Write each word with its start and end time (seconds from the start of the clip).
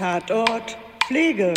Tatort 0.00 0.78
Pflege. 1.04 1.52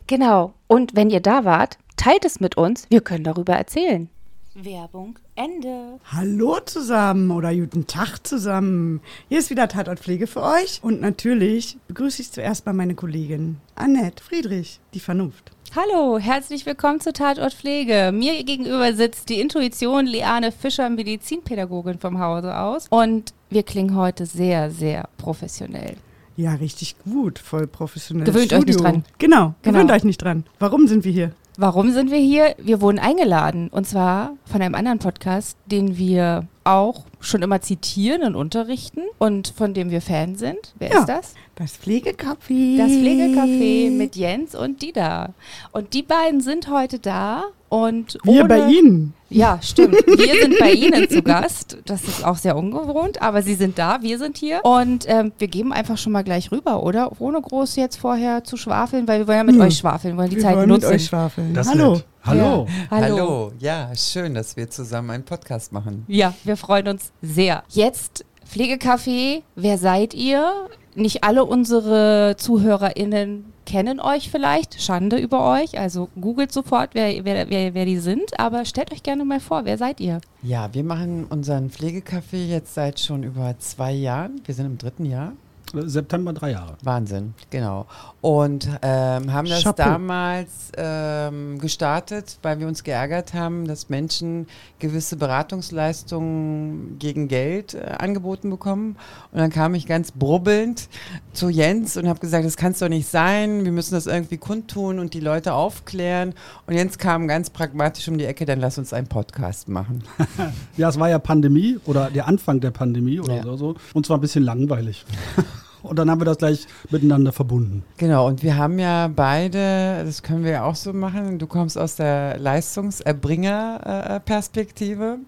Genau. 0.08 0.54
Und 0.68 0.96
wenn 0.96 1.10
ihr 1.10 1.22
da 1.22 1.46
wart, 1.46 1.78
teilt 1.96 2.26
es 2.26 2.40
mit 2.40 2.58
uns. 2.58 2.86
Wir 2.90 3.02
können 3.02 3.24
darüber 3.24 3.54
erzählen. 3.54 4.10
Werbung 4.54 5.18
Ende. 5.36 6.00
Hallo 6.12 6.60
zusammen 6.60 7.32
oder 7.32 7.56
guten 7.56 7.88
Tag 7.88 8.28
zusammen. 8.28 9.00
Hier 9.30 9.40
ist 9.40 9.50
wieder 9.50 9.70
Tatortpflege 9.70 10.28
für 10.28 10.42
euch. 10.42 10.82
Und 10.84 11.00
natürlich 11.00 11.78
begrüße 11.88 12.22
ich 12.22 12.32
zuerst 12.32 12.66
mal 12.66 12.74
meine 12.74 12.96
Kollegin 12.96 13.58
Annette 13.76 14.22
Friedrich, 14.22 14.82
die 14.94 15.00
Vernunft. 15.00 15.54
Hallo, 15.74 16.20
herzlich 16.20 16.66
willkommen 16.66 17.00
zu 17.00 17.14
Tatort 17.14 17.54
Pflege. 17.54 18.12
Mir 18.14 18.44
gegenüber 18.44 18.92
sitzt 18.92 19.30
die 19.30 19.40
Intuition 19.40 20.06
Leane 20.06 20.52
Fischer, 20.52 20.90
Medizinpädagogin 20.90 21.98
vom 21.98 22.20
Hause 22.20 22.58
aus. 22.58 22.88
Und 22.90 23.34
wir 23.50 23.64
klingen 23.64 23.96
heute 23.96 24.26
sehr, 24.26 24.70
sehr 24.70 25.08
professionell. 25.16 25.96
Ja, 26.36 26.56
richtig 26.56 26.98
gut, 27.06 27.40
voll 27.40 27.68
professionell. 27.68 28.26
Gewöhnt 28.26 28.48
Studio. 28.48 28.60
euch 28.60 28.66
nicht 28.66 28.82
dran. 28.82 29.06
Genau, 29.18 29.54
genau, 29.62 29.78
gewöhnt 29.78 29.92
euch 29.92 30.04
nicht 30.04 30.22
dran. 30.22 30.44
Warum 30.60 30.88
sind 30.88 31.06
wir 31.06 31.12
hier? 31.14 31.32
Warum 31.56 31.94
sind 31.94 32.12
wir 32.12 32.20
hier? 32.20 32.54
Wir 32.58 32.82
wurden 32.82 33.00
eingeladen 33.00 33.70
und 33.70 33.88
zwar 33.88 34.34
von 34.44 34.62
einem 34.62 34.76
anderen 34.76 35.00
Podcast, 35.00 35.58
den 35.68 35.98
wir 35.98 36.48
auch 36.64 37.06
schon 37.20 37.42
immer 37.42 37.62
zitieren 37.62 38.24
und 38.24 38.36
unterrichten 38.36 39.02
und 39.18 39.54
von 39.56 39.74
dem 39.74 39.90
wir 39.90 40.02
Fan 40.02 40.36
sind. 40.36 40.74
Wer 40.78 40.90
ja, 40.90 41.00
ist 41.00 41.10
das? 41.10 41.34
Das 41.56 41.80
Pflegecafé. 41.80 42.78
Das 42.78 42.92
Pflegecafé 42.92 43.92
mit 43.92 44.16
Jens 44.16 44.56
und 44.56 44.82
Dida. 44.82 45.34
Und 45.72 45.94
die 45.94 46.04
beiden 46.04 46.42
sind 46.42 46.70
heute 46.70 47.00
da 47.00 47.46
und 47.70 48.18
wir 48.24 48.46
bei 48.46 48.68
Ihnen. 48.68 49.14
Ja, 49.30 49.60
stimmt. 49.62 49.94
Wir 49.94 50.42
sind 50.42 50.60
bei 50.60 50.72
Ihnen 50.74 51.10
zu 51.10 51.22
Gast. 51.22 51.78
Das 51.86 52.04
ist 52.04 52.26
auch 52.26 52.38
sehr 52.38 52.58
ungewohnt, 52.58 53.22
aber 53.22 53.42
Sie 53.42 53.56
sind 53.56 53.78
da, 53.78 54.02
wir 54.02 54.18
sind 54.18 54.38
hier. 54.38 54.60
Und 54.64 55.06
ähm, 55.08 55.32
wir 55.38 55.48
geben 55.48 55.72
einfach 55.72 55.98
schon 55.98 56.12
mal 56.12 56.24
gleich 56.24 56.52
rüber, 56.52 56.84
oder? 56.84 57.12
Ohne 57.20 57.42
groß 57.42 57.78
jetzt 57.78 57.96
vorher 57.96 58.44
zu 58.44 58.58
schwafeln, 58.58 59.08
weil 59.08 59.20
wir 59.20 59.28
wollen 59.28 59.38
ja 59.38 59.44
mit 59.44 59.56
hm. 59.56 59.62
euch 59.62 59.78
schwafeln, 59.78 60.18
wollen 60.18 60.30
die 60.30 60.36
wir 60.36 60.44
Zeit 60.44 60.58
wollen 60.58 60.70
nutzen. 60.70 60.90
Mit 60.90 60.96
euch 60.96 61.06
schwafeln. 61.06 61.54
Das 61.54 61.70
Hallo. 61.70 62.02
Hallo. 62.24 62.68
Ja. 62.68 62.88
Hallo. 62.92 63.18
Hallo. 63.18 63.52
Ja, 63.58 63.96
schön, 63.96 64.36
dass 64.36 64.56
wir 64.56 64.70
zusammen 64.70 65.10
einen 65.10 65.26
Podcast 65.26 65.72
machen. 65.72 66.06
Ja, 66.08 66.36
wir 66.44 66.56
freuen 66.56 66.88
uns 66.88 67.12
sehr. 67.24 67.64
Jetzt 67.70 68.26
Pflegecafé, 68.48 69.42
wer 69.56 69.78
seid 69.80 70.14
ihr? 70.14 70.70
Nicht 70.94 71.24
alle 71.24 71.46
unsere 71.46 72.36
ZuhörerInnen 72.38 73.46
kennen 73.66 74.00
euch 74.00 74.30
vielleicht, 74.30 74.82
Schande 74.82 75.18
über 75.18 75.50
euch, 75.50 75.80
also 75.80 76.10
googelt 76.20 76.52
sofort, 76.52 76.94
wer, 76.94 77.24
wer, 77.24 77.50
wer, 77.50 77.74
wer 77.74 77.86
die 77.86 78.00
sind, 78.00 78.40
aber 78.40 78.66
stellt 78.66 78.92
euch 78.92 79.02
gerne 79.02 79.24
mal 79.24 79.40
vor, 79.40 79.66
wer 79.66 79.78
seid 79.78 80.00
ihr? 80.00 80.20
Ja, 80.44 80.74
wir 80.74 80.84
machen 80.84 81.26
unseren 81.30 81.70
Pflegecafé 81.70 82.46
jetzt 82.46 82.74
seit 82.74 83.00
schon 83.00 83.24
über 83.24 83.56
zwei 83.60 83.94
Jahren, 83.94 84.42
wir 84.46 84.54
sind 84.54 84.66
im 84.66 84.78
dritten 84.78 85.06
Jahr. 85.06 85.34
September 85.74 86.34
drei 86.34 86.52
Jahre. 86.52 86.78
Wahnsinn, 86.84 87.34
genau. 87.50 87.86
Und 88.22 88.68
ähm, 88.82 89.34
haben 89.34 89.48
das 89.48 89.64
Chapeau. 89.64 89.84
damals 89.84 90.72
ähm, 90.78 91.58
gestartet, 91.60 92.38
weil 92.42 92.60
wir 92.60 92.68
uns 92.68 92.84
geärgert 92.84 93.34
haben, 93.34 93.68
dass 93.68 93.90
Menschen 93.90 94.48
gewisse 94.80 95.16
Beratungsleistungen 95.16 97.00
gegen 97.00 97.28
Geld 97.28 97.74
äh, 97.74 97.96
angeboten 97.98 98.50
bekommen. 98.50 98.98
Und 99.32 99.40
dann 99.40 99.50
kam 99.50 99.74
ich 99.76 99.88
ganz 99.88 100.12
brubbelnd 100.12 100.90
zu 101.34 101.50
Jens 101.50 101.98
und 101.98 102.08
habe 102.08 102.20
gesagt, 102.20 102.46
das 102.46 102.58
kann 102.58 102.74
es 102.74 102.80
doch 102.80 102.90
nicht 102.90 103.08
sein, 103.08 103.66
wir 103.66 103.72
müssen 103.72 103.94
das 103.94 104.08
irgendwie 104.08 104.38
kundtun 104.38 105.00
und 105.00 105.14
die 105.14 105.20
Leute 105.20 105.54
aufklären. 105.54 106.34
Und 106.68 106.76
Jens 106.76 106.98
kam 106.98 107.28
ganz 107.28 107.50
pragmatisch 107.50 108.08
um 108.08 108.18
die 108.18 108.26
Ecke, 108.26 108.46
dann 108.46 108.60
lass 108.60 108.78
uns 108.78 108.94
einen 108.94 109.08
Podcast 109.08 109.70
machen. 109.70 110.04
ja, 110.78 110.90
es 110.90 111.00
war 111.00 111.10
ja 111.10 111.20
Pandemie 111.20 111.80
oder 111.86 112.10
der 112.10 112.28
Anfang 112.28 112.60
der 112.60 112.72
Pandemie 112.72 113.20
oder 113.20 113.36
ja. 113.38 113.58
so. 113.58 113.76
Und 113.94 114.06
zwar 114.06 114.18
ein 114.18 114.22
bisschen 114.22 114.44
langweilig. 114.44 115.06
und 115.84 116.00
dann 116.00 116.10
haben 116.10 116.22
wir 116.22 116.26
das 116.26 116.38
gleich 116.38 116.68
miteinander 116.90 117.32
verbunden. 117.32 117.84
Genau, 117.98 118.28
und 118.28 118.42
wir 118.44 118.58
haben 118.58 118.80
ja 118.80 119.08
beide, 119.08 120.04
das 120.06 120.24
können 120.24 120.44
wir 120.44 120.52
ja 120.52 120.64
auch 120.64 120.76
so 120.76 120.92
machen, 120.94 121.40
du 121.40 121.48
kommst 121.48 121.78
aus 121.78 121.96
der 121.96 122.38
Leistungserbringerperspektive. 122.38 125.20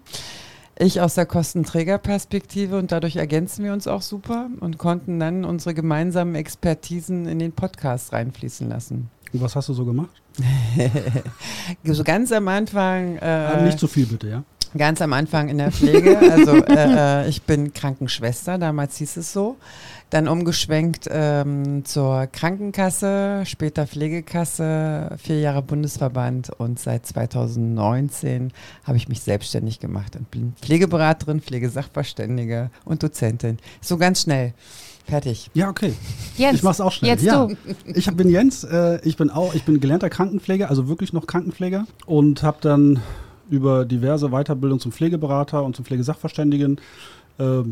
Ich 0.76 1.00
aus 1.00 1.14
der 1.14 1.26
Kostenträgerperspektive 1.26 2.76
und 2.76 2.90
dadurch 2.90 3.14
ergänzen 3.14 3.64
wir 3.64 3.72
uns 3.72 3.86
auch 3.86 4.02
super 4.02 4.48
und 4.58 4.76
konnten 4.76 5.20
dann 5.20 5.44
unsere 5.44 5.72
gemeinsamen 5.72 6.34
Expertisen 6.34 7.26
in 7.26 7.38
den 7.38 7.52
Podcast 7.52 8.12
reinfließen 8.12 8.68
lassen. 8.68 9.08
Und 9.32 9.40
was 9.40 9.54
hast 9.54 9.68
du 9.68 9.72
so 9.72 9.84
gemacht? 9.84 10.20
so 11.84 12.02
ganz 12.02 12.32
am 12.32 12.48
Anfang. 12.48 13.18
Äh, 13.18 13.64
nicht 13.64 13.78
zu 13.78 13.86
viel 13.86 14.06
bitte, 14.06 14.28
ja? 14.28 14.42
Ganz 14.76 15.00
am 15.00 15.12
Anfang 15.12 15.48
in 15.48 15.58
der 15.58 15.70
Pflege. 15.70 16.18
Also 16.18 16.56
äh, 16.64 17.24
äh, 17.24 17.28
ich 17.28 17.42
bin 17.42 17.72
Krankenschwester, 17.72 18.58
damals 18.58 18.96
hieß 18.96 19.18
es 19.18 19.32
so. 19.32 19.56
Dann 20.10 20.28
umgeschwenkt 20.28 21.08
ähm, 21.10 21.84
zur 21.84 22.26
Krankenkasse, 22.26 23.42
später 23.46 23.86
Pflegekasse, 23.86 25.16
vier 25.18 25.40
Jahre 25.40 25.62
Bundesverband 25.62 26.50
und 26.50 26.78
seit 26.78 27.06
2019 27.06 28.52
habe 28.84 28.96
ich 28.96 29.08
mich 29.08 29.20
selbstständig 29.20 29.80
gemacht 29.80 30.16
und 30.16 30.30
bin 30.30 30.54
Pflegeberaterin, 30.60 31.40
Pflegesachverständige 31.40 32.70
und 32.84 33.02
Dozentin. 33.02 33.58
So 33.80 33.96
ganz 33.96 34.22
schnell. 34.22 34.54
Fertig. 35.06 35.50
Ja, 35.52 35.68
okay. 35.68 35.92
Jens, 36.36 36.56
ich 36.56 36.62
mach's 36.62 36.80
auch 36.80 36.92
schnell. 36.92 37.10
Jetzt 37.10 37.24
ja. 37.24 37.46
du. 37.46 37.56
Ich 37.86 38.06
bin 38.16 38.30
Jens, 38.30 38.64
äh, 38.64 39.00
ich 39.04 39.16
bin 39.16 39.30
auch, 39.30 39.54
ich 39.54 39.64
bin 39.64 39.78
gelernter 39.78 40.08
Krankenpfleger, 40.08 40.70
also 40.70 40.88
wirklich 40.88 41.12
noch 41.12 41.26
Krankenpfleger 41.26 41.86
und 42.06 42.42
habe 42.42 42.58
dann 42.62 43.02
über 43.50 43.84
diverse 43.84 44.30
Weiterbildungen 44.30 44.80
zum 44.80 44.92
Pflegeberater 44.92 45.62
und 45.62 45.76
zum 45.76 45.84
Pflegesachverständigen 45.84 46.80
äh, 47.38 47.62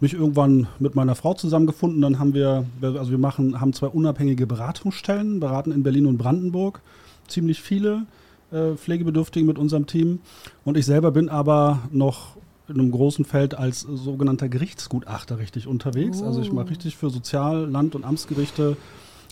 mich 0.00 0.14
irgendwann 0.14 0.66
mit 0.80 0.94
meiner 0.94 1.14
Frau 1.14 1.34
zusammengefunden. 1.34 2.00
Dann 2.00 2.18
haben 2.18 2.34
wir, 2.34 2.66
also 2.82 3.10
wir 3.10 3.18
machen, 3.18 3.60
haben 3.60 3.72
zwei 3.72 3.86
unabhängige 3.86 4.46
Beratungsstellen, 4.46 5.38
beraten 5.38 5.70
in 5.70 5.82
Berlin 5.82 6.06
und 6.06 6.18
Brandenburg 6.18 6.80
ziemlich 7.28 7.62
viele 7.62 8.06
äh, 8.50 8.74
Pflegebedürftige 8.74 9.46
mit 9.46 9.58
unserem 9.58 9.86
Team. 9.86 10.20
Und 10.64 10.76
ich 10.76 10.86
selber 10.86 11.12
bin 11.12 11.28
aber 11.28 11.82
noch 11.92 12.36
in 12.68 12.80
einem 12.80 12.90
großen 12.90 13.24
Feld 13.24 13.54
als 13.56 13.80
sogenannter 13.80 14.48
Gerichtsgutachter 14.48 15.38
richtig 15.38 15.66
unterwegs. 15.66 16.22
Also 16.22 16.40
ich 16.40 16.52
mache 16.52 16.70
richtig 16.70 16.96
für 16.96 17.10
Sozial-, 17.10 17.68
Land- 17.68 17.94
und 17.94 18.04
Amtsgerichte 18.04 18.76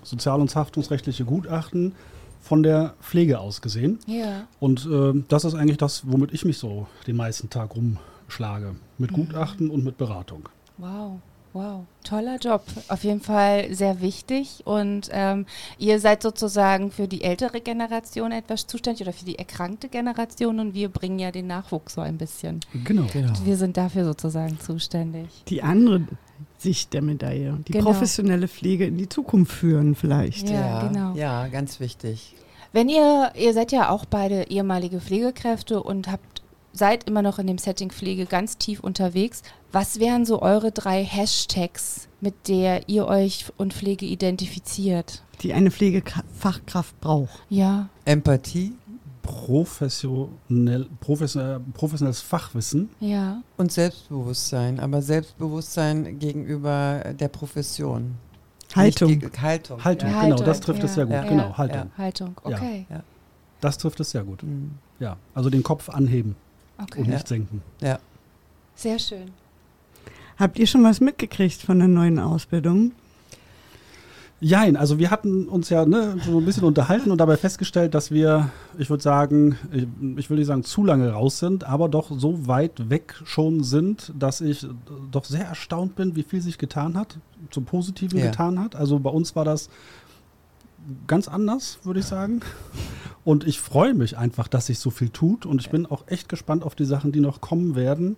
sozial- 0.02 0.40
und 0.40 0.54
haftungsrechtliche 0.54 1.24
Gutachten 1.24 1.92
von 2.40 2.62
der 2.62 2.94
Pflege 3.00 3.38
aus 3.38 3.60
gesehen. 3.60 3.98
Ja. 4.06 4.46
Und 4.58 4.86
äh, 4.86 5.22
das 5.28 5.44
ist 5.44 5.54
eigentlich 5.54 5.78
das, 5.78 6.02
womit 6.06 6.32
ich 6.32 6.44
mich 6.44 6.58
so 6.58 6.86
den 7.06 7.16
meisten 7.16 7.50
Tag 7.50 7.74
rumschlage. 7.76 8.74
Mit 8.98 9.12
Gutachten 9.12 9.70
und 9.70 9.84
mit 9.84 9.96
Beratung. 9.96 10.48
Wow. 10.78 11.20
Wow, 11.52 11.84
toller 12.04 12.36
Job. 12.36 12.62
Auf 12.86 13.02
jeden 13.02 13.20
Fall 13.20 13.74
sehr 13.74 14.00
wichtig. 14.00 14.62
Und 14.66 15.08
ähm, 15.10 15.46
ihr 15.78 15.98
seid 15.98 16.22
sozusagen 16.22 16.92
für 16.92 17.08
die 17.08 17.22
ältere 17.22 17.60
Generation 17.60 18.30
etwas 18.30 18.68
zuständig 18.68 19.02
oder 19.02 19.12
für 19.12 19.24
die 19.24 19.36
erkrankte 19.36 19.88
Generation 19.88 20.60
und 20.60 20.74
wir 20.74 20.88
bringen 20.88 21.18
ja 21.18 21.32
den 21.32 21.48
Nachwuchs 21.48 21.94
so 21.94 22.02
ein 22.02 22.18
bisschen. 22.18 22.60
Genau. 22.84 23.06
Genau. 23.12 23.32
Wir 23.44 23.56
sind 23.56 23.76
dafür 23.76 24.04
sozusagen 24.04 24.60
zuständig. 24.60 25.26
Die 25.48 25.60
andere 25.62 26.06
Sicht 26.60 26.92
der 26.92 27.02
Medaille, 27.02 27.58
die 27.66 27.72
Genau. 27.72 27.86
professionelle 27.86 28.46
Pflege 28.48 28.84
in 28.86 28.98
die 28.98 29.08
Zukunft 29.08 29.52
führen 29.52 29.94
vielleicht. 29.94 30.48
Ja, 30.48 30.86
genau. 30.86 31.14
Ja, 31.14 31.46
ganz 31.48 31.80
wichtig. 31.80 32.34
Wenn 32.72 32.88
ihr, 32.88 33.32
ihr 33.34 33.52
seid 33.54 33.72
ja 33.72 33.88
auch 33.90 34.04
beide 34.04 34.44
ehemalige 34.50 35.00
Pflegekräfte 35.00 35.82
und 35.82 36.08
habt, 36.10 36.42
seid 36.72 37.04
immer 37.08 37.22
noch 37.22 37.38
in 37.38 37.46
dem 37.46 37.58
Setting 37.58 37.90
Pflege 37.90 38.26
ganz 38.26 38.58
tief 38.58 38.80
unterwegs. 38.80 39.42
Was 39.72 39.98
wären 40.00 40.24
so 40.24 40.40
eure 40.42 40.70
drei 40.70 41.02
Hashtags, 41.04 42.08
mit 42.20 42.48
der 42.48 42.88
ihr 42.88 43.06
euch 43.08 43.46
und 43.56 43.72
Pflege 43.74 44.04
identifiziert? 44.06 45.22
Die 45.42 45.52
eine 45.54 45.70
Pflegefachkraft 45.70 47.00
braucht. 47.00 47.40
Ja, 47.48 47.88
Empathie 48.04 48.72
Professionell, 49.22 50.86
professionell, 51.00 51.60
professionelles 51.74 52.20
Fachwissen. 52.20 52.88
ja. 53.00 53.42
und 53.56 53.70
Selbstbewusstsein, 53.72 54.80
aber 54.80 55.02
Selbstbewusstsein 55.02 56.18
gegenüber 56.18 57.02
der 57.18 57.28
Profession. 57.28 58.14
Haltung. 58.74 59.08
Nicht 59.10 59.20
gegen- 59.22 59.42
Haltung. 59.42 59.84
Haltung, 59.84 60.08
Ja. 60.10 60.20
genau, 60.22 60.30
Haltung, 60.32 60.46
das 60.46 60.60
trifft 60.60 60.82
es 60.84 60.90
ja. 60.90 60.94
sehr 60.94 61.04
gut. 61.06 61.14
Ja. 61.14 61.22
Genau, 61.24 61.48
Ja. 61.48 61.58
Haltung. 61.58 61.90
Haltung. 61.98 62.36
Ja. 62.48 62.56
Okay. 62.56 62.86
Das 63.60 63.76
trifft 63.78 64.00
es 64.00 64.10
sehr 64.12 64.22
gut. 64.24 64.42
Mhm. 64.42 64.70
Ja, 65.00 65.16
also 65.34 65.50
den 65.50 65.62
Kopf 65.62 65.88
anheben 65.88 66.36
okay. 66.80 67.00
und 67.00 67.06
Ja. 67.08 67.14
nicht 67.14 67.28
senken. 67.28 67.62
ja. 67.80 67.98
Sehr 68.76 68.98
schön. 68.98 69.30
Habt 70.38 70.58
ihr 70.58 70.66
schon 70.66 70.82
was 70.84 71.00
mitgekriegt 71.00 71.60
von 71.60 71.78
der 71.80 71.88
neuen 71.88 72.18
Ausbildung? 72.18 72.92
Jein, 74.42 74.76
also 74.76 74.98
wir 74.98 75.10
hatten 75.10 75.48
uns 75.48 75.68
ja 75.68 75.84
ne, 75.84 76.16
so 76.24 76.38
ein 76.38 76.44
bisschen 76.46 76.64
unterhalten 76.64 77.10
und 77.10 77.18
dabei 77.18 77.36
festgestellt, 77.36 77.94
dass 77.94 78.10
wir, 78.10 78.50
ich 78.78 78.88
würde 78.88 79.02
sagen, 79.02 79.58
ich, 79.70 79.86
ich 80.16 80.30
will 80.30 80.38
nicht 80.38 80.46
sagen 80.46 80.64
zu 80.64 80.82
lange 80.82 81.10
raus 81.10 81.38
sind, 81.38 81.64
aber 81.64 81.90
doch 81.90 82.10
so 82.10 82.46
weit 82.46 82.88
weg 82.88 83.20
schon 83.24 83.62
sind, 83.62 84.14
dass 84.18 84.40
ich 84.40 84.66
doch 85.10 85.24
sehr 85.26 85.44
erstaunt 85.44 85.94
bin, 85.94 86.16
wie 86.16 86.22
viel 86.22 86.40
sich 86.40 86.56
getan 86.56 86.96
hat, 86.96 87.18
zum 87.50 87.66
Positiven 87.66 88.18
Ja. 88.18 88.26
getan 88.26 88.58
hat. 88.58 88.76
Also 88.76 88.98
bei 88.98 89.10
uns 89.10 89.36
war 89.36 89.44
das 89.44 89.68
ganz 91.06 91.28
anders, 91.28 91.78
würde 91.82 92.00
ich 92.00 92.06
sagen. 92.06 92.40
Und 93.24 93.46
ich 93.46 93.60
freue 93.60 93.92
mich 93.92 94.16
einfach, 94.16 94.48
dass 94.48 94.66
sich 94.66 94.78
so 94.78 94.88
viel 94.88 95.10
tut 95.10 95.44
und 95.44 95.60
ich 95.60 95.68
bin 95.68 95.84
auch 95.84 96.04
echt 96.06 96.30
gespannt 96.30 96.64
auf 96.64 96.74
die 96.74 96.86
Sachen, 96.86 97.12
die 97.12 97.20
noch 97.20 97.42
kommen 97.42 97.74
werden 97.76 98.16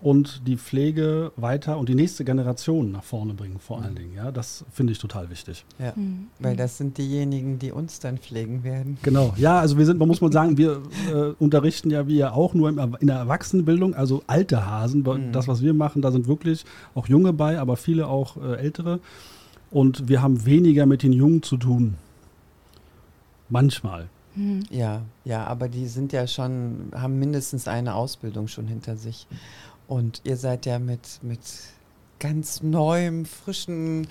und 0.00 0.46
die 0.46 0.56
Pflege 0.56 1.32
weiter 1.36 1.78
und 1.78 1.88
die 1.88 1.94
nächste 1.94 2.24
Generation 2.24 2.92
nach 2.92 3.02
vorne 3.02 3.34
bringen, 3.34 3.58
vor 3.58 3.82
allen 3.82 3.94
Dingen. 3.94 4.14
Ja, 4.14 4.30
das 4.30 4.64
finde 4.70 4.92
ich 4.92 4.98
total 4.98 5.30
wichtig. 5.30 5.64
ja. 5.78 5.92
Mhm. 5.96 6.26
Weil 6.38 6.56
das 6.56 6.76
sind 6.76 6.98
diejenigen, 6.98 7.58
die 7.58 7.72
uns 7.72 7.98
dann 7.98 8.18
pflegen 8.18 8.62
werden. 8.62 8.98
Genau. 9.02 9.32
Ja, 9.36 9.58
also 9.58 9.78
wir 9.78 9.86
sind, 9.86 9.98
man 9.98 10.08
muss 10.08 10.20
mal 10.20 10.32
sagen, 10.32 10.58
wir 10.58 10.82
äh, 11.12 11.32
unterrichten 11.38 11.90
ja 11.90 12.06
wir 12.06 12.34
auch 12.34 12.52
nur 12.54 12.68
im, 12.68 12.96
in 13.00 13.06
der 13.06 13.16
Erwachsenenbildung, 13.16 13.94
also 13.94 14.22
alte 14.26 14.66
Hasen. 14.66 15.00
Mhm. 15.02 15.32
Das, 15.32 15.48
was 15.48 15.62
wir 15.62 15.72
machen, 15.72 16.02
da 16.02 16.12
sind 16.12 16.28
wirklich 16.28 16.64
auch 16.94 17.08
Junge 17.08 17.32
bei, 17.32 17.58
aber 17.58 17.76
viele 17.76 18.06
auch 18.06 18.36
äh, 18.36 18.56
ältere. 18.56 19.00
Und 19.70 20.08
wir 20.08 20.22
haben 20.22 20.44
weniger 20.44 20.86
mit 20.86 21.02
den 21.02 21.12
Jungen 21.12 21.42
zu 21.42 21.56
tun. 21.56 21.94
Manchmal. 23.48 24.08
Mhm. 24.34 24.64
Ja, 24.70 25.02
ja, 25.24 25.44
aber 25.44 25.68
die 25.68 25.86
sind 25.86 26.12
ja 26.12 26.26
schon, 26.26 26.92
haben 26.94 27.18
mindestens 27.18 27.66
eine 27.66 27.94
Ausbildung 27.94 28.48
schon 28.48 28.66
hinter 28.66 28.96
sich. 28.96 29.26
Und 29.88 30.20
ihr 30.24 30.36
seid 30.36 30.66
ja 30.66 30.78
mit, 30.78 31.00
mit 31.22 31.38
ganz 32.18 32.62
neuem, 32.62 33.24
frischen 33.24 34.08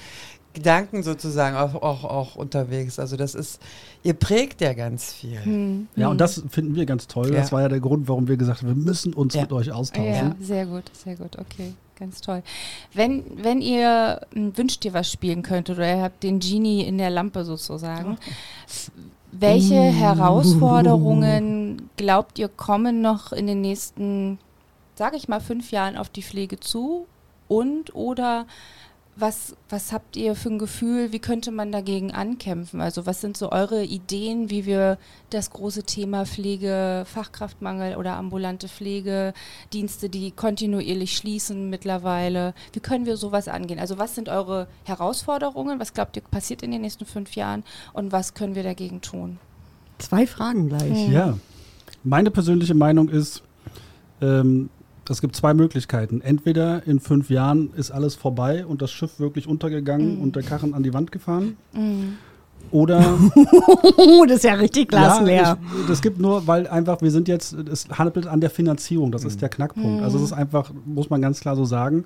Gedanken 0.54 1.04
sozusagen 1.04 1.58
auch, 1.58 1.76
auch, 1.76 2.06
auch 2.06 2.36
unterwegs. 2.38 2.98
Also 2.98 3.18
das 3.18 3.36
ist, 3.36 3.62
ihr 4.04 4.14
prägt 4.14 4.62
ja 4.62 4.72
ganz 4.74 5.12
viel. 5.12 5.42
Mhm. 5.46 5.88
Ja, 5.98 6.08
und 6.08 6.22
das 6.22 6.42
finden 6.50 6.76
wir 6.76 6.86
ganz 6.86 7.08
toll. 7.08 7.34
Ja. 7.34 7.42
Das 7.42 7.52
war 7.52 7.62
ja 7.62 7.68
der 7.68 7.82
Grund, 7.82 8.08
warum 8.08 8.30
wir 8.30 8.38
gesagt 8.38 8.62
haben, 8.62 8.70
wir 8.70 8.76
müssen 8.76 9.14
uns 9.14 9.34
Ja. 9.34 9.42
mit 9.42 9.52
euch 9.52 9.72
austauschen. 9.74 10.14
Ja, 10.14 10.36
sehr 10.40 10.66
gut, 10.66 10.84
sehr 10.94 11.18
gut, 11.18 11.38
okay, 11.38 11.74
ganz 12.00 12.22
toll. 12.22 12.42
Wenn, 12.94 13.24
wenn 13.44 13.60
ihr 13.60 14.22
m, 14.34 14.58
wünscht 14.58 14.86
ihr 14.86 14.94
was 14.94 15.12
spielen 15.12 15.42
könntet 15.42 15.76
oder 15.78 15.94
ihr 15.94 16.02
habt 16.02 16.24
den 16.24 16.40
Genie 16.40 16.84
in 16.84 17.00
der 17.00 17.10
Lampe 17.10 17.44
sozusagen, 17.44 18.18
welche 19.34 19.76
Herausforderungen 19.76 21.90
glaubt 21.98 22.40
ihr 22.40 22.48
kommen 22.48 23.02
noch 23.02 23.34
in 23.34 23.48
den 23.48 23.60
nächsten, 23.60 24.38
sage 24.96 25.18
ich 25.18 25.28
mal, 25.28 25.40
fünf 25.40 25.72
Jahren 25.72 25.98
auf 25.98 26.10
die 26.10 26.24
Pflege 26.24 26.60
zu? 26.60 27.08
Und 27.48 27.94
oder 27.94 28.48
was, 29.18 29.56
was 29.70 29.94
habt 29.94 30.18
ihr 30.18 30.36
für 30.36 30.50
ein 30.50 30.60
Gefühl, 30.60 31.14
wie 31.14 31.20
könnte 31.20 31.52
man 31.52 31.72
dagegen 31.72 32.12
ankämpfen? 32.12 32.82
Also 32.82 33.06
was 33.06 33.22
sind 33.22 33.38
so 33.38 33.52
eure 33.52 33.84
Ideen, 33.84 34.50
wie 34.50 34.66
wir 34.66 34.98
das 35.30 35.52
große 35.52 35.84
Thema 35.84 36.26
Pflege, 36.26 37.06
Fachkraftmangel 37.06 37.96
oder 37.96 38.18
ambulante 38.18 38.68
Pflegedienste, 38.68 40.10
die 40.10 40.32
kontinuierlich 40.32 41.16
schließen 41.16 41.70
mittlerweile, 41.70 42.54
wie 42.74 42.82
können 42.82 43.06
wir 43.06 43.16
sowas 43.16 43.48
angehen? 43.48 43.80
Also 43.80 43.98
was 43.98 44.16
sind 44.16 44.28
eure 44.28 44.68
Herausforderungen? 44.84 45.80
Was 45.80 45.94
glaubt 45.94 46.18
ihr 46.18 46.24
passiert 46.24 46.62
in 46.62 46.72
den 46.72 46.82
nächsten 46.82 47.06
fünf 47.06 47.36
Jahren? 47.36 47.64
Und 47.94 48.12
was 48.12 48.34
können 48.34 48.56
wir 48.56 48.64
dagegen 48.64 49.00
tun? 49.00 49.40
Zwei 49.98 50.28
Fragen 50.28 50.68
gleich. 50.68 51.08
Ja. 51.10 51.38
Meine 52.04 52.32
persönliche 52.32 52.76
Meinung 52.76 53.08
ist, 53.08 53.44
ähm, 54.22 54.70
es 55.10 55.22
gibt 55.22 55.36
zwei 55.36 55.54
Möglichkeiten. 55.54 56.22
Entweder 56.22 56.86
in 56.88 57.00
fünf 57.00 57.30
Jahren 57.30 57.70
ist 57.76 57.92
alles 57.92 58.16
vorbei 58.16 58.66
und 58.66 58.82
das 58.82 58.92
Schiff 58.92 59.20
wirklich 59.20 59.48
untergegangen 59.48 60.16
Mhm. 60.18 60.22
und 60.22 60.36
der 60.36 60.44
Karren 60.44 60.74
an 60.74 60.84
die 60.84 60.94
Wand 60.94 61.12
gefahren. 61.12 61.58
Mhm. 61.74 62.14
Oder 62.72 63.00
das 64.28 64.38
ist 64.38 64.44
ja 64.44 64.54
richtig 64.56 64.90
glasleer. 64.90 65.42
Ja, 65.42 65.58
ich, 65.82 65.88
das 65.88 66.02
gibt 66.02 66.20
nur, 66.20 66.48
weil 66.48 66.68
einfach, 66.68 67.02
wir 67.02 67.12
sind 67.12 67.28
jetzt, 67.28 67.54
es 67.54 67.88
handelt 67.90 68.26
an 68.28 68.42
der 68.42 68.50
Finanzierung, 68.50 69.12
das 69.12 69.24
ist 69.24 69.42
der 69.42 69.50
Knackpunkt. 69.50 70.02
Also 70.04 70.18
es 70.18 70.24
ist 70.26 70.34
einfach, 70.34 70.72
muss 70.86 71.10
man 71.10 71.22
ganz 71.22 71.40
klar 71.40 71.56
so 71.56 71.66
sagen. 71.66 72.06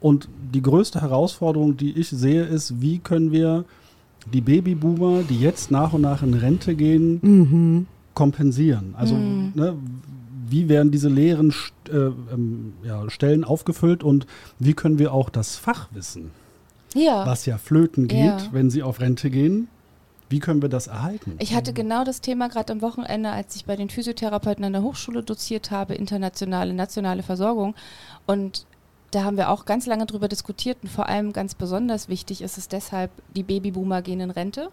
Und 0.00 0.28
die 0.54 0.62
größte 0.62 1.00
Herausforderung, 1.00 1.76
die 1.76 1.98
ich 1.98 2.08
sehe, 2.10 2.44
ist, 2.44 2.80
wie 2.80 2.98
können 2.98 3.32
wir 3.32 3.64
die 4.32 4.40
Babyboomer, 4.40 5.22
die 5.28 5.40
jetzt 5.40 5.70
nach 5.70 5.92
und 5.92 6.02
nach 6.02 6.22
in 6.22 6.34
Rente 6.34 6.74
gehen, 6.76 7.18
Mhm. 7.22 7.86
kompensieren? 8.14 8.94
Also 8.96 9.14
Mhm. 9.16 9.52
ne, 9.54 9.74
wie 10.48 10.68
werden 10.68 10.90
diese 10.90 11.08
leeren 11.08 11.50
St- 11.52 11.72
äh, 11.90 12.12
ähm, 12.32 12.74
ja, 12.84 13.08
Stellen 13.10 13.44
aufgefüllt 13.44 14.02
und 14.02 14.26
wie 14.58 14.74
können 14.74 14.98
wir 14.98 15.12
auch 15.12 15.30
das 15.30 15.56
Fachwissen, 15.56 16.30
Ja. 16.94 17.26
was 17.26 17.46
ja 17.46 17.58
flöten 17.58 18.08
geht, 18.08 18.18
Ja. 18.24 18.38
wenn 18.52 18.70
sie 18.70 18.82
auf 18.82 19.00
Rente 19.00 19.30
gehen, 19.30 19.68
wie 20.28 20.40
können 20.40 20.60
wir 20.62 20.68
das 20.68 20.88
erhalten? 20.88 21.34
Ich 21.38 21.54
hatte 21.54 21.72
genau 21.72 22.02
das 22.04 22.20
Thema 22.20 22.48
gerade 22.48 22.72
am 22.72 22.82
Wochenende, 22.82 23.30
als 23.30 23.54
ich 23.54 23.64
bei 23.64 23.76
den 23.76 23.88
Physiotherapeuten 23.90 24.64
an 24.64 24.72
der 24.72 24.82
Hochschule 24.82 25.22
doziert 25.22 25.70
habe, 25.70 25.94
internationale, 25.94 26.74
nationale 26.74 27.22
Versorgung. 27.22 27.74
Und 28.26 28.66
da 29.12 29.22
haben 29.22 29.36
wir 29.36 29.50
auch 29.50 29.64
ganz 29.66 29.86
lange 29.86 30.04
drüber 30.04 30.26
diskutiert 30.26 30.78
und 30.82 30.88
vor 30.88 31.08
allem 31.08 31.32
ganz 31.32 31.54
besonders 31.54 32.08
wichtig 32.08 32.42
ist 32.42 32.58
es 32.58 32.66
deshalb, 32.66 33.12
die 33.36 33.44
Babyboomer 33.44 34.02
gehen 34.02 34.18
in 34.18 34.32
Rente 34.32 34.68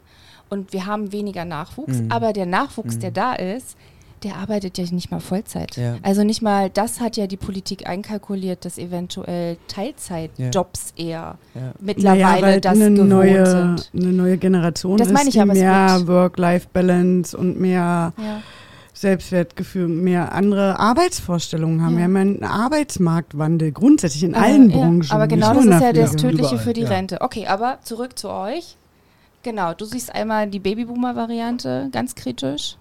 und 0.50 0.74
wir 0.74 0.88
haben 0.88 1.12
weniger 1.12 1.46
Nachwuchs, 1.46 2.00
Mhm. 2.02 2.12
aber 2.12 2.34
der 2.34 2.48
Nachwuchs, 2.48 2.96
Mhm. 2.96 3.00
der 3.02 3.12
da 3.12 3.34
ist, 3.36 3.78
der 4.24 4.38
arbeitet 4.38 4.78
ja 4.78 4.86
nicht 4.92 5.12
mal 5.12 5.20
Vollzeit. 5.20 5.76
Ja. 5.76 5.98
Also 6.02 6.24
nicht 6.24 6.42
mal, 6.42 6.70
das 6.70 7.00
hat 7.00 7.18
ja 7.18 7.28
die 7.28 7.38
Politik 7.38 7.88
einkalkuliert, 7.88 8.66
dass 8.66 8.78
eventuell 8.78 9.58
Teilzeitjobs 9.68 10.94
eher 10.96 11.38
Ja. 11.54 11.62
mittlerweile 11.80 12.22
naja, 12.24 12.42
weil 12.42 12.62
das 12.62 12.74
eine 12.74 12.92
gewohnt 12.92 13.10
neue, 13.10 13.46
sind. 13.46 13.92
eine 13.94 14.12
neue 14.14 14.38
Generation 14.38 14.98
Das 14.98 15.08
ist, 15.08 15.14
meine 15.14 15.30
ich 15.30 15.36
die 15.36 15.46
mehr 15.46 16.02
Work-Life-Balance 16.06 17.38
und 17.38 17.60
mehr 17.60 18.14
Ja. 18.18 18.42
Selbstwertgefühl, 18.94 19.88
mehr 19.88 20.34
andere 20.34 20.80
Arbeitsvorstellungen 20.80 21.82
haben. 21.82 21.94
Ja. 21.94 21.98
Wir 21.98 22.04
haben 22.06 22.16
einen 22.16 22.44
Arbeitsmarktwandel 22.44 23.72
grundsätzlich 23.72 24.24
in 24.24 24.36
Also, 24.36 24.46
allen 24.46 24.70
ja, 24.70 24.78
Branchen. 24.78 25.12
Aber 25.12 25.28
genau 25.28 25.54
das 25.54 25.66
ist 25.66 25.82
ja 25.82 25.94
das. 25.94 26.16
Tödliche 26.16 26.58
für 26.58 26.74
die 26.74 26.82
ja. 26.82 26.90
Rente. 26.90 27.18
Okay, 27.22 27.48
aber 27.48 27.80
zurück 27.84 28.18
zu 28.18 28.30
euch. 28.30 28.78
Genau, 29.42 29.74
du 29.74 29.84
siehst 29.84 30.14
einmal 30.14 30.48
die 30.48 30.60
Babyboomer-Variante 30.60 31.90
ganz 31.92 32.16
kritisch. 32.16 32.78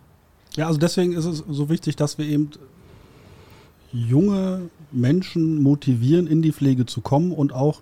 Ja, 0.57 0.67
also 0.67 0.79
deswegen 0.79 1.13
ist 1.13 1.25
es 1.25 1.39
so 1.49 1.69
wichtig, 1.69 1.97
dass 1.97 2.19
wir 2.19 2.27
eben 2.27 2.51
junge 3.93 4.71
Menschen 4.91 5.63
motivieren, 5.63 6.27
in 6.27 6.43
die 6.43 6.53
Pflege 6.53 6.87
zu 6.87 7.01
kommen 7.01 7.33
und 7.33 7.53
auch 7.53 7.81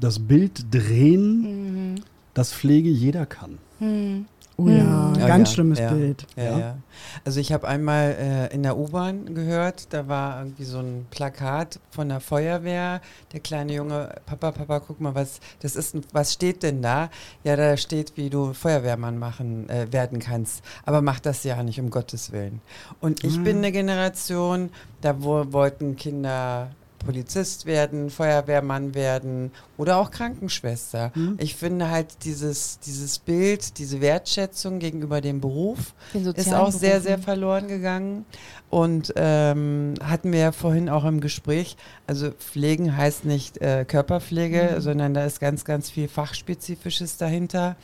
das 0.00 0.18
Bild 0.18 0.66
drehen, 0.74 1.92
Mhm. 1.92 1.94
dass 2.34 2.52
Pflege 2.52 2.88
jeder 2.88 3.26
kann. 3.26 3.58
Mhm. 3.80 4.26
Oh 4.56 4.68
ja, 4.68 5.12
Ja, 5.18 5.26
ganz 5.26 5.50
ja, 5.50 5.54
schlimmes 5.54 5.78
ja. 5.78 5.92
Bild. 5.92 6.26
Ja. 6.36 6.76
Also 7.24 7.40
ich 7.40 7.52
habe 7.52 7.66
einmal 7.66 8.16
äh, 8.18 8.54
in 8.54 8.62
der 8.62 8.76
U-Bahn 8.76 9.34
gehört, 9.34 9.92
da 9.92 10.06
war 10.06 10.38
irgendwie 10.38 10.64
so 10.64 10.78
ein 10.78 11.06
Plakat 11.10 11.80
von 11.90 12.08
der 12.08 12.20
Feuerwehr. 12.20 13.00
Der 13.32 13.40
kleine 13.40 13.74
Junge, 13.74 14.14
Papa, 14.26 14.52
Papa, 14.52 14.80
guck 14.80 15.00
mal, 15.00 15.14
was 15.14 15.40
das 15.60 15.74
ist, 15.74 15.96
was 16.12 16.32
steht 16.32 16.62
denn 16.62 16.82
da? 16.82 17.10
Ja, 17.42 17.56
da 17.56 17.76
steht, 17.76 18.16
wie 18.16 18.30
du 18.30 18.52
Feuerwehrmann 18.52 19.18
machen 19.18 19.68
äh, 19.68 19.92
werden 19.92 20.20
kannst. 20.20 20.62
Aber 20.84 21.02
mach 21.02 21.18
das 21.20 21.42
ja 21.44 21.60
nicht, 21.62 21.80
um 21.80 21.90
Gottes 21.90 22.30
Willen. 22.30 22.60
Und 23.00 23.24
ich 23.24 23.42
bin 23.42 23.58
eine 23.58 23.72
Generation, 23.72 24.70
da 25.00 25.22
wo, 25.22 25.52
wollten 25.52 25.96
Kinder 25.96 26.70
Polizist 27.04 27.66
werden, 27.66 28.10
Feuerwehrmann 28.10 28.94
werden 28.94 29.52
oder 29.76 29.98
auch 29.98 30.10
Krankenschwester. 30.10 31.12
Ich 31.38 31.54
finde 31.54 31.90
halt 31.90 32.24
dieses, 32.24 32.78
dieses 32.80 33.18
Bild, 33.18 33.78
diese 33.78 34.00
Wertschätzung 34.00 34.78
gegenüber 34.78 35.20
dem 35.20 35.40
Beruf 35.40 35.94
ist 36.12 36.52
auch 36.52 36.72
sehr, 36.72 36.90
Berufen. 36.90 37.02
sehr 37.02 37.18
verloren 37.18 37.68
gegangen. 37.68 38.24
Und 38.70 39.12
ähm, 39.16 39.94
hatten 40.02 40.32
wir 40.32 40.40
ja 40.40 40.52
vorhin 40.52 40.88
auch 40.88 41.04
im 41.04 41.20
Gespräch, 41.20 41.76
also 42.06 42.30
Pflegen 42.32 42.96
heißt 42.96 43.24
nicht 43.24 43.58
äh, 43.58 43.84
Körperpflege, 43.86 44.76
sondern 44.78 45.14
da 45.14 45.24
ist 45.24 45.38
ganz, 45.38 45.64
ganz 45.64 45.90
viel 45.90 46.08
Fachspezifisches 46.08 47.16
dahinter. 47.16 47.76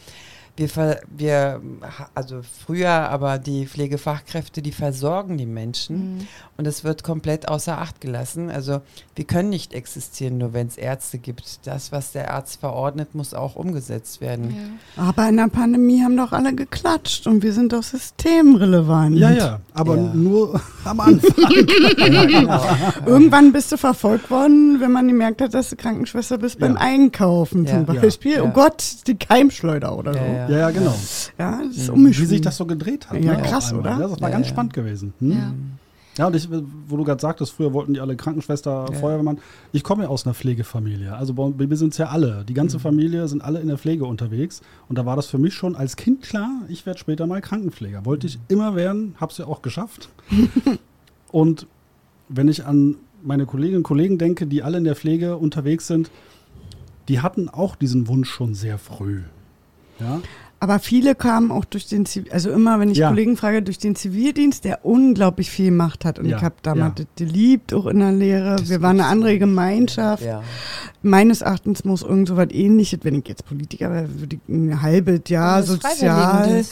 Wir, 0.56 0.68
ver 0.68 1.00
wir, 1.08 1.60
also 2.14 2.40
früher, 2.66 2.90
aber 2.90 3.38
die 3.38 3.66
Pflegefachkräfte, 3.66 4.60
die 4.62 4.72
versorgen 4.72 5.38
die 5.38 5.46
Menschen 5.46 5.90
Mhm. 6.18 6.26
und 6.58 6.66
es 6.66 6.84
wird 6.84 7.02
komplett 7.02 7.48
außer 7.48 7.78
Acht 7.78 8.00
gelassen. 8.00 8.50
Also 8.50 8.80
wir 9.14 9.24
können 9.24 9.48
nicht 9.48 9.72
existieren, 9.74 10.38
nur 10.38 10.52
wenn 10.52 10.66
es 10.66 10.76
Ärzte 10.76 11.18
gibt. 11.18 11.66
Das, 11.66 11.92
was 11.92 12.12
der 12.12 12.34
Arzt 12.34 12.60
verordnet, 12.60 13.14
muss 13.14 13.32
auch 13.32 13.56
umgesetzt 13.56 14.20
werden. 14.20 14.78
Aber 14.96 15.28
in 15.28 15.36
der 15.38 15.48
Pandemie 15.48 16.02
haben 16.02 16.16
doch 16.16 16.32
alle 16.32 16.54
geklatscht 16.54 17.26
und 17.26 17.42
wir 17.42 17.52
sind 17.54 17.72
doch 17.72 17.82
systemrelevant. 17.82 19.16
Ja, 19.16 19.30
ja, 19.30 19.60
aber 19.74 19.96
Ja. 19.96 20.14
nur 20.14 20.60
am 20.84 21.00
Anfang. 21.00 21.50
Irgendwann 23.06 23.52
bist 23.52 23.72
du 23.72 23.76
verfolgt 23.76 24.30
worden, 24.30 24.80
wenn 24.80 24.92
man 24.92 25.06
gemerkt 25.08 25.40
hat, 25.40 25.54
dass 25.54 25.70
du 25.70 25.76
Krankenschwester 25.76 26.38
bist 26.38 26.58
beim 26.58 26.74
Ja. 26.74 26.80
Einkaufen 26.80 27.64
Ja. 27.64 27.72
zum 27.84 27.86
Beispiel. 27.86 28.36
Ja. 28.36 28.42
Oh 28.44 28.48
Gott, 28.48 28.82
die 29.06 29.16
Keimschleuder 29.16 29.96
oder 29.96 30.14
so. 30.14 30.20
Ja, 30.48 30.48
Ja, 30.48 30.50
ja. 30.50 30.58
ja, 30.58 30.58
ja, 30.58 30.70
genau. 30.70 30.90
das 30.90 31.76
ist 31.76 31.94
Mhm. 31.96 32.06
Wie 32.06 32.24
sich 32.26 32.40
das 32.40 32.56
so 32.56 32.66
gedreht 32.66 33.08
hat. 33.10 33.22
Ja, 33.22 33.36
ne, 33.36 33.42
krass, 33.42 33.72
oder? 33.72 33.90
Ja, 33.90 33.98
das 33.98 34.20
war 34.20 34.28
Ja, 34.28 34.34
ganz 34.36 34.46
ja. 34.46 34.52
spannend 34.52 34.72
gewesen. 34.74 35.12
Hm? 35.20 35.30
Ja. 35.32 35.52
Ja, 36.18 36.26
und 36.26 36.34
ich, 36.36 36.48
wo 36.88 36.96
du 36.96 37.04
gerade 37.04 37.20
sagtest, 37.20 37.52
früher 37.52 37.72
wollten 37.72 37.94
die 37.94 38.00
alle 38.00 38.16
Krankenschwester, 38.16 38.86
Ja. 38.92 38.98
Feuerwehrmann. 38.98 39.38
Ich 39.72 39.84
komme 39.84 40.02
ja 40.02 40.08
aus 40.10 40.26
einer 40.26 40.34
Pflegefamilie. 40.34 41.14
Also 41.14 41.32
bei, 41.34 41.50
wir 41.56 41.76
sind 41.76 41.92
es 41.92 41.98
ja 41.98 42.08
alle. 42.08 42.44
Die 42.46 42.52
ganze 42.52 42.78
Familie 42.80 43.26
sind 43.28 43.42
alle 43.42 43.60
in 43.60 43.68
der 43.68 43.78
Pflege 43.78 44.04
unterwegs. 44.04 44.60
Und 44.88 44.98
da 44.98 45.06
war 45.06 45.16
das 45.16 45.26
für 45.28 45.38
mich 45.38 45.54
schon 45.54 45.76
als 45.76 45.96
Kind 45.96 46.22
klar, 46.22 46.50
ich 46.68 46.84
werde 46.84 46.98
später 46.98 47.26
mal 47.26 47.40
Krankenpfleger. 47.40 48.04
Wollte 48.04 48.26
ich 48.26 48.38
immer 48.48 48.74
werden, 48.74 49.14
habe 49.18 49.30
es 49.32 49.38
ja 49.38 49.46
auch 49.46 49.62
geschafft. 49.62 50.08
und 51.30 51.66
wenn 52.28 52.48
ich 52.48 52.66
an 52.66 52.96
meine 53.22 53.46
Kolleginnen 53.46 53.78
und 53.78 53.82
Kollegen 53.84 54.18
denke, 54.18 54.46
die 54.46 54.62
alle 54.62 54.78
in 54.78 54.84
der 54.84 54.96
Pflege 54.96 55.36
unterwegs 55.36 55.86
sind, 55.86 56.10
die 57.08 57.20
hatten 57.20 57.48
auch 57.48 57.76
diesen 57.76 58.08
Wunsch 58.08 58.30
schon 58.30 58.54
sehr 58.54 58.78
früh. 58.78 59.22
Ja, 60.00 60.20
Aber 60.62 60.78
viele 60.78 61.14
kamen 61.14 61.50
auch 61.50 61.64
durch 61.64 61.86
den 61.88 62.04
Zivil, 62.04 62.30
also 62.32 62.50
immer, 62.50 62.78
wenn 62.78 62.90
ich 62.90 62.98
Ja. 62.98 63.08
Kollegen 63.08 63.36
frage, 63.38 63.62
durch 63.62 63.78
den 63.78 63.96
Zivildienst, 63.96 64.64
der 64.66 64.84
unglaublich 64.84 65.50
viel 65.50 65.70
Macht 65.70 66.04
hat. 66.04 66.18
Und 66.18 66.26
Ja, 66.26 66.36
ich 66.36 66.42
habe 66.42 66.56
damals 66.62 66.98
ja. 66.98 67.04
das 67.06 67.06
geliebt, 67.16 67.72
auch 67.72 67.86
in 67.86 67.98
der 68.00 68.12
Lehre. 68.12 68.56
Das 68.56 68.68
Wir 68.68 68.82
waren 68.82 68.90
eine 68.90 68.98
gibt's 68.98 69.10
andere. 69.12 69.38
Gemeinschaft. 69.38 70.22
Ja. 70.22 70.42
Meines 71.02 71.40
Erachtens 71.40 71.84
muss 71.84 72.02
irgend 72.02 72.28
so 72.28 72.36
was 72.36 72.48
ähnliches, 72.50 73.00
wenn 73.04 73.14
ich 73.14 73.26
jetzt 73.26 73.46
Politiker 73.46 73.90
wäre, 73.90 74.20
würde 74.20 74.36
ich 74.36 74.48
ein 74.54 74.82
halbes 74.82 75.22
Jahr 75.28 75.62
sozial. 75.62 76.62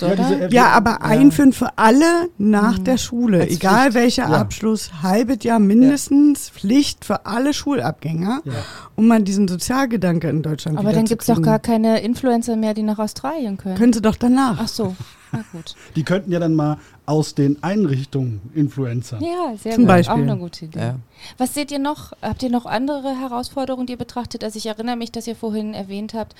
Ja, 0.51 0.67
aber 0.73 1.03
einführen 1.03 1.53
für 1.55 1.71
alle 1.77 2.29
nach 2.37 2.79
Mhm. 2.79 2.85
der 2.85 2.99
Schule. 2.99 3.41
Als 3.41 3.53
Egal 3.55 3.85
Pflicht. 3.91 3.95
welcher 3.95 4.29
Ja. 4.31 4.37
Abschluss, 4.39 4.91
halbes 5.03 5.45
Jahr 5.45 5.59
mindestens 5.61 6.51
Pflicht 6.51 7.07
für 7.07 7.25
alle 7.25 7.55
Schulabgänger, 7.55 8.43
ja. 8.45 8.53
um 8.97 9.09
mal 9.09 9.23
diesen 9.23 9.49
Sozialgedanke 9.49 10.29
in 10.29 10.43
Deutschland 10.43 10.77
Aber 10.77 10.93
dann 10.93 11.07
gibt 11.07 11.23
es 11.23 11.29
doch 11.29 11.41
gar 11.41 11.59
keine 11.59 12.01
Influencer 12.03 12.57
mehr, 12.57 12.75
die 12.75 12.83
nach 12.83 12.99
Australien 12.99 13.57
können. 13.57 13.78
Können 13.79 13.93
sie 13.93 14.03
doch 14.03 14.17
danach. 14.17 14.59
Ach 14.61 14.69
so, 14.69 14.97
na 15.33 15.45
gut. 15.53 15.75
Die 15.97 16.03
könnten 16.03 16.33
ja 16.33 16.41
dann 16.41 16.55
mal 16.55 16.79
aus 17.07 17.35
den 17.35 17.63
Einrichtungen 17.63 18.41
Influencer. 18.55 19.19
Ja, 19.21 19.57
sehr 19.57 19.73
Zum 19.73 19.85
gut. 19.85 19.89
Beispiel. 19.89 20.15
Auch 20.15 20.19
eine 20.19 20.37
gute 20.37 20.65
Idee. 20.65 20.79
Ja. 20.79 20.97
Was 21.39 21.55
seht 21.55 21.71
ihr 21.71 21.79
noch? 21.79 22.13
Habt 22.21 22.43
ihr 22.43 22.51
noch 22.51 22.67
andere 22.67 23.19
Herausforderungen, 23.19 23.87
die 23.87 23.93
ihr 23.93 23.99
betrachtet? 23.99 24.45
Also 24.45 24.57
ich 24.57 24.67
erinnere 24.67 24.97
mich, 24.97 25.13
dass 25.13 25.27
ihr 25.27 25.37
vorhin 25.37 25.75
erwähnt 25.75 26.15
habt, 26.15 26.35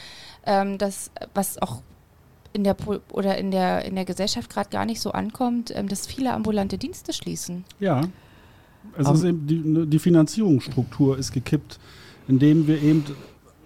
ähm, 0.47 0.79
dass 0.79 1.11
was 1.35 1.61
auch 1.63 1.83
in 2.53 2.65
der 2.65 2.75
Pol 2.75 3.01
oder 3.13 3.39
in 3.39 3.51
der 3.51 3.85
in 3.85 3.95
der 3.95 4.05
Gesellschaft 4.05 4.51
gerade 4.51 4.71
gar 4.71 4.85
nicht 4.85 5.01
so 5.01 5.13
ankommt, 5.13 5.73
ähm, 5.75 5.89
dass 5.89 6.07
viele 6.07 6.33
ambulante 6.33 6.79
Dienste 6.79 7.13
schließen. 7.13 7.65
Ja. 7.79 8.03
Ist 8.97 9.25
eben 9.25 9.47
die, 9.47 9.59
ne, 9.59 9.87
die 9.87 9.99
Finanzierungsstruktur 9.99 11.19
ist 11.19 11.33
gekippt, 11.33 11.79
indem 12.27 12.67
wir 12.67 12.83
eben 12.83 13.05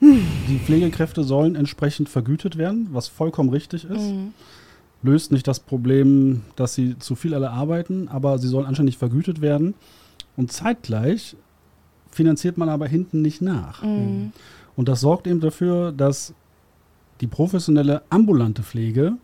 die 0.03 0.59
Pflegekräfte 0.59 1.23
sollen 1.23 1.55
entsprechend 1.55 2.09
vergütet 2.09 2.59
werden, 2.59 2.89
was 2.93 3.09
vollkommen 3.09 3.51
richtig 3.51 3.85
ist. 3.85 4.11
Mhm. 4.11 4.35
Löst 5.05 5.33
nicht 5.33 5.47
das 5.47 5.61
Problem, 5.61 6.43
dass 6.57 6.75
sie 6.75 6.99
zu 6.99 7.15
viel 7.15 7.35
alle 7.35 7.51
arbeiten, 7.51 8.09
aber 8.09 8.39
sie 8.39 8.49
sollen 8.49 8.67
anständig 8.67 8.99
vergütet 8.99 9.41
werden. 9.41 9.75
Und 10.37 10.53
zeitgleich 10.53 11.37
finanziert 12.11 12.59
man 12.59 12.69
aber 12.69 12.87
hinten 12.89 13.23
nicht 13.23 13.43
nach. 13.43 13.83
Mhm. 13.83 14.33
Und 14.77 14.89
das 14.89 15.01
sorgt 15.01 15.27
eben 15.27 15.41
dafür, 15.41 15.93
dass 15.93 16.35
die 17.21 17.27
professionelle 17.27 18.03
ambulante 18.11 18.63
Pflege 18.63 19.15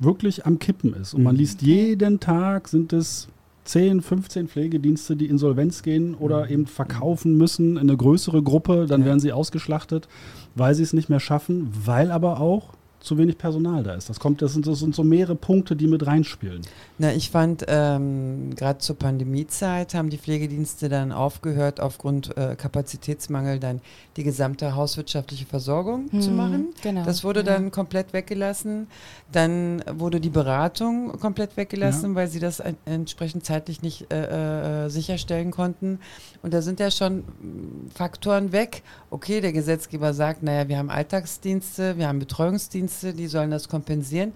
wirklich 0.00 0.44
am 0.44 0.58
Kippen 0.58 0.92
ist. 0.94 1.14
Und 1.14 1.22
man 1.22 1.34
Mhm. 1.34 1.40
liest 1.40 1.62
jeden 1.62 2.20
Tag 2.20 2.68
sind 2.68 2.92
es 2.92 3.28
10, 3.64 4.02
15 4.02 4.48
Pflegedienste, 4.48 5.16
die 5.16 5.26
insolvenz 5.26 5.82
gehen 5.82 6.14
oder 6.14 6.50
eben 6.50 6.66
verkaufen 6.66 7.36
müssen 7.36 7.72
in 7.72 7.88
eine 7.88 7.96
größere 7.96 8.42
Gruppe, 8.42 8.86
dann 8.86 9.04
werden 9.04 9.20
sie 9.20 9.32
ausgeschlachtet, 9.32 10.08
weil 10.54 10.74
sie 10.74 10.82
es 10.82 10.92
nicht 10.92 11.08
mehr 11.08 11.20
schaffen, 11.20 11.70
weil 11.84 12.10
aber 12.10 12.40
auch 12.40 12.74
zu 13.04 13.18
wenig 13.18 13.38
Personal 13.38 13.82
da 13.82 13.94
ist. 13.94 14.08
Das 14.08 14.18
kommt, 14.18 14.42
das 14.42 14.54
sind, 14.54 14.66
das 14.66 14.78
sind 14.78 14.94
so 14.94 15.04
mehrere 15.04 15.34
Punkte, 15.34 15.76
die 15.76 15.86
mit 15.86 16.06
reinspielen. 16.06 16.62
Na, 16.98 17.12
ich 17.12 17.30
fand, 17.30 17.64
ähm, 17.68 18.54
gerade 18.54 18.78
zur 18.78 18.96
Pandemiezeit 18.96 19.94
haben 19.94 20.10
die 20.10 20.18
Pflegedienste 20.18 20.88
dann 20.88 21.12
aufgehört, 21.12 21.80
aufgrund 21.80 22.36
äh, 22.36 22.56
Kapazitätsmangel 22.56 23.58
dann 23.58 23.80
die 24.16 24.24
gesamte 24.24 24.74
hauswirtschaftliche 24.74 25.44
Versorgung 25.46 26.08
zu 26.20 26.30
Mhm, 26.30 26.36
machen. 26.36 26.68
Genau. 26.82 27.04
Das 27.04 27.24
wurde 27.24 27.40
ja. 27.40 27.46
dann 27.46 27.70
komplett 27.70 28.12
weggelassen. 28.12 28.86
Dann 29.32 29.82
wurde 29.92 30.20
die 30.20 30.30
Beratung 30.30 31.18
komplett 31.20 31.56
weggelassen, 31.56 32.14
weil 32.14 32.28
sie 32.28 32.40
das 32.40 32.62
entsprechend 32.84 33.44
zeitlich 33.44 33.82
nicht 33.82 34.12
äh, 34.12 34.86
äh, 34.86 34.88
sicherstellen 34.88 35.50
konnten. 35.50 35.98
Und 36.42 36.54
da 36.54 36.62
sind 36.62 36.80
ja 36.80 36.90
schon 36.90 37.18
mm, 37.18 37.90
Faktoren 37.94 38.52
weg. 38.52 38.82
Okay, 39.10 39.40
der 39.40 39.52
Gesetzgeber 39.52 40.14
sagt, 40.14 40.42
naja, 40.42 40.68
wir 40.68 40.78
haben 40.78 40.90
Alltagsdienste, 40.90 41.98
wir 41.98 42.08
haben 42.08 42.18
Betreuungsdienste, 42.18 42.93
die 43.02 43.26
sollen 43.26 43.50
das 43.50 43.68
kompensieren. 43.68 44.32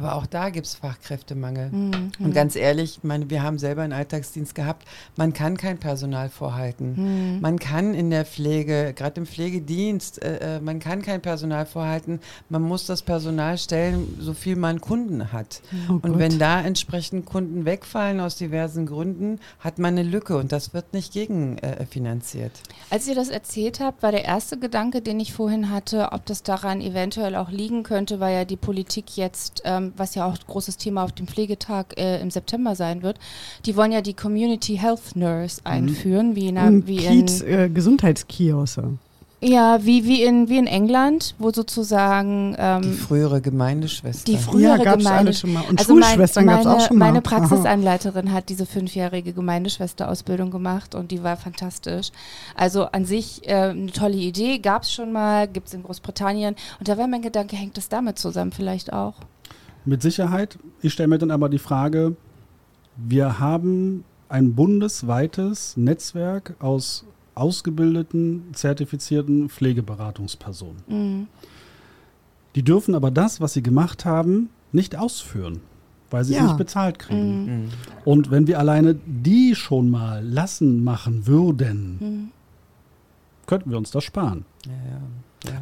Aber 0.00 0.14
auch 0.14 0.26
da 0.26 0.48
gibt 0.48 0.66
es 0.66 0.74
Fachkräftemangel. 0.74 1.70
Mhm. 1.70 2.12
Und 2.18 2.34
ganz 2.34 2.56
ehrlich, 2.56 2.98
ich 2.98 3.04
meine, 3.04 3.28
wir 3.28 3.42
haben 3.42 3.58
selber 3.58 3.82
einen 3.82 3.92
Alltagsdienst 3.92 4.54
gehabt. 4.54 4.86
Man 5.16 5.34
kann 5.34 5.56
kein 5.56 5.78
Personal 5.78 6.30
vorhalten. 6.30 7.34
Mhm. 7.34 7.40
Man 7.40 7.58
kann 7.58 7.92
in 7.92 8.10
der 8.10 8.24
Pflege, 8.24 8.94
gerade 8.96 9.20
im 9.20 9.26
Pflegedienst, 9.26 10.22
äh, 10.22 10.56
äh, 10.56 10.60
man 10.60 10.78
kann 10.78 11.02
kein 11.02 11.20
Personal 11.20 11.66
vorhalten. 11.66 12.20
Man 12.48 12.62
muss 12.62 12.86
das 12.86 13.02
Personal 13.02 13.58
stellen, 13.58 14.16
so 14.18 14.32
viel 14.32 14.56
man 14.56 14.80
Kunden 14.80 15.32
hat. 15.32 15.60
Oh 15.88 15.94
Und 15.94 16.02
Gott. 16.02 16.18
wenn 16.18 16.38
da 16.38 16.60
entsprechend 16.60 17.26
Kunden 17.26 17.64
wegfallen 17.64 18.20
aus 18.20 18.36
diversen 18.36 18.86
Gründen, 18.86 19.38
hat 19.58 19.78
man 19.78 19.98
eine 19.98 20.08
Lücke 20.08 20.36
und 20.36 20.52
das 20.52 20.72
wird 20.72 20.92
nicht 20.94 21.12
gegenfinanziert. 21.12 21.80
Äh, 21.80 21.86
finanziert. 21.86 22.52
Als 22.88 23.06
ihr 23.06 23.14
das 23.14 23.28
erzählt 23.28 23.80
habt, 23.80 24.02
war 24.02 24.12
der 24.12 24.24
erste 24.24 24.58
Gedanke, 24.58 25.00
den 25.02 25.20
ich 25.20 25.32
vorhin 25.32 25.70
hatte, 25.70 26.12
ob 26.12 26.24
das 26.26 26.42
daran 26.42 26.80
eventuell 26.80 27.36
auch 27.36 27.50
liegen 27.50 27.82
könnte, 27.82 28.20
weil 28.20 28.34
ja 28.34 28.44
die 28.44 28.56
Politik 28.56 29.16
jetzt, 29.16 29.62
ähm, 29.64 29.89
was 29.96 30.14
ja 30.14 30.26
auch 30.26 30.32
ein 30.34 30.38
großes 30.46 30.76
Thema 30.76 31.04
auf 31.04 31.12
dem 31.12 31.26
Pflegetag 31.26 31.98
äh, 31.98 32.20
im 32.20 32.30
September 32.30 32.74
sein 32.76 33.02
wird, 33.02 33.18
die 33.66 33.76
wollen 33.76 33.92
ja 33.92 34.00
die 34.00 34.14
Community 34.14 34.76
Health 34.76 35.14
Nurse 35.16 35.60
einführen, 35.64 36.34
wie 36.36 36.48
in, 36.48 36.58
einer- 36.58 36.86
wie 36.86 36.96
Kiez, 36.98 37.40
in 37.40 37.58
äh, 37.58 37.68
Gesundheitskioske. 37.68 38.98
ja, 39.42 39.78
wie, 39.86 40.04
wie, 40.04 40.22
in, 40.22 40.48
wie 40.50 40.58
in 40.58 40.66
England, 40.66 41.34
wo 41.38 41.50
sozusagen 41.50 42.52
Die 42.52 42.58
ähm, 42.58 42.92
frühere 42.94 43.40
Gemeindeschwester. 43.40 44.30
die 44.30 44.36
frühere 44.36 44.76
ja, 44.78 44.84
gab's 44.84 45.06
alles 45.06 45.40
schon 45.40 45.54
mal. 45.54 45.62
Und 45.68 45.78
also 45.78 45.94
mein, 45.94 46.02
Schulschwestern 46.04 46.44
meine, 46.44 46.62
gab 46.64 46.76
es 46.76 46.82
auch 46.84 46.88
schon 46.88 46.98
mal. 46.98 47.06
meine 47.12 47.18
Aha. 47.24 47.38
Praxisanleiterin 47.38 48.32
hat 48.32 48.48
diese 48.50 48.66
fünfjährige 48.66 49.32
Gemeindeschwesterausbildung 49.32 50.50
gemacht 50.50 50.94
und 50.94 51.10
die 51.10 51.22
war 51.22 51.36
fantastisch. 51.38 52.10
Also 52.54 52.84
an 52.84 53.06
sich 53.06 53.48
äh, 53.48 53.70
eine 53.70 53.90
tolle 53.92 54.16
Idee, 54.16 54.58
gab 54.58 54.82
es 54.82 54.92
schon 54.92 55.10
mal, 55.12 55.48
gibt 55.48 55.68
es 55.68 55.74
in 55.74 55.82
Großbritannien. 55.84 56.54
Und 56.78 56.88
da 56.88 56.98
war 56.98 57.06
mein 57.06 57.22
Gedanke, 57.22 57.56
hängt 57.56 57.76
das 57.78 57.88
damit 57.88 58.18
zusammen 58.18 58.52
vielleicht 58.52 58.92
auch? 58.92 59.14
Mit 59.84 60.02
Sicherheit. 60.02 60.58
Ich 60.82 60.92
stelle 60.92 61.08
mir 61.08 61.18
dann 61.18 61.30
aber 61.30 61.48
die 61.48 61.58
Frage, 61.58 62.16
wir 62.96 63.38
haben 63.38 64.04
ein 64.28 64.54
bundesweites 64.54 65.76
Netzwerk 65.76 66.54
aus 66.60 67.04
ausgebildeten, 67.34 68.42
zertifizierten 68.52 69.48
Pflegeberatungspersonen. 69.48 70.82
Mhm. 70.88 71.26
Die 72.54 72.62
dürfen 72.62 72.94
aber 72.94 73.10
das, 73.10 73.40
was 73.40 73.54
sie 73.54 73.62
gemacht 73.62 74.04
haben, 74.04 74.50
nicht 74.72 74.96
ausführen, 74.96 75.60
weil 76.10 76.24
sie 76.24 76.32
es 76.34 76.38
Ja. 76.40 76.44
nicht 76.46 76.58
bezahlt 76.58 76.98
kriegen. 76.98 77.70
Und 78.04 78.30
wenn 78.30 78.46
wir 78.46 78.58
alleine 78.58 78.96
die 79.06 79.54
schon 79.54 79.88
mal 79.88 80.22
lassen 80.26 80.84
machen 80.84 81.26
würden, 81.26 82.30
könnten 83.46 83.70
wir 83.70 83.78
uns 83.78 83.90
das 83.90 84.04
sparen. 84.04 84.44
Ja, 84.66 84.72
ja. 84.72 85.00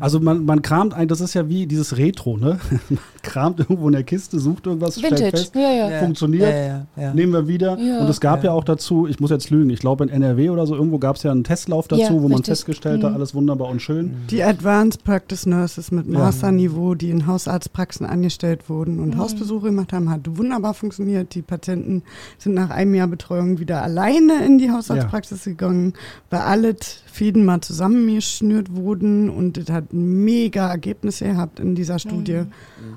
Also 0.00 0.18
man, 0.18 0.44
man 0.44 0.60
kramt 0.62 0.92
ein, 0.92 1.06
das 1.06 1.20
ist 1.20 1.34
ja 1.34 1.48
wie 1.48 1.66
dieses 1.66 1.96
Retro, 1.96 2.36
ne? 2.36 2.58
Man 2.88 2.98
kramt 3.22 3.60
irgendwo 3.60 3.86
in 3.88 3.92
der 3.92 4.02
Kiste, 4.04 4.40
sucht 4.40 4.66
irgendwas, 4.66 4.98
stellt 4.98 5.12
Vintage. 5.20 5.36
fest, 5.36 5.54
Ja, 5.54 5.88
ja. 5.90 5.98
Funktioniert, 6.00 6.48
Ja, 6.50 6.56
ja, 6.66 6.86
ja. 6.96 7.14
nehmen 7.14 7.32
wir 7.32 7.46
wieder. 7.46 7.78
Ja. 7.78 8.00
Und 8.00 8.08
es 8.08 8.20
gab 8.20 8.38
ja. 8.42 8.50
Ja. 8.50 8.52
auch 8.56 8.64
dazu, 8.64 9.06
ich 9.06 9.20
muss 9.20 9.30
jetzt 9.30 9.50
lügen, 9.50 9.68
ich 9.70 9.80
glaube 9.80 10.02
in 10.04 10.10
NRW 10.10 10.48
oder 10.50 10.66
so, 10.66 10.74
irgendwo 10.74 10.98
gab 10.98 11.16
es 11.16 11.22
ja 11.24 11.30
einen 11.30 11.44
Testlauf 11.44 11.86
dazu, 11.88 12.00
Ja, 12.02 12.10
wo 12.12 12.20
man 12.20 12.32
richtig. 12.38 12.46
festgestellt 12.46 13.04
hat, 13.04 13.10
Mhm. 13.10 13.16
alles 13.16 13.34
wunderbar 13.34 13.68
und 13.68 13.80
schön. 13.82 14.14
Die 14.30 14.42
Advanced 14.42 15.04
Practice 15.04 15.46
Nurses 15.46 15.90
mit. 15.92 16.08
Masterniveau, 16.08 16.94
die 16.94 17.10
in 17.10 17.26
Hausarztpraxen 17.26 18.06
angestellt 18.06 18.68
wurden 18.68 18.98
und 19.00 19.16
Hausbesuche 19.18 19.66
gemacht 19.66 19.92
haben, 19.92 20.08
hat 20.10 20.20
wunderbar 20.38 20.74
funktioniert. 20.74 21.34
Die 21.34 21.42
Patienten 21.42 22.02
sind 22.38 22.54
nach 22.54 22.70
einem 22.70 22.94
Jahr 22.94 23.08
Betreuung 23.08 23.58
wieder 23.60 23.82
alleine 23.82 24.44
in 24.44 24.58
die 24.58 24.70
Hausarztpraxis 24.70 25.44
gegangen, 25.44 25.92
weil 26.30 26.40
alle 26.40 26.74
T- 26.76 26.86
Fäden 27.18 27.44
mal 27.44 27.60
zusammengeschnürt 27.60 28.76
wurden 28.76 29.28
und 29.28 29.58
es 29.58 29.68
hat 29.70 29.92
mega 29.92 30.70
Ergebnisse 30.70 31.24
gehabt 31.24 31.58
in 31.58 31.74
dieser 31.74 31.98
Studie. 31.98 32.42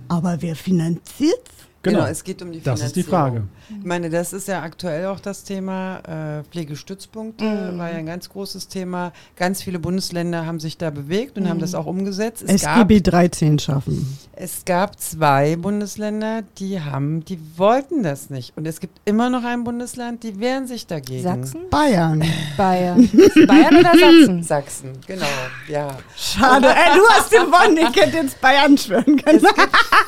Aber 0.09 0.43
wer 0.43 0.55
finanziert? 0.55 1.41
Genau. 1.83 2.05
es 2.05 2.23
geht 2.23 2.41
um 2.41 2.51
die 2.51 2.61
Das 2.61 2.81
ist 2.81 2.95
die 2.95 3.03
Finanzierung. 3.03 3.47
Frage. 3.69 3.77
Ich 3.79 3.85
meine, 3.85 4.09
das 4.09 4.33
ist 4.33 4.47
ja 4.47 4.61
aktuell 4.61 5.05
auch 5.07 5.19
das 5.19 5.43
Thema. 5.43 6.39
Äh, 6.39 6.43
Pflegestützpunkte 6.51 7.43
Mhm. 7.43 7.77
war 7.77 7.89
ja 7.91 7.97
ein 7.97 8.05
ganz 8.05 8.29
großes 8.29 8.67
Thema. 8.67 9.11
Ganz 9.35 9.63
viele 9.63 9.79
Bundesländer 9.79 10.45
haben 10.45 10.59
sich 10.59 10.77
da 10.77 10.89
bewegt 10.89 11.37
und 11.37 11.49
haben 11.49 11.59
das 11.59 11.73
auch 11.75 11.85
umgesetzt. 11.85 12.43
Es 12.47 12.61
gab, 12.63 12.75
SGB 12.89 13.01
13 13.01 13.59
schaffen. 13.59 14.17
es 14.33 14.65
gab 14.65 14.99
zwei 14.99 15.55
Bundesländer, 15.55 16.43
die 16.57 16.81
haben, 16.81 17.25
die 17.25 17.39
wollten 17.57 18.03
das 18.03 18.29
nicht. 18.29 18.55
Und 18.57 18.67
es 18.67 18.79
gibt 18.79 18.99
immer 19.05 19.29
noch 19.29 19.43
ein 19.43 19.63
Bundesland, 19.63 20.23
die 20.23 20.39
wehren 20.39 20.67
sich 20.67 20.87
dagegen. 20.87 21.23
Sachsen? 21.23 21.61
Bayern. 21.69 22.23
Bayern. 22.57 23.09
Bayern 23.47 23.77
oder 23.77 23.91
Sachsen? 23.97 24.43
Sachsen, 24.43 24.91
genau, 25.07 25.25
ja. 25.67 25.97
Schade. 26.15 26.67
Ey, 26.67 26.97
du 26.97 27.01
hast 27.09 27.31
gewonnen. 27.31 27.77
Ich 27.77 28.01
hätte 28.01 28.17
jetzt 28.17 28.39
Bayern 28.41 28.77
schwören 28.77 29.15
können. 29.17 29.41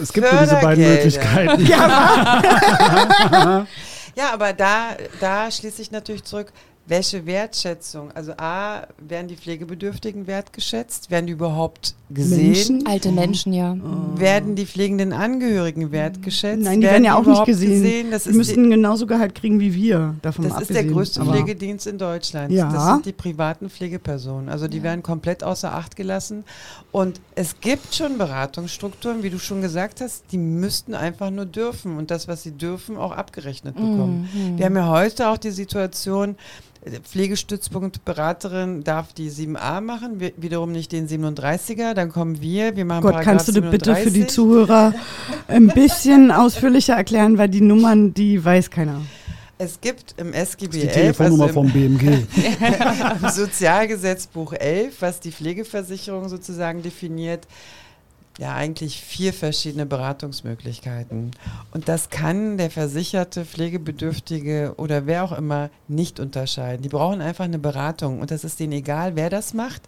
Es 0.01 0.11
gibt 0.13 0.31
nur 0.31 0.41
diese 0.41 0.55
beiden. 0.57 0.83
Möglichkeiten. 0.83 1.62
Ja, 4.15 4.31
aber 4.31 4.53
da, 4.53 4.89
da 5.19 5.49
schließe 5.49 5.81
ich 5.81 5.89
natürlich 5.89 6.23
zurück, 6.23 6.53
welche 6.85 7.25
Wertschätzung? 7.25 8.11
Also 8.11 8.33
A, 8.37 8.87
werden 8.97 9.29
die 9.29 9.37
Pflegebedürftigen 9.37 10.27
wertgeschätzt? 10.27 11.09
Werden 11.09 11.27
die 11.27 11.33
überhaupt 11.33 11.95
gesehen? 12.09 12.47
Menschen? 12.47 12.87
Alte 12.87 13.11
Menschen, 13.11 13.53
ja. 13.53 13.77
Werden 14.15 14.55
die 14.55 14.65
pflegenden 14.65 15.13
Angehörigen 15.13 15.91
wertgeschätzt? 15.91 16.61
Nein, 16.61 16.81
die 16.81 16.87
werden 16.87 17.05
ja 17.05 17.13
auch 17.13 17.19
nicht 17.19 17.27
überhaupt 17.27 17.47
gesehen. 17.47 18.11
Das, 18.11 18.23
Die 18.23 18.33
müssen 18.33 18.65
die, 18.65 18.69
genauso 18.71 19.07
Gehalt 19.07 19.33
kriegen 19.33 19.61
wie 19.61 19.73
wir. 19.73 20.15
Davon 20.21 20.49
das 20.49 20.61
ist 20.61 20.73
der 20.73 20.83
größte 20.83 21.23
Pflegedienst 21.23 21.87
in 21.87 21.97
Deutschland. 21.97 22.51
Ja. 22.51 22.69
Das 22.69 22.87
sind 22.87 23.05
die 23.05 23.13
privaten 23.13 23.69
Pflegepersonen. 23.69 24.49
Also 24.49 24.67
die 24.67 24.83
werden 24.83 25.03
komplett 25.03 25.41
außer 25.43 25.73
Acht 25.73 25.95
gelassen. 25.95 26.43
Und 26.91 27.21
es 27.35 27.61
gibt 27.61 27.95
schon 27.95 28.17
Beratungsstrukturen, 28.17 29.23
wie 29.23 29.29
du 29.29 29.39
schon 29.39 29.61
gesagt 29.61 30.01
hast, 30.01 30.25
die 30.33 30.37
müssten 30.37 30.93
einfach 30.95 31.29
nur 31.29 31.45
dürfen 31.45 31.97
und 31.97 32.11
das, 32.11 32.27
was 32.27 32.43
sie 32.43 32.51
dürfen, 32.51 32.97
auch 32.97 33.13
abgerechnet 33.13 33.75
bekommen. 33.75 34.27
Wir 34.57 34.65
haben 34.65 34.75
ja 34.75 34.89
heute 34.89 35.29
auch 35.29 35.37
die 35.37 35.51
Situation, 35.51 36.35
äh, 36.85 36.99
Pflegestützpunkt 36.99 38.05
Beraterin 38.05 38.83
darf 38.83 39.13
die 39.13 39.29
7a 39.29 39.81
machen, 39.81 40.19
wir, 40.19 40.31
wiederum 40.37 40.71
nicht 40.71 40.91
den 40.91 41.07
37er, 41.07 41.93
dann 41.93 42.11
kommen 42.11 42.41
wir, 42.41 42.75
wir 42.75 42.85
machen 42.85 43.03
Gott, 43.03 43.13
Paragraph 43.13 43.37
kannst 43.37 43.47
du 43.49 43.61
das 43.61 43.71
bitte 43.71 43.95
für 43.95 44.11
die 44.11 44.21
37. 44.21 44.27
Zuhörer 44.29 44.93
ein 45.47 45.67
bisschen 45.67 46.31
ausführlicher 46.31 46.95
erklären, 46.95 47.37
weil 47.37 47.49
die 47.49 47.61
Nummern, 47.61 48.13
die 48.13 48.43
weiß 48.43 48.69
keiner. 48.69 49.01
Es 49.59 49.79
gibt 49.79 50.15
im 50.17 50.33
SGB 50.33 50.71
Die 50.71 50.87
11, 50.87 50.93
Telefonnummer 50.93 51.45
also 51.45 51.61
im, 51.61 51.69
vom 51.69 51.71
BMG. 51.71 52.25
im 53.21 53.29
Sozialgesetzbuch 53.29 54.53
11, 54.53 54.95
was 54.99 55.19
die 55.19 55.31
Pflegeversicherung 55.31 56.27
sozusagen 56.27 56.81
definiert, 56.81 57.47
ja 58.39 58.55
eigentlich 58.55 59.01
vier 59.01 59.33
verschiedene 59.33 59.85
Beratungsmöglichkeiten. 59.85 61.31
Und 61.71 61.87
das 61.87 62.09
kann 62.09 62.57
der 62.57 62.71
versicherte, 62.71 63.45
Pflegebedürftige 63.45 64.73
oder 64.77 65.05
wer 65.05 65.23
auch 65.23 65.33
immer 65.33 65.69
nicht 65.87 66.19
unterscheiden. 66.19 66.81
Die 66.81 66.89
brauchen 66.89 67.21
einfach 67.21 67.45
eine 67.45 67.59
Beratung 67.59 68.21
und 68.21 68.31
das 68.31 68.43
ist 68.43 68.59
denen 68.59 68.73
egal, 68.73 69.15
wer 69.15 69.29
das 69.29 69.53
macht. 69.53 69.83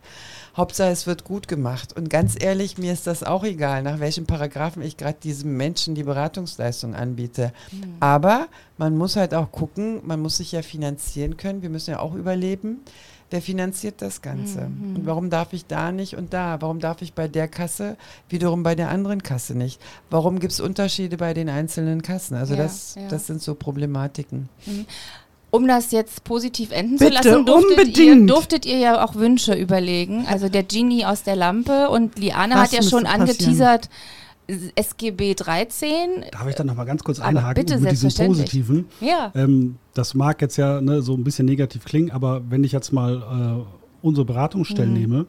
Hauptsache, 0.56 0.90
es 0.90 1.06
wird 1.06 1.26
gut 1.26 1.48
gemacht. 1.48 1.98
Und 1.98 2.10
ganz 2.10 2.42
ehrlich, 2.42 2.78
mir 2.78 2.94
ist 2.94 3.08
das 3.08 3.24
auch 3.24 3.44
egal, 3.44 3.84
nach 3.84 4.00
welchem 4.00 4.26
Paragraphen 4.26 4.82
ich 4.82 4.96
gerade 4.96 5.18
diesem 5.22 5.58
Menschen 5.58 5.96
die 5.96 6.04
Beratungsleistung 6.04 6.96
anbiete. 6.96 7.52
Aber 8.00 8.48
man 8.78 8.98
muss 8.98 9.18
halt 9.18 9.34
auch 9.34 9.52
gucken, 9.52 10.02
man 10.06 10.22
muss 10.22 10.38
sich 10.38 10.54
ja 10.54 10.62
finanzieren 10.62 11.36
können. 11.36 11.62
Wir 11.62 11.70
müssen 11.70 11.92
ja 11.92 12.00
auch 12.00 12.14
überleben. 12.14 12.82
Wer 13.32 13.42
finanziert 13.42 14.02
das 14.04 14.22
Ganze? 14.22 14.62
Und 14.96 15.02
warum 15.06 15.32
darf 15.32 15.52
ich 15.52 15.66
da 15.66 15.92
nicht 15.92 16.16
und 16.16 16.34
da? 16.34 16.62
Warum 16.62 16.80
darf 16.80 17.02
ich 17.02 17.14
bei 17.14 17.28
der 17.28 17.48
Kasse 17.48 17.98
wiederum 18.30 18.62
bei 18.62 18.76
der 18.76 18.90
anderen 18.90 19.24
Kasse 19.24 19.56
nicht? 19.56 19.82
Warum 20.12 20.40
gibt 20.40 20.54
es 20.54 20.60
Unterschiede 20.60 21.18
bei 21.18 21.34
den 21.34 21.50
einzelnen 21.50 22.04
Kassen? 22.04 22.36
Also 22.36 22.54
Ja, 22.54 22.64
das, 22.64 22.96
ja. 22.96 23.08
das 23.08 23.26
sind 23.26 23.42
so 23.42 23.56
Problematiken. 23.56 24.48
Um 25.50 25.68
das 25.68 25.92
jetzt 25.92 26.24
positiv 26.24 26.72
enden 26.72 26.98
Bitte, 26.98 27.22
zu 27.22 27.30
lassen, 27.30 27.46
durftet 27.46 27.98
ihr, 27.98 28.26
durftet 28.28 28.66
ihr 28.66 28.78
ja 28.78 29.04
auch 29.04 29.16
Wünsche 29.16 29.54
überlegen. 29.54 30.26
Also 30.28 30.48
der 30.48 30.64
Genie 30.64 31.06
aus 31.06 31.24
der 31.24 31.36
Lampe 31.36 31.90
und 31.90 32.20
Liane 32.20 32.56
Was 32.56 32.64
hat 32.64 32.72
ja 32.74 32.82
schon 32.84 33.04
müsste 33.04 33.18
passieren? 33.18 33.80
SGB 34.76 35.34
13. 35.36 36.26
Darf 36.32 36.48
ich 36.48 36.56
da 36.56 36.64
noch 36.64 36.76
mal 36.76 36.84
ganz 36.86 37.04
kurz 37.04 37.20
einhaken 37.20 37.66
bitte, 37.66 37.80
mit 37.80 37.92
diesem. 37.92 38.28
Positiven? 38.28 38.86
Ja. 39.02 39.32
Ähm, 39.36 39.78
das 39.94 40.14
mag 40.14 40.42
jetzt 40.42 40.58
ja 40.58 40.82
ne, 40.82 41.02
so 41.02 41.14
ein 41.16 41.24
bisschen 41.24 41.46
negativ 41.46 41.84
klingen, 41.86 42.12
aber 42.12 42.42
wenn 42.50 42.64
ich 42.64 42.72
jetzt 42.72 42.92
mal 42.94 43.64
äh, 43.64 44.06
unsere 44.06 44.26
Beratungsstellen 44.26 44.94
Mhm. 44.94 45.00
nehme, 45.00 45.26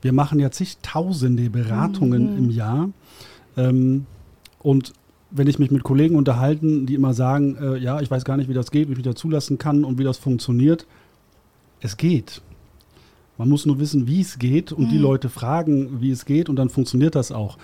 wir 0.00 0.12
machen 0.12 0.38
ja 0.38 0.50
zigtausende 0.50 1.50
Beratungen 1.50 2.32
Mhm. 2.32 2.38
im 2.38 2.50
Jahr. 2.50 2.88
Ähm, 3.56 4.06
und 4.60 4.92
wenn 5.30 5.46
ich 5.46 5.58
mich 5.58 5.70
mit 5.70 5.82
Kollegen 5.82 6.16
unterhalten, 6.16 6.86
die 6.86 6.94
immer 6.94 7.12
sagen, 7.12 7.56
äh, 7.60 7.76
ja, 7.76 8.00
ich 8.00 8.10
weiß 8.10 8.24
gar 8.24 8.36
nicht, 8.38 8.48
wie 8.48 8.54
das 8.54 8.70
geht, 8.70 8.88
wie 8.88 8.92
ich 8.92 8.98
mich 8.98 9.04
da 9.06 9.14
zulassen 9.14 9.58
kann 9.58 9.84
und 9.84 9.98
wie 9.98 10.04
das 10.04 10.16
funktioniert, 10.16 10.86
es 11.80 11.96
geht. 11.98 12.40
Man 13.36 13.48
muss 13.50 13.66
nur 13.66 13.78
wissen, 13.78 14.06
wie 14.08 14.20
es 14.22 14.38
geht 14.38 14.72
und 14.72 14.86
Mhm. 14.86 14.90
die 14.90 14.98
Leute 14.98 15.28
fragen, 15.28 16.00
wie 16.00 16.10
es 16.10 16.24
geht 16.24 16.48
und 16.48 16.56
dann 16.56 16.70
funktioniert 16.70 17.14
das 17.14 17.30
auch. 17.30 17.58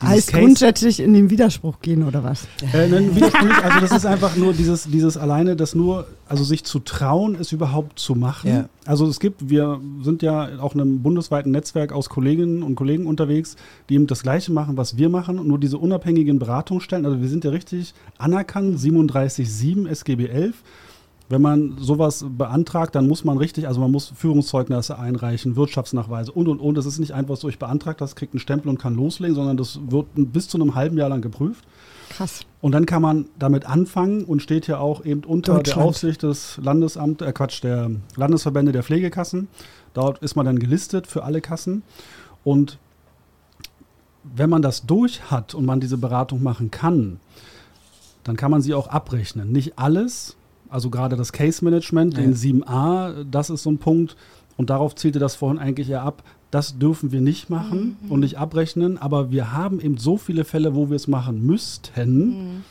Heißt 0.00 0.28
Case- 0.28 0.40
grundsätzlich 0.40 1.00
in 1.00 1.12
den 1.12 1.28
Widerspruch 1.28 1.80
gehen 1.80 2.04
oder 2.04 2.22
was? 2.22 2.46
äh, 2.72 2.86
nein, 2.88 3.16
Widerspruch 3.16 3.42
nicht. 3.42 3.64
Also 3.64 3.80
das 3.80 3.90
ist 3.92 4.06
einfach 4.06 4.36
nur 4.36 4.52
dieses, 4.52 4.84
dieses 4.84 5.16
alleine, 5.16 5.56
das 5.56 5.74
nur, 5.74 6.06
also 6.28 6.44
sich 6.44 6.64
zu 6.64 6.78
trauen, 6.78 7.36
es 7.40 7.50
überhaupt 7.50 7.98
zu 7.98 8.14
machen. 8.14 8.48
Ja. 8.48 8.68
Also 8.86 9.06
es 9.08 9.18
gibt, 9.18 9.50
wir 9.50 9.80
sind 10.02 10.22
ja 10.22 10.50
auch 10.60 10.74
in 10.76 10.80
einem 10.80 11.02
bundesweiten 11.02 11.50
Netzwerk 11.50 11.92
aus 11.92 12.08
Kolleginnen 12.08 12.62
und 12.62 12.76
Kollegen 12.76 13.06
unterwegs, 13.06 13.56
die 13.88 13.94
eben 13.94 14.06
das 14.06 14.22
Gleiche 14.22 14.52
machen, 14.52 14.76
was 14.76 14.96
wir 14.96 15.08
machen, 15.08 15.44
nur 15.46 15.58
diese 15.58 15.78
unabhängigen 15.78 16.38
Beratungsstellen. 16.38 17.04
Also 17.04 17.20
wir 17.20 17.28
sind 17.28 17.44
ja 17.44 17.50
richtig 17.50 17.92
anerkannt, 18.18 18.78
37.7 18.78 19.88
SGB 19.88 20.26
11. 20.28 20.62
Wenn 21.28 21.42
man 21.42 21.76
sowas 21.78 22.24
beantragt, 22.26 22.94
dann 22.94 23.06
muss 23.06 23.24
man 23.24 23.36
richtig, 23.36 23.68
also 23.68 23.80
man 23.80 23.90
muss 23.90 24.12
Führungszeugnisse 24.16 24.98
einreichen, 24.98 25.56
Wirtschaftsnachweise 25.56 26.32
und 26.32 26.48
und 26.48 26.58
und. 26.58 26.76
Das 26.76 26.86
ist 26.86 26.98
nicht 26.98 27.12
einfach 27.12 27.36
so, 27.36 27.48
ich 27.48 27.58
beantrage 27.58 27.98
das, 27.98 28.16
kriegt 28.16 28.32
einen 28.32 28.40
Stempel 28.40 28.70
und 28.70 28.78
kann 28.78 28.94
loslegen, 28.94 29.34
sondern 29.34 29.58
das 29.58 29.78
wird 29.88 30.06
bis 30.14 30.48
zu 30.48 30.58
einem 30.58 30.74
halben 30.74 30.96
Jahr 30.96 31.10
lang 31.10 31.20
geprüft. 31.20 31.64
Krass. 32.08 32.46
Und 32.62 32.72
dann 32.72 32.86
kann 32.86 33.02
man 33.02 33.26
damit 33.38 33.66
anfangen 33.66 34.24
und 34.24 34.40
steht 34.40 34.66
ja 34.66 34.78
auch 34.78 35.04
eben 35.04 35.22
unter 35.24 35.62
der. 35.62 35.76
Aufsicht 35.76 36.22
des 36.22 36.58
Landesamt, 36.62 37.20
äh 37.20 37.32
Quatsch, 37.32 37.62
der 37.62 37.90
Landesverbände 38.16 38.72
der 38.72 38.82
Pflegekassen. 38.82 39.48
Dort 39.92 40.18
ist 40.18 40.34
man 40.34 40.46
dann 40.46 40.58
gelistet 40.58 41.06
für 41.06 41.24
alle 41.24 41.40
Kassen. 41.40 41.82
Und 42.42 42.78
wenn 44.24 44.50
man 44.50 44.62
das 44.62 44.86
durch 44.86 45.30
hat 45.30 45.54
und 45.54 45.66
man 45.66 45.80
diese 45.80 45.98
Beratung 45.98 46.42
machen 46.42 46.70
kann, 46.70 47.20
dann 48.24 48.36
kann 48.36 48.50
man 48.50 48.62
sie 48.62 48.74
auch 48.74 48.88
abrechnen. 48.88 49.52
Nicht 49.52 49.78
alles, 49.78 50.36
also 50.70 50.90
gerade 50.90 51.16
das 51.16 51.32
Case 51.32 51.64
Management, 51.64 52.14
Ja. 52.16 52.22
den 52.22 52.34
7a, 52.34 53.24
das 53.30 53.50
ist 53.50 53.62
so 53.62 53.70
ein 53.70 53.78
Punkt. 53.78 54.16
Und 54.56 54.70
darauf 54.70 54.94
zielte 54.96 55.18
das 55.20 55.36
vorhin 55.36 55.58
eigentlich 55.58 55.88
eher 55.90 56.02
ab. 56.02 56.22
Das 56.50 56.78
dürfen 56.78 57.12
wir 57.12 57.20
nicht 57.20 57.48
machen 57.50 57.96
und 58.08 58.20
nicht 58.20 58.38
abrechnen. 58.38 58.98
Aber 58.98 59.30
wir 59.30 59.52
haben 59.52 59.80
eben 59.80 59.98
so 59.98 60.16
viele 60.16 60.44
Fälle, 60.44 60.74
wo 60.74 60.88
wir 60.88 60.96
es 60.96 61.06
machen 61.06 61.44
müssten, 61.46 62.62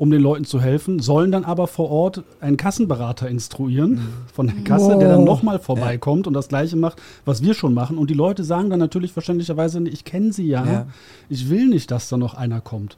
um 0.00 0.10
den 0.10 0.22
Leuten 0.22 0.46
zu 0.46 0.62
helfen, 0.62 0.98
sollen 1.00 1.30
dann 1.30 1.44
aber 1.44 1.66
vor 1.66 1.90
Ort 1.90 2.22
einen 2.40 2.56
Kassenberater 2.56 3.28
instruieren 3.28 4.00
von 4.32 4.46
der 4.46 4.56
Kasse, 4.64 4.96
der 4.96 5.10
dann 5.10 5.18
Wow. 5.20 5.26
nochmal 5.26 5.58
vorbeikommt 5.58 6.26
und 6.26 6.32
das 6.32 6.48
Gleiche 6.48 6.74
macht, 6.76 7.02
was 7.26 7.42
wir 7.42 7.52
schon 7.52 7.74
machen. 7.74 7.98
Und 7.98 8.08
die 8.08 8.14
Leute 8.14 8.42
sagen 8.42 8.70
dann 8.70 8.78
natürlich 8.78 9.12
verständlicherweise, 9.12 9.78
ich 9.86 10.04
kenne 10.06 10.32
sie 10.32 10.46
ja, 10.46 10.64
Ja. 10.64 10.86
ich 11.28 11.50
will 11.50 11.66
nicht, 11.68 11.90
dass 11.90 12.08
da 12.08 12.16
noch 12.16 12.32
einer 12.32 12.62
kommt. 12.62 12.96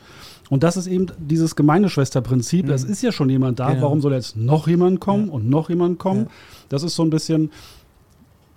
Und 0.48 0.62
das 0.62 0.76
ist 0.76 0.86
eben 0.86 1.06
dieses 1.18 1.56
Gemeindeschwesterprinzip. 1.56 2.68
Es 2.68 2.84
ist 2.84 3.02
ja 3.02 3.10
schon 3.10 3.28
jemand 3.30 3.58
da, 3.58 3.70
Genau. 3.70 3.82
warum 3.82 4.00
soll 4.00 4.12
jetzt 4.12 4.36
noch 4.36 4.68
jemand 4.68 5.00
kommen 5.00 5.26
Ja. 5.26 5.32
und 5.32 5.50
noch 5.50 5.70
jemand 5.70 5.98
kommen? 5.98 6.26
Ja. 6.26 6.30
Das 6.68 6.84
ist 6.84 6.94
so 6.94 7.02
ein 7.02 7.10
bisschen, 7.10 7.50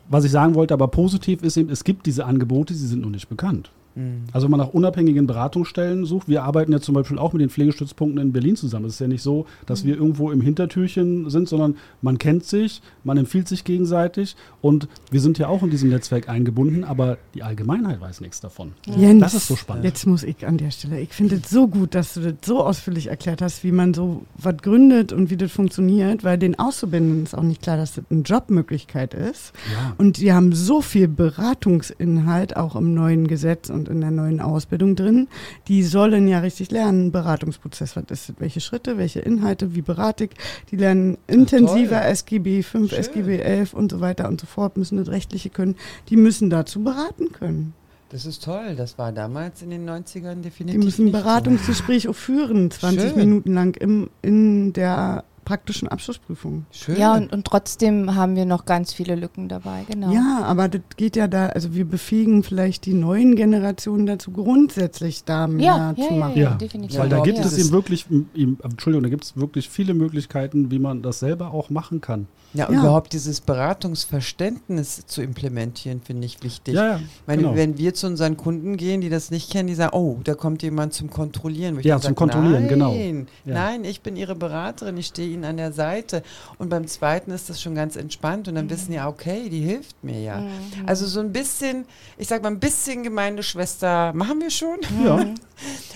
was 0.08 0.24
ich 0.24 0.30
sagen 0.32 0.54
wollte, 0.54 0.76
aber 0.76 0.88
positiv 0.90 1.42
ist 1.42 1.58
eben, 1.58 1.72
es 1.72 1.84
gibt 1.84 2.06
diese 2.06 2.26
Angebote, 2.26 2.76
sie 2.76 2.86
sind 2.86 3.02
noch 3.02 3.10
nicht 3.10 3.28
bekannt. 3.28 3.72
Mhm. 3.96 4.24
Also 4.32 4.46
wenn 4.46 4.52
man 4.52 4.60
nach 4.60 4.74
unabhängigen 4.74 5.28
Beratungsstellen 5.28 6.06
sucht, 6.06 6.28
wir 6.28 6.44
arbeiten 6.44 6.72
ja 6.72 6.80
zum 6.80 6.96
Beispiel 6.96 7.18
auch 7.18 7.34
mit 7.34 7.42
den 7.42 7.50
Pflegestützpunkten 7.50 8.22
in 8.22 8.32
Berlin 8.34 8.56
zusammen. 8.56 8.86
Es 8.86 8.94
ist 8.94 9.00
ja 9.00 9.08
nicht 9.08 9.22
so, 9.22 9.46
dass 9.66 9.84
mhm. 9.84 9.88
wir 9.88 9.96
irgendwo 9.96 10.32
im 10.32 10.42
Hintertürchen 10.42 11.30
sind, 11.30 11.50
sondern 11.50 11.76
man 12.02 12.18
kennt 12.18 12.46
sich, 12.46 12.82
man 13.04 13.18
empfiehlt 13.18 13.48
sich 13.48 13.64
gegenseitig 13.64 14.36
und 14.62 14.88
wir 15.12 15.22
sind 15.22 15.38
ja 15.38 15.48
auch 15.48 15.64
in 15.64 15.70
diesem 15.70 15.90
Netzwerk 15.90 16.30
eingebunden, 16.30 16.84
aber 16.84 17.18
die 17.34 17.44
Allgemeinheit 17.44 18.02
weiß 18.02 18.22
nichts 18.22 18.42
davon. 18.42 18.74
Jens, 18.86 19.22
das 19.22 19.34
ist 19.34 19.48
so 19.48 19.56
spannend. 19.56 19.86
Jetzt 19.86 20.06
muss 20.06 20.24
ich 20.24 20.46
an 20.46 20.58
der 20.58 20.72
Stelle, 20.72 21.00
ich 21.00 21.14
finde 21.14 21.36
es 21.36 21.50
so 21.50 21.68
gut, 21.68 21.96
dass 21.96 22.16
du 22.16 22.22
das 22.22 22.34
so 22.46 22.64
ausführlich 22.64 23.08
erklärt 23.08 23.42
hast, 23.42 23.64
wie 23.64 23.72
man 23.72 23.94
so 23.94 24.24
was 24.38 24.58
gründet 24.58 25.14
und 25.14 25.30
wie 25.30 25.38
das 25.38 25.52
funktioniert, 25.52 26.24
weil 26.24 26.38
den 26.38 26.60
Auszubildenden 26.60 27.24
ist 27.24 27.36
auch 27.36 27.44
nicht 27.44 27.62
klar, 27.62 27.78
dass 27.78 27.94
das 27.94 28.06
eine 28.10 28.22
Jobmöglichkeit 28.22 29.14
ist. 29.14 29.54
Ja. 29.74 29.94
Und 29.98 30.18
die 30.18 30.34
haben 30.34 30.54
so 30.54 30.82
viel 30.82 31.08
Beratungsinhalt 31.08 32.58
auch 32.58 32.76
im 32.76 32.94
neuen 32.94 33.28
Gesetz 33.28 33.70
und 33.70 33.85
in 33.90 34.02
der 34.02 34.12
neuen 34.12 34.40
Ausbildung 34.40 34.96
drin. 34.96 35.28
Die 35.68 35.84
sollen 35.84 36.28
ja 36.28 36.40
richtig 36.40 36.72
lernen, 36.72 37.12
Beratungsprozess, 37.12 37.96
was 37.96 38.04
ist 38.10 38.30
das, 38.30 38.34
welche 38.40 38.62
Schritte, 38.62 38.98
welche 38.98 39.20
Inhalte, 39.20 39.76
wie 39.76 39.82
berate 39.82 40.26
ich. 40.26 40.32
Die 40.72 40.78
lernen 40.78 41.18
intensiver 41.28 42.02
Ach, 42.02 42.10
SGB 42.10 42.64
5, 42.64 42.90
Schön. 42.90 43.00
SGB 43.00 43.40
11 43.40 43.74
und 43.74 43.92
so 43.92 44.02
weiter 44.02 44.28
und 44.28 44.42
so 44.42 44.48
fort, 44.48 44.78
müssen 44.78 44.98
das 44.98 45.10
Rechtliche 45.10 45.50
können. 45.50 45.76
Die 46.10 46.18
müssen 46.18 46.50
dazu 46.50 46.84
beraten 46.84 47.32
können. 47.32 47.74
Das 48.10 48.26
ist 48.26 48.44
toll. 48.44 48.76
Das 48.78 48.98
war 48.98 49.12
damals 49.12 49.62
in 49.62 49.72
den 49.72 49.90
90ern 49.90 50.42
definitiv. 50.42 50.80
Die 50.80 50.86
müssen 50.86 51.08
ein 51.08 51.12
Beratungsgespräch 51.12 52.04
so. 52.04 52.12
auch 52.12 52.16
führen, 52.16 52.72
20 52.72 53.10
Schön. 53.10 53.18
Minuten 53.18 53.54
lang 53.54 53.76
im, 53.76 54.10
in 54.22 54.74
der 54.74 55.24
praktischen 55.46 55.88
Abschlussprüfung. 55.88 56.66
Schön. 56.72 56.98
Ja, 56.98 57.16
und, 57.16 57.32
und 57.32 57.46
trotzdem 57.46 58.16
haben 58.16 58.36
wir 58.36 58.46
noch 58.46 58.66
ganz 58.66 58.92
viele 58.92 59.16
Lücken 59.16 59.48
dabei, 59.48 59.86
genau. 59.88 60.12
Ja, 60.12 60.42
aber 60.44 60.68
das 60.68 60.82
geht 60.98 61.16
ja 61.16 61.28
da, 61.28 61.48
also 61.48 61.74
wir 61.74 61.86
befähigen 61.86 62.44
vielleicht 62.44 62.86
die 62.86 62.94
neuen 62.94 63.36
Generationen 63.36 64.06
dazu, 64.06 64.32
grundsätzlich 64.32 65.24
da 65.24 65.48
mehr 65.48 65.66
ja, 65.66 65.96
zu 65.96 66.14
ja, 66.14 66.20
machen. 66.20 66.36
Ja, 66.36 66.44
ja, 66.44 66.56
definitiv. 66.56 67.00
Weil 67.00 67.10
da 67.10 67.22
gibt 67.22 67.40
es 67.40 67.58
eben 67.58 67.72
wirklich, 67.72 68.06
Entschuldigung, 68.36 69.04
da 69.04 69.10
gibt 69.10 69.24
es 69.24 69.38
wirklich 69.38 69.70
viele 69.70 69.94
Möglichkeiten, 69.94 70.72
wie 70.72 70.80
man 70.80 71.02
das 71.02 71.20
selber 71.20 71.52
auch 71.52 71.70
machen 71.70 72.02
kann. 72.02 72.28
Ja, 72.56 72.72
ja, 72.72 72.80
überhaupt 72.80 73.14
dieses 73.14 73.42
Beratungsverständnis 73.42 75.06
zu 75.06 75.22
implementieren, 75.22 76.02
finde 76.02 76.26
ich 76.26 76.42
wichtig. 76.42 76.76
Ja, 76.76 76.94
ja, 76.94 77.00
meine, 77.28 77.44
genau. 77.44 77.56
Wenn 77.56 77.78
wir 77.78 77.94
zu 77.94 78.08
unseren 78.08 78.38
Kunden 78.38 78.78
gehen, 78.78 79.02
die 79.02 79.10
das 79.10 79.30
nicht 79.30 79.52
kennen, 79.52 79.68
die 79.68 79.76
sagen, 79.76 79.96
oh, 79.96 80.20
da 80.24 80.34
kommt 80.34 80.64
jemand 80.64 80.94
zum 80.94 81.10
Kontrollieren. 81.10 81.80
Ja, 81.82 81.98
zum 81.98 82.04
sage, 82.04 82.16
Kontrollieren, 82.16 82.66
nein, 82.66 82.68
genau. 82.68 82.96
Nein, 83.44 83.84
ich 83.84 84.02
bin 84.02 84.16
Ihre 84.16 84.36
Beraterin, 84.36 84.98
ich 84.98 85.08
stehe 85.08 85.30
Ihnen 85.30 85.44
an 85.44 85.58
der 85.58 85.74
Seite. 85.74 86.24
Und 86.58 86.70
beim 86.70 86.88
zweiten 86.88 87.32
ist 87.32 87.50
das 87.50 87.62
schon 87.62 87.76
ganz 87.76 87.96
entspannt 87.96 88.48
und 88.48 88.56
dann 88.56 88.66
mhm. 88.66 88.70
wissen 88.70 88.94
ja, 88.94 89.08
okay, 89.08 89.50
die 89.50 89.62
hilft 89.62 90.02
mir 90.04 90.22
ja. 90.22 90.38
Mhm. 90.38 90.50
Also 90.86 91.06
so 91.08 91.20
ein 91.20 91.34
bisschen, 91.34 91.86
ich 92.18 92.28
sag 92.28 92.42
mal, 92.42 92.50
ein 92.50 92.60
bisschen 92.60 93.04
Gemeindeschwester 93.04 94.14
machen 94.14 94.40
wir 94.40 94.50
schon. 94.50 94.80
Ja. 95.04 95.26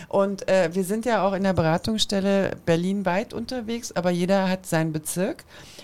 Und 0.08 0.48
äh, 0.48 0.69
wir 0.74 0.84
sind 0.84 1.06
ja 1.06 1.24
auch 1.26 1.34
in 1.34 1.43
der 1.43 1.54
Beratungsstelle 1.54 2.52
berlinweit 2.65 3.34
unterwegs, 3.34 3.91
aber 3.91 4.10
jeder 4.10 4.50
hat 4.50 4.65
seinen 4.65 4.91
Bezirk. 4.91 5.43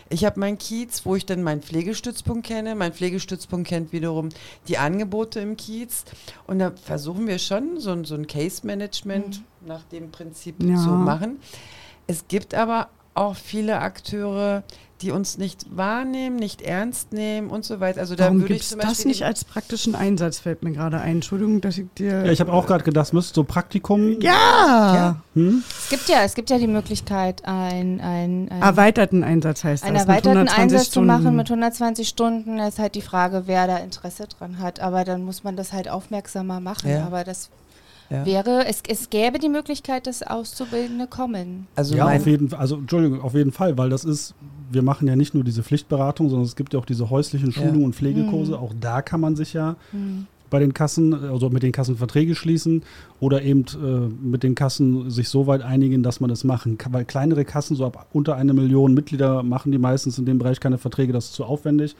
Ich 0.10 0.24
habe 0.24 0.40
meinen 0.40 0.58
Kiez, 0.65 1.06
wo 1.06 1.15
ich 1.15 1.25
dann 1.25 1.43
meinen 1.43 1.62
Pflegestützpunkt 1.62 2.47
kenne. 2.47 2.73
Mein 2.73 2.91
Pflegestützpunkt 2.91 3.67
kennt 3.67 3.91
wiederum 3.91 4.30
die 4.67 4.80
Angebote 4.80 5.39
im 5.39 5.58
Kiez. 5.58 6.06
Und 6.47 6.60
da 6.60 6.71
versuchen 6.71 7.28
wir 7.28 7.38
schon 7.38 7.80
so, 7.80 8.04
so 8.04 8.15
ein 8.15 8.25
Case-Management 8.25 9.39
mhm. 9.39 9.67
nach 9.67 9.84
dem 9.84 10.10
Prinzip 10.10 10.56
ja. 10.63 10.75
zu 10.75 10.89
machen. 10.89 11.39
Es 12.08 12.28
gibt 12.28 12.56
aber 12.56 12.89
auch 13.13 13.36
viele 13.36 13.80
Akteure, 13.80 14.63
die 15.06 15.12
uns 15.12 15.38
nicht 15.38 15.65
wahrnehmen, 15.70 16.36
nicht 16.36 16.63
ernst 16.63 17.13
nehmen 17.13 17.52
und 17.52 17.63
so 17.63 17.80
weiter. 17.80 18.00
Also 18.00 18.15
da 18.15 18.26
Warum 18.26 18.44
ich 18.48 18.68
zum 18.68 18.80
das 18.80 19.06
nicht 19.06 19.24
als 19.24 19.46
praktischen 19.46 19.94
Einsatz 19.94 20.39
fällt 20.39 20.63
mir 20.63 20.72
gerade 20.72 21.00
ein. 21.00 21.18
Entschuldigung, 21.18 21.62
dass 21.62 21.78
ich 21.78 21.86
dir. 21.96 22.26
Ja, 22.26 22.32
ich 22.32 22.39
habe 22.39 22.52
auch 22.52 22.65
gerade 22.65 22.84
gedacht, 22.84 23.08
es 23.08 23.13
müsste 23.13 23.36
so 23.36 23.44
Praktikum. 23.44 24.20
Ja. 24.20 24.32
ja. 24.96 25.15
Hm? 25.36 25.63
Es 25.80 25.89
gibt 25.89 26.10
ja, 26.10 26.24
es 26.24 26.34
gibt 26.34 26.50
ja 26.50 26.58
die 26.58 26.68
Möglichkeit, 26.68 27.44
ein, 27.46 28.02
ein, 28.02 28.50
ein 28.50 28.62
erweiterten 28.62 29.24
Einsatz 29.24 29.63
heißt 29.63 29.84
einen 29.84 29.94
das. 29.94 30.04
Einen 30.04 30.10
erweiterten 30.10 30.50
Einsatz 30.50 30.88
Stunden. 30.88 31.10
zu 31.10 31.13
machen 31.13 31.36
mit 31.36 31.48
120 31.48 32.08
Stunden. 32.08 32.58
Das 32.58 32.70
ist 32.70 32.80
halt 32.80 32.96
die 32.96 33.02
Frage, 33.02 33.44
wer 33.46 33.68
da 33.68 33.78
Interesse 33.78 34.26
dran 34.28 34.58
hat. 34.58 34.80
Aber 34.80 35.04
dann 35.04 35.24
muss 35.24 35.44
man 35.44 35.56
das 35.56 35.72
halt 35.72 35.88
aufmerksamer 35.88 36.60
machen. 36.60 36.89
Ja. 36.89 37.06
Aber 37.06 37.24
das 37.24 37.52
ja. 38.10 38.26
wäre, 38.26 38.65
es, 38.68 38.82
es 38.88 39.10
gäbe 39.10 39.39
die 39.39 39.50
Möglichkeit, 39.50 40.08
dass 40.08 40.24
Auszubildende 40.24 41.08
kommen. 41.08 41.68
Also 41.76 41.96
ja, 41.96 42.08
auf 42.08 42.26
jeden, 42.26 42.54
also 42.54 42.78
Entschuldigung, 42.78 43.22
auf 43.22 43.34
jeden 43.34 43.52
Fall, 43.52 43.78
weil 43.78 43.89
das 43.89 44.04
ist, 44.04 44.36
wir 44.72 44.82
machen 44.82 45.08
ja 45.08 45.15
nicht 45.15 45.34
nur 45.34 45.44
diese 45.44 45.63
Pflichtberatung, 45.63 46.30
sondern 46.30 46.46
es 46.46 46.56
gibt 46.56 46.74
ja 46.74 46.80
auch 46.80 46.86
diese 46.86 47.10
häuslichen 47.10 47.52
Schulungen 47.52 47.82
ja. 47.82 47.86
und 47.86 47.96
Pflegekurse. 47.96 48.52
Mhm. 48.54 48.58
Auch 48.58 48.74
da 48.80 49.02
kann 49.02 49.22
man 49.22 49.36
sich 49.36 49.54
ja 49.54 49.76
mhm. 49.91 50.28
bei 50.50 50.60
den 50.60 50.74
Kassen, 50.74 51.13
also 51.13 51.50
mit 51.50 51.63
den 51.63 51.72
Kassen 51.72 51.98
Verträge 51.98 52.36
schließen 52.36 52.84
oder 53.20 53.41
eben 53.41 53.65
äh, 53.74 54.26
mit 54.26 54.44
den 54.44 54.56
Kassen 54.56 55.10
sich 55.10 55.30
so 55.30 55.48
weit 55.48 55.62
einigen, 55.62 56.04
dass 56.04 56.20
man 56.20 56.30
das 56.30 56.44
machen 56.44 56.78
kann. 56.78 56.94
Weil 56.94 57.06
kleinere 57.06 57.46
Kassen, 57.46 57.76
so 57.76 57.86
ab 57.86 58.08
unter 58.13 58.36
eine 58.36 58.54
Million 58.54 58.94
Mitglieder, 58.94 59.44
machen 59.44 59.72
die 59.72 59.78
meistens 59.78 60.18
in 60.18 60.26
dem 60.26 60.38
Bereich 60.38 60.60
keine 60.60 60.78
Verträge, 60.78 61.13
das 61.13 61.26
ist 61.26 61.34
zu 61.34 61.46
aufwendig. 61.46 61.96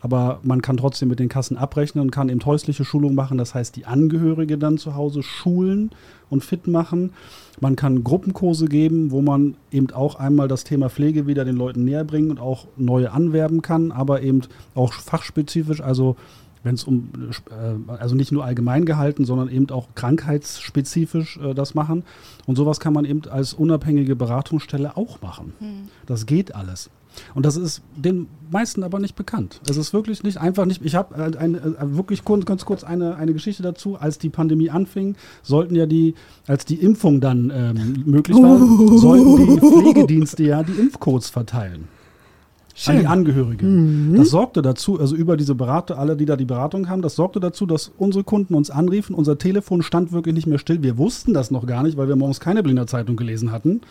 Aber 0.00 0.40
man 0.42 0.62
kann 0.62 0.78
trotzdem 0.78 1.08
mit 1.08 1.18
den 1.18 1.28
Kassen 1.28 1.56
abrechnen 1.56 2.02
und 2.02 2.10
kann 2.10 2.28
eben 2.28 2.44
häusliche 2.44 2.84
Schulung 2.84 3.14
machen. 3.14 3.38
Das 3.38 3.54
heißt, 3.54 3.76
die 3.76 3.86
Angehörige 3.86 4.56
dann 4.56 4.78
zu 4.78 4.94
Hause 4.94 5.22
schulen 5.22 5.90
und 6.30 6.44
fit 6.44 6.66
machen. 6.66 7.12
Man 7.60 7.76
kann 7.76 8.02
Gruppenkurse 8.02 8.66
geben, 8.66 9.10
wo 9.10 9.20
man 9.20 9.56
eben 9.70 9.90
auch 9.90 10.14
einmal 10.14 10.48
das 10.48 10.64
Thema 10.64 10.88
Pflege 10.88 11.26
wieder 11.26 11.44
den 11.44 11.56
Leuten 11.56 11.84
näher 11.84 12.04
bringen 12.04 12.30
und 12.30 12.40
auch 12.40 12.66
neue 12.76 13.12
anwerben 13.12 13.60
kann, 13.60 13.92
aber 13.92 14.22
eben 14.22 14.42
auch 14.74 14.92
fachspezifisch, 14.92 15.82
also 15.82 16.16
wenn 16.62 16.74
es 16.74 16.84
um, 16.84 17.08
äh, 17.50 17.92
also 17.92 18.14
nicht 18.14 18.32
nur 18.32 18.44
allgemein 18.44 18.84
gehalten, 18.84 19.24
sondern 19.24 19.48
eben 19.48 19.70
auch 19.70 19.88
krankheitsspezifisch 19.94 21.38
äh, 21.38 21.54
das 21.54 21.74
machen. 21.74 22.04
Und 22.46 22.56
sowas 22.56 22.80
kann 22.80 22.92
man 22.92 23.04
eben 23.04 23.22
als 23.30 23.54
unabhängige 23.54 24.16
Beratungsstelle 24.16 24.96
auch 24.96 25.22
machen. 25.22 25.54
Hm. 25.58 25.88
Das 26.06 26.26
geht 26.26 26.54
alles. 26.54 26.90
Und 27.34 27.46
das 27.46 27.56
ist 27.56 27.82
den 27.96 28.28
meisten 28.50 28.82
aber 28.82 28.98
nicht 28.98 29.16
bekannt. 29.16 29.60
Es 29.68 29.76
ist 29.76 29.92
wirklich 29.92 30.22
nicht 30.22 30.38
einfach 30.38 30.64
nicht. 30.64 30.84
Ich 30.84 30.94
habe 30.94 31.14
äh, 31.16 31.44
äh, 31.44 31.96
wirklich 31.96 32.24
kurz, 32.24 32.44
ganz 32.44 32.64
kurz 32.64 32.84
eine, 32.84 33.16
eine 33.16 33.32
Geschichte 33.32 33.62
dazu. 33.62 33.96
Als 33.96 34.18
die 34.18 34.28
Pandemie 34.28 34.70
anfing, 34.70 35.16
sollten 35.42 35.74
ja 35.74 35.86
die, 35.86 36.14
als 36.46 36.64
die 36.64 36.76
Impfung 36.76 37.20
dann 37.20 37.52
ähm, 37.54 38.02
möglich 38.06 38.36
war, 38.36 38.60
uh. 38.60 38.98
sollten 38.98 39.54
die 39.54 39.60
Pflegedienste 39.60 40.42
ja 40.44 40.62
die 40.62 40.72
Impfcodes 40.72 41.30
verteilen. 41.30 41.88
Schön. 42.74 42.94
An 42.94 43.00
die 43.00 43.06
Angehörigen. 43.08 44.12
Mhm. 44.12 44.16
Das 44.16 44.30
sorgte 44.30 44.62
dazu, 44.62 44.98
also 44.98 45.14
über 45.14 45.36
diese 45.36 45.54
Berater, 45.54 45.98
alle, 45.98 46.16
die 46.16 46.24
da 46.24 46.36
die 46.36 46.46
Beratung 46.46 46.88
haben, 46.88 47.02
das 47.02 47.14
sorgte 47.14 47.38
dazu, 47.38 47.66
dass 47.66 47.92
unsere 47.98 48.24
Kunden 48.24 48.54
uns 48.54 48.70
anriefen. 48.70 49.14
Unser 49.14 49.36
Telefon 49.36 49.82
stand 49.82 50.12
wirklich 50.12 50.34
nicht 50.34 50.46
mehr 50.46 50.58
still. 50.58 50.82
Wir 50.82 50.96
wussten 50.96 51.34
das 51.34 51.50
noch 51.50 51.66
gar 51.66 51.82
nicht, 51.82 51.98
weil 51.98 52.08
wir 52.08 52.16
morgens 52.16 52.40
keine 52.40 52.62
Blinder 52.62 52.86
Zeitung 52.86 53.16
gelesen 53.16 53.52
hatten. 53.52 53.82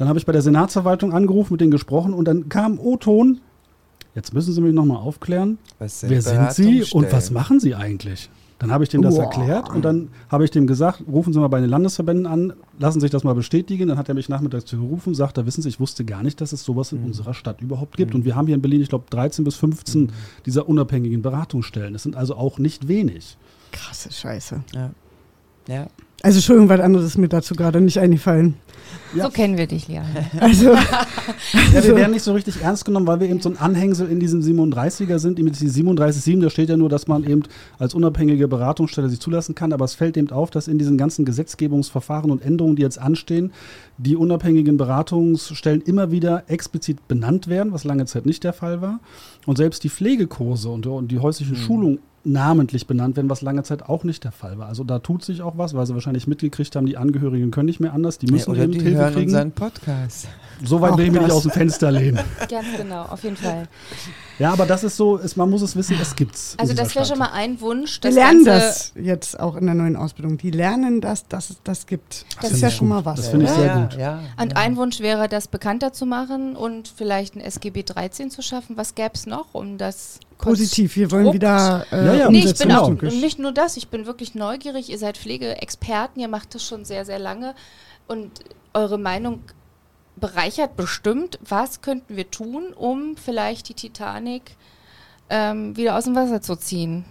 Dann 0.00 0.08
habe 0.08 0.18
ich 0.18 0.24
bei 0.24 0.32
der 0.32 0.40
Senatsverwaltung 0.40 1.12
angerufen, 1.12 1.52
mit 1.52 1.60
denen 1.60 1.70
gesprochen 1.70 2.14
und 2.14 2.24
dann 2.24 2.48
kam 2.48 2.78
O-Ton. 2.78 3.42
Jetzt 4.14 4.32
müssen 4.32 4.54
Sie 4.54 4.62
mich 4.62 4.72
nochmal 4.72 4.96
aufklären. 4.96 5.58
Sind 5.78 6.08
Wer 6.08 6.22
sind 6.22 6.52
Sie 6.54 6.84
und 6.94 7.12
was 7.12 7.30
machen 7.30 7.60
Sie 7.60 7.74
eigentlich? 7.74 8.30
Dann 8.58 8.70
habe 8.70 8.82
ich 8.82 8.88
dem 8.88 9.02
das 9.02 9.16
Uah. 9.16 9.24
erklärt 9.24 9.68
und 9.68 9.84
dann 9.84 10.08
habe 10.30 10.46
ich 10.46 10.50
dem 10.50 10.66
gesagt, 10.66 11.04
rufen 11.06 11.34
Sie 11.34 11.38
mal 11.38 11.48
bei 11.48 11.60
den 11.60 11.68
Landesverbänden 11.68 12.26
an, 12.26 12.54
lassen 12.78 12.98
Sie 12.98 13.04
sich 13.04 13.10
das 13.10 13.24
mal 13.24 13.34
bestätigen. 13.34 13.88
Dann 13.88 13.98
hat 13.98 14.08
er 14.08 14.14
mich 14.14 14.30
nachmittags 14.30 14.70
gerufen, 14.70 15.14
sagt, 15.14 15.36
da 15.36 15.44
wissen 15.44 15.60
Sie, 15.60 15.68
ich 15.68 15.80
wusste 15.80 16.06
gar 16.06 16.22
nicht, 16.22 16.40
dass 16.40 16.54
es 16.54 16.64
sowas 16.64 16.92
in 16.92 17.00
mhm. 17.00 17.08
unserer 17.08 17.34
Stadt 17.34 17.60
überhaupt 17.60 17.98
gibt. 17.98 18.14
Mhm. 18.14 18.20
Und 18.20 18.24
wir 18.24 18.36
haben 18.36 18.46
hier 18.46 18.54
in 18.54 18.62
Berlin, 18.62 18.80
ich 18.80 18.88
glaube, 18.88 19.04
13 19.10 19.44
bis 19.44 19.56
15 19.56 20.00
mhm. 20.00 20.08
dieser 20.46 20.66
unabhängigen 20.66 21.20
Beratungsstellen. 21.20 21.92
Das 21.92 22.04
sind 22.04 22.16
also 22.16 22.36
auch 22.36 22.58
nicht 22.58 22.88
wenig. 22.88 23.36
Krasse 23.70 24.10
Scheiße. 24.10 24.62
Ja. 24.74 24.92
Ja. 25.68 25.88
Also 26.22 26.36
Entschuldigung, 26.36 26.68
was 26.68 26.80
anderes 26.80 27.06
ist 27.06 27.18
mir 27.18 27.28
dazu 27.28 27.54
gerade 27.54 27.80
nicht 27.80 27.98
eingefallen. 27.98 28.56
Ja. 29.14 29.24
So 29.24 29.30
kennen 29.30 29.56
wir 29.56 29.66
dich, 29.66 29.88
Liane. 29.88 30.30
Also, 30.40 30.72
ja, 30.72 30.76
wir 31.52 31.76
also- 31.76 31.96
werden 31.96 32.12
nicht 32.12 32.22
so 32.22 32.32
richtig 32.32 32.62
ernst 32.62 32.84
genommen, 32.84 33.06
weil 33.06 33.20
wir 33.20 33.28
eben 33.28 33.40
so 33.40 33.48
ein 33.48 33.56
Anhängsel 33.56 34.08
in 34.08 34.20
diesem 34.20 34.40
37er 34.40 35.18
sind. 35.18 35.38
Die 35.38 35.44
37.7, 35.44 36.40
da 36.40 36.50
steht 36.50 36.68
ja 36.68 36.76
nur, 36.76 36.88
dass 36.88 37.08
man 37.08 37.24
eben 37.24 37.42
als 37.78 37.94
unabhängige 37.94 38.48
Beratungsstelle 38.48 39.08
sich 39.08 39.20
zulassen 39.20 39.54
kann. 39.54 39.72
Aber 39.72 39.84
es 39.84 39.94
fällt 39.94 40.16
eben 40.16 40.30
auf, 40.30 40.50
dass 40.50 40.68
in 40.68 40.78
diesen 40.78 40.96
ganzen 40.96 41.24
Gesetzgebungsverfahren 41.24 42.30
und 42.30 42.42
Änderungen, 42.42 42.76
die 42.76 42.82
jetzt 42.82 42.98
anstehen, 42.98 43.52
die 43.98 44.16
unabhängigen 44.16 44.76
Beratungsstellen 44.76 45.82
immer 45.82 46.10
wieder 46.10 46.44
explizit 46.48 47.08
benannt 47.08 47.48
werden, 47.48 47.72
was 47.72 47.84
lange 47.84 48.06
Zeit 48.06 48.26
nicht 48.26 48.44
der 48.44 48.52
Fall 48.52 48.80
war. 48.80 49.00
Und 49.46 49.56
selbst 49.56 49.82
die 49.84 49.90
Pflegekurse 49.90 50.68
und, 50.68 50.86
und 50.86 51.10
die 51.10 51.18
häuslichen 51.18 51.56
mhm. 51.56 51.60
Schulungen 51.60 51.98
namentlich 52.24 52.86
benannt 52.86 53.16
werden, 53.16 53.30
was 53.30 53.40
lange 53.40 53.62
Zeit 53.62 53.88
auch 53.88 54.04
nicht 54.04 54.24
der 54.24 54.32
Fall 54.32 54.58
war. 54.58 54.68
Also 54.68 54.84
da 54.84 54.98
tut 54.98 55.24
sich 55.24 55.42
auch 55.42 55.56
was, 55.56 55.74
weil 55.74 55.86
sie 55.86 55.94
wahrscheinlich 55.94 56.26
mitgekriegt 56.26 56.76
haben, 56.76 56.86
die 56.86 56.96
Angehörigen 56.96 57.50
können 57.50 57.66
nicht 57.66 57.80
mehr 57.80 57.94
anders, 57.94 58.18
die 58.18 58.26
müssen 58.26 58.54
ja, 58.54 58.62
oder 58.62 58.66
die 58.66 58.80
Hilfe 58.80 58.98
hören 58.98 59.14
kriegen. 59.14 59.26
unseren 59.26 59.52
Podcast. 59.52 60.28
So 60.62 60.80
weit 60.80 60.98
will 60.98 61.06
ich 61.06 61.12
mich 61.12 61.22
nicht 61.22 61.32
aus 61.32 61.42
dem 61.42 61.50
Fenster 61.52 61.90
lehnen. 61.90 62.20
Ganz 62.50 62.66
genau, 62.76 63.04
auf 63.04 63.22
jeden 63.24 63.36
Fall. 63.36 63.68
Ja, 64.38 64.52
aber 64.52 64.66
das 64.66 64.84
ist 64.84 64.96
so, 64.96 65.16
ist, 65.16 65.36
man 65.36 65.48
muss 65.48 65.62
es 65.62 65.74
wissen, 65.76 65.96
es 66.00 66.14
gibt's. 66.14 66.54
Also 66.58 66.74
das 66.74 66.94
wäre 66.94 67.06
schon 67.06 67.18
mal 67.18 67.30
ein 67.32 67.60
Wunsch. 67.60 68.00
Die 68.00 68.08
Das 68.08 68.14
lernen 68.14 68.44
das 68.44 68.92
jetzt 68.94 69.40
auch 69.40 69.56
in 69.56 69.64
der 69.66 69.74
neuen 69.74 69.96
Ausbildung. 69.96 70.36
Die 70.36 70.50
lernen 70.50 71.00
das, 71.00 71.26
dass 71.28 71.50
es 71.50 71.62
das 71.64 71.86
gibt. 71.86 72.26
Das, 72.36 72.40
finde 72.40 72.54
ist 72.56 72.60
ja 72.60 72.68
ich 72.68 72.74
schon 72.74 72.88
gut. 72.88 72.96
mal 72.96 73.04
was. 73.04 73.20
Das 73.20 73.28
finde 73.28 73.46
ich 73.46 73.50
ja, 73.52 73.56
sehr 73.56 73.66
ja, 73.66 73.80
gut. 73.80 73.96
Ja, 73.98 74.20
Und 74.40 74.52
ja. 74.52 74.56
ein 74.58 74.76
Wunsch 74.76 75.00
wäre, 75.00 75.28
das 75.28 75.48
bekannter 75.48 75.94
zu 75.94 76.04
machen 76.04 76.56
und 76.56 76.88
vielleicht 76.88 77.36
ein 77.36 77.40
SGB 77.40 77.82
13 77.82 78.30
zu 78.30 78.42
schaffen. 78.42 78.76
Was 78.76 78.94
gäbe 78.94 79.12
es 79.14 79.26
noch, 79.26 79.46
um 79.52 79.78
das 79.78 80.20
Positiv, 80.42 80.96
wir 80.96 81.10
wollen 81.10 81.32
wieder 81.32 81.86
äh, 81.92 81.96
Ja, 82.06 82.14
ja, 82.14 82.30
Nee, 82.30 82.38
ich 82.38 82.44
umsetzen. 82.44 82.68
bin 82.68 82.76
auch 82.76 82.88
Logisch. 82.88 83.14
nicht 83.14 83.38
nur 83.38 83.52
das, 83.52 83.76
ich 83.76 83.88
bin 83.88 84.06
wirklich 84.06 84.34
neugierig. 84.34 84.88
Ihr 84.90 84.98
seid 84.98 85.16
Pflegeexperten, 85.18 86.20
ihr 86.20 86.28
macht 86.28 86.54
das 86.54 86.64
schon 86.64 86.84
sehr, 86.84 87.04
sehr 87.04 87.18
lange 87.18 87.54
und 88.08 88.30
eure 88.74 88.98
Meinung 88.98 89.40
bereichert 90.16 90.76
bestimmt. 90.76 91.38
Was 91.48 91.80
könnten 91.82 92.16
wir 92.16 92.30
tun, 92.30 92.72
um 92.76 93.16
vielleicht 93.16 93.68
die 93.68 93.74
Titanic 93.74 94.56
ähm, 95.30 95.76
wieder 95.76 95.96
aus 95.96 96.04
dem 96.04 96.14
Wasser 96.14 96.42
zu 96.42 96.56
ziehen? 96.56 97.04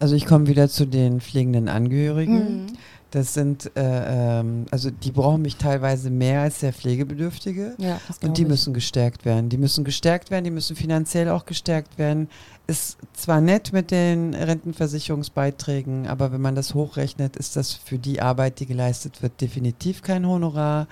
Also 0.00 0.14
ich 0.16 0.26
komme 0.26 0.46
wieder 0.48 0.68
zu 0.68 0.86
den 0.86 1.20
pflegenden 1.20 1.68
Angehörigen. 1.68 2.64
Mhm. 2.64 2.66
Das 3.14 3.32
sind, 3.32 3.70
äh, 3.76 4.40
ähm, 4.40 4.66
also 4.72 4.90
die 4.90 5.12
brauchen 5.12 5.42
mich 5.42 5.54
teilweise 5.54 6.10
mehr 6.10 6.40
als 6.40 6.58
der 6.58 6.72
Pflegebedürftige. 6.72 7.76
Ja, 7.78 8.00
Und 8.22 8.38
die 8.38 8.42
ich. 8.42 8.48
müssen 8.48 8.74
gestärkt 8.74 9.24
werden. 9.24 9.48
Die 9.50 9.56
müssen 9.56 9.84
gestärkt 9.84 10.32
werden, 10.32 10.42
die 10.42 10.50
müssen 10.50 10.74
finanziell 10.74 11.28
auch 11.28 11.46
gestärkt 11.46 11.96
werden. 11.96 12.28
Ist 12.66 12.98
zwar 13.12 13.40
nett 13.40 13.72
mit 13.72 13.92
den 13.92 14.34
Rentenversicherungsbeiträgen, 14.34 16.08
aber 16.08 16.32
wenn 16.32 16.40
man 16.40 16.56
das 16.56 16.74
hochrechnet, 16.74 17.36
ist 17.36 17.54
das 17.54 17.72
für 17.72 17.98
die 17.98 18.20
Arbeit, 18.20 18.58
die 18.58 18.66
geleistet 18.66 19.22
wird, 19.22 19.40
definitiv 19.40 20.02
kein 20.02 20.26
Honorar. 20.26 20.88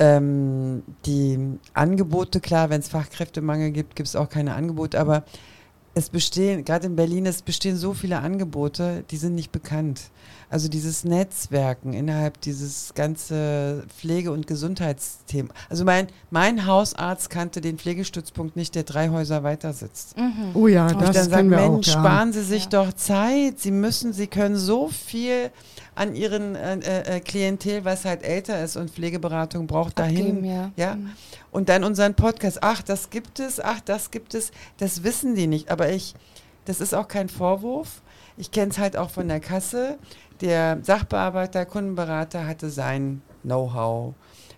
Ähm, 0.00 0.82
die 1.06 1.38
Angebote, 1.72 2.40
klar, 2.40 2.68
wenn 2.68 2.80
es 2.80 2.88
Fachkräftemangel 2.88 3.70
gibt, 3.70 3.94
gibt 3.94 4.08
es 4.08 4.16
auch 4.16 4.28
keine 4.28 4.54
Angebote, 4.54 4.98
aber 4.98 5.22
es 5.94 6.10
bestehen, 6.10 6.64
gerade 6.64 6.86
in 6.86 6.96
Berlin, 6.96 7.26
es 7.26 7.42
bestehen 7.42 7.76
so 7.76 7.94
viele 7.94 8.18
Angebote, 8.18 9.04
die 9.12 9.16
sind 9.16 9.36
nicht 9.36 9.52
bekannt. 9.52 10.10
Also 10.50 10.68
dieses 10.68 11.04
Netzwerken 11.04 11.92
innerhalb 11.92 12.40
dieses 12.40 12.94
ganze 12.94 13.84
Pflege- 13.98 14.32
und 14.32 14.46
Gesundheitsthema. 14.46 15.50
Also 15.68 15.84
mein, 15.84 16.06
mein 16.30 16.64
Hausarzt 16.66 17.28
kannte 17.28 17.60
den 17.60 17.78
Pflegestützpunkt 17.78 18.56
nicht, 18.56 18.74
der 18.74 18.84
drei 18.84 19.10
Häuser 19.10 19.42
weiter 19.42 19.72
sitzt. 19.74 20.16
Mhm. 20.16 20.50
Oh 20.54 20.66
ja, 20.66 20.86
Und 20.86 20.92
ich 20.92 20.98
das 20.98 21.16
dann 21.16 21.24
sage, 21.24 21.36
kennen 21.36 21.50
wir 21.50 21.58
Mensch, 21.58 21.88
auch. 21.90 21.94
Ja. 21.94 22.00
sparen 22.00 22.32
Sie 22.32 22.42
sich 22.42 22.64
Ja. 22.64 22.70
doch 22.70 22.92
Zeit. 22.94 23.58
Sie 23.60 23.70
müssen, 23.70 24.12
Sie 24.12 24.26
können 24.26 24.56
so 24.56 24.88
viel 24.88 25.50
an 25.94 26.14
Ihren 26.14 26.54
äh, 26.54 26.78
äh, 26.78 27.16
äh, 27.16 27.20
Klientel, 27.20 27.84
was 27.84 28.04
halt 28.04 28.22
älter 28.22 28.62
ist 28.64 28.76
und 28.76 28.90
Pflegeberatung 28.90 29.66
braucht, 29.66 29.98
dahin. 29.98 30.28
Abgeben, 30.38 30.44
ja. 30.44 30.70
Ja. 30.76 30.94
Mhm. 30.94 31.10
Und 31.50 31.68
dann 31.68 31.84
unseren 31.84 32.14
Podcast, 32.14 32.62
ach, 32.62 32.80
das 32.82 33.10
gibt 33.10 33.40
es, 33.40 33.60
ach, 33.60 33.80
das 33.80 34.10
gibt 34.10 34.34
es, 34.34 34.52
das 34.78 35.02
wissen 35.02 35.34
die 35.34 35.46
nicht. 35.46 35.70
Aber 35.70 35.90
ich, 35.90 36.14
das 36.64 36.80
ist 36.80 36.94
auch 36.94 37.08
kein 37.08 37.28
Vorwurf. 37.28 38.00
Ich 38.36 38.52
kenne 38.52 38.70
es 38.70 38.78
halt 38.78 38.96
auch 38.96 39.10
von 39.10 39.26
der 39.28 39.40
Kasse. 39.40 39.98
Der 40.40 40.78
Sachbearbeiter, 40.82 41.66
Kundenberater 41.66 42.46
hatte 42.46 42.70
sein 42.70 43.22
Know-how. 43.42 44.14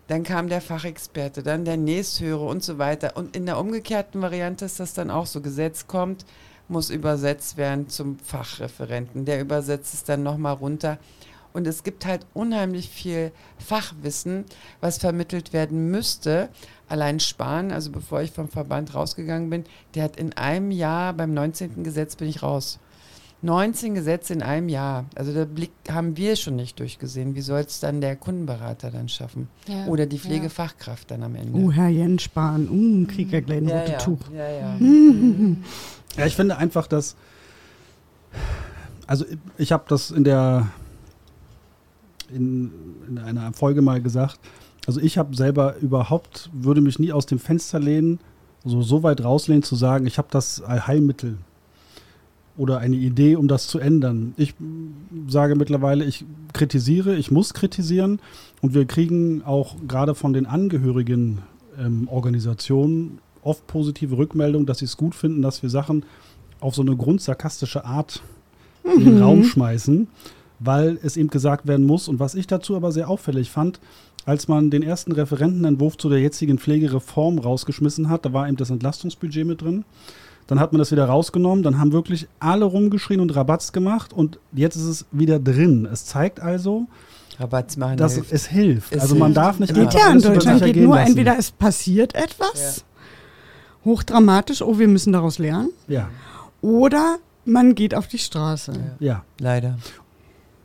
Dann 0.08 0.24
kam 0.24 0.48
der 0.48 0.60
Fachexperte, 0.60 1.42
dann 1.42 1.64
der 1.64 1.76
Nächsthörer 1.76 2.42
und 2.42 2.62
so 2.62 2.78
weiter. 2.78 3.16
Und 3.16 3.34
in 3.34 3.46
der 3.46 3.58
umgekehrten 3.58 4.20
Variante 4.20 4.64
ist 4.64 4.80
das 4.80 4.92
dann 4.92 5.10
auch 5.10 5.26
so. 5.26 5.40
Gesetz 5.40 5.86
kommt, 5.86 6.26
muss 6.68 6.90
übersetzt 6.90 7.56
werden 7.56 7.88
zum 7.88 8.18
Fachreferenten. 8.18 9.24
Der 9.24 9.40
übersetzt 9.40 9.94
es 9.94 10.04
dann 10.04 10.22
nochmal 10.22 10.54
runter. 10.54 10.98
Und 11.52 11.66
es 11.66 11.82
gibt 11.82 12.04
halt 12.06 12.26
unheimlich 12.34 12.90
viel 12.90 13.32
Fachwissen, 13.58 14.44
was 14.80 14.98
vermittelt 14.98 15.52
werden 15.52 15.90
müsste. 15.90 16.48
Allein 16.88 17.20
Spahn, 17.20 17.72
also 17.72 17.90
bevor 17.90 18.20
ich 18.20 18.32
vom 18.32 18.48
Verband 18.48 18.94
rausgegangen 18.94 19.48
bin, 19.48 19.64
der 19.94 20.04
hat 20.04 20.16
in 20.16 20.36
einem 20.36 20.70
Jahr, 20.70 21.12
beim 21.12 21.32
19. 21.32 21.82
Gesetz 21.84 22.16
bin 22.16 22.28
ich 22.28 22.42
raus. 22.42 22.78
19 23.42 23.94
Gesetze 23.94 24.35
in 24.35 24.42
einem 24.42 24.68
Jahr. 24.68 25.07
Also 25.14 25.33
der 25.33 25.46
Blick 25.46 25.70
haben 25.90 26.16
wir 26.16 26.37
schon 26.37 26.57
nicht 26.57 26.79
durchgesehen. 26.79 27.35
Wie 27.35 27.40
soll 27.40 27.61
es 27.61 27.81
dann 27.81 28.00
der 28.00 28.16
Kundenberater 28.16 28.90
dann 28.90 29.09
schaffen? 29.09 29.48
Ja. 29.66 29.87
Oder 29.87 30.07
die 30.07 30.16
Ja. 30.16 30.22
Pflegefachkraft 30.22 31.11
dann 31.11 31.22
am 31.22 31.35
Ende? 31.35 31.59
Oh, 31.59 31.72
Herr 31.72 31.88
Jens 31.88 32.22
Spahn, 32.22 32.68
uh, 32.68 33.07
kriegt 33.07 33.33
er 33.33 33.40
gleich 33.42 33.59
ein 33.59 33.68
ja, 33.68 33.79
rotes 33.79 33.92
ja, 33.92 33.98
Tuch. 33.98 34.20
ja, 34.35 34.48
ja. 34.48 34.76
Ja, 36.16 36.26
ich 36.26 36.35
finde 36.35 36.57
einfach, 36.57 36.87
dass. 36.87 37.14
Also, 39.07 39.24
ich 39.59 39.72
habe 39.72 39.85
das 39.88 40.11
in 40.11 40.24
der. 40.24 40.68
In, 42.31 42.72
in 43.09 43.18
einer 43.18 43.53
Folge 43.53 43.81
mal 43.81 44.00
gesagt. 44.03 44.38
Also, 44.87 45.00
ich 45.00 45.18
habe 45.18 45.37
selber 45.37 45.76
überhaupt, 45.76 46.50
würde 46.53 46.81
mich 46.81 46.98
nie 46.98 47.12
aus 47.12 47.26
dem 47.26 47.38
Fenster 47.38 47.79
lehnen, 47.79 48.18
so, 48.64 48.83
so 48.83 49.03
weit 49.03 49.22
rauslehnen, 49.22 49.62
zu 49.62 49.76
sagen, 49.76 50.07
ich 50.07 50.18
habe 50.18 50.29
das 50.31 50.61
Allheilmittel 50.61 51.38
oder 52.56 52.78
eine 52.78 52.96
Idee, 52.96 53.36
um 53.36 53.48
das 53.48 53.66
zu 53.68 53.78
ändern. 53.78 54.34
Ich 54.36 54.54
sage 55.28 55.54
mittlerweile, 55.54 56.04
ich 56.04 56.24
kritisiere, 56.52 57.16
ich 57.16 57.30
muss 57.30 57.54
kritisieren 57.54 58.20
und 58.60 58.74
wir 58.74 58.84
kriegen 58.84 59.42
auch 59.44 59.76
gerade 59.86 60.14
von 60.14 60.32
den 60.32 60.46
Angehörigen 60.46 61.38
ähm, 61.78 62.08
Organisationen 62.08 63.18
oft 63.42 63.66
positive 63.66 64.16
Rückmeldungen, 64.16 64.66
dass 64.66 64.78
sie 64.78 64.84
es 64.84 64.96
gut 64.96 65.14
finden, 65.14 65.42
dass 65.42 65.62
wir 65.62 65.70
Sachen 65.70 66.04
auf 66.60 66.74
so 66.74 66.82
eine 66.82 66.96
grundsarkastische 66.96 67.84
Art 67.84 68.22
in 68.84 69.04
den 69.04 69.22
Raum 69.22 69.44
schmeißen, 69.44 70.08
weil 70.58 70.98
es 71.02 71.16
eben 71.16 71.30
gesagt 71.30 71.66
werden 71.66 71.86
muss. 71.86 72.08
Und 72.08 72.20
was 72.20 72.34
ich 72.34 72.46
dazu 72.46 72.76
aber 72.76 72.92
sehr 72.92 73.08
auffällig 73.08 73.50
fand, 73.50 73.80
als 74.26 74.48
man 74.48 74.70
den 74.70 74.82
ersten 74.82 75.12
Referentenentwurf 75.12 75.96
zu 75.96 76.08
der 76.10 76.20
jetzigen 76.20 76.58
Pflegereform 76.58 77.38
rausgeschmissen 77.38 78.10
hat, 78.10 78.26
da 78.26 78.32
war 78.32 78.46
eben 78.46 78.56
das 78.56 78.70
Entlastungsbudget 78.70 79.46
mit 79.46 79.62
drin. 79.62 79.84
Dann 80.50 80.58
hat 80.60 80.72
man 80.72 80.80
das 80.80 80.90
wieder 80.90 81.04
rausgenommen, 81.06 81.62
dann 81.62 81.78
haben 81.78 81.92
wirklich 81.92 82.26
alle 82.40 82.64
rumgeschrien 82.64 83.20
und 83.20 83.34
Rabatz 83.36 83.70
gemacht 83.70 84.12
und 84.12 84.38
jetzt 84.52 84.74
ist 84.74 84.82
es 84.84 85.06
wieder 85.12 85.38
drin. 85.38 85.88
Es 85.90 86.04
zeigt 86.06 86.40
also, 86.40 86.86
Rabatz 87.38 87.76
machen 87.76 87.96
dass 87.96 88.14
hilft. 88.14 88.32
es 88.32 88.46
hilft. 88.46 88.92
Es 88.92 89.02
also 89.02 89.14
man 89.14 89.28
hilft. 89.28 89.36
darf 89.36 89.58
nicht 89.60 89.74
Geht 89.74 89.90
Geht 89.90 90.00
ja 90.00 90.10
in 90.10 90.20
Deutschland 90.20 90.62
geht 90.64 90.76
nur 90.76 90.96
lassen. 90.96 91.08
entweder 91.10 91.38
es 91.38 91.52
passiert 91.52 92.16
etwas, 92.16 92.84
hochdramatisch, 93.84 94.60
oh, 94.62 94.78
wir 94.78 94.88
müssen 94.88 95.12
daraus 95.12 95.38
lernen, 95.38 95.70
Ja, 95.88 96.08
oder 96.62 97.18
man 97.44 97.74
geht 97.76 97.94
auf 97.94 98.08
die 98.08 98.18
Straße. 98.18 98.72
ja. 98.98 99.24
Leider. 99.38 99.78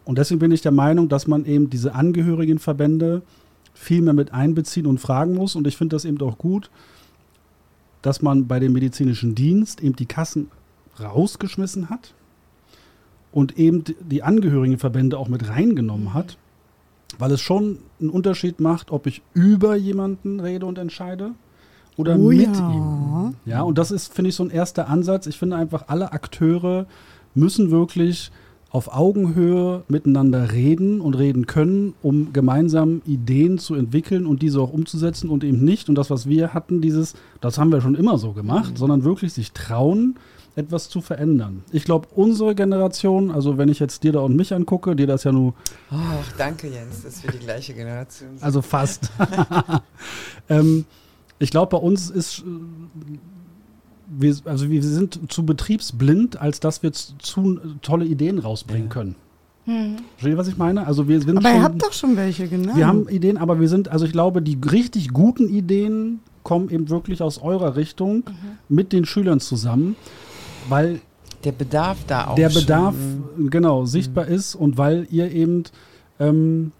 Und 0.03 0.17
deswegen 0.17 0.39
bin 0.39 0.51
ich 0.51 0.61
der 0.61 0.71
Meinung, 0.71 1.09
dass 1.09 1.25
man 1.27 1.45
eben 1.45 1.69
diese 1.69 1.95
Angehörigenverbände 1.95 3.21
viel 3.73 4.01
mehr 4.01 4.13
mit 4.13 4.33
einbeziehen 4.33 4.85
und 4.85 4.99
fragen 4.99 5.33
muss. 5.35 5.55
Und 5.55 5.65
ich 5.67 5.77
finde 5.77 5.95
das 5.95 6.05
eben 6.05 6.19
auch 6.21 6.37
gut, 6.37 6.69
dass 8.05 8.21
man 8.21 8.45
bei 8.47 8.59
dem 8.59 8.73
medizinischen 8.73 9.33
Dienst 9.33 9.81
eben 9.81 9.95
die 9.95 10.05
Kassen 10.05 10.51
rausgeschmissen 11.01 11.89
hat 11.89 12.13
und 13.31 13.57
eben 13.57 13.83
die- 13.99 14.21
Angehörigenverbände 14.23 15.17
auch 15.17 15.27
mit 15.27 15.49
reingenommen 15.49 16.13
hat, 16.13 16.37
weil 17.17 17.31
es 17.31 17.41
schon 17.41 17.79
einen 17.99 18.09
Unterschied 18.11 18.59
macht, 18.59 18.91
ob 18.91 19.07
ich 19.07 19.21
über 19.33 19.75
jemanden 19.75 20.39
rede 20.39 20.65
und 20.67 20.77
entscheide 20.77 21.31
oder 21.97 22.15
Oh 22.15 22.29
mit 22.29 22.55
ja. 22.55 22.71
ihm. 22.71 23.35
Ja, 23.45 23.61
und 23.63 23.77
das 23.77 23.89
ist, 23.91 24.13
finde 24.13 24.29
ich, 24.29 24.35
so 24.35 24.43
ein 24.43 24.51
erster 24.51 24.87
Ansatz. 24.87 25.25
Ich 25.27 25.37
finde 25.39 25.55
einfach, 25.55 25.85
alle 25.87 26.11
Akteure 26.13 26.85
müssen 27.33 27.71
wirklich 27.71 28.31
auf 28.75 28.93
Augenhöhe 28.93 29.85
miteinander 29.87 30.51
reden 30.51 30.99
und 30.99 31.13
reden 31.13 31.47
können, 31.47 31.93
um 32.01 32.33
gemeinsam 32.33 33.01
Ideen 33.05 33.57
zu 33.57 33.73
entwickeln 33.73 34.25
und 34.25 34.41
diese 34.41 34.59
auch 34.59 34.73
umzusetzen 34.73 35.29
und 35.29 35.45
eben 35.45 35.63
nicht. 35.63 35.87
Und 35.87 35.95
das, 35.95 36.09
was 36.09 36.27
wir 36.27 36.53
hatten, 36.53 36.81
dieses, 36.81 37.13
das 37.39 37.57
haben 37.57 37.71
wir 37.71 37.79
schon 37.79 37.95
immer 37.95 38.17
so 38.17 38.33
gemacht, 38.33 38.77
sondern 38.77 39.05
wirklich 39.05 39.31
sich 39.31 39.53
trauen, 39.53 40.19
etwas 40.57 40.89
zu 40.89 40.99
verändern. 40.99 41.63
Ich 41.71 41.85
glaube, 41.85 42.09
unsere 42.15 42.53
Generation, 42.53 43.31
also 43.31 43.57
wenn 43.57 43.69
ich 43.69 43.79
jetzt 43.79 44.03
dir 44.03 44.11
da 44.11 44.19
und 44.19 44.35
mich 44.35 44.53
angucke, 44.53 44.93
dir 44.93 45.07
das 45.07 45.23
ja 45.23 45.31
nur 45.31 45.53
Ach, 45.89 46.33
danke 46.37 46.67
Jens, 46.67 47.03
dass 47.03 47.23
wir 47.23 47.31
die 47.31 47.39
gleiche 47.39 47.73
Generation 47.73 48.31
sind. 48.31 48.43
also 48.43 48.61
fast. 48.61 49.09
ähm, 50.49 50.83
ich 51.39 51.49
glaube, 51.49 51.77
bei 51.77 51.81
uns 51.81 52.09
ist, 52.09 52.43
wir, 54.17 54.35
also 54.45 54.69
wir 54.69 54.83
sind 54.83 55.19
zu 55.31 55.45
betriebsblind, 55.45 56.39
als 56.41 56.59
dass 56.59 56.83
wir 56.83 56.91
zu, 56.93 57.13
zu 57.19 57.59
tolle 57.81 58.05
Ideen 58.05 58.39
rausbringen 58.39 58.87
Ja. 58.87 58.93
können. 58.93 59.15
Mhm. 59.65 59.95
Versteht 60.17 60.33
ihr, 60.33 60.37
was 60.37 60.47
ich 60.47 60.57
meine? 60.57 60.85
Also 60.85 61.07
wir 61.07 61.19
sind 61.19 61.37
Aber 61.37 61.47
schon, 61.49 61.57
ihr 61.57 61.63
habt 61.63 61.81
doch 61.81 61.93
schon 61.93 62.15
welche, 62.17 62.47
genau. 62.47 62.75
wir 62.75 62.85
haben 62.85 63.09
Ideen, 63.09 63.37
aber 63.37 63.59
wir 63.59 63.67
sind, 63.67 63.87
also 63.89 64.05
ich 64.05 64.11
glaube, 64.11 64.41
die 64.41 64.57
richtig 64.71 65.09
guten 65.09 65.49
Ideen 65.49 66.19
kommen 66.43 66.69
eben 66.69 66.89
wirklich 66.89 67.21
aus 67.23 67.41
eurer 67.41 67.75
Richtung 67.75 68.23
mit 68.69 68.93
den 68.93 69.05
Schülern 69.05 69.39
zusammen, 69.39 69.95
weil 70.69 71.01
Der 71.43 71.51
Bedarf 71.51 71.97
da 72.05 72.27
auch 72.27 72.35
der 72.35 72.51
schon, 72.51 72.61
Bedarf 72.61 72.95
mhm. 73.37 73.49
genau 73.49 73.85
sichtbar 73.85 74.27
ist 74.27 74.53
und 74.53 74.77
weil 74.77 75.07
ihr 75.09 75.31
eben 75.31 75.63
ähm, 76.19 76.71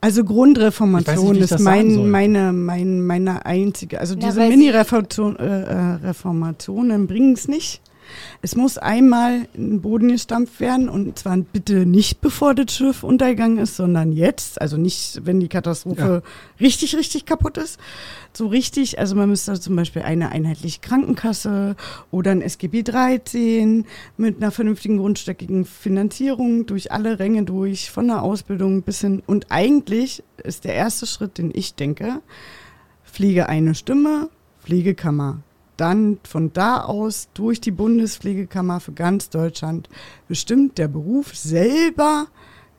Also 0.00 0.24
Grundreformation 0.24 1.36
nicht, 1.36 1.50
ist 1.50 1.58
mein, 1.58 2.08
meine, 2.10 2.52
mein, 2.52 3.00
meine 3.04 3.44
einzige, 3.44 3.98
also 3.98 4.14
Na, 4.16 4.28
diese 4.28 4.40
Mini-Reformationen 4.48 5.36
äh, 5.38 5.62
äh, 5.62 5.94
Reformationen 6.06 7.06
bringen 7.08 7.32
es 7.32 7.48
nicht. 7.48 7.80
Es 8.42 8.56
muss 8.56 8.78
einmal 8.78 9.48
in 9.54 9.70
den 9.70 9.80
Boden 9.80 10.08
gestampft 10.08 10.60
werden 10.60 10.88
und 10.88 11.18
zwar 11.18 11.36
bitte 11.36 11.86
nicht 11.86 12.20
bevor 12.20 12.54
das 12.54 12.74
Schiff 12.74 13.02
untergegangen 13.02 13.58
ist, 13.58 13.76
sondern 13.76 14.12
jetzt. 14.12 14.60
Also 14.60 14.76
nicht, 14.76 15.20
wenn 15.24 15.40
die 15.40 15.48
Katastrophe 15.48 16.22
ja. 16.24 16.30
richtig, 16.60 16.96
richtig 16.96 17.26
kaputt 17.26 17.58
ist. 17.58 17.78
So 18.32 18.46
richtig, 18.46 18.98
also 18.98 19.16
man 19.16 19.28
müsste 19.28 19.58
zum 19.58 19.74
Beispiel 19.76 20.02
eine 20.02 20.30
einheitliche 20.30 20.80
Krankenkasse 20.80 21.76
oder 22.10 22.30
ein 22.30 22.42
SGB 22.42 22.82
13 22.82 23.84
mit 24.16 24.36
einer 24.36 24.50
vernünftigen 24.50 24.98
grundstöckigen 24.98 25.64
Finanzierung 25.64 26.66
durch 26.66 26.92
alle 26.92 27.18
Ränge 27.18 27.44
durch, 27.44 27.90
von 27.90 28.06
der 28.08 28.22
Ausbildung 28.22 28.82
bis 28.82 29.00
hin. 29.00 29.22
Und 29.26 29.46
eigentlich 29.50 30.22
ist 30.42 30.64
der 30.64 30.74
erste 30.74 31.06
Schritt, 31.06 31.38
den 31.38 31.50
ich 31.52 31.74
denke, 31.74 32.20
Pflege 33.04 33.48
eine 33.48 33.74
Stimme, 33.74 34.28
Pflegekammer 34.62 35.42
dann 35.78 36.18
von 36.24 36.52
da 36.52 36.82
aus 36.82 37.28
durch 37.34 37.60
die 37.60 37.70
Bundespflegekammer 37.70 38.80
für 38.80 38.92
ganz 38.92 39.30
Deutschland 39.30 39.88
bestimmt 40.28 40.76
der 40.76 40.88
Beruf 40.88 41.34
selber, 41.34 42.26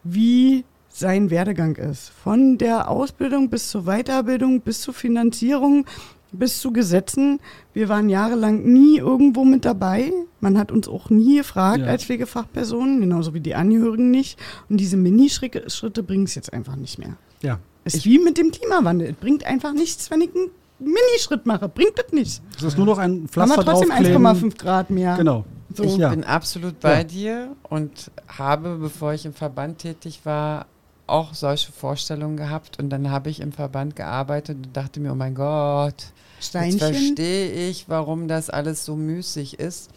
wie 0.04 0.66
sein 0.90 1.30
Werdegang 1.30 1.76
ist. 1.76 2.10
Von 2.10 2.58
der 2.58 2.90
Ausbildung 2.90 3.50
bis 3.50 3.70
zur 3.70 3.84
Weiterbildung, 3.84 4.62
bis 4.62 4.82
zur 4.82 4.94
Finanzierung, 4.94 5.86
bis 6.32 6.60
zu 6.60 6.72
Gesetzen. 6.72 7.40
Wir 7.74 7.90
waren 7.90 8.10
jahrelang 8.10 8.64
nie 8.64 8.98
irgendwo 8.98 9.46
mit 9.46 9.66
dabei. 9.66 10.12
Man 10.42 10.58
hat 10.58 10.72
uns 10.72 10.88
auch 10.88 11.10
nie 11.10 11.38
gefragt 11.38 11.80
ja. 11.80 11.86
als 11.86 12.04
Pflegefachpersonen, 12.04 13.02
genauso 13.02 13.34
wie 13.34 13.40
die 13.40 13.56
Angehörigen 13.56 14.12
nicht. 14.12 14.40
Und 14.70 14.78
diese 14.78 14.98
Minischritte 14.98 16.04
bringen 16.04 16.26
es 16.26 16.36
jetzt 16.36 16.54
einfach 16.54 16.76
nicht 16.76 17.00
mehr. 17.00 17.18
Ja. 17.42 17.60
Ist 17.86 18.06
wie 18.06 18.20
mit 18.20 18.38
dem 18.38 18.52
Klimawandel. 18.52 19.10
Es 19.10 19.16
bringt 19.16 19.46
einfach 19.46 19.74
nichts, 19.74 20.12
wenn 20.12 20.22
ich 20.22 20.36
einen 20.36 20.52
Minischritt 20.80 21.46
mache. 21.46 21.70
Bringt 21.70 21.98
das 21.98 22.12
nicht. 22.12 22.42
Es 22.58 22.64
ist 22.64 22.78
nur 22.78 22.86
noch 22.86 22.98
ein 22.98 23.28
Pflaster 23.28 23.58
Haben 23.58 23.66
wir 23.66 23.74
trotzdem 23.74 23.92
1,5 23.92 24.58
Grad 24.58 24.90
mehr. 24.90 25.16
Genau. 25.18 25.46
So. 25.74 25.84
Ich 25.84 25.98
ja. 25.98 26.10
bin 26.10 26.24
absolut 26.24 26.80
bei 26.80 27.00
ja. 27.00 27.04
dir 27.04 27.56
und 27.64 28.12
habe, 28.28 28.78
bevor 28.78 29.14
ich 29.14 29.26
im 29.26 29.34
Verband 29.34 29.80
tätig 29.80 30.22
war, 30.24 30.66
auch 31.06 31.34
solche 31.34 31.72
Vorstellungen 31.72 32.38
gehabt. 32.38 32.80
Und 32.80 32.90
dann 32.90 33.12
habe 33.12 33.30
ich 33.30 33.40
im 33.40 33.52
Verband 33.52 33.96
gearbeitet 33.96 34.58
und 34.66 34.78
dachte 34.78 35.00
mir, 35.00 35.12
oh 35.12 35.16
mein 35.16 35.36
Gott, 35.36 36.06
Steinchen. 36.40 36.80
jetzt 36.80 36.98
verstehe 36.98 37.70
ich, 37.70 37.90
warum 37.90 38.28
das 38.28 38.50
alles 38.50 38.86
so 38.86 38.96
müßig 38.96 39.60
ist. 39.60 39.90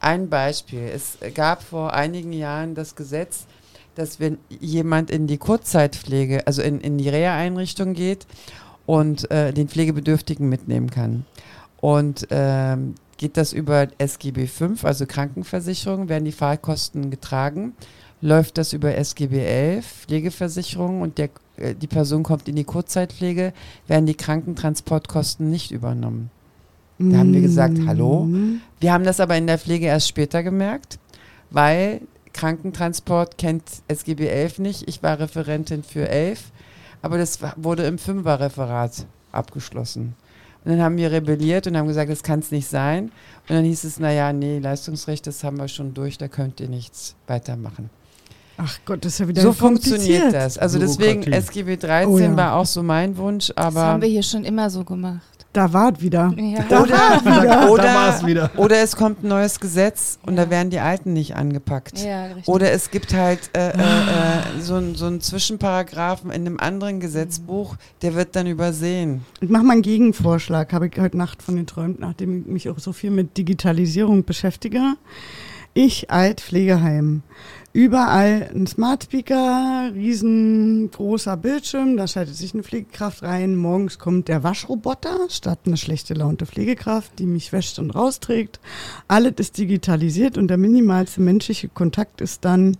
Ein 0.00 0.28
Beispiel. 0.28 0.90
Es 0.94 1.18
gab 1.34 1.62
vor 1.62 1.92
einigen 1.94 2.32
Jahren 2.32 2.74
das 2.74 2.94
Gesetz, 2.94 3.46
dass 3.94 4.20
wenn 4.20 4.38
jemand 4.48 5.10
in 5.10 5.26
die 5.26 5.38
Kurzzeitpflege, 5.38 6.46
also 6.46 6.62
in, 6.62 6.80
in 6.80 6.98
die 6.98 7.08
Reha-Einrichtung 7.08 7.94
geht 7.94 8.26
und 8.86 9.30
äh, 9.30 9.52
den 9.52 9.68
Pflegebedürftigen 9.68 10.48
mitnehmen 10.48 10.90
kann. 10.90 11.24
Und 11.80 12.26
ähm, 12.30 12.94
geht 13.16 13.36
das 13.36 13.52
über 13.52 13.88
SGB 13.98 14.46
5, 14.46 14.84
also 14.84 15.06
Krankenversicherung, 15.06 16.08
werden 16.08 16.24
die 16.24 16.32
Fahrkosten 16.32 17.10
getragen. 17.10 17.74
Läuft 18.20 18.56
das 18.58 18.72
über 18.72 18.94
SGB 18.94 19.44
11, 19.44 19.86
Pflegeversicherung 20.06 21.02
und 21.02 21.18
der, 21.18 21.30
äh, 21.56 21.74
die 21.74 21.86
Person 21.86 22.22
kommt 22.22 22.48
in 22.48 22.56
die 22.56 22.64
Kurzzeitpflege, 22.64 23.52
werden 23.86 24.06
die 24.06 24.14
Krankentransportkosten 24.14 25.50
nicht 25.50 25.70
übernommen. 25.70 26.30
Da 26.98 27.18
haben 27.18 27.34
wir 27.34 27.40
gesagt, 27.40 27.78
hallo. 27.86 28.24
Mhm. 28.24 28.60
Wir 28.78 28.92
haben 28.92 29.04
das 29.04 29.18
aber 29.18 29.36
in 29.36 29.48
der 29.48 29.58
Pflege 29.58 29.86
erst 29.86 30.08
später 30.08 30.42
gemerkt, 30.44 30.98
weil 31.50 32.00
Krankentransport 32.32 33.36
kennt 33.36 33.64
SGB 33.88 34.28
11 34.28 34.58
nicht. 34.60 34.88
Ich 34.88 35.02
war 35.02 35.18
Referentin 35.18 35.82
für 35.82 36.08
11 36.08 36.52
aber 37.04 37.18
das 37.18 37.38
wurde 37.56 37.82
im 37.84 37.98
Fünferreferat 37.98 39.04
abgeschlossen. 39.30 40.14
Und 40.64 40.70
dann 40.70 40.80
haben 40.80 40.96
wir 40.96 41.12
rebelliert 41.12 41.66
und 41.66 41.76
haben 41.76 41.86
gesagt, 41.86 42.10
das 42.10 42.22
kann 42.22 42.38
es 42.38 42.50
nicht 42.50 42.66
sein. 42.66 43.12
Und 43.46 43.50
dann 43.56 43.64
hieß 43.64 43.84
es, 43.84 44.00
naja, 44.00 44.32
nee, 44.32 44.58
Leistungsrecht, 44.58 45.26
das 45.26 45.44
haben 45.44 45.58
wir 45.58 45.68
schon 45.68 45.92
durch, 45.92 46.16
da 46.16 46.28
könnt 46.28 46.60
ihr 46.60 46.68
nichts 46.68 47.14
weitermachen. 47.26 47.90
Ach 48.56 48.78
Gott, 48.86 49.04
das 49.04 49.12
ist 49.12 49.18
ja 49.18 49.28
wieder 49.28 49.42
So 49.42 49.52
funktioniert 49.52 50.32
das. 50.32 50.56
Also 50.56 50.78
deswegen, 50.78 51.30
SGB 51.30 51.76
13 51.76 52.08
oh 52.08 52.18
ja. 52.18 52.34
war 52.34 52.54
auch 52.54 52.64
so 52.64 52.82
mein 52.82 53.14
Wunsch, 53.18 53.52
aber... 53.54 53.74
Das 53.74 53.84
haben 53.84 54.02
wir 54.02 54.08
hier 54.08 54.22
schon 54.22 54.44
immer 54.44 54.70
so 54.70 54.82
gemacht. 54.82 55.20
Da 55.54 55.72
war 55.72 55.92
es 55.92 56.00
wieder. 56.00 56.34
Ja. 56.36 56.64
Da 56.68 56.82
oder, 56.82 56.94
wieder. 57.24 57.70
Oder, 57.70 58.26
wieder. 58.26 58.50
oder 58.56 58.82
es 58.82 58.96
kommt 58.96 59.22
ein 59.22 59.28
neues 59.28 59.60
Gesetz 59.60 60.18
und 60.26 60.36
ja. 60.36 60.44
da 60.44 60.50
werden 60.50 60.70
die 60.70 60.80
alten 60.80 61.12
nicht 61.12 61.36
angepackt. 61.36 62.00
Ja, 62.00 62.26
oder 62.46 62.72
es 62.72 62.90
gibt 62.90 63.14
halt 63.14 63.50
äh, 63.56 63.68
äh, 63.68 63.72
äh, 63.72 64.60
so, 64.60 64.82
so 64.94 65.06
einen 65.06 65.20
Zwischenparagraphen 65.20 66.32
in 66.32 66.44
einem 66.44 66.58
anderen 66.58 66.98
Gesetzbuch, 66.98 67.76
der 68.02 68.16
wird 68.16 68.34
dann 68.34 68.48
übersehen. 68.48 69.24
Ich 69.40 69.48
mache 69.48 69.62
mal 69.62 69.74
einen 69.74 69.82
Gegenvorschlag, 69.82 70.72
habe 70.72 70.88
ich 70.88 70.98
heute 70.98 71.16
Nacht 71.16 71.40
von 71.40 71.54
geträumt, 71.54 72.00
nachdem 72.00 72.40
ich 72.40 72.46
mich 72.46 72.68
auch 72.68 72.80
so 72.80 72.92
viel 72.92 73.12
mit 73.12 73.36
Digitalisierung 73.36 74.24
beschäftige. 74.24 74.96
Ich 75.72 76.10
alt 76.10 76.40
Pflegeheim 76.40 77.22
überall 77.74 78.50
ein 78.54 78.68
Smart 78.68 79.02
Speaker, 79.02 79.90
riesengroßer 79.92 81.36
Bildschirm, 81.36 81.96
da 81.96 82.06
schaltet 82.06 82.36
sich 82.36 82.54
eine 82.54 82.62
Pflegekraft 82.62 83.24
rein. 83.24 83.56
Morgens 83.56 83.98
kommt 83.98 84.28
der 84.28 84.44
Waschroboter 84.44 85.18
statt 85.28 85.58
eine 85.66 85.76
schlechte 85.76 86.14
launte 86.14 86.46
Pflegekraft, 86.46 87.18
die 87.18 87.26
mich 87.26 87.52
wäscht 87.52 87.80
und 87.80 87.90
rausträgt. 87.90 88.60
Alles 89.08 89.34
ist 89.38 89.58
digitalisiert 89.58 90.38
und 90.38 90.48
der 90.48 90.56
minimalste 90.56 91.20
menschliche 91.20 91.68
Kontakt 91.68 92.20
ist 92.20 92.44
dann 92.44 92.76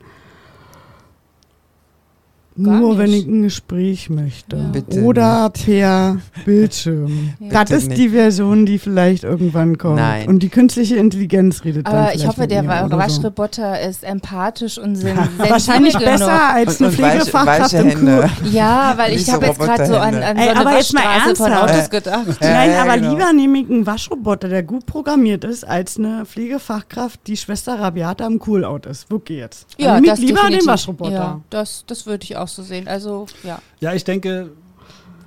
Gar 2.63 2.79
Nur 2.79 2.91
nicht. 2.91 2.99
wenn 2.99 3.13
ich 3.13 3.27
ein 3.27 3.43
Gespräch 3.43 4.11
möchte. 4.11 4.57
Ja. 4.93 5.03
Oder 5.03 5.51
nicht. 5.55 5.65
per 5.67 6.19
Bildschirm. 6.45 7.35
Ja. 7.41 7.49
Das 7.65 7.71
ist 7.73 7.89
nicht. 7.89 8.01
die 8.01 8.09
Version, 8.11 8.65
die 8.65 8.79
vielleicht 8.79 9.25
irgendwann 9.25 9.77
kommt. 9.77 9.97
Nein. 9.97 10.29
Und 10.29 10.41
die 10.41 10.51
künstliche 10.51 10.95
Intelligenz 10.97 11.65
redet 11.65 11.87
Aber 11.87 12.07
dann 12.07 12.15
ich 12.15 12.27
hoffe, 12.29 12.47
der 12.47 12.65
Waschroboter 12.65 13.75
so. 13.83 13.89
ist 13.89 14.05
empathisch 14.05 14.79
und 14.79 14.95
sind 14.95 15.19
Wahrscheinlich 15.39 15.99
besser 15.99 16.27
genug. 16.27 16.55
als 16.55 16.81
eine 16.81 16.93
Pflegefachkraft 16.93 17.73
im 17.73 17.95
Kur. 17.99 18.31
Ja, 18.53 18.95
weil 18.97 19.15
ich 19.15 19.29
habe 19.31 19.47
jetzt 19.47 19.59
gerade 19.59 19.87
so 19.87 19.97
an, 19.97 20.15
an 20.15 20.37
so 20.37 20.43
eine 20.43 20.57
aber 20.57 20.77
jetzt 20.77 20.95
mal 20.95 21.35
von 21.35 21.53
Autos 21.53 21.91
gedacht. 21.91 22.27
Äh, 22.41 22.53
Nein, 22.53 22.71
aber 22.77 22.99
genau. 22.99 23.11
lieber 23.11 23.33
nehme 23.33 23.59
ich 23.59 23.69
einen 23.71 23.87
Waschroboter, 23.87 24.49
der 24.49 24.63
gut 24.63 24.87
programmiert 24.87 25.43
ist, 25.43 25.67
als 25.67 25.99
eine 25.99 26.25
Pflegefachkraft, 26.25 27.21
die 27.27 27.37
Schwester 27.37 27.81
Rabiata 27.81 28.27
im 28.27 28.39
Coolout 28.39 28.89
ist. 28.89 29.11
Wirklich 29.11 29.39
jetzt. 29.39 29.67
Ja, 29.77 30.01
das 30.01 30.21
lieber 30.21 30.35
definitiv. 30.43 30.61
den 30.61 30.67
Waschroboter. 30.69 31.13
Ja, 31.13 31.41
das, 31.51 31.85
das 31.89 32.07
würde 32.07 32.23
ich 32.23 32.37
auch 32.37 32.44
so 32.49 32.63
sehen. 32.63 32.89
Also, 32.89 33.27
ja. 33.43 33.61
Ja, 33.81 33.95
ich 33.95 34.05
denke, 34.05 34.51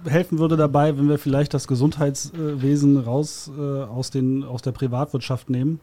helfen 0.05 0.39
würde 0.39 0.57
dabei, 0.57 0.97
wenn 0.97 1.09
wir 1.09 1.17
vielleicht 1.17 1.53
das 1.53 1.67
Gesundheitswesen 1.67 2.97
raus 2.97 3.51
äh, 3.57 3.83
aus, 3.83 4.11
den, 4.11 4.43
aus 4.43 4.61
der 4.61 4.71
Privatwirtschaft 4.71 5.49
nehmen. 5.49 5.79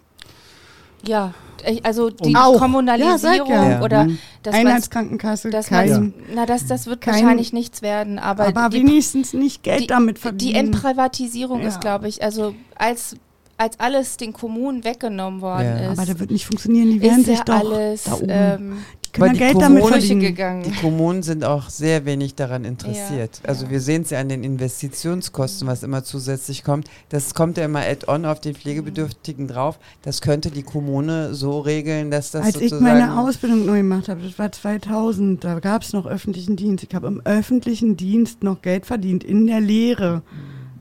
Ja, 1.07 1.35
also 1.83 2.09
die 2.09 2.35
auch. 2.35 2.59
Kommunalisierung 2.59 3.51
ja, 3.51 3.83
oder 3.83 4.05
mhm. 4.05 4.19
das 4.43 4.55
Einheitskrankenkasse, 4.55 5.51
das 5.51 5.67
kein, 5.67 6.15
na 6.35 6.47
das, 6.47 6.67
das 6.67 6.87
wird 6.87 7.03
kein, 7.03 7.15
wahrscheinlich 7.15 7.53
nichts 7.53 7.83
werden, 7.83 8.19
aber, 8.19 8.47
aber 8.47 8.71
die, 8.71 8.79
wenigstens 8.79 9.35
nicht 9.35 9.63
Geld 9.63 9.83
die, 9.83 9.87
damit 9.87 10.19
verdienen. 10.19 10.53
Die 10.53 10.59
Entprivatisierung 10.59 11.61
ja. 11.61 11.69
ist, 11.69 11.81
glaube 11.81 12.09
ich, 12.09 12.23
also 12.23 12.55
als 12.77 13.17
als 13.57 13.79
alles 13.79 14.17
den 14.17 14.33
Kommunen 14.33 14.83
weggenommen 14.83 15.41
worden 15.41 15.79
ja. 15.79 15.93
ist. 15.93 15.99
Aber 15.99 16.13
da 16.13 16.19
wird 16.19 16.31
nicht 16.33 16.45
funktionieren, 16.45 16.91
die 16.91 17.01
werden 17.01 17.25
sich 17.25 17.41
doch 17.41 17.55
alles, 17.55 18.05
da 18.05 18.15
oben. 18.15 18.27
Ähm, 18.29 18.77
können 19.15 19.33
die 19.33 19.39
Geld 19.39 19.55
Kommunen, 19.55 19.77
damit 19.77 20.05
verdienen. 20.05 20.63
Die 20.63 20.81
Kommunen 20.81 21.23
sind 21.23 21.45
auch 21.45 21.71
sehr 21.71 22.05
wenig 22.05 22.35
daran 22.35 22.65
interessiert. 22.65 23.41
Ja, 23.43 23.49
also 23.49 23.67
ja. 23.67 23.71
wir 23.71 23.81
sehen 23.81 24.03
es 24.03 24.11
ja 24.11 24.21
an 24.21 24.29
den 24.29 24.45
Investitionskosten, 24.45 25.67
was 25.69 25.83
immer 25.83 26.05
zusätzlich 26.05 26.65
kommt. 26.65 26.89
Das 27.09 27.35
kommt 27.35 27.57
ja 27.57 27.65
immer 27.65 27.81
add-on 27.81 28.25
auf 28.25 28.41
den 28.41 28.55
Pflegebedürftigen 28.55 29.49
drauf. 29.49 29.79
Das 30.03 30.21
könnte 30.21 30.51
die 30.51 30.63
Kommune 30.63 31.35
so 31.35 31.61
regeln, 31.61 32.11
dass 32.11 32.33
das 32.33 32.47
Als 32.47 32.61
ich 32.61 32.73
meine 32.81 33.19
Ausbildung 33.19 33.65
neu 33.65 33.79
gemacht 33.79 34.09
habe, 34.09 34.21
das 34.23 34.39
war 34.39 34.51
2000, 34.51 35.43
da 35.43 35.61
gab 35.61 35.83
es 35.83 35.93
noch 35.93 36.07
öffentlichen 36.07 36.57
Dienst. 36.57 36.85
Ich 36.85 36.95
habe 36.95 37.07
im 37.07 37.23
öffentlichen 37.25 37.97
Dienst 37.97 38.43
noch 38.43 38.63
Geld 38.63 38.85
verdient, 38.85 39.25
in 39.25 39.47
der 39.47 39.61
Lehre. 39.61 40.23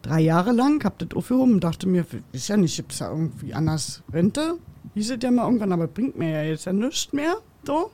Drei 0.02 0.20
Jahre 0.20 0.52
lang, 0.52 0.84
habe 0.84 1.06
das 1.06 1.16
aufgehoben 1.16 1.54
und 1.54 1.64
dachte 1.64 1.88
mir, 1.88 2.06
ist 2.34 2.50
ja 2.50 2.58
nicht, 2.58 2.76
gibt 2.76 2.92
es 2.92 3.00
ja 3.00 3.10
irgendwie 3.10 3.54
anders 3.54 4.04
Rente? 4.12 4.56
Hieß 4.96 5.12
es 5.12 5.18
ja 5.22 5.32
mal 5.32 5.46
irgendwann, 5.46 5.72
aber 5.72 5.88
bringt 5.88 6.18
mir 6.18 6.30
ja 6.30 6.44
jetzt 6.44 6.66
ja 6.66 6.74
nichts 6.74 7.14
mehr. 7.14 7.38
So. 7.66 7.92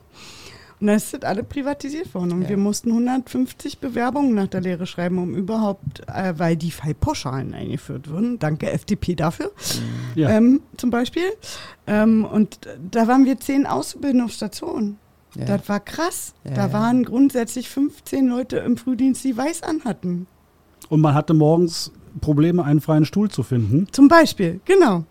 Und 0.80 0.86
dann 0.86 0.96
ist 0.96 1.12
das 1.12 1.22
alle 1.22 1.42
privatisiert 1.42 2.14
worden. 2.14 2.32
Und 2.32 2.42
ja. 2.42 2.48
wir 2.50 2.56
mussten 2.56 2.90
150 2.90 3.78
Bewerbungen 3.80 4.34
nach 4.34 4.46
der 4.46 4.62
Lehre 4.62 4.86
schreiben, 4.86 5.18
um 5.18 5.34
überhaupt, 5.34 6.00
äh, 6.08 6.32
weil 6.38 6.56
die 6.56 6.70
Fallpauschalen 6.70 7.52
eingeführt 7.52 8.10
wurden. 8.10 8.38
Danke 8.38 8.70
FDP 8.70 9.14
dafür. 9.14 9.52
Ja. 10.14 10.30
Ähm, 10.30 10.62
zum 10.78 10.90
Beispiel. 10.90 11.22
Ähm, 11.86 12.24
und 12.24 12.60
da 12.90 13.06
waren 13.06 13.26
wir 13.26 13.38
zehn 13.38 13.66
Auszubildende 13.66 14.24
auf 14.24 14.32
Station. 14.32 14.96
Ja. 15.36 15.44
Das 15.44 15.68
war 15.68 15.78
krass. 15.78 16.34
da 16.42 16.72
waren 16.72 17.04
grundsätzlich 17.04 17.68
15 17.68 18.26
Leute 18.26 18.56
im 18.56 18.76
Frühdienst, 18.76 19.22
die 19.22 19.36
weiß 19.36 19.62
anhatten. 19.62 20.26
Und 20.88 21.00
man 21.00 21.14
hatte 21.14 21.34
morgens 21.34 21.92
Probleme, 22.20 22.64
einen 22.64 22.80
freien 22.80 23.04
Stuhl 23.04 23.30
zu 23.30 23.44
finden. 23.44 23.86
Zum 23.92 24.08
Beispiel, 24.08 24.60
genau. 24.64 25.04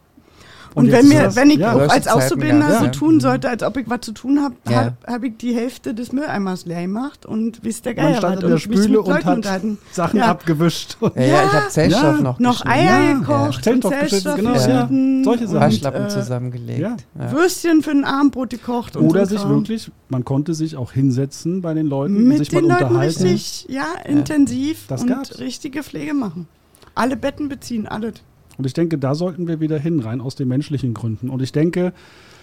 Und, 0.75 0.85
Und 0.85 0.91
wenn, 0.91 1.07
mir, 1.07 1.35
wenn 1.35 1.49
ich 1.49 1.57
ja. 1.57 1.75
als 1.75 2.07
Auszubildender 2.07 2.67
gab's, 2.67 2.79
so 2.79 2.85
ja. 2.85 2.91
tun 2.91 3.19
sollte, 3.19 3.49
als 3.49 3.63
ob 3.63 3.75
ich 3.77 3.89
was 3.89 4.01
zu 4.01 4.11
tun 4.11 4.39
habe, 4.41 4.55
Ja. 4.69 4.75
habe 4.75 4.95
hab 5.07 5.23
ich 5.23 5.37
die 5.37 5.55
Hälfte 5.55 5.95
des 5.95 6.11
Mülleimers 6.11 6.65
leer 6.65 6.81
gemacht 6.83 7.25
und 7.25 7.63
wisst 7.63 7.85
der 7.85 7.95
Man 7.95 8.13
Geier 8.13 8.21
was 8.21 8.33
in 8.35 8.39
der 8.41 8.49
und 8.51 8.59
Spüle 8.59 9.01
und 9.01 9.25
hat. 9.25 9.61
Sachen 9.91 10.19
Ja. 10.19 10.25
abgewischt. 10.27 10.97
Ja, 11.01 11.09
ja, 11.15 11.43
ich 11.45 11.53
habe 11.53 11.69
Zellstoff 11.69 12.03
Ja, 12.17 12.21
noch 12.21 12.39
Noch. 12.39 12.65
Eier 12.65 12.99
Ja, 13.01 13.13
gekocht, 13.13 13.65
ja. 13.65 13.79
Zellstoff 13.81 13.93
und 14.33 14.35
genau, 14.37 14.53
geschnitten 14.53 15.23
Solche 15.23 15.43
und, 15.45 15.49
Sachen. 15.49 15.61
Waschlappen 15.61 16.05
äh, 16.05 16.09
zusammengelegt. 16.09 16.79
ja. 16.79 16.97
Ja. 17.19 17.31
Würstchen 17.31 17.81
für 17.81 17.91
ein 17.91 18.05
Abendbrot 18.05 18.49
gekocht. 18.51 18.95
und 18.95 19.07
Oder 19.09 19.25
so 19.25 19.37
sich 19.37 19.47
wirklich, 19.49 19.91
man 20.09 20.23
konnte 20.23 20.53
sich 20.53 20.75
auch 20.75 20.91
hinsetzen 20.91 21.61
bei 21.61 21.73
den 21.73 21.87
Leuten, 21.87 22.27
mit 22.27 22.37
sich 22.39 22.49
den 22.49 22.67
mal 22.67 22.73
Leuten 22.79 22.85
unterhalten. 22.95 23.23
richtig, 23.23 23.65
ja, 23.69 23.85
intensiv 24.05 24.85
und 24.91 25.39
richtige 25.39 25.83
Pflege 25.83 26.13
machen. 26.13 26.47
Alle 26.95 27.15
Betten 27.17 27.49
beziehen, 27.49 27.87
alles. 27.87 28.15
Und 28.59 28.65
ich 28.65 28.73
denke, 28.73 28.97
da 28.97 29.15
sollten 29.15 29.47
wir 29.47 29.61
wieder 29.61 29.79
hin, 29.79 30.01
rein 30.01 30.19
aus 30.19 30.35
den 30.35 30.49
menschlichen 30.49 30.93
Gründen. 30.93 31.29
Und 31.29 31.41
ich 31.41 31.53
denke, 31.53 31.93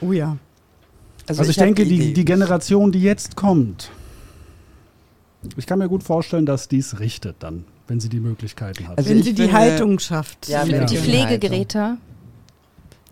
Oh 0.00 0.12
ja. 0.12 0.38
also, 1.26 1.42
ich, 1.42 1.58
hab 1.58 1.66
denke, 1.66 1.84
die, 1.84 2.14
die 2.14 2.24
Generation, 2.24 2.90
die 2.90 3.02
jetzt 3.02 3.36
kommt, 3.36 3.90
ich 5.58 5.66
kann 5.66 5.78
mir 5.78 5.90
gut 5.90 6.02
vorstellen, 6.02 6.46
dass 6.46 6.68
dies 6.68 7.00
richtet 7.00 7.36
dann, 7.40 7.66
wenn 7.86 8.00
sie 8.00 8.08
die 8.08 8.20
Möglichkeiten 8.20 8.88
hat. 8.88 8.96
Also 8.96 9.10
Wenn 9.10 9.18
ich 9.18 9.26
sie 9.26 9.34
die 9.34 9.52
Haltung 9.52 9.98
schafft. 9.98 10.48
Ja, 10.48 10.64
Ich 10.64 10.70
Ja. 10.70 10.84
die 10.86 10.96
Pflegegeräte. 10.96 11.98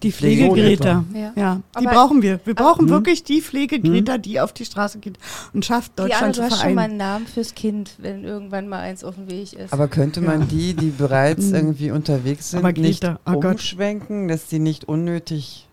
Die. 0.03 0.13
Pflegegeräte. 0.13 1.05
Ja. 1.15 1.33
Ja, 1.35 1.61
die 1.81 1.87
Aber- 1.87 1.95
brauchen 1.95 2.21
wir. 2.21 2.39
Wir 2.45 2.55
brauchen 2.55 2.87
Mhm. 2.87 2.91
wirklich 2.91 3.25
die 3.25 3.41
Pflegegeräte, 3.41 4.19
die 4.19 4.39
auf 4.41 4.53
die 4.53 4.67
Straße 4.67 4.99
geht 4.99 5.19
und 5.55 5.65
schafft 5.65 5.99
Diana, 5.99 6.09
Deutschland 6.11 6.37
du 6.37 6.41
zu 6.41 6.45
hast 6.45 6.51
schon 6.51 6.75
mal 6.75 6.83
vereinen. 6.83 6.91
einen 6.91 6.97
Namen 6.99 7.27
fürs 7.27 7.55
Kind, 7.55 7.95
wenn 7.99 8.23
irgendwann 8.25 8.69
mal 8.69 8.81
eins 8.81 9.03
auf 9.03 9.15
dem 9.15 9.31
Weg 9.31 9.55
ist. 9.55 9.73
Aber 9.73 9.89
könnte 9.89 10.21
man 10.21 10.41
Ja. 10.41 10.47
die, 10.47 10.75
die 10.75 10.91
bereits 10.91 11.47
Mhm. 11.47 11.55
irgendwie 11.55 11.91
unterwegs 11.91 12.51
sind, 12.51 12.59
Aber 12.61 12.73
nicht 12.73 13.01
Greta, 13.03 13.19
oh 13.25 13.41
Gott. 13.41 13.53
umschwenken, 13.53 14.29
dass 14.29 14.47
die 14.49 14.59
nicht 14.59 14.85
unnötig 14.85 15.69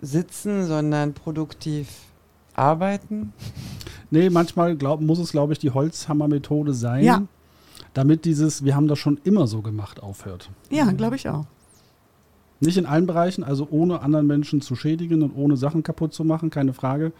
sitzen, 0.00 0.66
sondern 0.66 1.12
produktiv 1.12 1.88
arbeiten? 2.54 3.32
Nee, 4.10 4.30
manchmal 4.30 4.74
glaub, 4.76 5.00
muss 5.00 5.18
es, 5.18 5.32
glaube 5.32 5.52
ich, 5.52 5.58
die 5.58 5.70
Holzhammer-Methode 5.70 6.72
sein, 6.72 7.04
Ja. 7.04 7.22
damit 7.94 8.24
dieses, 8.24 8.64
wir 8.64 8.74
haben 8.74 8.88
das 8.88 8.98
schon 8.98 9.20
immer 9.24 9.46
so 9.46 9.60
gemacht, 9.60 10.02
aufhört. 10.02 10.48
Ja, 10.70 10.90
glaube 10.92 11.16
ich 11.16 11.28
auch. 11.28 11.44
Nicht 12.60 12.76
in 12.76 12.86
allen 12.86 13.06
Bereichen, 13.06 13.44
also 13.44 13.68
ohne 13.70 14.00
anderen 14.00 14.26
Menschen 14.26 14.60
zu 14.60 14.74
schädigen 14.74 15.22
und 15.22 15.32
ohne 15.36 15.56
Sachen 15.56 15.82
kaputt 15.82 16.12
zu 16.12 16.24
machen, 16.24 16.50
keine 16.50 16.72
Frage. 16.72 17.12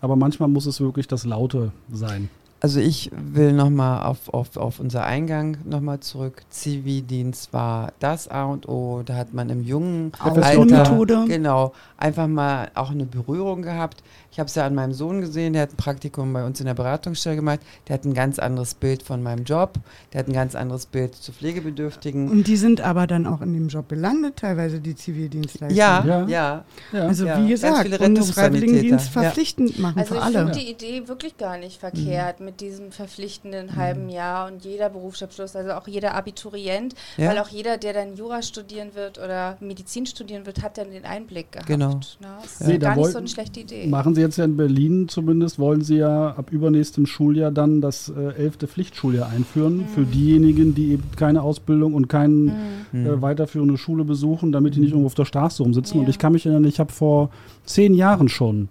Aber 0.00 0.16
manchmal 0.16 0.48
muss 0.48 0.66
es 0.66 0.80
wirklich 0.80 1.08
das 1.08 1.24
Laute 1.24 1.72
sein. 1.92 2.28
Also 2.60 2.80
ich 2.80 3.10
will 3.12 3.52
nochmal 3.52 4.04
auf, 4.04 4.34
auf, 4.34 4.56
auf 4.56 4.80
unser 4.80 5.04
Eingang 5.04 5.58
nochmal 5.64 6.00
zurück. 6.00 6.42
Zivildienst 6.50 7.52
war 7.52 7.92
das 8.00 8.26
A 8.26 8.46
und 8.46 8.68
O. 8.68 9.02
Da 9.04 9.14
hat 9.14 9.32
man 9.32 9.48
im 9.48 9.62
jungen 9.62 10.10
Methode. 10.24 11.24
Genau, 11.28 11.72
einfach 11.96 12.26
mal 12.26 12.70
auch 12.74 12.90
eine 12.90 13.04
Berührung 13.04 13.62
gehabt. 13.62 14.02
Ich 14.30 14.38
habe 14.38 14.46
es 14.48 14.54
ja 14.54 14.66
an 14.66 14.74
meinem 14.74 14.92
Sohn 14.92 15.20
gesehen, 15.20 15.54
der 15.54 15.62
hat 15.62 15.72
ein 15.72 15.76
Praktikum 15.76 16.32
bei 16.32 16.44
uns 16.44 16.60
in 16.60 16.66
der 16.66 16.74
Beratungsstelle 16.74 17.34
gemacht. 17.36 17.60
Der 17.88 17.94
hat 17.94 18.04
ein 18.04 18.14
ganz 18.14 18.38
anderes 18.38 18.74
Bild 18.74 19.02
von 19.02 19.22
meinem 19.22 19.44
Job. 19.44 19.72
Der 20.12 20.20
hat 20.20 20.28
ein 20.28 20.32
ganz 20.32 20.54
anderes 20.54 20.86
Bild 20.86 21.14
zu 21.16 21.32
Pflegebedürftigen. 21.32 22.28
Und 22.30 22.46
die 22.46 22.56
sind 22.56 22.80
aber 22.80 23.06
dann 23.06 23.26
auch 23.26 23.40
in 23.40 23.52
dem 23.52 23.68
Job 23.68 23.88
gelandet, 23.88 24.36
teilweise 24.36 24.80
die 24.80 24.94
Zivildienstleister. 24.94 25.74
Ja, 25.74 26.04
Ja. 26.04 26.26
ja. 26.28 26.64
Ja. 26.92 27.06
Also 27.08 27.26
Ja, 27.26 27.42
wie 27.42 27.48
gesagt, 27.48 27.98
Bundesfreiwilligendienst 27.98 29.08
verpflichtend 29.10 29.78
machen 29.78 29.98
Also 29.98 30.14
für 30.14 30.20
ich 30.20 30.24
alle. 30.24 30.38
finde 30.38 30.58
die 30.58 30.70
Idee 30.70 31.08
wirklich 31.08 31.36
gar 31.36 31.58
nicht 31.58 31.80
verkehrt 31.80 32.40
mit 32.40 32.60
diesem 32.60 32.92
verpflichtenden 32.92 33.76
halben 33.76 34.08
Jahr 34.08 34.46
und 34.52 34.64
jeder 34.64 34.90
Berufsabschluss, 34.90 35.56
also 35.56 35.72
auch 35.72 35.88
jeder 35.88 36.14
Abiturient, 36.14 36.94
Ja. 37.16 37.30
weil 37.30 37.38
auch 37.38 37.48
jeder, 37.48 37.78
der 37.78 37.92
dann 37.94 38.14
Jura 38.14 38.42
studieren 38.42 38.94
wird 38.94 39.18
oder 39.18 39.56
Medizin 39.60 40.06
studieren 40.06 40.46
wird, 40.46 40.62
hat 40.62 40.78
dann 40.78 40.90
den 40.90 41.04
Einblick 41.04 41.52
gehabt. 41.52 41.66
Genau. 41.68 41.98
Na, 42.20 42.38
das 42.42 42.60
ist 42.60 42.66
Nee, 42.68 42.78
gar 42.78 42.94
nicht 42.96 43.10
so 43.10 43.18
eine 43.18 43.28
schlechte 43.28 43.60
Idee. 43.60 43.86
Machen 43.86 44.14
Sie 44.18 44.22
jetzt 44.22 44.36
ja 44.36 44.44
in 44.44 44.56
Berlin 44.56 45.08
zumindest, 45.08 45.58
wollen 45.58 45.82
Sie 45.82 45.96
ja 45.96 46.30
ab 46.30 46.50
übernächstem 46.50 47.06
Schuljahr 47.06 47.52
dann 47.52 47.80
das 47.80 48.08
äh, 48.08 48.34
elfte 48.34 48.66
Pflichtschuljahr 48.66 49.28
einführen 49.28 49.84
für 49.94 50.02
diejenigen, 50.02 50.74
die 50.74 50.92
eben 50.92 51.04
keine 51.16 51.42
Ausbildung 51.42 51.94
und 51.94 52.08
keine 52.08 52.52
äh, 52.92 53.22
weiterführende 53.22 53.78
Schule 53.78 54.04
besuchen, 54.04 54.50
damit 54.50 54.74
die 54.74 54.80
nicht 54.80 54.90
irgendwo 54.90 55.06
auf 55.06 55.14
der 55.14 55.24
Straße 55.24 55.62
rumsitzen. 55.62 55.96
Ja. 55.96 56.04
Und 56.04 56.10
ich 56.10 56.18
kann 56.18 56.32
mich 56.32 56.46
erinnern, 56.46 56.64
ich 56.64 56.80
habe 56.80 56.92
vor 56.92 57.30
zehn 57.64 57.94
Jahren 57.94 58.28
schon 58.28 58.68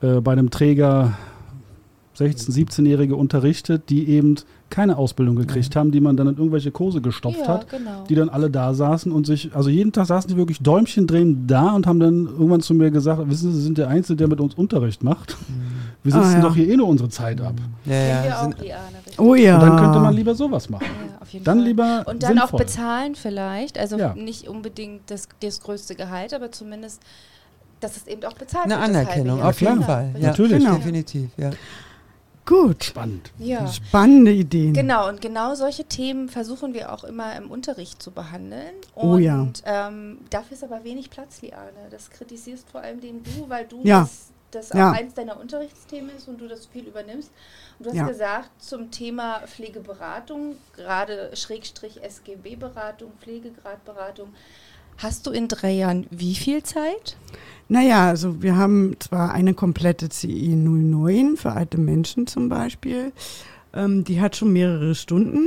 äh, 0.00 0.20
bei 0.20 0.32
einem 0.32 0.50
Träger 0.50 1.18
16-, 2.16 2.50
17-Jährige 2.52 3.16
unterrichtet, 3.16 3.90
die 3.90 4.08
eben 4.08 4.36
keine 4.68 4.98
Ausbildung 4.98 5.36
gekriegt 5.36 5.76
haben, 5.76 5.92
die 5.92 6.00
man 6.00 6.16
dann 6.16 6.26
in 6.26 6.36
irgendwelche 6.36 6.70
Kurse 6.72 7.00
gestopft 7.00 7.38
ja, 7.40 7.48
hat. 7.48 7.68
genau. 7.70 8.02
die 8.08 8.14
dann 8.16 8.28
alle 8.28 8.50
da 8.50 8.74
saßen 8.74 9.12
und 9.12 9.24
sich, 9.26 9.54
also 9.54 9.70
jeden 9.70 9.92
Tag 9.92 10.06
saßen 10.06 10.28
die 10.28 10.36
wirklich 10.36 10.58
Däumchen 10.60 11.06
drehen 11.06 11.46
da 11.46 11.70
und 11.72 11.86
haben 11.86 12.00
dann 12.00 12.26
irgendwann 12.26 12.60
zu 12.60 12.74
mir 12.74 12.90
gesagt, 12.90 13.20
wissen 13.30 13.52
Sie, 13.52 13.58
Sie 13.58 13.62
sind 13.64 13.78
der 13.78 13.88
Einzige, 13.88 14.16
der 14.16 14.28
mit 14.28 14.40
uns 14.40 14.54
Unterricht 14.54 15.04
macht. 15.04 15.36
Wir 16.02 16.14
Ah, 16.14 16.22
sitzen 16.22 16.36
ja. 16.36 16.42
doch 16.42 16.54
hier 16.54 16.68
eh 16.68 16.76
nur 16.76 16.88
unsere 16.88 17.08
Zeit 17.08 17.40
ab. 17.40 17.54
Ja, 17.84 17.92
Kennen 17.92 18.08
ja. 18.08 18.24
wir 18.24 18.40
auch, 18.42 18.46
richtig. 18.48 19.18
Oh 19.18 19.34
ja. 19.34 19.54
Und 19.54 19.60
dann 19.68 19.76
könnte 19.78 19.98
man 20.00 20.14
lieber 20.14 20.34
sowas 20.34 20.68
machen. 20.68 20.84
Ja, 20.84 21.20
auf 21.20 21.32
jeden 21.32 21.44
Dann 21.44 21.58
Fall. 21.58 21.66
lieber 21.66 22.04
Und 22.06 22.22
dann 22.22 22.38
auch 22.38 22.48
sinnvoll. 22.48 22.58
bezahlen 22.60 23.14
vielleicht, 23.14 23.78
also 23.78 23.96
Ja. 23.98 24.14
nicht 24.14 24.48
unbedingt 24.48 25.02
das, 25.10 25.28
das 25.40 25.60
größte 25.60 25.94
Gehalt, 25.94 26.34
aber 26.34 26.52
zumindest, 26.52 27.00
dass 27.80 27.96
es 27.96 28.06
eben 28.06 28.24
auch 28.24 28.32
bezahlt 28.34 28.64
eine 28.66 28.74
wird. 28.74 28.82
halbe 28.82 28.98
Anerkennung, 28.98 29.42
auf 29.42 29.60
jeden 29.60 29.80
Ja, 29.80 29.86
Fall. 29.86 30.14
Ja, 30.18 30.28
Natürlich. 30.28 30.58
Genau. 30.58 30.74
definitiv. 30.76 31.28
Ja. 31.36 31.50
Gut. 32.46 32.84
Spannend. 32.84 33.32
Ja. 33.38 33.66
Spannende 33.66 34.30
Ideen. 34.32 34.72
Genau, 34.72 35.08
und 35.08 35.20
genau 35.20 35.54
solche 35.56 35.84
Themen 35.84 36.28
versuchen 36.28 36.72
wir 36.74 36.92
auch 36.92 37.04
immer 37.04 37.34
im 37.36 37.50
Unterricht 37.50 38.00
zu 38.00 38.12
behandeln. 38.12 38.72
Und 38.94 39.04
Oh 39.14 39.18
ja. 39.18 39.46
ähm, 39.64 40.18
dafür 40.30 40.56
ist 40.56 40.64
aber 40.64 40.84
wenig 40.84 41.10
Platz, 41.10 41.42
Liane. 41.42 41.88
Das 41.90 42.08
kritisierst 42.10 42.70
vor 42.70 42.80
allem 42.82 43.00
den 43.00 43.22
du, 43.24 43.48
weil 43.48 43.66
du 43.66 43.80
Ja. 43.82 44.00
das, 44.00 44.28
das 44.52 44.72
auch 44.72 44.76
Ja. 44.76 44.92
eins 44.92 45.12
deiner 45.14 45.38
Unterrichtsthemen 45.40 46.10
ist 46.16 46.28
und 46.28 46.40
du 46.40 46.46
das 46.46 46.66
viel 46.66 46.84
übernimmst. 46.86 47.30
Und 47.78 47.86
du 47.86 47.90
hast 47.90 47.96
Ja. 47.96 48.06
gesagt, 48.06 48.50
zum 48.62 48.90
Thema 48.92 49.40
Pflegeberatung, 49.46 50.56
gerade 50.76 51.30
Schrägstrich 51.34 52.00
SGB-Beratung, 52.02 53.10
Pflegegradberatung, 53.20 54.32
hast 54.98 55.26
du 55.26 55.30
in 55.30 55.48
drei 55.48 55.72
Jahren 55.72 56.06
wie 56.10 56.34
viel 56.34 56.62
Zeit? 56.62 57.16
Naja, 57.68 58.06
also 58.06 58.42
wir 58.42 58.56
haben 58.56 58.96
zwar 59.00 59.32
eine 59.32 59.54
komplette 59.54 60.08
CE 60.08 60.28
09 60.28 61.36
für 61.36 61.52
alte 61.52 61.78
Menschen 61.78 62.26
zum 62.26 62.48
Beispiel. 62.48 63.12
Ähm, 63.74 64.04
die 64.04 64.20
hat 64.20 64.36
schon 64.36 64.52
mehrere 64.52 64.94
Stunden. 64.94 65.46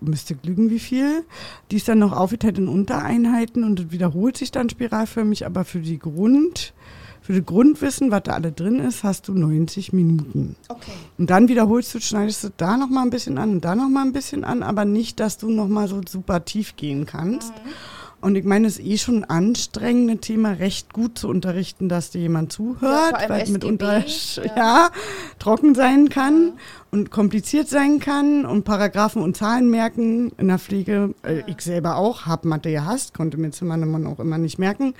Müsste 0.00 0.36
lügen, 0.44 0.70
wie 0.70 0.78
viel. 0.78 1.24
Die 1.70 1.76
ist 1.76 1.88
dann 1.88 1.98
noch 1.98 2.12
aufgeteilt 2.12 2.58
in 2.58 2.68
Untereinheiten 2.68 3.64
und 3.64 3.90
wiederholt 3.90 4.36
sich 4.36 4.52
dann 4.52 4.70
spiralförmig, 4.70 5.44
aber 5.44 5.64
für 5.64 5.80
die 5.80 5.98
Grund, 5.98 6.72
für 7.20 7.32
das 7.32 7.44
Grundwissen, 7.44 8.12
was 8.12 8.22
da 8.22 8.34
alle 8.34 8.52
drin 8.52 8.78
ist, 8.78 9.02
hast 9.02 9.26
du 9.26 9.34
90 9.34 9.92
Minuten. 9.92 10.54
Okay. 10.68 10.92
Und 11.18 11.28
dann 11.30 11.48
wiederholst 11.48 11.92
du, 11.92 12.00
schneidest 12.00 12.44
du 12.44 12.48
da 12.56 12.76
noch 12.76 12.88
mal 12.88 13.02
ein 13.02 13.10
bisschen 13.10 13.36
an 13.36 13.50
und 13.50 13.64
da 13.64 13.74
noch 13.74 13.88
mal 13.88 14.02
ein 14.02 14.12
bisschen 14.12 14.44
an, 14.44 14.62
aber 14.62 14.84
nicht, 14.84 15.18
dass 15.18 15.38
du 15.38 15.50
noch 15.50 15.66
mal 15.66 15.88
so 15.88 16.00
super 16.08 16.44
tief 16.44 16.76
gehen 16.76 17.04
kannst. 17.04 17.52
Und 18.20 18.36
ich 18.36 18.44
meine, 18.44 18.66
es 18.66 18.78
ist 18.78 18.86
eh 18.86 18.98
schon 18.98 19.24
ein 19.24 19.30
anstrengendes 19.30 20.20
Thema, 20.20 20.52
recht 20.52 20.92
gut 20.92 21.18
zu 21.18 21.28
unterrichten, 21.28 21.88
dass 21.88 22.10
dir 22.10 22.20
jemand 22.20 22.52
Ja, 22.52 22.56
zuhört, 22.56 23.14
allem 23.14 23.30
weil 23.30 23.42
es 23.42 23.48
SGB, 23.48 23.52
mitunter 23.52 23.98
ja. 23.98 24.42
ja. 24.56 24.90
trocken 25.38 25.74
sein 25.74 26.08
kann 26.10 26.52
und 26.90 27.10
kompliziert 27.10 27.68
sein 27.68 28.00
kann 28.00 28.44
und 28.44 28.64
Paragraphen 28.64 29.22
und 29.22 29.36
Zahlen 29.36 29.70
merken 29.70 30.32
in 30.38 30.48
der 30.48 30.58
Pflege. 30.58 31.14
Äh, 31.22 31.42
ich 31.46 31.60
selber 31.60 31.96
auch, 31.96 32.26
habe 32.26 32.48
Mathe 32.48 32.70
gehasst, 32.70 33.14
konnte 33.14 33.36
mir 33.36 33.50
Zimmernummern 33.50 34.06
auch 34.06 34.18
immer 34.18 34.38
nicht 34.38 34.58
merken 34.58 34.94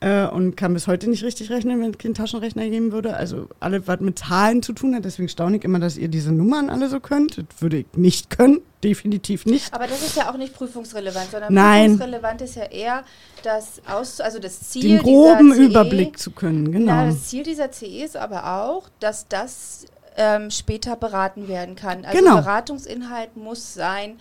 äh, 0.00 0.26
und 0.26 0.56
kann 0.56 0.74
bis 0.74 0.86
heute 0.86 1.08
nicht 1.08 1.24
richtig 1.24 1.50
rechnen, 1.50 1.80
wenn 1.80 1.92
es 1.92 1.98
keinen 1.98 2.14
Taschenrechner 2.14 2.68
geben 2.68 2.92
würde. 2.92 3.16
Also 3.16 3.48
alles, 3.58 3.82
was 3.86 4.00
mit 4.00 4.18
Zahlen 4.18 4.62
zu 4.62 4.72
tun 4.72 4.94
hat, 4.94 5.04
deswegen 5.04 5.28
staune 5.28 5.56
ich 5.56 5.64
immer, 5.64 5.78
dass 5.78 5.96
ihr 5.96 6.08
diese 6.08 6.32
Nummern 6.32 6.68
alle 6.68 6.88
so 6.88 7.00
könnt. 7.00 7.38
Das 7.38 7.46
würde 7.60 7.78
ich 7.78 7.86
nicht 7.94 8.28
können, 8.28 8.60
definitiv 8.84 9.46
nicht. 9.46 9.72
Aber 9.72 9.86
das 9.86 10.02
ist 10.02 10.16
ja 10.16 10.30
auch 10.30 10.36
nicht 10.36 10.54
prüfungsrelevant, 10.54 11.30
sondern 11.30 11.54
Nein. 11.54 11.92
prüfungsrelevant 11.92 12.42
ist 12.42 12.56
ja 12.56 12.64
eher 12.64 13.04
das 13.42 13.80
aus, 13.90 14.20
also 14.20 14.38
das 14.38 14.60
Ziel 14.68 14.82
Den 14.82 14.98
groben 14.98 15.54
CE, 15.54 15.62
Überblick 15.62 16.18
zu 16.18 16.32
können, 16.32 16.70
genau. 16.70 16.92
Na, 16.92 17.06
das 17.06 17.28
Ziel 17.28 17.44
dieser 17.44 17.72
CE 17.72 18.04
ist 18.04 18.18
aber 18.18 18.60
auch, 18.60 18.90
dass 19.00 19.26
das 19.28 19.86
ähm, 20.20 20.50
später 20.50 20.96
beraten 20.96 21.48
werden 21.48 21.76
kann. 21.76 22.04
Also 22.04 22.18
Genau. 22.18 22.36
Beratungsinhalt 22.36 23.36
muss 23.36 23.72
sein. 23.72 24.20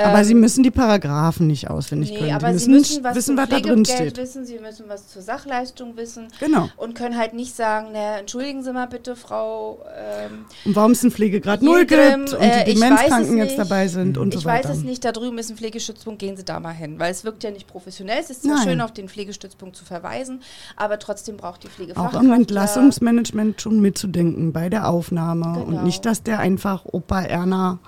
Aber 0.00 0.18
ähm, 0.20 0.24
sie 0.24 0.34
müssen 0.34 0.62
die 0.62 0.70
Paragraphen 0.70 1.48
nicht 1.48 1.68
auswendig 1.68 2.10
Nee, 2.12 2.18
können. 2.18 2.32
aber 2.32 2.48
sie 2.56 2.70
müssen, 2.70 2.72
müssen 2.72 3.04
was 3.04 3.16
wissen, 3.16 3.36
was 3.36 3.48
da 3.48 3.58
drin 3.58 3.84
steht. 3.84 4.16
wissen, 4.16 4.46
sie 4.46 4.58
müssen 4.60 4.84
was 4.88 5.08
zur 5.08 5.22
Sachleistung 5.22 5.96
wissen 5.96 6.28
Genau. 6.38 6.68
und 6.76 6.94
können 6.94 7.18
halt 7.18 7.34
nicht 7.34 7.56
sagen, 7.56 7.88
na, 7.92 8.18
entschuldigen 8.18 8.62
Sie 8.62 8.72
mal 8.72 8.86
bitte, 8.86 9.16
Frau, 9.16 9.80
ähm, 9.96 10.44
Und 10.64 10.76
warum 10.76 10.92
es 10.92 11.02
einen 11.02 11.10
Pflegegrad 11.10 11.62
null 11.62 11.84
gibt 11.84 12.00
und 12.32 12.32
äh, 12.40 12.64
die 12.64 12.70
ich 12.70 12.80
Demenzkranken 12.80 13.38
weiß 13.38 13.44
jetzt 13.48 13.58
dabei 13.58 13.88
sind 13.88 14.18
und 14.18 14.34
ich 14.34 14.40
so 14.40 14.46
weiß 14.46 14.64
weiter. 14.66 14.74
es 14.74 14.84
nicht, 14.84 15.04
da 15.04 15.10
drüben 15.12 15.36
ist 15.38 15.50
ein 15.50 15.56
Pflegestützpunkt, 15.56 16.20
gehen 16.20 16.36
Sie 16.36 16.44
da 16.44 16.60
mal 16.60 16.72
hin, 16.72 16.98
weil 16.98 17.10
es 17.10 17.24
wirkt 17.24 17.42
ja 17.42 17.50
nicht 17.50 17.66
professionell. 17.66 18.18
Es 18.20 18.30
ist 18.30 18.44
zwar 18.44 18.54
Nein. 18.56 18.68
schön, 18.68 18.80
auf 18.80 18.92
den 18.92 19.08
Pflegestützpunkt 19.08 19.74
zu 19.74 19.84
verweisen, 19.84 20.42
aber 20.76 20.98
trotzdem 20.98 21.36
braucht 21.36 21.64
die 21.64 21.66
Auch 21.66 21.72
Pflegefachkraft 21.72 22.22
im 22.24 22.30
ja- 22.30 22.36
Entlassungsmanagement 22.36 23.60
schon 23.60 23.80
mitzudenken 23.80 24.52
bei 24.52 24.68
der 24.68 24.88
Aufnahme 24.88 25.44
Genau. 25.54 25.64
und 25.78 25.84
nicht, 25.84 26.04
dass 26.06 26.22
der 26.22 26.38
einfach 26.38 26.84
Opa 26.84 27.22
Erna, 27.22 27.78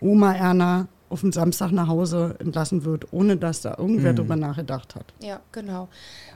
Oma 0.00 0.34
Erna 0.34 0.88
auf 1.10 1.20
den 1.20 1.32
Samstag 1.32 1.70
nach 1.72 1.88
Hause 1.88 2.36
entlassen 2.38 2.84
wird, 2.84 3.12
ohne 3.12 3.36
dass 3.36 3.60
da 3.60 3.76
irgendwer 3.78 4.12
Mhm. 4.12 4.16
drüber 4.16 4.36
nachgedacht 4.36 4.94
hat. 4.94 5.06
Ja, 5.22 5.40
genau. 5.52 5.88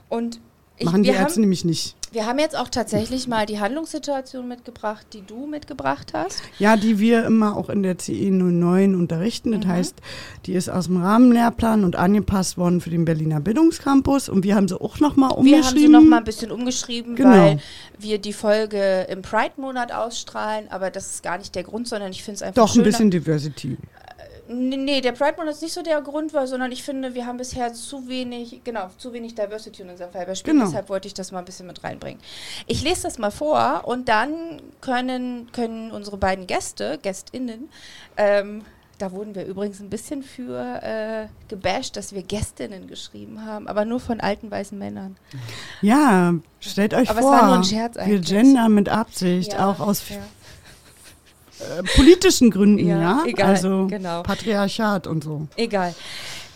Und 0.09 0.39
ich, 0.77 0.85
Machen 0.85 1.03
die 1.03 1.09
wir, 1.09 1.15
Ärzte 1.17 1.33
haben, 1.33 1.41
nämlich 1.41 1.65
nicht. 1.65 1.97
wir 2.13 2.25
haben 2.25 2.39
jetzt 2.39 2.57
auch 2.57 2.69
tatsächlich 2.69 3.27
mal 3.27 3.45
die 3.45 3.59
Handlungssituation 3.59 4.47
mitgebracht, 4.47 5.05
die 5.11 5.21
du 5.27 5.45
mitgebracht 5.45 6.13
hast. 6.13 6.41
Ja, 6.57 6.77
die 6.77 6.99
wir 6.99 7.25
immer 7.25 7.57
auch 7.57 7.67
in 7.67 7.83
der 7.83 7.97
CE 7.97 8.31
09 8.31 8.95
unterrichten. 8.95 9.51
Das 9.51 9.65
Mhm. 9.65 9.69
heißt, 9.69 9.95
die 10.45 10.53
ist 10.53 10.69
aus 10.69 10.85
dem 10.85 11.01
Rahmenlehrplan 11.03 11.83
und 11.83 11.97
angepasst 11.97 12.57
worden 12.57 12.79
für 12.79 12.91
den 12.91 13.03
Berliner 13.03 13.41
Bildungscampus. 13.41 14.29
Und 14.29 14.45
wir 14.45 14.55
haben 14.55 14.69
sie 14.69 14.79
auch 14.79 15.01
nochmal 15.01 15.31
Wir 15.31 15.35
haben 15.35 15.43
sie 15.45 15.49
umgeschrieben. 15.85 15.91
noch 15.91 16.01
mal 16.03 16.17
ein 16.19 16.23
bisschen 16.23 16.51
umgeschrieben, 16.51 17.15
Genau. 17.17 17.29
weil 17.29 17.59
wir 17.97 18.17
die 18.19 18.31
Folge 18.33 19.05
im 19.09 19.21
Pride-Monat 19.21 19.91
ausstrahlen, 19.91 20.71
aber 20.71 20.91
das 20.91 21.07
ist 21.15 21.23
gar 21.23 21.37
nicht 21.37 21.53
der 21.55 21.63
Grund, 21.63 21.89
sondern 21.89 22.11
ich 22.11 22.23
finde 22.23 22.35
es 22.37 22.41
einfach 22.41 22.55
Doch, 22.63 22.69
ein 22.69 22.75
schöner. 22.75 22.85
bisschen 22.85 23.11
Diversity. 23.11 23.75
Nee, 24.51 25.01
der 25.01 25.11
Pride-Monat 25.11 25.53
ist 25.53 25.61
nicht 25.61 25.73
so 25.73 25.83
der 25.83 26.01
Grund 26.01 26.33
war, 26.33 26.47
sondern 26.47 26.71
ich 26.71 26.81
finde, 26.81 27.13
wir 27.13 27.27
haben 27.27 27.37
bisher 27.37 27.71
zu 27.71 28.07
wenig, 28.07 28.61
genau, 28.63 28.89
zu 28.97 29.13
wenig 29.13 29.35
Diversity 29.35 29.83
in 29.83 29.89
unserem 29.89 30.11
Cyberspiel. 30.11 30.53
Genau. 30.53 30.65
Deshalb 30.65 30.89
wollte 30.89 31.07
ich 31.07 31.13
das 31.13 31.31
mal 31.31 31.39
ein 31.39 31.45
bisschen 31.45 31.67
mit 31.67 31.83
reinbringen. 31.83 32.19
Ich 32.65 32.81
lese 32.81 33.03
das 33.03 33.19
mal 33.19 33.29
vor 33.29 33.83
und 33.85 34.09
dann 34.09 34.59
können, 34.81 35.51
können 35.51 35.91
unsere 35.91 36.17
beiden 36.17 36.47
Gäste, 36.47 36.97
GästInnen, 36.99 37.69
ähm, 38.17 38.63
da 38.99 39.13
wurden 39.13 39.33
wir 39.33 39.45
übrigens 39.45 39.79
ein 39.79 39.89
bisschen 39.89 40.23
für 40.23 40.81
äh, 40.83 41.27
gebasht, 41.47 41.95
dass 41.95 42.13
wir 42.13 42.21
Gästinnen 42.21 42.87
geschrieben 42.87 43.45
haben, 43.45 43.67
aber 43.67 43.85
nur 43.85 43.99
von 43.99 44.19
alten 44.19 44.51
weißen 44.51 44.77
Männern. 44.77 45.15
Ja, 45.81 46.33
stellt 46.59 46.93
euch 46.93 47.09
Aber 47.09 47.19
es 47.19 47.25
vor, 47.25 47.31
war 47.31 47.45
nur 47.45 47.55
ein 47.55 47.63
Scherz 47.63 47.95
wir 48.03 48.19
gendern 48.19 48.73
mit 48.73 48.89
Absicht, 48.89 49.53
Ja, 49.53 49.69
auch 49.69 49.79
aus 49.79 50.09
ja. 50.09 50.17
Äh, 51.59 51.83
politischen 51.95 52.51
Gründen, 52.51 52.87
Ja, 52.87 52.99
ja. 53.01 53.23
egal, 53.25 53.49
also 53.49 53.87
genau. 53.87 54.23
Patriarchat 54.23 55.07
und 55.07 55.23
so. 55.23 55.47
Egal. 55.55 55.93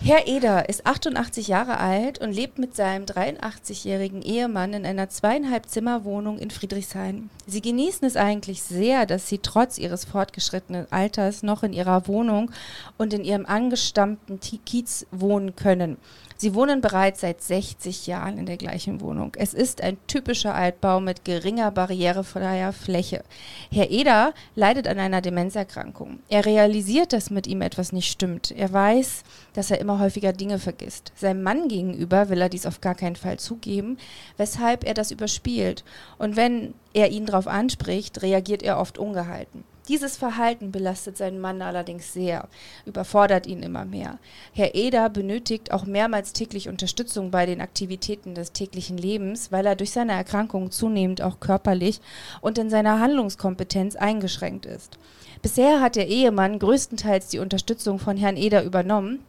Herr 0.06 0.28
Eder 0.28 0.68
ist 0.68 0.86
88 0.86 1.48
Jahre 1.48 1.78
alt 1.78 2.20
und 2.20 2.34
lebt 2.34 2.60
mit 2.60 2.76
seinem 2.76 3.06
83-jährigen 3.06 4.22
Ehemann 4.22 4.74
in 4.74 4.86
einer 4.86 5.08
zweieinhalb 5.08 5.70
Zimmerwohnung 5.70 6.40
in 6.40 6.52
Friedrichshain. 6.52 7.30
Sie 7.48 7.62
genießen 7.62 8.06
es 8.06 8.18
eigentlich 8.18 8.64
sehr, 8.64 9.06
dass 9.06 9.30
sie 9.30 9.38
trotz 9.38 9.78
ihres 9.78 10.04
fortgeschrittenen 10.04 10.88
Alters 10.92 11.42
noch 11.42 11.64
in 11.64 11.72
ihrer 11.72 12.06
Wohnung 12.10 12.52
und 12.98 13.14
in 13.14 13.24
ihrem 13.24 13.46
angestammten 13.46 14.42
Kiez 14.42 15.06
wohnen 15.12 15.56
können. 15.56 15.96
Sie 16.38 16.56
wohnen 16.56 16.82
bereits 16.82 17.22
seit 17.22 17.42
60 17.42 18.08
Jahren 18.08 18.38
in 18.38 18.46
der 18.46 18.58
gleichen 18.58 19.02
Wohnung. 19.02 19.34
Es 19.38 19.54
ist 19.54 19.82
ein 19.82 19.98
typischer 20.08 20.56
Altbau 20.56 21.00
mit 21.00 21.26
geringer 21.26 21.72
barrierefreier 21.72 22.74
Fläche. 22.74 23.24
Herr 23.72 23.90
Eder 23.90 24.34
leidet 24.56 24.88
an 24.88 25.00
einer 25.00 25.22
Demenzerkrankung. 25.22 26.20
Er 26.30 26.46
realisiert, 26.46 27.14
dass 27.14 27.30
mit 27.30 27.48
ihm 27.48 27.62
etwas 27.62 27.92
nicht 27.92 28.12
stimmt. 28.12 28.52
Er 28.52 28.72
weiß, 28.72 29.24
dass 29.54 29.72
er 29.72 29.80
immer 29.80 30.00
häufiger 30.00 30.34
Dinge 30.34 30.60
vergisst. 30.60 31.12
Seinem 31.16 31.44
Mann 31.44 31.68
gegenüber 31.68 32.30
will 32.30 32.42
er 32.42 32.50
dies 32.50 32.66
auf 32.66 32.82
gar 32.82 32.96
keinen 32.96 33.16
Fall 33.16 33.40
zugeben, 33.40 33.98
weshalb 34.38 34.84
er 34.84 34.94
das 34.94 35.12
überspielt. 35.12 35.84
Und 36.18 36.36
wenn 36.36 36.74
er 36.94 37.10
ihn 37.10 37.26
darauf 37.26 37.48
anspricht, 37.48 38.22
reagiert 38.22 38.64
er 38.64 38.80
oft 38.80 38.98
ungehalten. 38.98 39.64
Dieses 39.90 40.16
Verhalten 40.16 40.72
belastet 40.72 41.18
seinen 41.18 41.42
Mann 41.42 41.62
allerdings 41.62 42.14
sehr, 42.14 42.48
überfordert 42.86 43.46
ihn 43.46 43.62
immer 43.62 43.84
mehr. 43.84 44.18
Herr 44.54 44.76
Eder 44.76 45.10
benötigt 45.10 45.74
auch 45.74 45.86
mehrmals 45.86 46.32
täglich 46.32 46.70
Unterstützung 46.70 47.32
bei 47.32 47.46
den 47.46 47.60
Aktivitäten 47.60 48.34
des 48.34 48.54
täglichen 48.54 48.98
Lebens, 48.98 49.52
weil 49.52 49.66
er 49.66 49.76
durch 49.76 49.92
seine 49.92 50.14
Erkrankung 50.14 50.72
zunehmend 50.72 51.22
auch 51.22 51.42
körperlich 51.42 52.00
und 52.40 52.58
in 52.58 52.70
seiner 52.70 53.02
Handlungskompetenz 53.02 53.98
eingeschränkt 53.98 54.66
ist. 54.66 54.98
Bisher 55.42 55.82
hat 55.82 55.98
der 55.98 56.08
Ehemann 56.08 56.60
größtenteils 56.60 57.28
die 57.28 57.40
Unterstützung 57.40 58.00
von 58.00 58.16
Herrn 58.16 58.38
Eder 58.38 58.64
übernommen, 58.64 59.20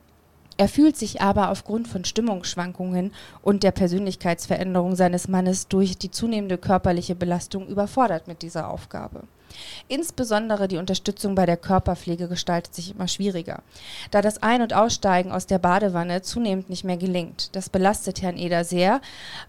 er 0.57 0.69
fühlt 0.69 0.97
sich 0.97 1.21
aber 1.21 1.51
aufgrund 1.51 1.89
von 1.89 2.05
Stimmungsschwankungen 2.05 3.13
und 3.43 3.65
der 3.65 3.73
Persönlichkeitsveränderung 3.73 4.95
seines 4.95 5.27
Mannes 5.27 5.67
durch 5.67 5.99
die 5.99 6.13
zunehmende 6.13 6.59
körperliche 6.59 7.17
Belastung 7.17 7.67
überfordert 7.67 8.29
mit 8.29 8.43
dieser 8.43 8.69
Aufgabe. 8.69 9.25
Insbesondere 9.89 10.69
die 10.69 10.77
Unterstützung 10.77 11.35
bei 11.35 11.47
der 11.47 11.57
Körperpflege 11.57 12.29
gestaltet 12.29 12.75
sich 12.75 12.95
immer 12.95 13.09
schwieriger, 13.09 13.63
da 14.11 14.23
das 14.23 14.43
Ein- 14.43 14.63
und 14.63 14.75
Aussteigen 14.75 15.33
aus 15.33 15.47
der 15.47 15.59
Badewanne 15.59 16.23
zunehmend 16.23 16.71
nicht 16.71 16.85
mehr 16.85 16.97
gelingt. 16.97 17.51
Das 17.53 17.69
belastet 17.69 18.23
Herrn 18.23 18.39
Eder 18.39 18.65
sehr, 18.65 19.01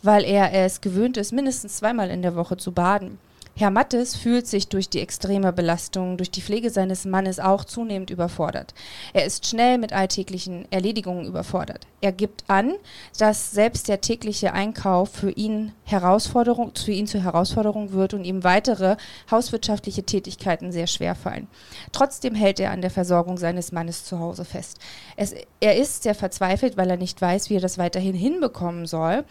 weil 0.01 0.23
er 0.23 0.53
es 0.53 0.81
gewöhnt 0.81 1.17
ist, 1.17 1.31
mindestens 1.31 1.77
zweimal 1.77 2.09
in 2.09 2.21
der 2.21 2.35
Woche 2.35 2.57
zu 2.57 2.71
baden. 2.71 3.17
Herr 3.57 3.71
Mattes 3.71 4.17
fühlt 4.17 4.47
sich 4.47 4.67
durch 4.67 4.89
die 4.89 4.99
extreme 4.99 5.53
Belastung 5.53 6.17
durch 6.17 6.29
die 6.29 6.41
Pflege 6.41 6.69
seines 6.69 7.05
Mannes 7.05 7.39
auch 7.39 7.63
zunehmend 7.63 8.09
überfordert. 8.09 8.73
Er 9.13 9.23
ist 9.23 9.47
schnell 9.47 9.77
mit 9.77 9.93
alltäglichen 9.93 10.69
Erledigungen 10.73 11.25
überfordert. 11.25 11.87
Er 12.01 12.11
gibt 12.11 12.43
an, 12.49 12.73
dass 13.17 13.53
selbst 13.53 13.87
der 13.87 14.01
tägliche 14.01 14.51
Einkauf 14.51 15.09
für 15.09 15.31
ihn 15.31 15.71
Herausforderung, 15.85 16.73
für 16.75 16.91
ihn 16.91 17.07
zur 17.07 17.23
Herausforderung 17.23 17.93
wird 17.93 18.13
und 18.13 18.25
ihm 18.25 18.43
weitere 18.43 18.97
hauswirtschaftliche 19.31 20.03
Tätigkeiten 20.03 20.73
sehr 20.73 20.87
schwer 20.87 21.15
fallen. 21.15 21.47
Trotzdem 21.93 22.35
hält 22.35 22.59
er 22.59 22.71
an 22.71 22.81
der 22.81 22.91
Versorgung 22.91 23.37
seines 23.37 23.71
Mannes 23.71 24.03
zu 24.03 24.19
Hause 24.19 24.43
fest. 24.43 24.79
Es, 25.15 25.33
er 25.61 25.77
ist 25.77 26.03
sehr 26.03 26.15
verzweifelt, 26.15 26.75
weil 26.75 26.89
er 26.89 26.97
nicht 26.97 27.21
weiß, 27.21 27.49
wie 27.49 27.55
er 27.55 27.61
das 27.61 27.77
weiterhin 27.77 28.15
hinbekommen 28.15 28.85
soll 28.85 29.23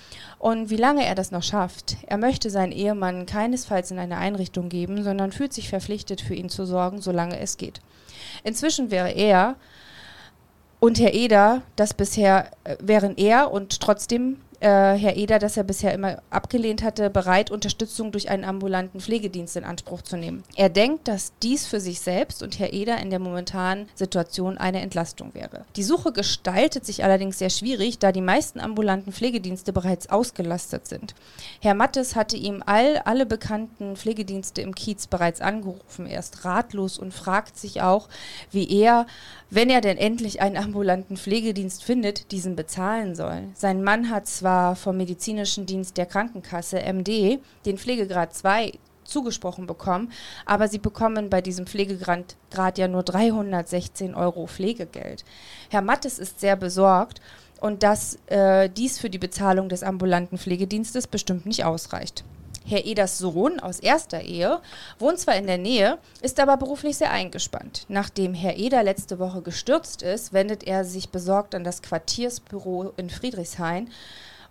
und 0.44 0.68
wie 0.68 0.76
lange 0.76 1.06
er 1.06 1.14
das 1.14 1.30
noch 1.30 1.42
schafft. 1.42 1.96
Er 2.06 2.18
möchte 2.18 2.50
seinen 2.50 2.70
Ehemann 2.70 3.24
keinesfalls 3.24 3.90
in 3.90 3.98
eine 3.98 4.18
Einrichtung 4.18 4.68
geben, 4.68 5.02
sondern 5.02 5.32
fühlt 5.32 5.54
sich 5.54 5.70
verpflichtet, 5.70 6.20
für 6.20 6.34
ihn 6.34 6.50
zu 6.50 6.66
sorgen, 6.66 7.00
solange 7.00 7.40
es 7.40 7.56
geht. 7.56 7.80
Inzwischen 8.42 8.90
wäre 8.90 9.10
er 9.10 9.56
und 10.80 11.00
Herr 11.00 11.14
Eder, 11.14 11.62
das 11.76 11.94
bisher 11.94 12.50
äh, 12.64 12.76
wären 12.78 13.16
er 13.16 13.52
und 13.52 13.80
trotzdem 13.80 14.36
äh, 14.64 14.96
Herr 14.96 15.16
Eder, 15.16 15.38
das 15.38 15.58
er 15.58 15.62
bisher 15.62 15.92
immer 15.92 16.22
abgelehnt 16.30 16.82
hatte, 16.82 17.10
bereit, 17.10 17.50
Unterstützung 17.50 18.12
durch 18.12 18.30
einen 18.30 18.44
ambulanten 18.44 19.00
Pflegedienst 19.00 19.56
in 19.56 19.64
Anspruch 19.64 20.00
zu 20.00 20.16
nehmen. 20.16 20.42
Er 20.56 20.70
denkt, 20.70 21.06
dass 21.06 21.32
dies 21.42 21.66
für 21.66 21.80
sich 21.80 22.00
selbst 22.00 22.42
und 22.42 22.58
Herr 22.58 22.72
Eder 22.72 22.96
in 22.98 23.10
der 23.10 23.18
momentanen 23.18 23.90
Situation 23.94 24.56
eine 24.56 24.80
Entlastung 24.80 25.34
wäre. 25.34 25.66
Die 25.76 25.82
Suche 25.82 26.12
gestaltet 26.12 26.86
sich 26.86 27.04
allerdings 27.04 27.38
sehr 27.38 27.50
schwierig, 27.50 27.98
da 27.98 28.10
die 28.10 28.22
meisten 28.22 28.58
ambulanten 28.58 29.12
Pflegedienste 29.12 29.74
bereits 29.74 30.08
ausgelastet 30.08 30.88
sind. 30.88 31.14
Herr 31.60 31.74
Mattes 31.74 32.16
hatte 32.16 32.36
ihm 32.36 32.62
all, 32.64 32.96
alle 33.04 33.26
bekannten 33.26 33.96
Pflegedienste 33.96 34.62
im 34.62 34.74
Kiez 34.74 35.06
bereits 35.06 35.42
angerufen. 35.42 36.06
Er 36.06 36.20
ist 36.20 36.46
ratlos 36.46 36.98
und 36.98 37.12
fragt 37.12 37.58
sich 37.58 37.82
auch, 37.82 38.08
wie 38.50 38.80
er, 38.80 39.06
wenn 39.54 39.70
er 39.70 39.80
denn 39.80 39.98
endlich 39.98 40.40
einen 40.40 40.56
ambulanten 40.56 41.16
Pflegedienst 41.16 41.84
findet, 41.84 42.32
diesen 42.32 42.56
bezahlen 42.56 43.14
soll. 43.14 43.44
Sein 43.54 43.84
Mann 43.84 44.10
hat 44.10 44.26
zwar 44.26 44.74
vom 44.74 44.96
medizinischen 44.96 45.64
Dienst 45.64 45.96
der 45.96 46.06
Krankenkasse 46.06 46.80
MD 46.80 47.38
den 47.64 47.78
Pflegegrad 47.78 48.34
2 48.34 48.72
zugesprochen 49.04 49.66
bekommen, 49.66 50.10
aber 50.44 50.66
sie 50.66 50.78
bekommen 50.78 51.30
bei 51.30 51.40
diesem 51.40 51.66
Pflegegrad 51.66 52.36
Grad 52.50 52.78
ja 52.78 52.88
nur 52.88 53.04
316 53.04 54.14
Euro 54.14 54.46
Pflegegeld. 54.46 55.24
Herr 55.70 55.82
Mattes 55.82 56.18
ist 56.18 56.40
sehr 56.40 56.56
besorgt 56.56 57.20
und 57.60 57.82
dass 57.82 58.18
äh, 58.26 58.68
dies 58.68 58.98
für 58.98 59.10
die 59.10 59.18
Bezahlung 59.18 59.68
des 59.68 59.82
ambulanten 59.82 60.38
Pflegedienstes 60.38 61.06
bestimmt 61.06 61.46
nicht 61.46 61.64
ausreicht. 61.64 62.24
Herr 62.64 62.86
Eders 62.86 63.18
Sohn 63.18 63.60
aus 63.60 63.78
erster 63.78 64.22
Ehe 64.22 64.60
wohnt 64.98 65.18
zwar 65.18 65.36
in 65.36 65.46
der 65.46 65.58
Nähe, 65.58 65.98
ist 66.22 66.40
aber 66.40 66.56
beruflich 66.56 66.96
sehr 66.96 67.10
eingespannt. 67.10 67.84
Nachdem 67.88 68.32
Herr 68.34 68.56
Eder 68.56 68.82
letzte 68.82 69.18
Woche 69.18 69.42
gestürzt 69.42 70.02
ist, 70.02 70.32
wendet 70.32 70.64
er 70.64 70.84
sich 70.84 71.10
besorgt 71.10 71.54
an 71.54 71.64
das 71.64 71.82
Quartiersbüro 71.82 72.92
in 72.96 73.10
Friedrichshain 73.10 73.90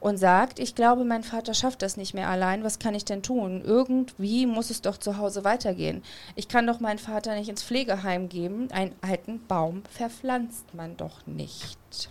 und 0.04 0.18
sagt, 0.18 0.60
ich 0.60 0.76
glaube, 0.76 1.06
mein 1.06 1.24
Vater 1.24 1.54
schafft 1.54 1.82
das 1.82 1.96
nicht 1.96 2.14
mehr 2.14 2.28
allein, 2.28 2.64
was 2.66 2.78
kann 2.78 2.94
ich 2.94 3.06
denn 3.06 3.24
tun? 3.24 3.64
Irgendwie 3.66 4.46
muss 4.46 4.70
es 4.70 4.82
doch 4.82 4.98
zu 4.98 5.18
Hause 5.18 5.46
weitergehen. 5.46 6.04
Ich 6.36 6.50
kann 6.50 6.68
doch 6.68 6.82
meinen 6.82 7.00
Vater 7.00 7.34
nicht 7.36 7.48
ins 7.48 7.64
Pflegeheim 7.64 8.28
geben, 8.28 8.70
einen 8.72 8.94
alten 9.02 9.46
Baum 9.48 9.84
verpflanzt 9.90 10.74
man 10.74 10.98
doch 10.98 11.26
nicht. 11.26 12.10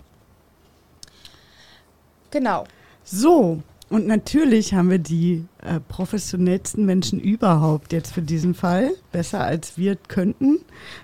Genau. 2.30 2.64
So, 3.04 3.62
und 3.92 4.06
natürlich 4.06 4.72
haben 4.74 4.88
wir 4.90 4.98
die 4.98 5.44
äh, 5.60 5.78
professionellsten 5.80 6.86
Menschen 6.86 7.20
überhaupt 7.20 7.92
jetzt 7.92 8.12
für 8.14 8.22
diesen 8.22 8.54
Fall. 8.54 8.92
Besser 9.12 9.42
als 9.44 9.76
wir 9.76 9.96
könnten, 9.96 10.60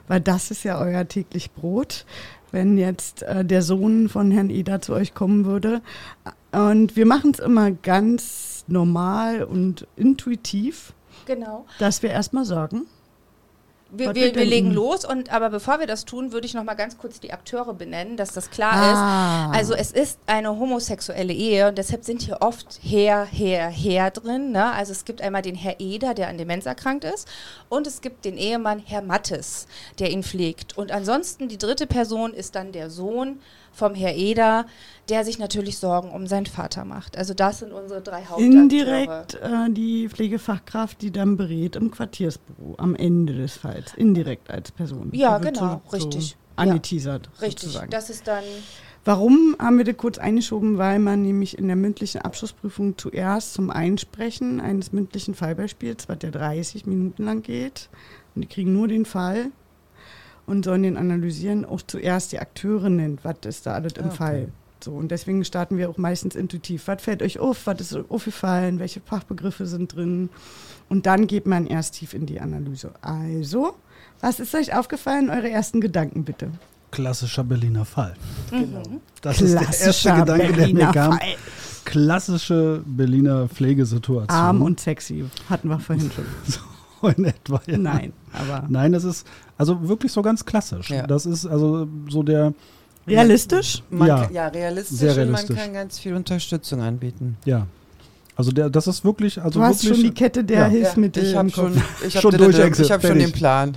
weil 0.06 0.20
das 0.20 0.50
ist 0.50 0.64
ja 0.64 0.80
euer 0.80 1.06
täglich 1.06 1.52
Brot, 1.52 2.06
wenn 2.50 2.78
jetzt 2.78 3.22
äh, 3.24 3.44
der 3.44 3.60
Sohn 3.62 4.08
von 4.08 4.30
Herrn 4.30 4.48
Eder 4.48 4.80
zu 4.80 4.94
euch 4.94 5.14
kommen 5.14 5.44
würde. 5.44 5.82
Und 6.50 6.96
wir 6.96 7.04
machen 7.04 7.32
es 7.32 7.40
immer 7.40 7.70
ganz 7.70 8.64
normal 8.68 9.42
und 9.44 9.86
intuitiv, 9.96 10.94
Genau. 11.26 11.66
dass 11.78 12.02
wir 12.02 12.08
erstmal 12.10 12.46
sagen, 12.46 12.86
Wir, 13.90 14.14
wir, 14.14 14.34
wir, 14.34 14.44
legen 14.44 14.70
los 14.70 15.06
und 15.06 15.32
aber 15.32 15.48
bevor 15.48 15.80
wir 15.80 15.86
das 15.86 16.04
tun, 16.04 16.32
würde 16.32 16.46
ich 16.46 16.52
noch 16.52 16.62
mal 16.62 16.74
ganz 16.74 16.98
kurz 16.98 17.20
die 17.20 17.32
Akteure 17.32 17.72
benennen, 17.72 18.18
dass 18.18 18.34
das 18.34 18.50
klar 18.50 18.74
ah. 18.74 19.50
ist. 19.50 19.58
Also 19.58 19.74
es 19.74 19.92
ist 19.92 20.18
eine 20.26 20.50
homosexuelle 20.50 21.32
Ehe 21.32 21.68
und 21.68 21.78
deshalb 21.78 22.04
sind 22.04 22.20
hier 22.20 22.42
oft 22.42 22.80
Herr, 22.82 23.24
Herr, 23.24 23.70
Herr 23.70 24.10
drin. 24.10 24.52
Ne? 24.52 24.72
Also 24.72 24.92
es 24.92 25.06
gibt 25.06 25.22
einmal 25.22 25.40
den 25.40 25.54
Herr 25.54 25.76
Eder, 25.78 26.12
der 26.12 26.28
an 26.28 26.36
Demenz 26.36 26.66
erkrankt 26.66 27.04
ist 27.04 27.26
und 27.70 27.86
es 27.86 28.02
gibt 28.02 28.26
den 28.26 28.36
Ehemann 28.36 28.82
Herr 28.84 29.00
Mattes, 29.00 29.66
der 29.98 30.10
ihn 30.10 30.22
pflegt. 30.22 30.76
Und 30.76 30.92
ansonsten 30.92 31.48
die 31.48 31.58
dritte 31.58 31.86
Person 31.86 32.34
ist 32.34 32.56
dann 32.56 32.72
der 32.72 32.90
Sohn 32.90 33.40
vom 33.78 33.94
Herr 33.94 34.14
Eder, 34.14 34.66
der 35.08 35.24
sich 35.24 35.38
natürlich 35.38 35.78
Sorgen 35.78 36.10
um 36.10 36.26
seinen 36.26 36.46
Vater 36.46 36.84
macht. 36.84 37.16
Also 37.16 37.32
das 37.32 37.60
sind 37.60 37.72
unsere 37.72 38.02
drei 38.02 38.24
Hauptakteure. 38.24 38.44
Indirekt 38.44 39.34
äh, 39.34 39.70
die 39.70 40.08
Pflegefachkraft, 40.08 41.00
die 41.00 41.10
dann 41.10 41.36
berät 41.36 41.76
im 41.76 41.90
Quartiersbüro 41.90 42.74
am 42.76 42.94
Ende 42.94 43.34
des 43.34 43.56
Falls. 43.56 43.94
Indirekt 43.94 44.50
als 44.50 44.72
Person. 44.72 45.10
Ja, 45.12 45.38
genau, 45.38 45.80
so, 45.86 45.96
richtig. 45.96 46.30
So 46.30 46.36
angeteasert. 46.56 47.30
Ja, 47.34 47.46
richtig, 47.46 47.60
sozusagen. 47.60 47.90
das 47.90 48.10
ist 48.10 48.26
dann... 48.26 48.44
Warum 49.04 49.56
haben 49.58 49.78
wir 49.78 49.84
das 49.84 49.96
kurz 49.96 50.18
eingeschoben? 50.18 50.76
Weil 50.76 50.98
man 50.98 51.22
nämlich 51.22 51.56
in 51.56 51.68
der 51.68 51.76
mündlichen 51.76 52.20
Abschlussprüfung 52.20 52.98
zuerst 52.98 53.54
zum 53.54 53.70
Einsprechen 53.70 54.60
eines 54.60 54.92
mündlichen 54.92 55.34
Fallbeispiels, 55.34 56.08
was 56.08 56.18
ja 56.22 56.30
30 56.30 56.84
Minuten 56.84 57.24
lang 57.24 57.40
geht, 57.42 57.88
und 58.34 58.42
die 58.42 58.48
kriegen 58.48 58.74
nur 58.74 58.88
den 58.88 59.06
Fall, 59.06 59.46
und 60.48 60.64
sollen 60.64 60.82
den 60.82 60.96
analysieren, 60.96 61.64
auch 61.64 61.82
zuerst 61.86 62.32
die 62.32 62.38
Akteure 62.38 62.88
nennt, 62.88 63.24
was 63.24 63.36
ist 63.46 63.66
da 63.66 63.74
alles 63.74 63.92
im 63.94 64.06
okay. 64.06 64.16
Fall. 64.16 64.48
So, 64.82 64.92
und 64.92 65.10
deswegen 65.10 65.44
starten 65.44 65.76
wir 65.76 65.90
auch 65.90 65.98
meistens 65.98 66.36
intuitiv. 66.36 66.86
Was 66.86 67.02
fällt 67.02 67.22
euch 67.22 67.38
auf? 67.38 67.66
Was 67.66 67.80
ist 67.80 67.98
aufgefallen? 68.08 68.78
Welche 68.78 69.00
Fachbegriffe 69.00 69.66
sind 69.66 69.94
drin? 69.94 70.28
Und 70.88 71.06
dann 71.06 71.26
geht 71.26 71.46
man 71.46 71.66
erst 71.66 71.94
tief 71.94 72.14
in 72.14 72.26
die 72.26 72.40
Analyse. 72.40 72.92
Also, 73.02 73.74
was 74.20 74.40
ist 74.40 74.54
euch 74.54 74.74
aufgefallen? 74.74 75.30
Eure 75.30 75.50
ersten 75.50 75.80
Gedanken 75.80 76.24
bitte. 76.24 76.50
Klassischer 76.90 77.44
Berliner 77.44 77.84
Fall. 77.84 78.14
Genau. 78.50 78.82
Das 79.20 79.36
Klassischer 79.36 79.60
ist 79.60 79.80
der 79.80 79.86
erste 79.86 80.14
Gedanke, 80.14 80.52
Berliner 80.52 80.78
der 80.78 80.86
mir 80.86 80.92
kam. 80.92 81.18
Fall. 81.18 81.28
Klassische 81.84 82.82
Berliner 82.86 83.48
Pflegesituation. 83.48 84.30
Arm 84.30 84.62
und 84.62 84.80
sexy, 84.80 85.24
hatten 85.50 85.68
wir 85.68 85.78
vorhin 85.78 86.10
schon. 86.10 86.24
so 86.44 87.08
in 87.08 87.24
etwa. 87.24 87.60
Ja. 87.66 87.78
Nein, 87.78 88.12
aber. 88.32 88.66
Nein, 88.68 88.92
das 88.92 89.04
ist 89.04 89.26
also 89.58 89.88
wirklich 89.88 90.12
so 90.12 90.22
ganz 90.22 90.44
klassisch. 90.44 90.90
Ja. 90.90 91.06
Das 91.06 91.26
ist 91.26 91.44
also 91.44 91.88
so 92.08 92.22
der. 92.22 92.54
Realistisch? 93.06 93.82
Man, 93.90 94.06
ja, 94.06 94.30
ja, 94.30 94.48
realistisch, 94.48 94.98
sehr 94.98 95.16
realistisch. 95.16 95.50
Und 95.50 95.56
man 95.56 95.64
kann 95.64 95.74
ganz 95.74 95.98
viel 95.98 96.14
Unterstützung 96.14 96.80
anbieten. 96.80 97.36
Ja. 97.44 97.66
Also 98.36 98.52
der, 98.52 98.70
das 98.70 98.86
ist 98.86 99.04
wirklich, 99.04 99.42
also 99.42 99.58
du 99.58 99.66
hast 99.66 99.82
wirklich, 99.82 99.98
schon 99.98 100.10
die 100.10 100.14
Kette 100.14 100.44
der 100.44 100.60
ja. 100.60 100.66
Hilfsmittel. 100.66 101.24
Ich 101.24 101.34
habe 101.34 101.50
schon, 101.50 101.82
ich 102.06 102.14
hab 102.14 102.22
schon, 102.22 102.30
den, 102.30 102.50
ich 102.50 102.92
hab 102.92 103.02
schon 103.04 103.18
den 103.18 103.32
Plan. 103.32 103.76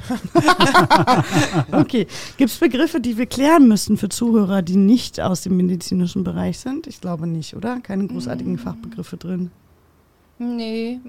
okay, 1.72 2.06
gibt 2.38 2.52
es 2.52 2.58
Begriffe, 2.58 3.00
die 3.00 3.18
wir 3.18 3.26
klären 3.26 3.68
müssen 3.68 3.98
für 3.98 4.10
Zuhörer, 4.10 4.62
die 4.62 4.76
nicht 4.76 5.20
aus 5.20 5.42
dem 5.42 5.58
medizinischen 5.58 6.24
Bereich 6.24 6.60
sind? 6.60 6.86
Ich 6.86 7.02
glaube 7.02 7.26
nicht, 7.26 7.56
oder? 7.56 7.80
Keine 7.80 8.06
großartigen 8.06 8.54
mm. 8.54 8.60
Fachbegriffe 8.60 9.18
drin. 9.18 9.50
Nee. 10.38 11.00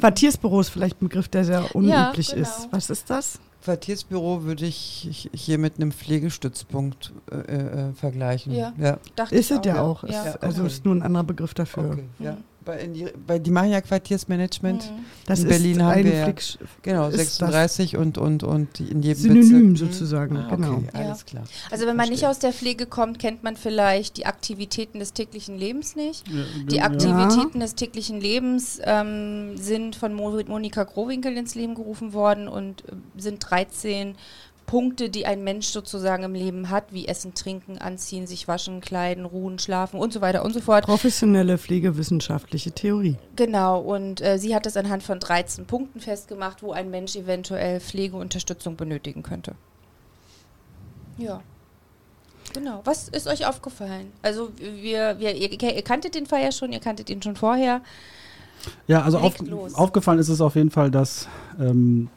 Quartiersbüro 0.00 0.60
ist 0.60 0.68
vielleicht 0.68 1.00
ein 1.00 1.08
Begriff, 1.08 1.28
der 1.28 1.46
sehr 1.46 1.74
unüblich 1.74 2.28
ja, 2.28 2.34
genau. 2.34 2.46
ist. 2.46 2.68
Was 2.72 2.90
ist 2.90 3.08
das? 3.08 3.38
Quartiersbüro 3.68 4.44
würde 4.44 4.64
ich 4.64 5.28
hier 5.34 5.58
mit 5.58 5.76
einem 5.76 5.92
Pflegestützpunkt 5.92 7.12
äh, 7.30 7.34
äh, 7.36 7.92
vergleichen. 7.92 8.54
Ja, 8.54 8.72
ja. 8.78 8.98
ist 9.30 9.50
es 9.50 9.60
ja 9.62 9.82
auch. 9.82 10.04
Ja. 10.04 10.22
Ist, 10.22 10.42
also 10.42 10.62
okay. 10.62 10.68
ist 10.68 10.86
nur 10.86 10.94
ein 10.94 11.02
anderer 11.02 11.24
Begriff 11.24 11.52
dafür. 11.52 11.90
Okay. 11.90 12.04
Ja. 12.18 12.38
Mhm 12.68 12.68
bei, 12.68 12.86
die, 12.86 13.06
bei, 13.26 13.38
die 13.38 13.50
machen 13.50 13.70
ja 13.70 13.80
Quartiersmanagement. 13.80 14.90
Mhm. 14.90 15.04
Das 15.24 15.40
in 15.40 15.48
Berlin 15.48 15.82
haben 15.82 16.04
wir 16.04 16.14
ja, 16.14 16.34
genau 16.82 17.10
36 17.10 17.96
und, 17.96 18.18
und, 18.18 18.42
und 18.42 18.78
in 18.78 19.02
jedem 19.02 19.22
Synonym 19.22 19.72
Bezirk. 19.72 19.92
sozusagen. 19.94 20.36
Ah, 20.36 20.54
genau. 20.54 20.74
Okay, 20.74 20.90
alles 20.92 21.24
klar. 21.24 21.44
Also 21.70 21.86
wenn 21.86 21.96
man 21.96 22.10
nicht 22.10 22.26
aus 22.26 22.38
der 22.40 22.52
Pflege 22.52 22.84
kommt, 22.84 23.18
kennt 23.18 23.42
man 23.42 23.56
vielleicht 23.56 24.18
die 24.18 24.26
Aktivitäten 24.26 24.98
des 24.98 25.14
täglichen 25.14 25.56
Lebens 25.56 25.96
nicht. 25.96 26.28
Ja, 26.28 26.44
die 26.70 26.82
Aktivitäten 26.82 27.60
des 27.60 27.74
täglichen 27.74 28.20
Lebens 28.20 28.78
ähm, 28.84 29.56
sind 29.56 29.96
von 29.96 30.12
Monika 30.12 30.84
Growinkel 30.84 31.38
ins 31.38 31.54
Leben 31.54 31.74
gerufen 31.74 32.12
worden 32.12 32.48
und 32.48 32.82
äh, 32.82 32.92
sind 33.16 33.38
13 33.48 34.14
Punkte, 34.68 35.08
die 35.08 35.24
ein 35.24 35.42
Mensch 35.42 35.68
sozusagen 35.68 36.22
im 36.24 36.34
Leben 36.34 36.68
hat, 36.68 36.92
wie 36.92 37.08
Essen, 37.08 37.32
Trinken, 37.32 37.78
Anziehen, 37.78 38.26
sich 38.26 38.46
waschen, 38.48 38.82
kleiden, 38.82 39.24
ruhen, 39.24 39.58
schlafen 39.58 39.98
und 39.98 40.12
so 40.12 40.20
weiter 40.20 40.44
und 40.44 40.52
so 40.52 40.60
fort. 40.60 40.84
Professionelle 40.84 41.56
pflegewissenschaftliche 41.56 42.70
Theorie. 42.70 43.16
Genau, 43.34 43.80
und 43.80 44.20
äh, 44.20 44.38
sie 44.38 44.54
hat 44.54 44.66
das 44.66 44.76
anhand 44.76 45.02
von 45.02 45.20
13 45.20 45.64
Punkten 45.64 46.00
festgemacht, 46.00 46.62
wo 46.62 46.72
ein 46.72 46.90
Mensch 46.90 47.16
eventuell 47.16 47.80
Pflegeunterstützung 47.80 48.76
benötigen 48.76 49.22
könnte. 49.22 49.54
Ja. 51.16 51.40
Genau. 52.52 52.82
Was 52.84 53.08
ist 53.08 53.26
euch 53.26 53.46
aufgefallen? 53.46 54.12
Also 54.20 54.50
wir, 54.58 55.18
wir 55.18 55.34
ihr, 55.34 55.50
ihr 55.50 55.82
kanntet 55.82 56.14
den 56.14 56.26
Fall 56.26 56.42
ja 56.42 56.52
schon, 56.52 56.72
ihr 56.72 56.80
kanntet 56.80 57.08
ihn 57.08 57.22
schon 57.22 57.36
vorher. 57.36 57.80
Ja, 58.86 59.00
also 59.00 59.18
auf, 59.18 59.34
aufgefallen 59.74 60.18
ist 60.18 60.28
es 60.28 60.42
auf 60.42 60.56
jeden 60.56 60.70
Fall, 60.70 60.90
dass 60.90 61.26
ähm, 61.58 62.10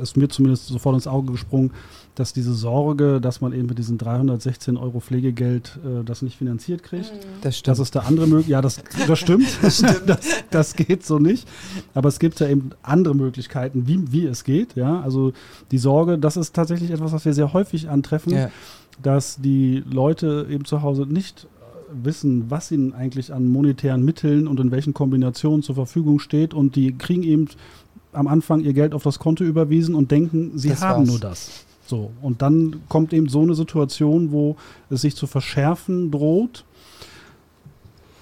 ist 0.00 0.16
mir 0.16 0.28
zumindest 0.28 0.66
sofort 0.66 0.94
ins 0.94 1.06
Auge 1.06 1.32
gesprungen, 1.32 1.72
dass 2.14 2.32
diese 2.32 2.54
Sorge, 2.54 3.20
dass 3.20 3.40
man 3.40 3.52
eben 3.52 3.66
mit 3.66 3.78
diesen 3.78 3.98
316 3.98 4.76
Euro 4.76 5.00
Pflegegeld 5.00 5.78
äh, 5.84 6.02
das 6.02 6.22
nicht 6.22 6.36
finanziert 6.36 6.82
kriegt. 6.82 7.12
Mhm. 7.12 7.18
Das 7.42 7.58
stimmt. 7.58 7.72
Das 7.72 7.78
ist 7.78 7.94
der 7.94 8.06
andere 8.06 8.26
Möglichkeit. 8.26 8.50
Ja, 8.50 8.62
das, 8.62 8.82
das 9.06 9.18
stimmt. 9.18 9.46
das, 9.62 9.78
stimmt. 9.78 10.02
das, 10.06 10.18
das, 10.50 10.74
geht 10.74 11.04
so 11.04 11.18
nicht. 11.18 11.46
Aber 11.94 12.08
es 12.08 12.18
gibt 12.18 12.40
ja 12.40 12.48
eben 12.48 12.70
andere 12.82 13.14
Möglichkeiten, 13.14 13.86
wie, 13.86 14.12
wie 14.12 14.26
es 14.26 14.44
geht. 14.44 14.76
Ja, 14.76 15.00
also 15.00 15.32
die 15.70 15.78
Sorge, 15.78 16.18
das 16.18 16.36
ist 16.36 16.54
tatsächlich 16.54 16.90
etwas, 16.90 17.12
was 17.12 17.24
wir 17.24 17.34
sehr 17.34 17.52
häufig 17.52 17.88
antreffen, 17.90 18.32
ja. 18.32 18.50
dass 19.02 19.36
die 19.36 19.84
Leute 19.88 20.46
eben 20.50 20.64
zu 20.64 20.82
Hause 20.82 21.06
nicht 21.06 21.46
wissen, 21.92 22.50
was 22.50 22.70
ihnen 22.72 22.92
eigentlich 22.92 23.32
an 23.32 23.48
monetären 23.48 24.04
Mitteln 24.04 24.48
und 24.48 24.60
in 24.60 24.70
welchen 24.70 24.94
Kombinationen 24.94 25.62
zur 25.62 25.74
Verfügung 25.74 26.18
steht 26.18 26.54
und 26.54 26.76
die 26.76 26.96
kriegen 26.96 27.22
eben 27.22 27.48
am 28.16 28.26
Anfang 28.26 28.60
ihr 28.60 28.72
Geld 28.72 28.94
auf 28.94 29.02
das 29.02 29.18
Konto 29.18 29.44
überwiesen 29.44 29.94
und 29.94 30.10
denken, 30.10 30.52
sie 30.56 30.70
das 30.70 30.82
haben 30.82 31.00
war's. 31.00 31.08
nur 31.08 31.20
das. 31.20 31.50
So, 31.86 32.10
und 32.20 32.42
dann 32.42 32.82
kommt 32.88 33.12
eben 33.12 33.28
so 33.28 33.42
eine 33.42 33.54
Situation, 33.54 34.32
wo 34.32 34.56
es 34.90 35.02
sich 35.02 35.14
zu 35.14 35.26
verschärfen 35.26 36.10
droht. 36.10 36.64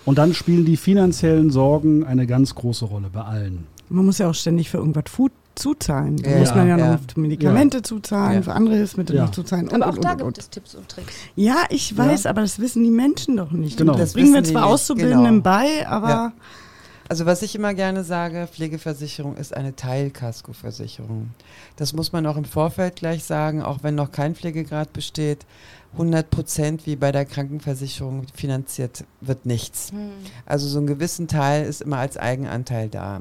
Und 0.05 0.19
dann 0.19 0.35
spielen 0.35 0.67
die 0.67 0.77
finanziellen 0.77 1.51
Sorgen 1.51 2.05
eine 2.05 2.27
ganz 2.27 2.55
große 2.55 2.85
Rolle 2.85 3.09
bei 3.11 3.23
allen. 3.23 3.67
Man 3.89 4.05
muss 4.05 4.19
ja 4.19 4.29
auch 4.29 4.35
ständig 4.35 4.69
für 4.69 4.77
irgendwas 4.77 5.05
Food 5.07 5.33
zuzahlen. 5.55 6.19
Da 6.19 6.31
ja, 6.31 6.39
muss 6.39 6.55
man 6.55 6.69
ja, 6.69 6.77
ja. 6.77 6.93
noch 6.93 7.17
Medikamente 7.17 7.79
ja. 7.79 7.83
zuzahlen, 7.83 8.43
für 8.43 8.53
andere 8.53 8.77
Hilfsmittel 8.77 9.17
noch 9.17 9.31
zuzahlen. 9.31 9.69
Aber 9.69 9.77
und, 9.77 9.83
auch 9.83 9.97
und, 9.97 10.05
da 10.05 10.13
und, 10.13 10.19
gibt 10.19 10.39
es 10.39 10.51
Tipps 10.51 10.75
und 10.75 10.89
Tricks. 10.89 11.15
Ja, 11.37 11.65
ich 11.71 11.97
weiß, 11.97 12.27
aber 12.27 12.43
das 12.43 12.59
wissen 12.59 12.85
die 12.85 12.91
Menschen 12.91 13.37
doch 13.37 13.53
nicht. 13.53 13.79
Genau. 13.79 13.97
Das 13.97 14.13
bringen 14.13 14.35
wir 14.35 14.45
zwar 14.45 14.67
Auszubildenden 14.67 15.43
genau. 15.43 15.43
bei, 15.43 15.89
aber 15.89 16.33
also 17.09 17.27
was 17.27 17.43
ich 17.43 17.55
immer 17.55 17.75
gerne 17.75 18.05
sage, 18.05 18.49
Pflegeversicherung 18.51 19.37
ist 19.37 19.55
eine 19.55 19.77
Teilkaskoversicherung. 19.77 21.31
Das 21.77 21.93
muss 21.93 22.13
man 22.13 22.27
auch 22.27 22.37
im 22.37 22.45
Vorfeld 22.45 22.97
gleich 22.97 23.25
sagen, 23.25 23.63
auch 23.63 23.83
wenn 23.83 23.95
noch 23.95 24.11
kein 24.11 24.35
Pflegegrad 24.35 24.93
besteht. 24.93 25.47
100 25.93 26.29
Prozent 26.29 26.87
wie 26.87 26.97
bei 26.97 27.13
der 27.13 27.25
Krankenversicherung 27.25 28.27
finanziert 28.35 29.05
wird 29.21 29.47
nichts. 29.47 29.93
Hm. 29.93 30.11
Also 30.45 30.67
so 30.67 30.79
einen 30.79 30.87
gewissen 30.87 31.29
Teil 31.29 31.65
ist 31.65 31.83
immer 31.83 31.99
als 31.99 32.17
Eigenanteil 32.17 32.89
da. 32.89 33.21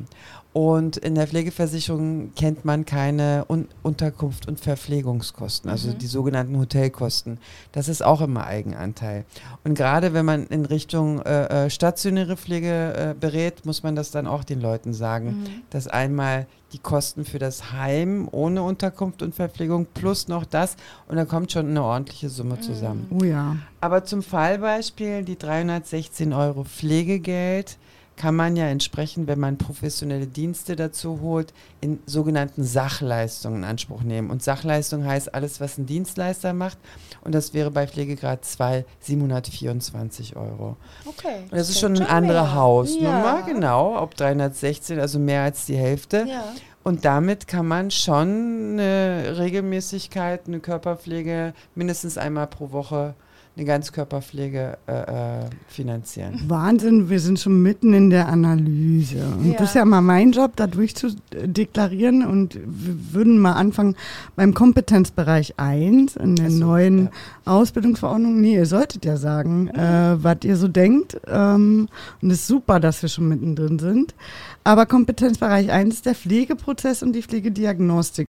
Und 0.53 0.97
in 0.97 1.15
der 1.15 1.27
Pflegeversicherung 1.27 2.31
kennt 2.35 2.63
man 2.63 2.85
keine 2.85 3.45
Un 3.49 3.67
Unterkunft- 3.81 4.47
und 4.47 4.59
Verpflegungskosten, 4.59 5.69
also 5.69 5.89
mhm. 5.89 5.97
die 5.97 6.05
sogenannten 6.05 6.57
Hotelkosten. 6.59 7.39
Das 7.71 7.87
ist 7.87 8.03
auch 8.03 8.21
immer 8.21 8.45
Eigenanteil. 8.45 9.25
Und 9.63 9.75
gerade 9.75 10.13
wenn 10.13 10.25
man 10.25 10.45
in 10.45 10.65
Richtung 10.65 11.21
äh, 11.23 11.65
äh, 11.65 11.69
stationäre 11.71 12.37
Pflege 12.37 12.93
äh, 12.93 13.15
berät, 13.19 13.65
muss 13.65 13.81
man 13.81 13.95
das 13.95 14.11
dann 14.11 14.27
auch 14.27 14.43
den 14.43 14.61
Leuten 14.61 14.93
sagen, 14.93 15.27
mhm. 15.27 15.45
dass 15.71 15.87
einmal 15.87 16.45
die 16.71 16.79
Kosten 16.79 17.25
für 17.25 17.39
das 17.39 17.71
Heim 17.71 18.27
ohne 18.31 18.63
Unterkunft 18.63 19.21
und 19.21 19.33
Verpflegung 19.33 19.87
plus 19.93 20.27
noch 20.27 20.45
das 20.45 20.75
und 21.07 21.15
da 21.15 21.25
kommt 21.25 21.51
schon 21.51 21.69
eine 21.69 21.83
ordentliche 21.83 22.29
Summe 22.29 22.59
zusammen. 22.59 23.07
Oh 23.09 23.23
ja. 23.23 23.57
Aber 23.81 24.03
zum 24.05 24.21
Fallbeispiel 24.23 25.23
die 25.23 25.37
316 25.37 26.33
Euro 26.33 26.63
Pflegegeld 26.63 27.77
kann 28.15 28.35
man 28.35 28.55
ja 28.55 28.65
entsprechend, 28.65 29.27
wenn 29.27 29.39
man 29.39 29.57
professionelle 29.57 30.27
Dienste 30.27 30.75
dazu 30.75 31.21
holt, 31.21 31.53
in 31.81 31.99
sogenannten 32.05 32.63
Sachleistungen 32.63 33.63
in 33.63 33.63
Anspruch 33.63 34.03
nehmen. 34.03 34.29
Und 34.29 34.43
Sachleistung 34.43 35.05
heißt 35.05 35.33
alles, 35.33 35.59
was 35.59 35.77
ein 35.77 35.85
Dienstleister 35.85 36.53
macht. 36.53 36.77
Und 37.21 37.33
das 37.33 37.53
wäre 37.53 37.71
bei 37.71 37.87
Pflegegrad 37.87 38.45
2 38.45 38.85
724 38.99 40.35
Euro. 40.35 40.77
Okay. 41.05 41.43
Und 41.49 41.57
das, 41.57 41.69
ist 41.69 41.79
schon 41.79 41.95
eine 41.95 42.09
andere 42.09 42.53
Hausnummer, 42.53 43.39
ja. 43.39 43.41
genau, 43.41 43.99
ob 43.99 44.15
316, 44.15 44.99
also 44.99 45.19
mehr 45.19 45.41
als 45.41 45.65
die 45.65 45.77
Hälfte. 45.77 46.25
Ja. 46.27 46.43
Und 46.83 47.05
damit 47.05 47.47
kann 47.47 47.65
man 47.65 47.91
schon 47.91 48.73
eine 48.73 49.37
Regelmäßigkeit, 49.37 50.47
eine 50.47 50.59
Körperpflege 50.59 51.53
mindestens 51.75 52.17
einmal 52.17 52.47
pro 52.47 52.71
Woche 52.71 53.15
eine 53.55 53.65
Ganzkörperpflege 53.65 54.77
äh, 54.87 54.91
äh, 54.91 55.45
finanzieren. 55.67 56.41
Wahnsinn, 56.47 57.09
wir 57.09 57.19
sind 57.19 57.39
schon 57.39 57.61
mitten 57.61 57.93
in 57.93 58.09
der 58.09 58.27
Analyse. 58.27 59.17
Und 59.39 59.51
Ja. 59.51 59.57
das 59.59 59.69
ist 59.69 59.75
ja 59.75 59.85
mal 59.85 60.01
mein 60.01 60.31
Job, 60.31 60.53
da 60.55 60.65
durchzudeklarieren. 60.65 62.25
Und 62.25 62.55
wir 62.55 63.13
würden 63.13 63.37
mal 63.37 63.53
anfangen 63.53 63.95
beim 64.35 64.55
Kompetenzbereich 64.55 65.53
1 65.57 66.15
in 66.15 66.35
der 66.35 66.49
so, 66.49 66.65
neuen 66.65 67.05
ja. 67.05 67.11
Ausbildungsverordnung. 67.45 68.41
Nee, 68.41 68.55
ihr 68.55 68.65
solltet 68.65 69.05
ja 69.05 69.17
sagen, 69.17 69.67
äh, 69.67 70.15
was 70.23 70.37
ihr 70.43 70.57
so 70.57 70.67
denkt. 70.67 71.21
Ähm, 71.27 71.89
und 72.21 72.31
es 72.31 72.39
ist 72.39 72.47
super, 72.47 72.79
dass 72.79 73.03
wir 73.03 73.09
schon 73.09 73.27
mittendrin 73.29 73.77
sind. 73.77 74.15
Aber 74.63 74.87
Kompetenzbereich 74.87 75.69
1 75.71 75.93
ist 75.95 76.05
der 76.07 76.15
Pflegeprozess 76.15 77.03
und 77.03 77.13
die 77.13 77.21
Pflegediagnostik. 77.21 78.25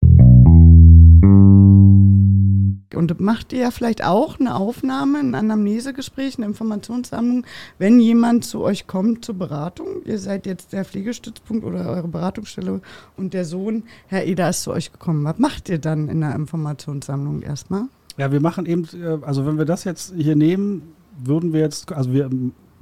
Und 3.02 3.20
macht 3.20 3.52
ihr 3.52 3.62
ja 3.62 3.72
vielleicht 3.72 4.04
auch 4.04 4.40
eine 4.40 4.54
Aufnahme, 4.56 5.18
ein 5.18 5.34
Anamnesegespräch, 5.34 6.38
eine 6.38 6.46
Informationssammlung, 6.46 7.48
wenn 7.80 8.00
jemand 8.00 8.46
zu 8.46 8.62
euch 8.62 8.86
kommt 8.86 9.26
zur 9.26 9.34
Beratung? 9.34 9.88
Ihr 10.06 10.20
seid 10.20 10.46
jetzt 10.46 10.72
der 10.72 10.86
Pflegestützpunkt 10.86 11.66
oder 11.66 11.90
eure 11.90 12.08
Beratungsstelle 12.08 12.80
und 13.18 13.34
der 13.34 13.44
Sohn, 13.44 13.86
Herr 14.06 14.28
Eder, 14.28 14.52
ist 14.52 14.62
zu 14.62 14.72
euch 14.72 14.92
gekommen. 14.92 15.24
Was 15.24 15.40
macht 15.40 15.68
ihr 15.70 15.80
dann 15.80 16.10
in 16.10 16.22
der 16.22 16.36
Informationssammlung 16.36 17.42
erstmal? 17.42 17.86
Ja, 18.18 18.32
wir 18.32 18.40
machen 18.40 18.68
eben, 18.68 18.88
äh, 18.94 19.18
also 19.26 19.48
wenn 19.48 19.58
wir 19.58 19.66
das 19.66 19.84
jetzt 19.84 20.14
hier 20.16 20.36
nehmen, 20.36 20.94
würden 21.18 21.54
wir 21.54 21.62
jetzt, 21.62 21.92
also 21.92 22.14
wir 22.14 22.30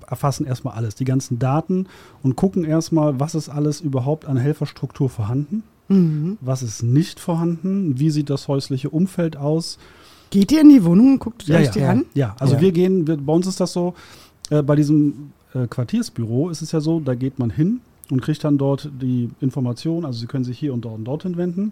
erfassen 0.06 0.46
erstmal 0.46 0.74
alles, 0.76 0.96
die 0.96 1.06
ganzen 1.06 1.40
Daten 1.40 1.88
und 2.24 2.36
gucken 2.36 2.66
erstmal, 2.66 3.22
was 3.22 3.36
ist 3.36 3.48
alles 3.48 3.80
überhaupt 3.80 4.26
an 4.26 4.36
Helferstruktur 4.36 5.10
vorhanden, 5.10 5.64
Mhm. 5.90 6.38
was 6.40 6.62
ist 6.62 6.84
nicht 6.84 7.20
vorhanden, 7.20 8.00
wie 8.00 8.12
sieht 8.12 8.30
das 8.30 8.48
häusliche 8.48 8.92
Umfeld 8.92 9.38
aus. 9.38 9.80
Geht 10.30 10.52
ihr 10.52 10.62
in 10.62 10.70
die 10.70 10.84
Wohnung 10.84 11.14
und 11.14 11.20
guckt 11.20 11.50
euch 11.50 11.72
die 11.72 11.80
ja. 11.80 11.90
an? 11.90 12.06
Ja, 12.14 12.36
also 12.40 12.56
Ja. 12.56 12.62
wir 12.62 12.72
gehen, 12.72 13.08
wir, 13.08 13.18
bei 13.18 13.34
uns 13.34 13.48
ist 13.48 13.60
das 13.60 13.74
so, 13.74 13.94
äh, 14.50 14.62
bei 14.62 14.76
diesem 14.76 15.32
äh, 15.54 15.66
Quartiersbüro 15.68 16.50
ist 16.50 16.62
es 16.62 16.72
ja 16.72 16.80
so, 16.80 17.00
da 17.00 17.16
geht 17.16 17.40
man 17.40 17.50
hin 17.50 17.82
und 18.12 18.22
kriegt 18.22 18.44
dann 18.44 18.58
dort 18.58 18.90
die 19.02 19.30
Information, 19.42 20.06
also 20.06 20.20
Sie 20.20 20.28
können 20.28 20.44
sich 20.44 20.60
hier 20.60 20.74
und 20.74 20.82
dort 20.82 20.96
und 20.96 21.06
dorthin 21.06 21.38
wenden. 21.38 21.72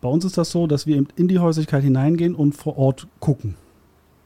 Bei 0.00 0.08
uns 0.08 0.24
ist 0.24 0.36
das 0.36 0.50
so, 0.50 0.66
dass 0.66 0.86
wir 0.86 0.96
eben 0.96 1.08
in 1.16 1.26
die 1.28 1.38
Häuslichkeit 1.38 1.82
hineingehen 1.82 2.34
und 2.34 2.54
vor 2.54 2.76
Ort 2.78 3.06
gucken. 3.18 3.54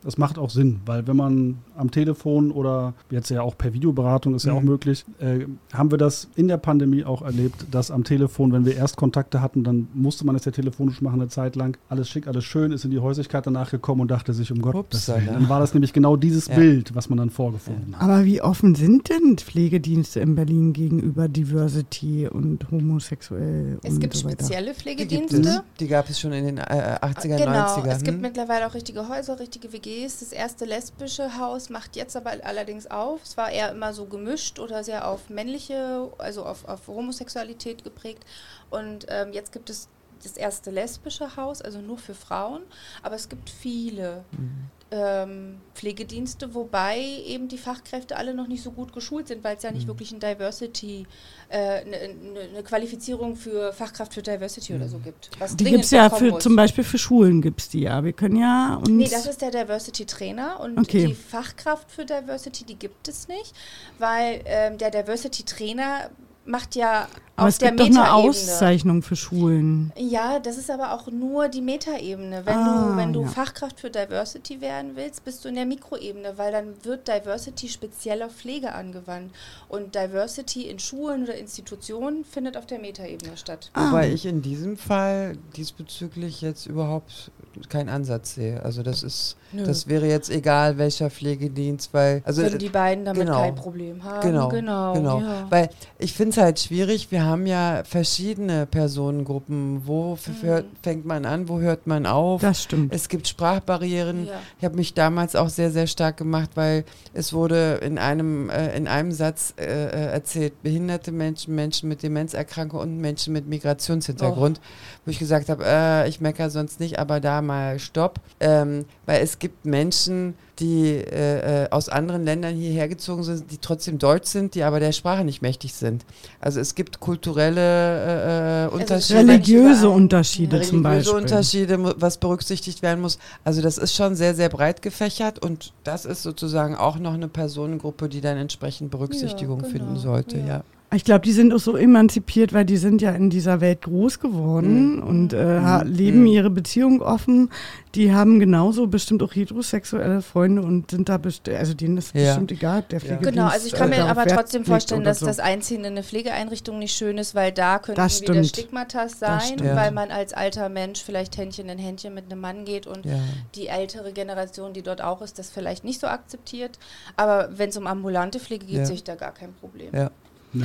Das 0.03 0.17
macht 0.19 0.39
auch 0.39 0.51
Sinn, 0.51 0.81
weil 0.87 1.07
wenn 1.07 1.17
man 1.17 1.59
am 1.77 1.91
Telefon 1.91 2.51
oder 2.53 2.95
jetzt 3.11 3.29
ja 3.31 3.43
auch 3.43 3.57
per 3.59 3.73
Videoberatung 3.75 4.35
ist 4.35 4.45
ja 4.47 4.53
auch 4.55 4.61
Mhm. 4.63 4.69
möglich, 4.69 5.05
äh, 5.19 5.41
haben 5.75 5.91
wir 5.91 5.99
das 5.99 6.29
in 6.37 6.49
der 6.49 6.57
Pandemie 6.57 7.05
auch 7.05 7.23
erlebt, 7.23 7.67
dass 7.71 7.91
am 7.91 8.05
Telefon, 8.05 8.53
wenn 8.53 8.65
wir 8.65 8.77
erst 8.77 8.97
Kontakte 8.97 9.43
hatten, 9.43 9.63
dann 9.63 9.89
musste 9.93 10.25
man 10.25 10.37
es 10.37 10.45
ja 10.45 10.53
telefonisch 10.53 11.01
machen 11.03 11.21
eine 11.21 11.29
Zeit 11.29 11.55
lang. 11.57 11.77
Alles 11.89 12.09
schick, 12.09 12.27
alles 12.29 12.45
schön, 12.45 12.73
ist 12.73 12.85
in 12.85 12.91
die 12.91 12.99
Häuslichkeit 12.99 13.47
danach 13.47 13.71
gekommen 13.71 14.01
und 14.01 14.11
dachte 14.11 14.33
sich, 14.33 14.51
um 14.53 14.63
Gottes 14.63 14.81
Upsala. 15.09 15.19
Willen. 15.25 15.35
Dann 15.35 15.49
war 15.49 15.61
das 15.61 15.75
nämlich 15.75 15.93
genau 15.93 16.17
dieses 16.17 16.47
Ja. 16.49 16.55
Bild, 16.57 16.95
was 16.95 17.09
man 17.11 17.19
dann 17.19 17.31
vorgefunden 17.31 17.95
hat. 17.95 18.03
Aber 18.03 18.25
wie 18.25 18.41
offen 18.43 18.75
sind 18.75 19.09
denn 19.11 19.37
Pflegedienste 19.37 20.21
in 20.21 20.35
Berlin 20.35 20.73
gegenüber 20.73 21.29
Diversity 21.29 22.27
und 22.27 22.71
homosexuell 22.71 23.79
Es 23.83 23.95
und 23.95 24.01
gibt 24.01 24.15
so 24.17 24.25
weiter? 24.27 24.45
spezielle 24.45 24.67
Die 24.67 24.67
gibt 24.73 24.81
Pflegedienste. 24.81 25.41
es. 25.41 25.63
Die 25.79 25.89
gab 25.89 26.09
es 26.09 26.19
schon 26.21 26.33
in 26.33 26.45
den 26.47 26.59
äh, 26.59 26.99
80er, 27.03 27.37
Genau, 27.37 27.51
90er. 27.53 27.87
es 27.89 28.03
gibt 28.03 28.17
hm? 28.17 28.21
mittlerweile 28.23 28.67
auch 28.67 28.75
richtige 28.75 29.09
Häuser, 29.09 29.39
richtige 29.39 29.73
WGs. 29.91 30.21
Das 30.21 30.33
erste 30.33 30.65
lesbische 30.65 31.39
Haus 31.39 31.71
macht 31.71 31.97
jetzt 31.97 32.17
aber 32.17 32.33
allerdings 32.43 32.87
auf. 32.87 33.23
Es 33.23 33.37
war 33.37 33.51
eher 33.51 33.71
immer 33.71 33.93
so 33.93 34.07
gemischt 34.07 34.59
oder 34.59 34.85
sehr 34.85 35.09
auf 35.09 35.29
männliche, 35.31 36.11
also 36.19 36.45
auf, 36.45 36.67
auf 36.67 36.87
Homosexualität 36.89 37.85
geprägt. 37.85 38.25
Und 38.71 39.07
ähm, 39.09 39.33
jetzt 39.33 39.53
gibt 39.53 39.71
es 39.71 39.89
das 40.23 40.37
erste 40.37 40.71
lesbische 40.71 41.37
Haus, 41.37 41.63
also 41.63 41.81
nur 41.81 41.99
für 41.99 42.15
Frauen. 42.15 42.63
Aber 43.03 43.15
es 43.15 43.29
gibt 43.29 43.51
viele 43.51 44.25
Mhm. 44.33 44.71
Ähm, 44.93 45.61
Pflegedienste, 45.75 46.55
wobei 46.55 46.99
eben 47.27 47.47
die 47.49 47.59
Fachkräfte 47.59 48.17
alle 48.17 48.35
noch 48.35 48.49
nicht 48.49 48.63
so 48.63 48.73
gut 48.73 48.93
geschult 48.93 49.29
sind, 49.29 49.45
weil 49.45 49.57
es 49.57 49.63
ja 49.63 49.71
nicht 49.71 49.85
Mhm. 49.85 49.89
wirklich 49.91 50.11
ein 50.13 50.21
Diversity, 50.21 51.07
eine 51.49 51.97
äh, 51.97 52.09
ne, 52.15 52.49
ne 52.55 52.63
Qualifizierung 52.63 53.37
für 53.37 53.73
Fachkraft 53.73 54.15
für 54.15 54.23
Diversity 54.23 54.75
oder 54.75 54.89
so 54.89 54.99
Mhm. 54.99 55.03
gibt. 55.05 55.31
Die 55.61 55.65
gibt 55.65 55.85
es 55.85 55.91
ja 55.93 56.11
für, 56.11 56.31
muss. 56.31 56.43
zum 56.43 56.57
Beispiel 56.57 56.85
für 56.85 56.99
Schulen 56.99 57.41
gibt 57.41 57.61
es 57.61 57.69
die 57.69 57.81
ja. 57.83 58.03
Wir 58.05 58.13
können 58.13 58.37
ja 58.37 58.77
uns. 58.77 58.89
Nee, 58.89 59.09
das 59.09 59.27
ist 59.27 59.41
der 59.43 59.51
Diversity 59.53 60.07
Trainer 60.07 60.61
und 60.61 60.79
Okay. 60.79 61.07
die 61.07 61.15
Fachkraft 61.15 61.91
für 61.91 62.05
Diversity, 62.05 62.65
die 62.65 62.77
gibt 62.77 63.07
es 63.09 63.29
nicht, 63.29 63.55
weil 63.99 64.43
ähm, 64.45 64.77
der 64.79 64.91
Diversity 64.91 65.45
Trainer 65.45 66.11
macht 66.51 66.75
ja 66.75 67.07
aber 67.37 67.47
auf 67.47 67.55
es 67.55 67.59
der 67.59 67.71
gibt 67.73 67.81
doch 67.97 68.03
eine. 68.03 68.13
Auszeichnung 68.13 69.03
für 69.03 69.17
Schulen. 69.17 69.93
Ja, 69.97 70.41
das 70.41 70.59
ist 70.59 70.71
aber 70.71 70.93
auch 70.93 71.07
nur 71.11 71.49
die 71.49 71.63
Metaebene. 71.63 72.45
Wenn 72.45 72.55
Ah, 72.57 72.89
du, 72.91 72.97
wenn 72.99 73.13
du 73.15 73.23
ja. 73.23 73.29
Fachkraft 73.29 73.81
für 73.81 73.89
Diversity 73.89 74.61
werden 74.61 74.93
willst, 74.95 75.25
bist 75.25 75.43
du 75.45 75.49
in 75.49 75.55
der 75.55 75.65
Mikroebene, 75.65 76.37
weil 76.37 76.53
dann 76.53 76.75
wird 76.85 77.09
Diversity 77.09 77.69
speziell 77.69 78.23
auf 78.23 78.33
Pflege 78.33 78.75
angewandt. 78.75 79.33
Und 79.69 79.95
Diversity 79.95 80.69
in 80.69 80.79
Schulen 80.79 81.23
oder 81.23 81.35
Institutionen 81.37 82.25
findet 82.27 82.57
auf 82.59 82.67
der 82.67 82.79
Metaebene 82.79 83.37
statt. 83.39 83.71
Ah. 83.73 83.87
Wobei 83.91 84.11
ich 84.13 84.27
in 84.27 84.43
diesem 84.43 84.77
Fall 84.77 85.39
diesbezüglich 85.57 86.43
jetzt 86.43 86.67
überhaupt 86.67 87.31
keinen 87.69 87.89
Ansatz 87.89 88.35
sehe. 88.35 88.63
Also 88.63 88.83
das 88.83 89.03
ist, 89.03 89.37
Nö. 89.53 89.65
das 89.65 89.89
wäre 89.89 90.07
jetzt 90.07 90.31
egal 90.31 90.79
welcher 90.79 91.11
Pflegedienst, 91.11 91.93
weil 91.93 92.23
also 92.25 92.43
wenn 92.43 92.59
die 92.59 92.69
beiden 92.69 93.05
damit 93.05 93.23
genau. 93.23 93.41
kein 93.41 93.55
Problem 93.55 94.05
haben. 94.05 94.21
Genau, 94.29 94.49
genau. 94.49 94.95
genau. 94.95 95.21
Ja. 95.21 95.47
Weil 95.51 95.71
ich 95.99 96.13
finde 96.13 96.31
es 96.31 96.37
halt 96.39 96.61
schwierig, 96.61 97.11
wir 97.11 97.25
haben 97.25 97.47
ja 97.47 97.83
verschiedene 97.85 98.67
Personengruppen. 98.67 99.83
Wo 99.87 100.17
Mhm. 100.27 100.65
fängt 100.83 101.05
man 101.05 101.25
an, 101.25 101.49
wo 101.49 101.61
hört 101.61 101.87
man 101.87 102.07
auf? 102.07 102.41
Das 102.41 102.63
stimmt. 102.63 102.95
Es 102.95 103.09
gibt 103.09 103.27
Sprachbarrieren. 103.29 104.27
Ja. 104.27 104.41
Ich 104.59 104.65
habe 104.65 104.77
mich 104.77 104.95
damals 104.95 105.37
auch 105.37 105.49
sehr, 105.49 105.71
sehr 105.71 105.87
stark 105.87 106.17
gemacht, 106.17 106.51
weil 106.55 106.85
es 107.15 107.33
wurde 107.33 107.81
in 107.83 107.99
einem, 107.99 108.51
äh, 108.51 108.77
in 108.77 108.87
einem 108.89 109.13
Satz 109.13 109.55
äh, 109.59 109.65
äh, 109.65 110.13
erzählt, 110.13 110.63
behinderte 110.63 111.13
Menschen, 111.13 111.55
Menschen 111.55 111.89
mit 111.89 112.03
Demenzerkrankung 112.03 112.81
und 112.81 112.99
Menschen 112.99 113.33
mit 113.33 113.49
Migrationshintergrund, 113.49 114.61
wo 115.05 115.11
ich 115.11 115.19
gesagt 115.19 115.49
habe, 115.49 115.65
äh, 115.67 116.09
ich 116.09 116.21
meckere 116.21 116.51
sonst 116.51 116.81
nicht, 116.81 116.99
aber 116.99 117.21
da 117.21 117.43
mal 117.51 117.79
Stopp. 117.79 118.21
Ähm, 118.41 118.85
weil 119.07 119.23
es 119.23 119.39
gibt 119.39 119.65
Menschen, 119.65 120.35
die 120.59 120.89
äh, 120.97 121.65
äh, 121.65 121.71
aus 121.71 121.89
anderen 121.89 122.25
Ländern 122.25 122.55
hierher 122.55 122.87
gezogen 122.89 123.23
sind, 123.25 123.51
die 123.51 123.59
trotzdem 123.59 123.99
deutsch 123.99 124.29
sind, 124.29 124.55
die 124.55 124.63
aber 124.63 124.79
der 124.79 124.93
Sprache 124.93 125.25
nicht 125.25 125.41
mächtig 125.43 125.73
sind. 125.75 126.05
Also 126.41 126.61
es 126.61 126.75
gibt 126.75 127.01
kulturelle 127.01 127.61
äh, 127.61 128.05
äh, 128.05 128.65
Also 128.65 128.77
Unterschiede. 128.77 129.19
Religiöse. 129.21 129.89
Unterschiede 129.89 130.61
zum 130.63 130.85
Religiöse 130.85 131.13
Beispiel. 131.13 131.23
Unterschiede, 131.23 131.79
mu- 131.79 131.93
was 131.97 132.19
berücksichtigt 132.19 132.83
werden 132.83 133.01
muss. 133.01 133.19
Also 133.45 133.63
das 133.63 133.79
ist 133.79 133.95
schon 133.95 134.15
sehr, 134.17 134.35
sehr 134.35 134.49
breit 134.49 134.83
gefächert 134.83 135.39
und 135.39 135.73
das 135.85 136.05
ist 136.05 136.23
sozusagen 136.23 136.75
auch 136.77 136.99
noch 136.99 137.15
eine 137.15 137.29
Personengruppe, 137.29 138.09
die 138.09 138.21
dann 138.21 138.37
entsprechend 138.37 138.91
Berücksichtigung 138.91 139.61
Ja, 139.63 139.67
finden 139.69 139.89
genau, 139.95 140.01
sollte. 140.01 140.39
ja. 140.39 140.47
Ja. 140.47 140.63
Ich 140.93 141.05
glaube, 141.05 141.21
die 141.21 141.31
sind 141.31 141.55
auch 141.55 141.61
so 141.61 141.77
emanzipiert, 141.77 142.53
weil 142.53 142.65
die 142.65 142.77
sind 142.77 143.01
ja 143.01 143.13
in 143.13 143.31
dieser 143.31 143.61
Welt 143.61 143.83
groß 143.83 144.19
geworden 144.19 144.97
Mhm. 144.97 145.03
und 145.05 145.33
äh, 145.33 145.61
ha- 145.61 145.85
Mhm. 145.85 145.93
leben 145.93 146.21
Mhm. 146.23 146.27
ihre 146.27 146.51
Beziehung 146.51 147.01
offen. 147.01 147.49
Die 147.95 148.13
haben 148.13 148.41
genauso 148.41 148.89
bestimmt 148.89 149.23
auch 149.23 149.33
heterosexuelle 149.33 150.21
Freunde 150.21 150.63
und 150.63 150.91
sind 150.91 151.09
da 151.09 151.17
bestimmt, 151.19 151.57
also 151.57 151.75
denen 151.75 151.97
ist 151.97 152.13
Ja. 152.15 152.23
bestimmt 152.31 152.51
egal, 152.51 152.83
der 152.91 152.99
Ja. 152.99 153.05
Pflegedienst. 153.07 153.31
Genau, 153.37 153.47
also 153.49 153.67
ich 153.69 153.73
kann 153.73 153.93
äh, 153.93 153.99
mir 153.99 154.05
aber 154.07 154.25
Wert 154.25 154.33
trotzdem 154.35 154.65
vorstellen, 154.65 155.05
dass 155.05 155.21
so. 155.21 155.27
das 155.27 155.39
Einziehen 155.39 155.81
in 155.81 155.93
eine 155.93 156.03
Pflegeeinrichtung 156.03 156.81
nicht 156.81 156.97
schön 156.97 157.19
ist, 157.19 157.37
weil 157.37 157.53
da 157.53 157.79
könnten 157.79 158.01
Das 158.01 158.21
wieder. 158.23 158.43
Stigmatas 158.43 159.21
Das 159.21 159.49
sein, 159.49 159.61
weil 159.61 159.87
Ja. 159.87 159.91
man 159.93 160.11
als 160.11 160.33
alter 160.33 160.69
Mensch 160.69 161.05
vielleicht 161.05 161.37
Händchen 161.37 161.69
in 161.69 161.79
Händchen 161.79 162.15
mit 162.15 162.25
einem 162.33 162.41
Mann 162.41 162.65
geht 162.65 162.89
und 162.89 163.05
Ja. 163.07 163.13
die 163.55 163.69
ältere 163.69 164.13
Generation, 164.13 164.73
die 164.73 164.83
dort 164.83 165.03
auch 165.03 165.23
ist, 165.23 165.39
das 165.39 165.51
vielleicht 165.51 165.85
nicht 165.85 166.01
so 166.01 166.09
akzeptiert. 166.09 166.81
Aber 167.17 167.49
wenn 167.57 167.69
es 167.69 167.77
um 167.77 167.87
ambulante 167.87 168.41
Pflege 168.41 168.67
geht, 168.67 168.77
Ja. 168.79 168.85
sehe 168.87 168.97
ich 168.97 169.05
da 169.05 169.15
gar 169.15 169.33
kein 169.33 169.53
Problem. 169.53 169.91
Ja. 169.95 170.11
Nee. 170.53 170.65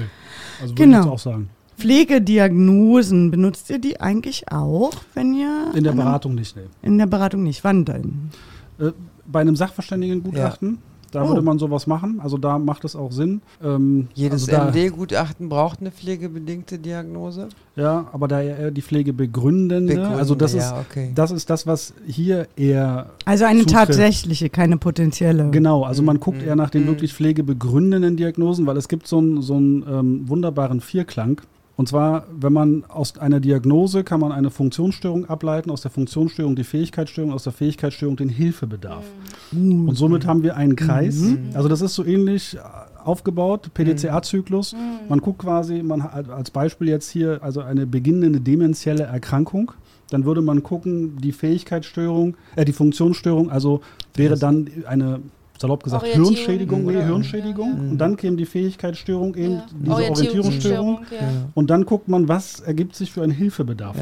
Also 0.62 0.74
würde 0.74 0.84
Genau. 0.84 1.00
ich 1.00 1.06
jetzt 1.06 1.14
auch 1.14 1.20
sagen. 1.20 1.50
Pflegediagnosen, 1.78 3.32
benutzt 3.32 3.70
ihr 3.70 3.80
die 3.80 4.00
eigentlich 4.00 4.52
auch, 4.52 4.92
wenn 5.14 5.34
ihr 5.34 5.72
In 5.76 5.84
der 5.84 5.92
Beratung 5.92 6.36
nicht, 6.36 6.56
nee. 6.56 6.64
in 6.82 6.98
der 6.98 7.06
Beratung 7.08 7.44
nicht? 7.44 7.64
Wann 7.64 7.84
denn? 7.86 8.30
Äh, 8.80 8.92
bei 9.26 9.42
einem 9.42 9.56
Sachverständigengutachten, 9.56 10.78
da 11.16 11.24
Oh. 11.24 11.30
würde 11.30 11.42
man 11.42 11.58
sowas 11.60 11.88
machen. 11.88 12.20
Also 12.22 12.38
da 12.38 12.60
macht 12.60 12.86
es 12.86 12.96
auch 12.96 13.12
Sinn. 13.12 13.42
Ähm, 13.64 14.08
Jedes 14.14 14.48
also 14.50 14.62
MD-Gutachten 14.70 15.50
braucht 15.50 15.80
eine 15.82 15.92
pflegebedingte 15.92 16.78
Diagnose. 16.78 17.50
Ja, 17.76 18.08
aber 18.14 18.28
da 18.28 18.42
eher 18.42 18.72
die 18.72 18.82
Pflegebegründende. 18.82 20.08
also 20.08 20.36
das 20.36 20.54
ja, 20.54 20.60
ist 20.80 20.86
okay. 20.90 21.12
das 21.16 21.32
ist 21.32 21.50
das, 21.50 21.68
was 21.68 21.94
hier 22.06 22.48
eher 22.56 23.08
Also 23.26 23.46
eine 23.46 23.62
Zutrifft. 23.62 23.88
tatsächliche, 23.88 24.50
keine 24.50 24.78
potenzielle. 24.78 25.50
Genau, 25.52 25.84
also 25.84 26.02
man 26.04 26.20
guckt 26.20 26.42
Mhm. 26.42 26.48
eher 26.48 26.56
nach 26.56 26.70
den 26.70 26.84
Mhm. 26.84 26.88
wirklich 26.88 27.14
pflegebegründenden 27.14 28.16
Diagnosen, 28.18 28.66
weil 28.66 28.78
es 28.78 28.88
gibt 28.88 29.08
so 29.08 29.18
einen 29.18 29.42
so 29.42 29.56
einen, 29.56 29.84
ähm, 29.90 30.30
wunderbaren 30.30 30.80
Vierklang. 30.82 31.42
Und 31.78 31.90
zwar, 31.90 32.26
wenn 32.32 32.54
man 32.54 32.86
aus 32.86 33.18
einer 33.18 33.42
Diagnose 33.42 34.04
kann 34.04 34.22
man 34.22 34.32
eine 34.32 34.50
Funktionsstörung 34.50 35.26
ableiten, 35.26 35.70
aus 35.70 35.82
der 35.82 35.92
Funktionsstörung 35.92 36.56
die 36.56 36.64
Fähigkeitsstörung, 36.64 37.34
aus 37.34 37.44
der 37.44 37.54
Fähigkeitsstörung 37.54 38.16
den 38.16 38.30
Hilfebedarf. 38.30 39.04
Uh, 39.54 39.90
Und 39.90 39.96
somit 39.96 40.26
haben 40.26 40.42
wir 40.44 40.56
einen 40.56 40.78
Kreis. 40.78 41.18
Mhm. 41.18 41.50
Also 41.54 41.68
das 41.68 41.82
ist 41.82 41.96
so 41.96 42.06
ähnlich 42.06 42.56
äh, 42.56 42.60
aufgebaut, 43.04 43.72
PDCA-Zyklus. 43.74 44.74
Mhm. 44.74 45.10
Man 45.10 45.20
guckt 45.20 45.40
quasi, 45.40 45.84
man 45.84 46.04
hat 46.04 46.30
als 46.30 46.50
Beispiel 46.50 46.88
jetzt 46.88 47.10
hier 47.10 47.40
also 47.42 47.62
eine 47.62 47.86
beginnende 47.86 48.40
dementielle 48.40 49.04
Erkrankung. 49.04 49.74
dann 50.12 50.24
würde 50.24 50.42
man 50.42 50.64
gucken, 50.64 51.18
die 51.18 51.32
Fähigkeitsstörung, 51.34 52.38
äh, 52.56 52.64
die 52.64 52.74
Funktionsstörung, 52.74 53.50
also 53.50 53.82
wäre 54.14 54.38
dann 54.38 54.70
eine 54.88 55.20
salopp 55.60 55.84
gesagt, 55.84 56.06
Hirnschädigung, 56.06 56.86
nee, 56.86 56.98
oder- 56.98 57.06
Hirnschädigung. 57.06 57.70
Ja, 57.78 57.84
ja. 57.84 57.90
Und 57.92 57.98
dann 57.98 58.18
käme 58.18 58.38
die 58.38 58.46
Fähigkeitsstörung 58.46 59.36
eben, 59.36 59.54
Ja. 59.54 59.66
diese 59.82 59.92
Orientierungsstörung. 59.94 61.00
ja. 61.12 61.18
Und 61.54 61.70
dann 61.70 61.86
guckt 61.86 62.08
man, 62.08 62.28
was 62.28 62.60
ergibt 62.60 62.96
sich 62.96 63.12
für 63.12 63.24
einen 63.24 63.32
Hilfebedarf. 63.32 63.96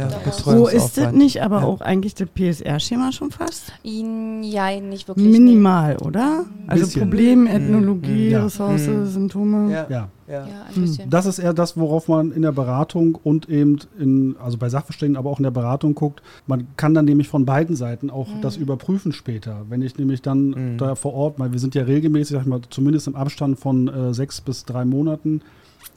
So 0.44 0.68
ist 0.68 0.98
das 0.98 1.12
nicht, 1.14 1.42
aber 1.42 1.60
Ja. 1.62 1.66
auch 1.66 1.82
eigentlich 1.82 2.16
das 2.16 2.28
PSR-Schema 2.34 3.12
schon 3.12 3.32
fast? 3.32 3.72
Ja, 3.84 4.80
nicht 4.80 5.08
wirklich. 5.08 5.28
Minimal, 5.28 5.98
oder? 5.98 6.46
Also 6.68 6.86
Bisschen. 6.86 7.02
Problem, 7.04 7.48
Ethnologie, 7.48 8.30
Ja. 8.30 8.44
Ressource, 8.44 8.88
Mhm. 8.88 9.06
Symptome. 9.06 9.86
Ja. 9.90 10.10
Ja. 10.42 10.64
Ein 10.68 10.76
Hm. 10.76 10.82
bisschen. 10.82 11.10
Das 11.10 11.26
ist 11.26 11.40
eher 11.40 11.54
das, 11.54 11.78
worauf 11.78 12.08
man 12.08 12.32
in 12.32 12.42
der 12.42 12.52
Beratung 12.52 13.16
und 13.24 13.50
eben 13.50 13.80
in, 14.00 14.36
also 14.44 14.58
bei 14.58 14.70
Sachverständigen, 14.70 15.18
aber 15.18 15.30
auch 15.30 15.40
in 15.40 15.44
der 15.44 15.52
Beratung 15.52 15.96
guckt. 15.96 16.22
Man 16.48 16.68
kann 16.78 16.94
dann 16.94 17.06
nämlich 17.06 17.28
von 17.28 17.46
beiden 17.46 17.76
Seiten 17.76 18.10
auch 18.10 18.28
das 18.42 18.58
überprüfen 18.58 19.12
später. 19.14 19.62
Wenn 19.70 19.82
ich 19.82 19.98
nämlich 19.98 20.22
dann 20.22 20.50
Mhm. 20.50 20.78
da 20.78 20.96
vor 20.96 21.14
Ort, 21.14 21.40
weil 21.40 21.52
wir 21.52 21.60
sind 21.60 21.76
ja 21.76 21.84
regelmäßig, 21.84 22.34
sag 22.36 22.42
ich 22.42 22.48
mal, 22.48 22.62
zumindest 22.70 23.08
im 23.08 23.16
Abstand 23.16 23.60
von 23.60 23.88
äh, 23.88 24.14
sechs 24.14 24.42
bis 24.42 24.66
drei 24.66 24.86
Monaten, 24.86 25.42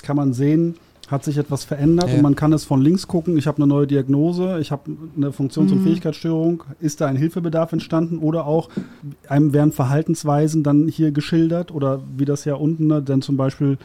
kann 0.03 0.17
man 0.17 0.33
sehen, 0.33 0.75
hat 1.09 1.23
sich 1.23 1.39
etwas 1.39 1.63
verändert 1.63 2.09
Ja. 2.09 2.17
und 2.17 2.23
man 2.23 2.35
kann 2.35 2.53
es 2.53 2.65
von 2.65 2.81
links 2.83 3.07
gucken, 3.07 3.39
ich 3.39 3.47
habe 3.47 3.59
eine 3.59 3.69
neue 3.69 3.87
Diagnose, 3.87 4.59
ich 4.61 4.73
habe 4.73 4.91
eine 5.17 5.31
Funktions- 5.31 5.71
und 5.71 5.85
Fähigkeitsstörung, 5.85 6.65
ist 6.81 7.01
da 7.01 7.07
ein 7.07 7.15
Hilfebedarf 7.15 7.73
entstanden 7.73 8.19
oder 8.19 8.45
auch 8.45 8.69
einem 9.29 9.53
werden 9.53 9.71
Verhaltensweisen 9.71 10.65
dann 10.65 10.89
hier 10.89 11.13
geschildert 11.13 11.71
oder 11.73 12.01
wie 12.17 12.25
das 12.25 12.45
ja 12.45 12.55
unten 12.57 12.89
ne, 12.89 13.03
dann 13.03 13.23
zum 13.23 13.37
Beispiel 13.37 13.79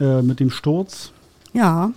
äh, 0.00 0.22
mit 0.22 0.40
dem 0.40 0.50
Sturz, 0.50 1.12
Ja, 1.52 1.90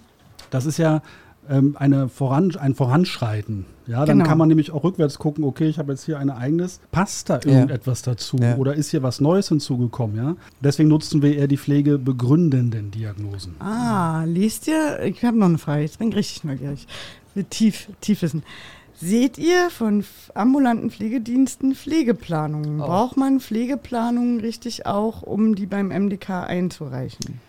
das 0.51 0.65
ist 0.65 0.77
ja 0.77 1.01
ähm, 1.49 1.75
eine 1.79 2.09
Voran, 2.09 2.55
ein 2.57 2.75
Voranschreiten. 2.75 3.65
Ja, 3.87 4.05
dann 4.05 4.19
Genau. 4.19 4.29
kann 4.29 4.37
man 4.37 4.47
nämlich 4.49 4.69
auch 4.71 4.83
rückwärts 4.83 5.17
gucken, 5.17 5.43
okay, 5.43 5.67
ich 5.67 5.79
habe 5.79 5.91
jetzt 5.91 6.05
hier 6.05 6.19
ein 6.19 6.29
Ereignis, 6.29 6.79
passt 6.91 7.29
da 7.31 7.39
Ja. 7.43 7.51
irgendetwas 7.53 8.03
dazu 8.03 8.37
Ja. 8.37 8.55
oder 8.57 8.75
ist 8.75 8.91
hier 8.91 9.01
was 9.01 9.19
Neues 9.19 9.49
hinzugekommen, 9.49 10.15
ja? 10.15 10.35
Deswegen 10.61 10.89
nutzen 10.89 11.23
wir 11.23 11.35
eher 11.35 11.47
die 11.47 11.57
pflegebegründenden 11.57 12.91
Diagnosen. 12.91 13.55
Ah, 13.59 14.23
liest 14.25 14.67
ihr? 14.67 14.99
Ich 15.03 15.23
habe 15.25 15.37
noch 15.39 15.47
eine 15.47 15.57
Frage, 15.57 15.81
jetzt 15.81 15.97
bin 15.99 16.09
ich 16.09 16.15
richtig 16.17 16.43
neugierig. 16.43 16.87
Mit 17.35 17.49
tief, 17.49 17.87
Tiefwissen. 18.01 18.43
Seht 19.01 19.37
ihr 19.37 19.69
von 19.71 20.03
ambulanten 20.35 20.91
Pflegediensten 20.91 21.73
Pflegeplanungen? 21.73 22.81
Auch. 22.81 22.87
Braucht 22.87 23.17
man 23.17 23.39
Pflegeplanungen 23.39 24.39
richtig 24.41 24.85
auch, 24.85 25.21
um 25.23 25.55
die 25.55 25.65
beim 25.65 25.87
MDK 25.87 26.43
einzureichen? 26.43 27.39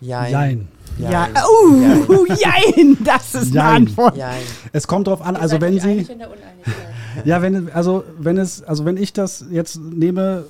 Jein. 0.00 0.32
Jein. 0.32 0.68
Ja, 0.98 1.10
Jein. 1.10 1.30
oh, 2.08 2.26
jein, 2.26 2.96
das 3.04 3.34
ist 3.34 3.46
eine 3.52 3.54
Jein. 3.54 3.76
Antwort. 3.86 4.16
Jein. 4.16 4.40
Es 4.72 4.86
kommt 4.86 5.06
drauf 5.06 5.22
an, 5.22 5.36
also 5.36 5.60
wenn 5.60 5.78
Sie, 5.78 5.88
einig 5.88 6.10
in 6.10 6.18
der 6.18 6.28
Uneinigkeit. 6.28 6.74
ja, 7.24 7.42
wenn, 7.42 7.70
also 7.72 8.04
wenn 8.18 8.36
es, 8.38 8.62
also 8.62 8.84
wenn 8.84 8.96
ich 8.96 9.12
das 9.12 9.44
jetzt 9.50 9.78
nehme 9.80 10.44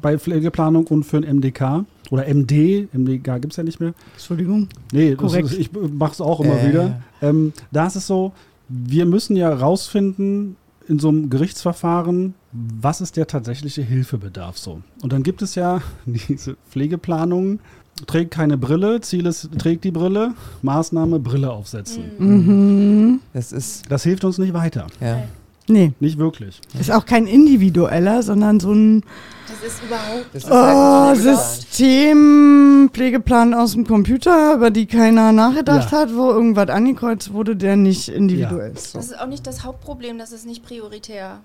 bei 0.00 0.18
Pflegeplanung 0.18 0.86
und 0.88 1.04
für 1.04 1.18
ein 1.18 1.36
MDK 1.36 1.84
oder 2.10 2.26
MD, 2.26 2.88
MDK 2.92 3.40
gibt 3.40 3.52
es 3.52 3.56
ja 3.56 3.62
nicht 3.62 3.80
mehr, 3.80 3.94
Entschuldigung. 4.14 4.68
Nee, 4.92 5.10
das 5.12 5.18
Korrekt. 5.18 5.52
ist, 5.52 5.58
ich 5.58 5.70
mache 5.72 6.12
es 6.12 6.20
auch 6.20 6.40
immer 6.40 6.60
Äh. 6.60 6.68
wieder. 6.68 7.02
Ähm, 7.22 7.52
da 7.70 7.86
ist 7.86 7.96
es 7.96 8.06
so, 8.06 8.32
wir 8.68 9.06
müssen 9.06 9.36
ja 9.36 9.52
rausfinden 9.52 10.56
in 10.88 10.98
so 10.98 11.08
einem 11.08 11.30
Gerichtsverfahren, 11.30 12.34
was 12.52 13.00
ist 13.00 13.16
der 13.16 13.26
tatsächliche 13.28 13.82
Hilfebedarf 13.82 14.58
so. 14.58 14.82
Und 15.02 15.12
dann 15.12 15.22
gibt 15.22 15.40
es 15.40 15.54
ja 15.54 15.80
diese 16.06 16.56
Pflegeplanungen, 16.68 17.60
trägt 18.06 18.30
keine 18.32 18.58
Brille, 18.58 19.00
Ziel 19.00 19.26
ist, 19.26 19.48
trägt 19.58 19.84
die 19.84 19.90
Brille, 19.90 20.34
Maßnahme, 20.62 21.18
Brille 21.18 21.50
aufsetzen. 21.50 22.04
Mhm. 22.18 23.20
Das 23.32 23.52
ist, 23.52 23.90
Das 23.90 24.02
hilft 24.02 24.24
uns 24.24 24.38
nicht 24.38 24.52
weiter. 24.54 24.86
ja. 25.00 25.22
Nee, 25.68 25.92
Nicht 26.00 26.18
wirklich. 26.18 26.60
ist 26.78 26.90
auch 26.90 27.06
kein 27.06 27.28
individueller, 27.28 28.24
sondern 28.24 28.58
so 28.58 28.72
ein 28.72 29.04
Das 29.46 29.62
ist 29.72 29.80
überhaupt. 29.84 30.26
Das 30.32 30.42
ist 30.42 30.50
oh. 30.50 31.14
Systempflegeplan 31.36 33.54
aus 33.54 33.74
dem 33.74 33.86
Computer, 33.86 34.56
über 34.56 34.72
die 34.72 34.86
keiner 34.86 35.30
nachgedacht 35.32 35.92
Ja. 35.92 35.98
hat, 35.98 36.16
wo 36.16 36.30
irgendwas 36.30 36.68
angekreuzt 36.68 37.32
wurde, 37.32 37.54
der 37.54 37.76
nicht 37.76 38.08
individuell 38.08 38.72
ist. 38.72 38.90
So. 38.92 38.98
Das 38.98 39.06
ist 39.12 39.20
auch 39.20 39.28
nicht 39.28 39.46
das 39.46 39.62
Hauptproblem, 39.64 40.18
das 40.18 40.32
ist 40.32 40.46
nicht 40.46 40.64
prioritär. 40.64 41.38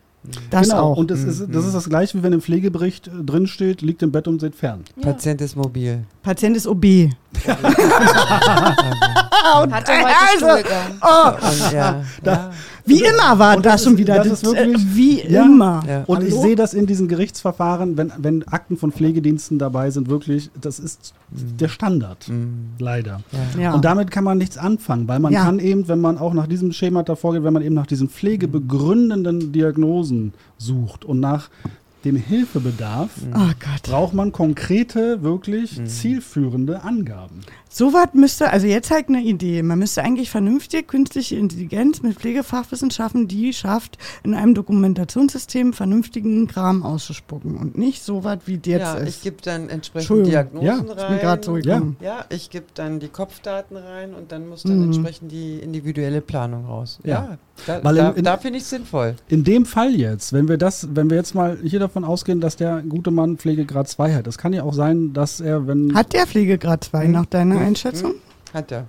Das 0.49 0.69
genau. 0.69 0.81
auch. 0.81 0.97
Und 0.97 1.11
das 1.11 1.23
ist, 1.23 1.47
das 1.49 1.65
ist 1.65 1.73
das 1.73 1.87
gleiche, 1.87 2.17
wie 2.17 2.23
wenn 2.23 2.33
im 2.33 2.41
Pflegebericht 2.41 3.07
äh, 3.07 3.23
drin 3.23 3.47
steht, 3.47 3.81
liegt 3.81 4.03
im 4.03 4.11
Bett 4.11 4.27
und 4.27 4.41
sieht 4.41 4.55
fern. 4.55 4.83
Ja. 4.97 5.03
Patient 5.03 5.39
ist 5.41 5.55
mobil. 5.55 6.03
Patient 6.21 6.57
ist 6.57 6.67
OB. 6.67 6.85
Hatte 9.71 9.91
heute 9.91 10.07
Also. 10.07 10.69
Oh, 11.01 11.47
Und 11.47 11.71
ja, 11.73 12.01
ja. 12.23 12.51
wie 12.85 13.01
immer 13.03 13.37
war 13.39 13.57
Und 13.57 13.65
das, 13.65 13.73
das 13.75 13.83
schon 13.83 13.97
wieder. 13.97 14.15
das 14.15 14.27
Das, 14.29 14.43
ist 14.43 14.45
wirklich- 14.55 14.81
äh, 14.83 14.95
wie 14.95 15.21
Ja. 15.27 15.43
immer. 15.43 15.83
Ja. 15.87 16.03
Und 16.07 16.23
ich 16.23 16.31
Hallo? 16.33 16.41
sehe 16.43 16.55
das 16.55 16.73
in 16.73 16.85
diesen 16.85 17.07
Gerichtsverfahren, 17.07 17.97
wenn, 17.97 18.11
wenn 18.17 18.47
Akten 18.47 18.77
von 18.77 18.91
Pflegediensten 18.91 19.59
dabei 19.59 19.91
sind, 19.91 20.09
wirklich, 20.09 20.49
das 20.59 20.79
ist 20.79 21.13
der 21.29 21.67
Standard, 21.67 22.27
Mhm. 22.29 22.69
leider. 22.79 23.21
Ja. 23.55 23.61
Ja. 23.61 23.73
Und 23.73 23.83
damit 23.85 24.09
kann 24.11 24.23
man 24.23 24.37
nichts 24.37 24.57
anfangen, 24.57 25.07
weil 25.07 25.19
man 25.19 25.33
Ja. 25.33 25.43
kann 25.43 25.59
eben, 25.59 25.87
wenn 25.87 25.99
man 25.99 26.17
auch 26.17 26.33
nach 26.33 26.47
diesem 26.47 26.71
Schema 26.71 27.03
davor 27.03 27.33
geht, 27.33 27.43
wenn 27.43 27.53
man 27.53 27.63
eben 27.63 27.75
nach 27.75 27.87
diesen 27.87 28.09
pflegebegründenden 28.09 29.51
Diagnosen 29.51 30.33
sucht 30.57 31.05
und 31.05 31.19
nach 31.19 31.49
dem 32.07 32.15
Hilfebedarf, 32.15 33.09
oh 33.33 33.37
Gott. 33.59 33.83
braucht 33.83 34.13
man 34.13 34.31
konkrete, 34.31 35.21
wirklich 35.23 35.79
zielführende 35.85 36.83
Angaben. 36.83 37.41
So 37.69 37.93
was 37.93 38.13
müsste, 38.13 38.49
also 38.49 38.65
jetzt 38.65 38.89
halt 38.91 39.09
eine 39.09 39.21
Idee. 39.21 39.61
Man 39.61 39.77
müsste 39.79 40.01
eigentlich 40.01 40.31
vernünftige 40.31 40.83
künstliche 40.83 41.35
Intelligenz 41.35 42.01
mit 42.01 42.17
Pflegefachwissenschaften, 42.17 43.27
die 43.27 43.53
schafft, 43.53 43.97
in 44.23 44.33
einem 44.33 44.55
Dokumentationssystem 44.55 45.73
vernünftigen 45.73 46.47
Kram 46.47 46.81
auszuspucken 46.83 47.57
und 47.57 47.77
nicht 47.77 48.01
so 48.03 48.23
was 48.23 48.39
wie 48.45 48.53
jetzt 48.53 48.67
ja, 48.67 49.01
ich 49.01 49.09
ist. 49.09 49.23
gebe 49.23 49.37
dann 49.43 49.69
entsprechend 49.69 50.09
Entschuldigung. 50.09 50.31
Diagnosen 50.61 50.87
Ja, 51.19 51.29
rein. 51.29 51.43
so 51.43 51.53
gekommen. 51.53 51.97
Ja, 52.01 52.25
ich 52.29 52.49
gebe 52.49 52.65
dann 52.73 52.99
die 52.99 53.09
Kopfdaten 53.09 53.75
rein 53.77 54.13
und 54.13 54.31
dann 54.31 54.47
muss 54.47 54.63
dann 54.63 54.77
Mhm. 54.77 54.83
entsprechend 54.85 55.31
die 55.31 55.59
individuelle 55.59 56.21
Planung 56.21 56.65
raus. 56.65 56.99
Ja. 57.03 57.09
Ja, 57.13 57.37
da, 57.65 57.83
Weil 57.83 57.95
da, 57.95 58.11
da 58.13 58.37
finde 58.37 58.57
ich 58.57 58.63
es 58.63 58.69
sinnvoll. 58.69 59.15
In 59.27 59.43
dem 59.43 59.65
Fall 59.65 59.93
jetzt, 59.93 60.31
wenn 60.33 60.47
wir 60.47 60.57
das, 60.57 60.87
wenn 60.95 61.09
wir 61.09 61.17
jetzt 61.17 61.35
mal 61.35 61.57
hier 61.63 61.79
davon 61.79 61.96
ausgehen, 62.03 62.41
dass 62.41 62.55
der 62.55 62.81
gute 62.81 63.11
Mann 63.11 63.37
Pflegegrad 63.37 63.87
2 63.87 64.15
hat, 64.15 64.27
es 64.27 64.37
kann 64.37 64.53
ja 64.53 64.63
auch 64.63 64.73
sein, 64.73 65.13
dass 65.13 65.39
er, 65.39 65.67
wenn, 65.67 65.93
Hat 65.95 66.13
der 66.13 66.27
Pflegegrad 66.27 66.83
2 66.83 67.05
Hm. 67.05 67.11
nach 67.11 67.25
deiner 67.25 67.55
Hm. 67.59 67.67
Einschätzung? 67.67 68.13
Hat 68.53 68.71
er. 68.71 68.85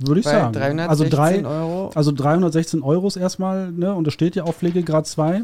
würde 0.00 0.20
ich 0.20 0.26
Bei 0.26 0.30
sagen, 0.32 0.52
316 0.52 0.88
also 0.90 1.04
drei, 1.16 1.44
Euro. 1.44 1.90
also 1.94 2.12
316 2.12 2.82
Euros 2.82 3.16
erstmal, 3.16 3.72
ne, 3.72 3.92
und 3.94 4.06
das 4.06 4.14
steht 4.14 4.36
ja 4.36 4.44
auch 4.44 4.54
Pflegegrad 4.54 5.06
2. 5.08 5.42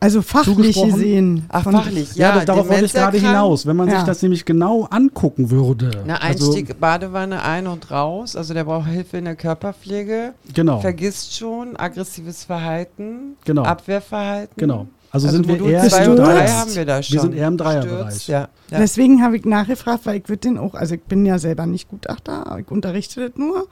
Also 0.00 0.22
fachlich 0.22 0.80
gesehen. 0.80 1.46
Ach, 1.48 1.64
fachlich, 1.64 2.14
Ja, 2.14 2.28
ja. 2.28 2.34
da- 2.38 2.44
darauf 2.44 2.68
wollte 2.68 2.84
ich 2.84 2.92
gerade 2.92 3.18
hinaus. 3.18 3.66
Wenn 3.66 3.74
man 3.74 3.88
Ja. 3.88 3.96
sich 3.96 4.04
das 4.04 4.22
nämlich 4.22 4.44
genau 4.44 4.84
angucken 4.84 5.50
würde. 5.50 6.04
Na, 6.06 6.18
also, 6.18 6.46
Einstieg, 6.52 6.78
Badewanne 6.78 7.42
ein 7.42 7.66
und 7.66 7.90
raus. 7.90 8.36
Also 8.36 8.54
der 8.54 8.62
braucht 8.62 8.86
Hilfe 8.86 9.16
in 9.16 9.24
der 9.24 9.34
Körperpflege. 9.34 10.34
genau, 10.54 10.78
Vergisst 10.78 11.36
schon, 11.36 11.74
aggressives 11.76 12.44
Verhalten, 12.44 13.34
Genau. 13.44 13.64
Abwehrverhalten. 13.64 14.54
genau. 14.56 14.86
Also, 15.10 15.28
Also, 15.28 15.38
sind 15.38 15.48
wir 15.48 15.64
eher 15.64 16.04
im 16.04 16.10
und 16.10 16.16
drei 16.16 16.32
Gestürzt. 16.32 16.54
haben 16.54 16.74
wir 16.74 16.84
da 16.84 17.02
schon. 17.02 17.14
Wir 17.14 17.20
sind 17.22 17.34
eher 17.34 17.48
im 17.48 17.56
Dreierbereich. 17.56 18.28
Ja, 18.28 18.48
ja. 18.70 18.78
Deswegen 18.78 19.22
habe 19.22 19.36
ich 19.38 19.44
nachgefragt, 19.44 20.04
weil 20.04 20.16
ich 20.18 20.28
würde 20.28 20.40
den 20.40 20.58
auch, 20.58 20.74
also 20.74 20.94
ich 20.94 21.02
bin 21.02 21.24
ja 21.24 21.38
selber 21.38 21.64
nicht 21.66 21.88
Gutachter, 21.88 22.46
aber 22.46 22.60
ich 22.60 22.70
unterrichte 22.70 23.28
das 23.28 23.38
nur 23.38 23.68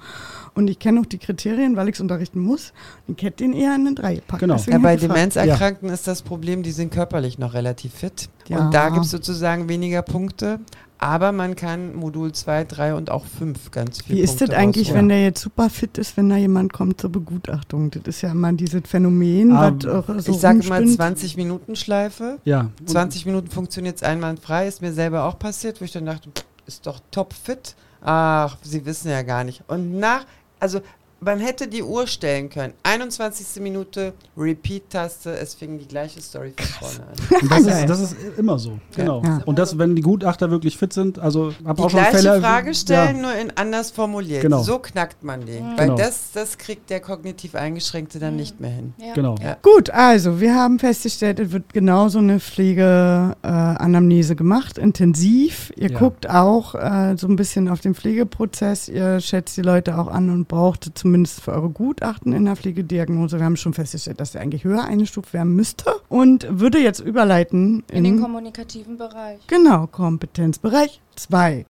und 0.54 0.68
ich 0.68 0.78
kenne 0.78 1.00
auch 1.00 1.06
die 1.06 1.18
Kriterien, 1.18 1.76
weil 1.76 1.88
ich 1.88 1.96
es 1.96 2.00
unterrichten 2.00 2.40
muss. 2.40 2.72
Und 3.06 3.18
ich 3.18 3.26
hätte 3.26 3.44
den 3.44 3.52
eher 3.52 3.74
in 3.74 3.86
eine 3.86 3.94
3 3.94 4.14
gepackt. 4.14 4.40
Genau. 4.40 4.56
Ja, 4.66 4.78
bei. 4.78 4.96
Demenzerkrankten 4.96 5.90
ist 5.90 6.06
das 6.06 6.22
Problem, 6.22 6.62
die 6.62 6.72
sind 6.72 6.90
körperlich 6.90 7.38
noch 7.38 7.52
relativ 7.52 7.92
fit. 7.92 8.30
Ja. 8.48 8.58
Und 8.58 8.72
da 8.72 8.88
gibt 8.88 9.04
es 9.04 9.10
sozusagen 9.10 9.68
weniger 9.68 10.00
Punkte. 10.02 10.60
Aber 10.98 11.32
man 11.32 11.56
kann 11.56 11.94
Modul 11.94 12.32
2, 12.32 12.64
3 12.64 12.94
und 12.94 13.10
auch 13.10 13.24
5 13.26 13.70
ganz 13.70 14.00
viel 14.02 14.16
Wie 14.16 14.20
ist 14.20 14.30
Punkte 14.38 14.46
das 14.46 14.56
eigentlich, 14.56 14.88
rausholen. 14.88 15.02
wenn 15.02 15.08
der 15.10 15.22
jetzt 15.24 15.42
super 15.42 15.68
fit 15.68 15.98
ist, 15.98 16.16
wenn 16.16 16.30
da 16.30 16.36
jemand 16.36 16.72
kommt 16.72 17.00
zur 17.00 17.10
Begutachtung? 17.12 17.90
Das 17.90 18.02
ist 18.06 18.22
ja 18.22 18.30
immer 18.30 18.52
dieses 18.54 18.80
Phänomen, 18.86 19.52
Ah, 19.52 19.72
was 19.78 19.86
auch 19.86 20.06
so 20.20 20.32
Ich 20.32 20.38
sage 20.38 20.58
mal 20.68 20.78
rumspinnt. 20.78 20.96
20 20.96 21.36
Minuten 21.36 21.76
Schleife. 21.76 22.38
Ja. 22.44 22.70
Und 22.80 22.88
20 22.88 23.26
Minuten 23.26 23.50
funktioniert 23.50 23.96
es 23.96 24.02
einwandfrei. 24.02 24.66
Ist 24.66 24.80
mir 24.80 24.92
selber 24.92 25.24
auch 25.24 25.38
passiert, 25.38 25.80
wo 25.80 25.84
ich 25.84 25.92
dann 25.92 26.06
dachte, 26.06 26.30
ist 26.66 26.86
doch 26.86 27.00
top 27.10 27.34
fit. 27.34 27.74
Ach, 28.00 28.56
Sie 28.62 28.86
wissen 28.86 29.10
ja 29.10 29.22
gar 29.22 29.44
nicht. 29.44 29.64
Und 29.68 29.98
nach, 29.98 30.24
also 30.60 30.80
man 31.20 31.40
hätte 31.40 31.66
die 31.66 31.82
Uhr 31.82 32.06
stellen 32.06 32.50
können. 32.50 32.74
21. 32.82 33.62
Minute, 33.62 34.12
Repeat-Taste, 34.36 35.30
es 35.38 35.54
fing 35.54 35.78
die 35.78 35.88
gleiche 35.88 36.20
Story 36.20 36.52
von 36.56 36.66
vorne 36.88 37.10
an. 37.10 37.48
Das, 37.48 37.60
ist, 37.80 37.88
das 37.90 38.00
ist 38.00 38.16
immer 38.38 38.58
so. 38.58 38.78
Genau. 38.94 39.22
Ja. 39.22 39.40
Und 39.46 39.58
das, 39.58 39.78
wenn 39.78 39.96
die 39.96 40.02
Gutachter 40.02 40.50
wirklich 40.50 40.76
fit 40.76 40.92
sind, 40.92 41.18
also 41.18 41.52
habe 41.64 41.76
Die 41.78 41.82
auch 41.84 41.90
schon 41.90 42.00
gleiche 42.00 42.18
Fälle. 42.18 42.40
Frage 42.40 42.74
stellen, 42.74 43.16
Ja, 43.16 43.22
nur 43.22 43.34
in 43.34 43.50
anders 43.56 43.90
formuliert. 43.90 44.42
Genau. 44.42 44.62
So 44.62 44.78
knackt 44.78 45.24
man 45.24 45.40
die. 45.46 45.60
Weil 45.76 45.86
Genau. 45.86 45.96
das, 45.96 46.32
das 46.34 46.58
kriegt 46.58 46.90
der 46.90 47.00
kognitiv 47.00 47.54
Eingeschränkte 47.54 48.18
dann 48.18 48.36
nicht 48.36 48.60
mehr 48.60 48.70
hin. 48.70 48.92
Ja. 48.98 49.14
genau. 49.14 49.36
Ja. 49.42 49.56
Gut, 49.62 49.90
also 49.90 50.40
wir 50.40 50.54
haben 50.54 50.78
festgestellt, 50.78 51.40
es 51.40 51.50
wird 51.52 51.72
genauso 51.72 52.18
eine 52.18 52.40
Pflegeanamnese 52.40 54.32
äh, 54.34 54.36
gemacht, 54.36 54.78
intensiv. 54.78 55.72
Ihr 55.76 55.90
Ja. 55.90 55.98
guckt 55.98 56.28
auch 56.28 56.74
äh, 56.74 57.16
so 57.16 57.26
ein 57.26 57.36
bisschen 57.36 57.68
auf 57.68 57.80
den 57.80 57.94
Pflegeprozess, 57.94 58.88
ihr 58.88 59.20
schätzt 59.20 59.56
die 59.56 59.62
Leute 59.62 59.98
auch 59.98 60.08
an 60.08 60.30
und 60.30 60.48
braucht 60.48 60.90
zum 60.94 61.05
zumindest 61.06 61.40
für 61.40 61.52
eure 61.52 61.70
Gutachten 61.70 62.32
in 62.32 62.46
der 62.46 62.56
Pflegediagnose. 62.56 63.38
Wir 63.38 63.44
haben 63.44 63.56
schon 63.56 63.74
festgestellt, 63.74 64.18
dass 64.18 64.34
er 64.34 64.40
eigentlich 64.40 64.64
höher 64.64 64.82
eingestuft 64.82 65.32
werden 65.32 65.54
müsste 65.54 65.92
und 66.08 66.48
würde 66.50 66.78
jetzt 66.78 66.98
überleiten 66.98 67.84
in, 67.92 67.98
in 67.98 68.04
den 68.04 68.20
kommunikativen 68.20 68.98
Bereich. 68.98 69.38
Genau, 69.46 69.86
Kompetenzbereich 69.86 71.00
2. 71.14 71.64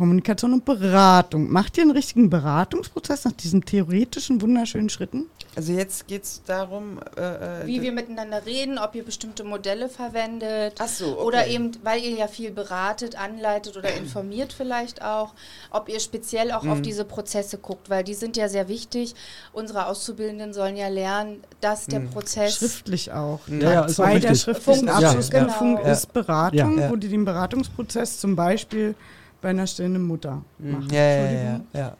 Kommunikation 0.00 0.54
und 0.54 0.64
Beratung. 0.64 1.50
Macht 1.50 1.76
ihr 1.76 1.82
einen 1.82 1.90
richtigen 1.90 2.30
Beratungsprozess 2.30 3.26
nach 3.26 3.32
diesen 3.32 3.66
theoretischen, 3.66 4.40
wunderschönen 4.40 4.88
Schritten? 4.88 5.26
Also 5.56 5.74
jetzt 5.74 6.08
geht 6.08 6.22
es 6.22 6.42
darum, 6.46 7.00
äh, 7.18 7.64
äh, 7.64 7.66
wie 7.66 7.82
wir 7.82 7.92
miteinander 7.92 8.46
reden, 8.46 8.78
ob 8.78 8.94
ihr 8.94 9.04
bestimmte 9.04 9.44
Modelle 9.44 9.90
verwendet. 9.90 10.76
Ach 10.78 10.88
so, 10.88 11.18
okay. 11.18 11.22
Oder 11.22 11.46
eben, 11.48 11.72
weil 11.82 12.00
ihr 12.00 12.12
ja 12.12 12.28
viel 12.28 12.50
beratet, 12.50 13.20
anleitet 13.20 13.76
oder 13.76 13.92
informiert 13.92 14.54
vielleicht 14.54 15.02
auch, 15.02 15.34
ob 15.70 15.90
ihr 15.90 16.00
speziell 16.00 16.50
auch 16.52 16.62
mhm. 16.62 16.70
auf 16.70 16.80
diese 16.80 17.04
Prozesse 17.04 17.58
guckt, 17.58 17.90
weil 17.90 18.02
die 18.02 18.14
sind 18.14 18.38
ja 18.38 18.48
sehr 18.48 18.68
wichtig. 18.68 19.14
Unsere 19.52 19.84
Auszubildenden 19.84 20.54
sollen 20.54 20.76
ja 20.78 20.88
lernen, 20.88 21.42
dass 21.60 21.88
der 21.88 22.00
mhm. 22.00 22.10
Prozess... 22.10 22.54
Schriftlich 22.54 23.12
auch. 23.12 23.40
Ja, 23.48 23.72
ja, 23.72 23.84
ist 23.84 23.96
Zwei 23.96 24.18
der 24.18 24.34
schriftlichen 24.34 24.88
Abschlussprüfung 24.88 25.74
ja, 25.74 25.80
genau. 25.82 25.92
ist 25.92 26.12
Beratung, 26.14 26.78
ja. 26.78 26.90
wo 26.90 26.96
die 26.96 27.08
den 27.08 27.26
Beratungsprozess 27.26 28.18
zum 28.18 28.34
Beispiel 28.34 28.94
bei 29.40 29.50
einer 29.50 29.66
stillenden 29.66 30.02
Mutter 30.02 30.42
mhm. 30.58 30.72
machen. 30.72 30.88
Ja, 30.92 31.00
ja, 31.00 31.32
ja, 31.32 31.60
ja. 31.74 31.96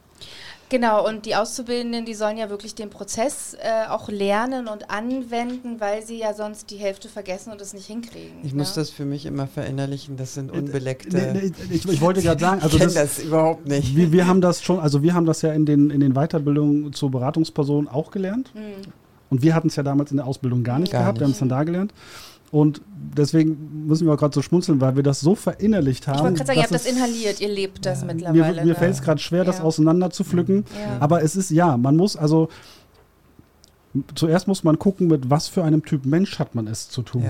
Genau, 0.71 1.05
und 1.05 1.27
die 1.27 1.35
Auszubildenden, 1.35 2.05
die 2.05 2.15
sollen 2.15 2.39
ja 2.39 2.49
wirklich 2.49 2.77
den 2.77 2.91
Prozess 2.91 3.57
äh, 3.61 3.89
auch 3.89 4.09
lernen 4.09 4.69
und 4.69 4.89
anwenden, 4.89 5.81
weil 5.81 6.07
sie 6.07 6.19
ja 6.19 6.33
sonst 6.33 6.71
die 6.71 6.77
Hälfte 6.77 7.09
vergessen 7.09 7.51
und 7.51 7.61
es 7.61 7.75
nicht 7.75 7.87
hinkriegen. 7.87 8.39
Ich 8.45 8.53
ne? 8.53 8.59
muss 8.59 8.75
das 8.75 8.89
für 8.89 9.05
mich 9.05 9.27
immer 9.27 9.49
verinnerlichen, 9.49 10.17
das 10.17 10.35
sind 10.35 10.53
unbeleckte. 10.53 11.17
Nee, 11.17 11.51
nee, 11.51 11.75
ich, 11.75 11.89
ich, 11.89 12.01
wollte 12.01 12.23
gerade 12.23 12.41
sagen, 12.41 12.63
also 12.63 12.77
ich 12.77 12.83
kenne 12.83 12.95
das, 12.95 13.17
das, 13.17 13.25
überhaupt 13.25 13.67
nicht. 13.67 13.97
Wir, 13.97 14.13
wir, 14.13 14.29
haben 14.29 14.41
das 14.41 14.63
schon, 14.63 14.79
also 14.79 15.03
wir 15.03 15.13
haben 15.13 15.27
das 15.27 15.43
ja 15.43 15.53
in 15.53 15.67
den, 15.67 15.91
in 15.91 15.99
den 15.99 16.15
Weiterbildungen 16.15 16.93
zur 16.93 17.11
Beratungsperson 17.11 17.89
auch 17.89 18.13
gelernt. 18.13 18.55
Mhm. 18.55 18.93
Und 19.29 19.43
wir 19.43 19.57
hatten 19.57 19.69
es 19.69 19.77
ja 19.77 19.83
damals 19.83 20.13
in 20.13 20.19
der 20.19 20.27
Ausbildung 20.27 20.63
gar 20.63 20.79
nicht 20.79 20.93
gar 20.93 21.03
gehabt, 21.03 21.17
nicht. 21.17 21.21
wir 21.21 21.25
haben 21.27 21.33
es 21.33 21.39
dann 21.41 21.49
da 21.49 21.65
gelernt. 21.65 21.93
Und 22.51 22.83
deswegen 23.17 23.87
müssen 23.87 24.07
wir 24.07 24.15
auch 24.15 24.19
gerade 24.19 24.35
so 24.35 24.43
schmunzeln, 24.43 24.81
weil 24.81 24.97
wir 24.97 25.03
das 25.03 25.21
so 25.21 25.35
verinnerlicht 25.35 26.09
haben. 26.09 26.17
Ich 26.17 26.23
wollte 26.23 26.35
gerade 26.37 26.47
sagen, 26.47 26.59
ihr 26.59 26.63
habt 26.65 26.75
das 26.75 26.87
inhaliert, 26.87 27.41
ihr 27.41 27.49
lebt 27.49 27.87
das 27.87 28.01
ja, 28.01 28.07
mittlerweile. 28.07 28.61
Mir, 28.61 28.67
mir 28.67 28.75
fällt 28.75 28.95
es 28.95 29.03
gerade 29.03 29.21
schwer, 29.21 29.45
das 29.45 29.59
ja. 29.59 29.65
auseinander 29.65 30.11
zu 30.11 30.25
pflücken. 30.25 30.65
Ja. 30.75 30.97
Aber 30.99 31.23
es 31.23 31.37
ist, 31.37 31.51
ja, 31.51 31.77
man 31.77 31.97
muss 31.97 32.17
also, 32.17 32.49
zuerst 34.15 34.49
muss 34.49 34.65
man 34.65 34.79
gucken, 34.79 35.07
mit 35.07 35.31
was 35.31 35.49
für 35.49 35.63
einem 35.63 35.85
Typ 35.85 36.05
Mensch 36.07 36.39
hat 36.39 36.55
man 36.55 36.67
es 36.67 36.89
zu 36.89 37.03
tun. 37.03 37.25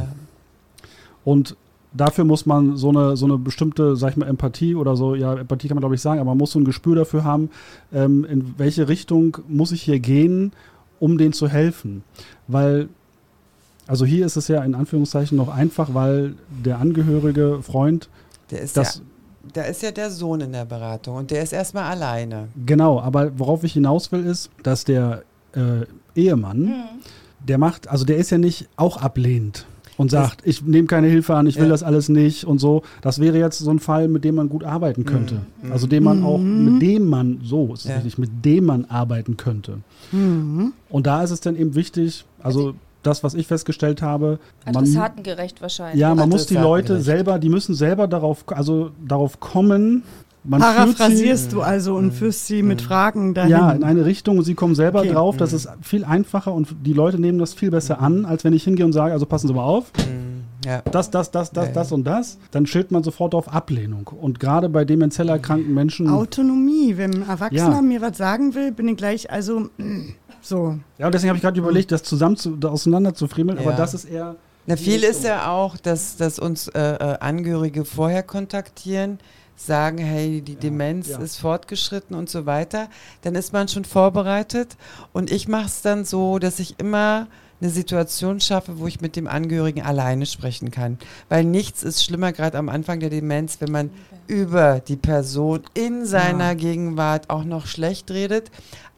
Und 1.25 1.57
dafür 1.93 2.25
muss 2.25 2.47
man 2.47 2.77
so 2.77 2.89
eine, 2.91 3.17
so 3.17 3.27
eine 3.27 3.37
bestimmte, 3.37 3.97
sag 3.97 4.13
ich 4.13 4.17
mal, 4.17 4.27
Empathie 4.27 4.75
oder 4.75 4.97
so, 4.97 5.15
ja, 5.15 5.35
Empathie 5.35 5.69
kann 5.69 5.77
man 5.77 5.83
glaube 5.83 5.95
ich 5.95 6.01
sagen, 6.01 6.21
aber 6.21 6.31
man 6.31 6.39
muss 6.39 6.53
so 6.53 6.59
ein 6.59 6.65
Gespür 6.65 6.97
dafür 6.97 7.25
haben, 7.25 7.51
ähm, 7.93 8.25
in 8.25 8.55
welche 8.59 8.89
Richtung 8.89 9.39
muss 9.49 9.73
ich 9.73 9.83
hier 9.83 9.99
gehen, 9.99 10.53
um 10.99 11.19
denen 11.19 11.33
zu 11.33 11.49
helfen. 11.49 12.05
Weil 12.47 12.89
also 13.91 14.07
hier 14.07 14.25
ist 14.25 14.37
es 14.37 14.47
ja 14.47 14.63
in 14.63 14.77
Anführungszeichen 14.77 15.37
noch 15.37 15.49
einfach, 15.49 15.95
weil 15.95 16.35
der 16.65 16.79
angehörige 16.79 17.59
Freund 17.61 18.09
der 18.53 18.61
ist 18.61 18.77
das. 18.77 18.97
Ja, 18.97 19.03
da 19.55 19.63
ist 19.63 19.83
ja 19.83 19.91
der 19.91 20.13
Sohn 20.13 20.41
in 20.41 20.53
der 20.53 20.65
Beratung 20.65 21.17
und 21.17 21.33
der 21.33 21.43
ist 21.43 21.53
erstmal 21.53 21.91
alleine. 21.91 22.49
Genau, 22.65 23.01
aber 23.01 23.37
worauf 23.37 23.65
ich 23.65 23.73
hinaus 23.73 24.13
will, 24.13 24.25
ist, 24.25 24.51
dass 24.63 24.85
der 24.85 25.25
äh, 25.55 25.87
Ehemann, 26.15 26.61
mhm. 26.61 26.85
der 27.41 27.59
macht, 27.59 27.89
also 27.89 28.05
der 28.05 28.19
ist 28.19 28.31
ja 28.31 28.39
nicht 28.39 28.69
auch 28.77 28.97
ablehnend 28.97 29.67
und 29.97 30.13
sagt, 30.13 30.47
ich 30.47 30.63
nehme 30.63 30.87
keine 30.87 31.09
Hilfe 31.09 31.35
an, 31.35 31.49
ich 31.49 31.57
will 31.57 31.65
ja. 31.65 31.71
das 31.71 31.83
alles 31.83 32.09
nicht 32.09 32.45
und 32.45 32.59
so. 32.59 32.83
Das 33.03 33.19
wäre 33.21 33.39
jetzt 33.39 33.59
so 33.59 33.71
ein 33.73 33.81
Fall, 33.81 34.07
mit 34.07 34.23
dem 34.23 34.37
man 34.37 34.49
gut 34.49 34.63
arbeiten 34.63 35.05
könnte. 35.05 35.43
Mhm. 35.63 35.73
Also 35.73 35.89
dem 35.89 36.05
man 36.05 36.23
auch, 36.23 36.39
mhm. 36.39 36.75
mit 36.75 36.83
dem 36.83 37.09
man, 37.09 37.41
so 37.43 37.75
ist 37.75 37.81
es 37.81 37.91
ja. 37.91 37.95
richtig, 37.97 38.19
mit 38.19 38.31
dem 38.45 38.67
man 38.67 38.85
arbeiten 38.85 39.37
könnte. 39.37 39.79
Mhm. 40.13 40.75
Und 40.89 41.09
da 41.09 41.25
ist 41.25 41.33
es 41.33 41.41
dann 41.41 41.57
eben 41.57 41.75
wichtig, 41.75 42.25
also 42.41 42.75
das, 43.03 43.25
was 43.25 43.35
ich 43.35 43.47
festgestellt 43.47 44.03
habe. 44.03 44.39
Adressatengerecht 44.65 45.63
wahrscheinlich. 45.63 46.01
Ja, 46.01 46.15
man 46.15 46.29
muss 46.29 46.47
die 46.47 46.57
Leute 46.57 47.01
selber, 47.01 47.39
die 47.39 47.49
müssen 47.49 47.75
selber 47.75 48.07
darauf, 48.07 48.45
also 48.49 48.91
darauf 49.07 49.41
kommen. 49.41 50.03
Man 50.43 50.61
Paraphrasierst 50.61 51.51
sie, 51.51 51.57
du 51.57 51.63
also 51.63 51.97
und 51.97 52.13
führst 52.13 52.47
sie 52.47 52.63
mit 52.63 52.81
Fragen 52.81 53.35
dahin. 53.35 53.51
Ja, 53.51 53.73
in 53.73 53.85
eine 53.85 54.07
Richtung 54.07 54.39
und 54.39 54.45
sie 54.45 54.55
kommen 54.55 54.75
selber 54.75 55.01
okay. 55.01 55.13
drauf. 55.13 55.37
Das 55.37 55.53
ist 55.53 55.69
viel 55.83 56.05
einfacher 56.05 56.55
und 56.55 56.69
die 56.83 56.95
Leute 56.95 57.21
nehmen 57.21 57.39
das 57.39 57.53
viel 57.53 57.71
besser 57.71 58.01
an, 58.01 58.25
als 58.25 58.43
wenn 58.43 58.55
ich 58.55 58.65
hingehe 58.65 58.87
und 58.87 58.93
sage, 58.93 59.13
also 59.13 59.27
passen 59.27 59.49
Sie 59.49 59.55
mal 59.55 59.65
auf. 59.65 59.93
Ja. 60.65 60.83
Das, 60.91 61.11
das, 61.11 61.31
das, 61.31 61.53
das, 61.53 61.69
ja, 61.69 61.73
das 61.73 61.93
und 61.93 62.05
das, 62.05 62.39
dann 62.51 62.67
schildert 62.67 62.91
man 62.91 63.03
sofort 63.03 63.35
auf 63.35 63.53
Ablehnung. 63.53 64.09
Und 64.09 64.41
gerade 64.41 64.69
bei 64.69 64.85
demenziell-erkrankten 64.85 65.73
Menschen. 65.73 66.09
Autonomie. 66.09 66.97
Wenn 66.97 67.23
ein 67.23 67.29
Erwachsener 67.29 67.77
ja. 67.77 67.83
mir 67.83 68.01
was 68.01 68.19
sagen 68.19 68.55
will, 68.55 68.73
bin 68.73 68.89
ich 68.89 68.97
gleich, 68.97 69.31
also. 69.31 69.69
So. 70.43 70.79
Ja, 70.99 71.07
und 71.07 71.15
deswegen 71.15 71.31
habe 71.31 71.37
ich 71.37 71.43
gerade 71.43 71.59
überlegt, 71.59 71.93
das 71.93 72.03
zusammen 72.03 72.37
zu, 72.37 72.59
auseinander 72.65 73.15
zu 73.15 73.29
friemeln, 73.29 73.59
ja. 73.59 73.67
aber 73.67 73.77
das 73.77 73.95
ist 73.95 74.05
eher. 74.05 74.37
Na, 74.67 74.77
viel 74.77 75.03
ist 75.03 75.25
ja 75.25 75.51
auch, 75.51 75.77
dass, 75.77 76.17
dass 76.17 76.39
uns 76.39 76.69
äh, 76.69 76.81
äh, 76.81 77.19
Angehörige 77.19 77.85
vorher 77.85 78.23
kontaktieren, 78.23 79.19
sagen, 79.57 79.99
hey, 79.99 80.41
die 80.43 80.55
ja, 80.55 80.61
Demenz 80.61 81.09
ja. 81.09 81.19
ist 81.19 81.39
fortgeschritten 81.39 82.17
und 82.17 82.31
so 82.31 82.47
weiter. 82.47 82.89
Dann 83.23 83.35
ist 83.35 83.53
man 83.53 83.69
schon 83.69 83.85
vorbereitet. 83.85 84.77
Und 85.13 85.31
ich 85.31 85.49
mache 85.49 85.67
es 85.67 85.83
dann 85.83 86.05
so, 86.05 86.39
dass 86.39 86.59
ich 86.61 86.79
immer 86.79 87.27
eine 87.61 87.71
Situation 87.71 88.41
schaffe, 88.41 88.79
wo 88.79 88.87
ich 88.87 89.01
mit 89.01 89.17
dem 89.17 89.27
Angehörigen 89.27 89.83
alleine 89.83 90.27
sprechen 90.27 90.71
kann. 90.71 90.99
Weil 91.29 91.45
nichts 91.45 91.83
ist 91.83 92.05
schlimmer, 92.05 92.33
gerade 92.33 92.59
am 92.59 92.69
Anfang 92.69 93.01
der 93.01 93.11
Demenz, 93.11 93.61
wenn 93.61 93.73
man 93.73 93.91
über 94.27 94.81
die 94.81 94.97
Person 94.97 95.61
in 95.75 96.07
seiner 96.07 96.49
ja. 96.49 96.55
Gegenwart 96.55 97.29
auch 97.31 97.45
noch 97.45 97.67
schlecht 97.67 98.11
redet. 98.11 98.51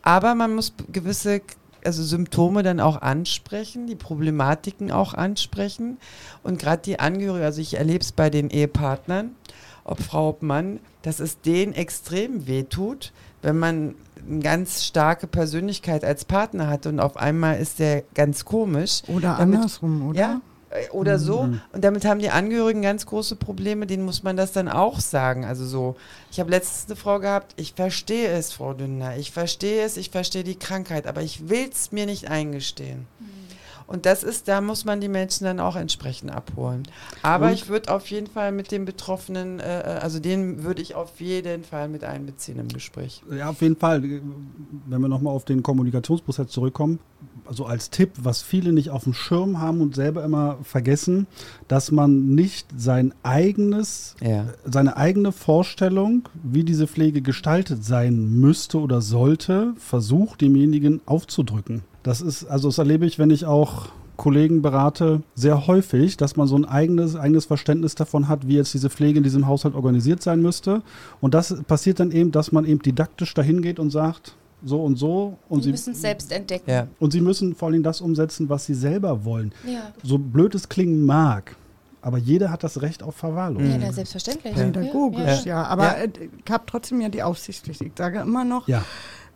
Aber 0.03 0.35
man 0.35 0.55
muss 0.55 0.75
gewisse 0.93 1.41
also 1.85 2.03
Symptome 2.05 2.63
dann 2.63 2.81
auch 2.81 3.03
ansprechen, 3.03 3.87
die 3.87 3.97
Problematiken 3.97 4.93
auch 4.93 5.15
ansprechen. 5.15 5.99
Und 6.43 6.59
gerade 6.59 6.83
die 6.83 7.01
Angehörigen, 7.01 7.45
also 7.45 7.61
ich 7.61 7.75
erlebe 7.75 8.01
es 8.01 8.13
bei 8.13 8.31
den 8.31 8.51
Ehepartnern, 8.51 9.35
ob 9.85 10.01
Frau, 10.01 10.29
ob 10.29 10.43
Mann, 10.43 10.79
dass 11.03 11.19
es 11.19 11.41
denen 11.41 11.73
extrem 11.73 12.47
wehtut, 12.47 13.13
wenn 13.43 13.59
man 13.59 13.95
eine 14.29 14.41
ganz 14.41 14.85
starke 14.85 15.27
Persönlichkeit 15.27 16.05
als 16.05 16.25
Partner 16.25 16.68
hat 16.68 16.87
und 16.87 17.01
auf 17.01 17.16
einmal 17.16 17.59
ist 17.59 17.79
der 17.79 18.03
ganz 18.14 18.45
komisch. 18.45 19.03
Oder 19.09 19.37
damit, 19.39 19.57
andersrum, 19.57 20.09
oder? 20.09 20.18
Ja, 20.18 20.41
äh, 20.70 20.89
oder 20.91 21.18
so. 21.18 21.45
Mhm. 21.45 21.61
Und 21.73 21.85
damit 21.85 22.05
haben 22.05 22.20
die 22.20 22.31
Angehörigen 22.31 22.83
ganz 22.83 23.07
große 23.07 23.37
Probleme, 23.37 23.87
denen 23.87 24.05
muss 24.05 24.23
man 24.23 24.37
das 24.37 24.53
dann 24.53 24.68
auch 24.68 25.01
sagen. 25.01 25.45
Also 25.45 25.64
so, 25.66 25.97
ich 26.31 26.41
habe 26.41 26.51
letztens 26.51 26.87
eine 26.87 26.97
Frau 26.97 27.18
gehabt, 27.20 27.55
ich 27.57 27.75
verstehe 27.75 28.29
es, 28.29 28.53
Frau 28.53 28.75
Dündner, 28.75 29.16
ich 29.16 29.31
verstehe 29.31 29.85
es, 29.85 29.97
ich 29.97 30.11
verstehe 30.11 30.45
die 30.45 30.59
Krankheit, 30.59 31.07
aber 31.07 31.23
ich 31.23 31.49
will 31.49 31.68
es 31.70 31.93
mir 31.93 32.07
nicht 32.07 32.29
eingestehen. 32.29 33.07
Mhm. 33.18 33.41
Und 33.93 34.07
das 34.07 34.22
ist, 34.22 34.49
da 34.49 34.62
muss 34.62 34.86
man 34.86 35.03
die 35.03 35.09
Menschen 35.09 35.45
dann 35.45 35.61
auch 35.61 35.76
entsprechend 35.76 36.32
abholen. 36.32 36.84
Aber 37.20 37.49
Und? 37.49 37.53
ich 37.53 37.68
würde 37.68 37.95
auf 37.95 38.07
jeden 38.07 38.26
Fall 38.26 38.51
mit 38.51 38.70
den 38.70 38.86
Betroffenen, 38.86 39.61
äh, 39.61 39.80
äh, 39.80 39.99
also 39.99 40.18
den 40.18 40.64
würde 40.64 40.80
ich 40.80 40.95
auf 40.95 41.20
jeden 41.20 41.62
Fall 41.62 41.88
mit 41.88 42.03
einbeziehen 42.03 42.59
im 42.59 42.68
Gespräch. 42.68 43.22
Ja, 43.30 43.51
auf 43.51 43.61
jeden 43.61 43.76
Fall. 43.76 44.03
Wenn 44.03 45.01
wir 45.03 45.09
nochmal 45.09 45.34
auf 45.34 45.45
den 45.45 45.62
Kommunikationsprozess 45.62 46.49
zurückkommen, 46.49 47.01
also 47.45 47.66
als 47.66 47.90
Tipp, 47.90 48.12
was 48.22 48.40
viele 48.40 48.72
nicht 48.72 48.88
auf 48.88 49.05
dem 49.05 49.12
Schirm 49.12 49.61
haben 49.61 49.82
und 49.82 49.95
selber 49.95 50.24
immer 50.24 50.57
vergessen, 50.62 51.26
dass 51.68 51.90
man 51.90 52.34
nicht 52.34 52.68
sein 52.74 53.12
eigenes, 53.22 54.16
ja. 54.22 54.47
seine 54.64 54.97
eigene 54.97 55.32
Vorstellung, 55.32 56.30
wie 56.43 56.64
diese 56.64 56.86
Pflege 56.86 57.20
gestaltet 57.20 57.84
sein 57.84 58.40
müsste 58.40 58.78
oder 58.78 59.03
sollte, 59.03 59.74
versucht, 59.76 60.40
demjenigen 60.40 61.03
aufzudrücken. 61.05 61.82
Das 62.03 62.20
ist, 62.20 62.44
also 62.44 62.68
das 62.68 62.78
erlebe 62.78 63.07
ich, 63.07 63.18
wenn 63.18 63.30
ich 63.30 63.46
auch 63.46 63.88
Kollegen 64.16 64.62
berate, 64.62 65.22
sehr 65.34 65.66
häufig, 65.66 66.16
dass 66.16 66.36
man 66.36 66.46
so 66.46 66.57
ein 66.57 66.64
eigenes, 66.64 67.16
eigenes 67.16 67.46
Verständnis 67.46 67.94
davon 67.94 68.28
hat, 68.28 68.46
wie 68.46 68.57
jetzt 68.57 68.74
diese 68.74 68.90
Pflege 68.90 69.18
in 69.18 69.24
diesem 69.24 69.46
Haushalt 69.46 69.74
organisiert 69.74 70.22
sein 70.22 70.42
müsste. 70.42 70.82
Und 71.20 71.34
das 71.34 71.62
passiert 71.64 71.98
dann 72.00 72.12
eben, 72.12 72.30
dass 72.30 72.53
man 72.53 72.64
eben 72.64 72.80
didaktisch 72.82 73.34
dahin 73.34 73.62
geht 73.62 73.78
und 73.78 73.90
sagt, 73.90 74.36
so 74.64 74.82
und 74.82 74.96
so. 74.96 75.38
Und 75.48 75.62
sie 75.62 75.70
müssen 75.70 75.92
es 75.92 76.00
selbst 76.00 76.30
entdecken. 76.30 76.70
Ja. 76.70 76.86
Und 77.00 77.12
sie 77.12 77.20
müssen 77.20 77.55
vor 77.55 77.68
allem 77.68 77.82
das 77.82 78.00
umsetzen, 78.00 78.48
was 78.48 78.66
sie 78.66 78.74
selber 78.74 79.24
wollen. 79.24 79.53
Ja. 79.66 79.92
So 80.03 80.18
blöd 80.18 80.55
es 80.55 80.68
klingen 80.68 81.05
mag. 81.05 81.57
Aber 82.00 82.18
jeder 82.18 82.50
hat 82.50 82.64
das 82.64 82.82
Recht 82.82 83.03
auf 83.03 83.14
Verwahrlosung. 83.14 83.80
Ja, 83.80 83.92
selbstverständlich. 83.92 84.55
Pädagogisch, 84.55 85.44
ja. 85.44 85.62
ja. 85.62 85.64
Aber 85.64 85.98
ja. 85.98 86.11
ich 86.44 86.50
habe 86.50 86.64
trotzdem 86.66 87.00
ja 87.00 87.09
die 87.09 87.22
Aufsichtspflicht. 87.22 87.80
Ich 87.80 87.92
sage 87.96 88.20
immer 88.20 88.44
noch, 88.44 88.66
ja. 88.66 88.84